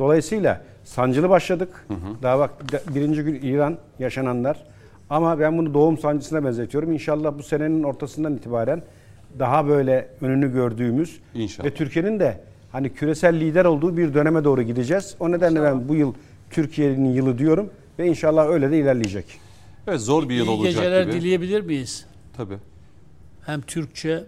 Dolayısıyla 0.00 0.62
sancılı 0.84 1.30
başladık. 1.30 1.86
Daha 2.22 2.38
bak 2.38 2.50
birinci 2.94 3.22
gün 3.22 3.34
İran 3.34 3.78
yaşananlar. 3.98 4.64
Ama 5.10 5.38
ben 5.40 5.58
bunu 5.58 5.74
doğum 5.74 5.98
sancısına 5.98 6.44
benzetiyorum. 6.44 6.92
İnşallah 6.92 7.38
bu 7.38 7.42
senenin 7.42 7.82
ortasından 7.82 8.34
itibaren 8.36 8.82
daha 9.38 9.68
böyle 9.68 10.08
önünü 10.20 10.52
gördüğümüz 10.52 11.20
İnşallah. 11.34 11.68
ve 11.68 11.74
Türkiye'nin 11.74 12.20
de 12.20 12.40
hani 12.72 12.92
küresel 12.94 13.40
lider 13.40 13.64
olduğu 13.64 13.96
bir 13.96 14.14
döneme 14.14 14.44
doğru 14.44 14.62
gideceğiz. 14.62 15.16
O 15.20 15.30
nedenle 15.32 15.62
ben 15.62 15.88
bu 15.88 15.94
yıl 15.94 16.14
Türkiye'nin 16.50 17.12
yılı 17.12 17.38
diyorum 17.38 17.70
ve 17.98 18.06
inşallah 18.06 18.48
öyle 18.48 18.70
de 18.70 18.78
ilerleyecek. 18.78 19.24
Evet 19.86 20.00
zor 20.00 20.28
bir 20.28 20.34
yıl 20.34 20.46
İyi 20.46 20.50
olacak 20.50 20.74
geceler 20.74 21.02
gibi. 21.02 21.12
dileyebilir 21.12 21.60
miyiz? 21.60 22.06
Tabii. 22.36 22.56
Hem 23.46 23.60
Türkçe 23.60 24.24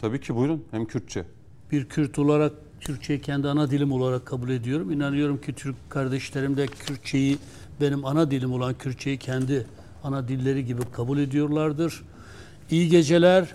Tabii 0.00 0.20
ki 0.20 0.36
buyurun. 0.36 0.64
Hem 0.70 0.84
Kürtçe. 0.84 1.24
bir 1.72 1.84
Kürt 1.88 2.18
olarak 2.18 2.52
Türkçeyi 2.80 3.20
kendi 3.20 3.48
ana 3.48 3.70
dilim 3.70 3.92
olarak 3.92 4.26
kabul 4.26 4.48
ediyorum. 4.50 4.92
İnanıyorum 4.92 5.40
ki 5.40 5.52
Türk 5.52 5.76
kardeşlerim 5.90 6.56
de 6.56 6.66
Kürtçeyi 6.66 7.38
benim 7.80 8.04
ana 8.04 8.30
dilim 8.30 8.52
olan 8.52 8.74
Kürtçeyi 8.74 9.18
kendi 9.18 9.66
ana 10.04 10.28
dilleri 10.28 10.64
gibi 10.64 10.82
kabul 10.92 11.18
ediyorlardır. 11.18 12.02
İyi 12.70 12.88
geceler. 12.88 13.54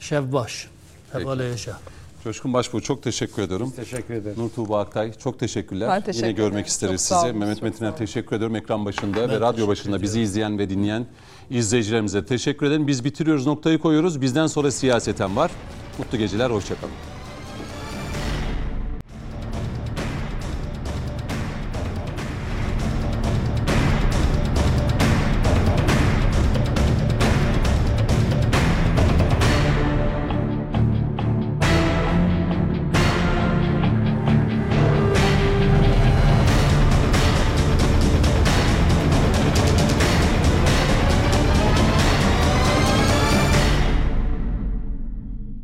Şevbaş. 0.00 0.68
Hep 1.12 1.26
yaşa. 1.40 1.78
Coşkun 2.24 2.52
Başbuğ 2.52 2.80
çok 2.80 3.02
teşekkür 3.02 3.42
ediyorum. 3.42 3.72
Teşekkür 3.76 4.14
ederim. 4.14 4.36
Nur 4.38 4.50
Tuğba 4.50 4.80
Aktay 4.80 5.12
çok 5.12 5.38
teşekkürler. 5.38 5.88
Ben 5.88 6.00
teşekkür 6.02 6.26
Yine 6.26 6.36
görmek 6.36 6.52
ederim. 6.52 6.66
isteriz 6.66 7.08
Çok 7.08 7.18
sizi. 7.22 7.32
Mehmet 7.32 7.56
Çok 7.56 7.62
Metin'e 7.62 7.78
sağ 7.78 7.86
olun. 7.88 7.98
teşekkür 7.98 8.36
ediyorum. 8.36 8.56
Ekran 8.56 8.84
başında 8.84 9.16
ve 9.16 9.26
teşekkür 9.26 9.40
radyo 9.40 9.68
başında 9.68 10.02
bizi 10.02 10.20
izleyen 10.20 10.58
ve 10.58 10.70
dinleyen 10.70 11.06
izleyicilerimize 11.50 12.24
teşekkür 12.24 12.66
ederim. 12.66 12.86
Biz 12.86 13.04
bitiriyoruz, 13.04 13.46
noktayı 13.46 13.78
koyuyoruz. 13.78 14.20
Bizden 14.20 14.46
sonra 14.46 14.70
siyaseten 14.70 15.36
var. 15.36 15.50
Mutlu 15.98 16.18
geceler, 16.18 16.50
hoşçakalın. 16.50 16.92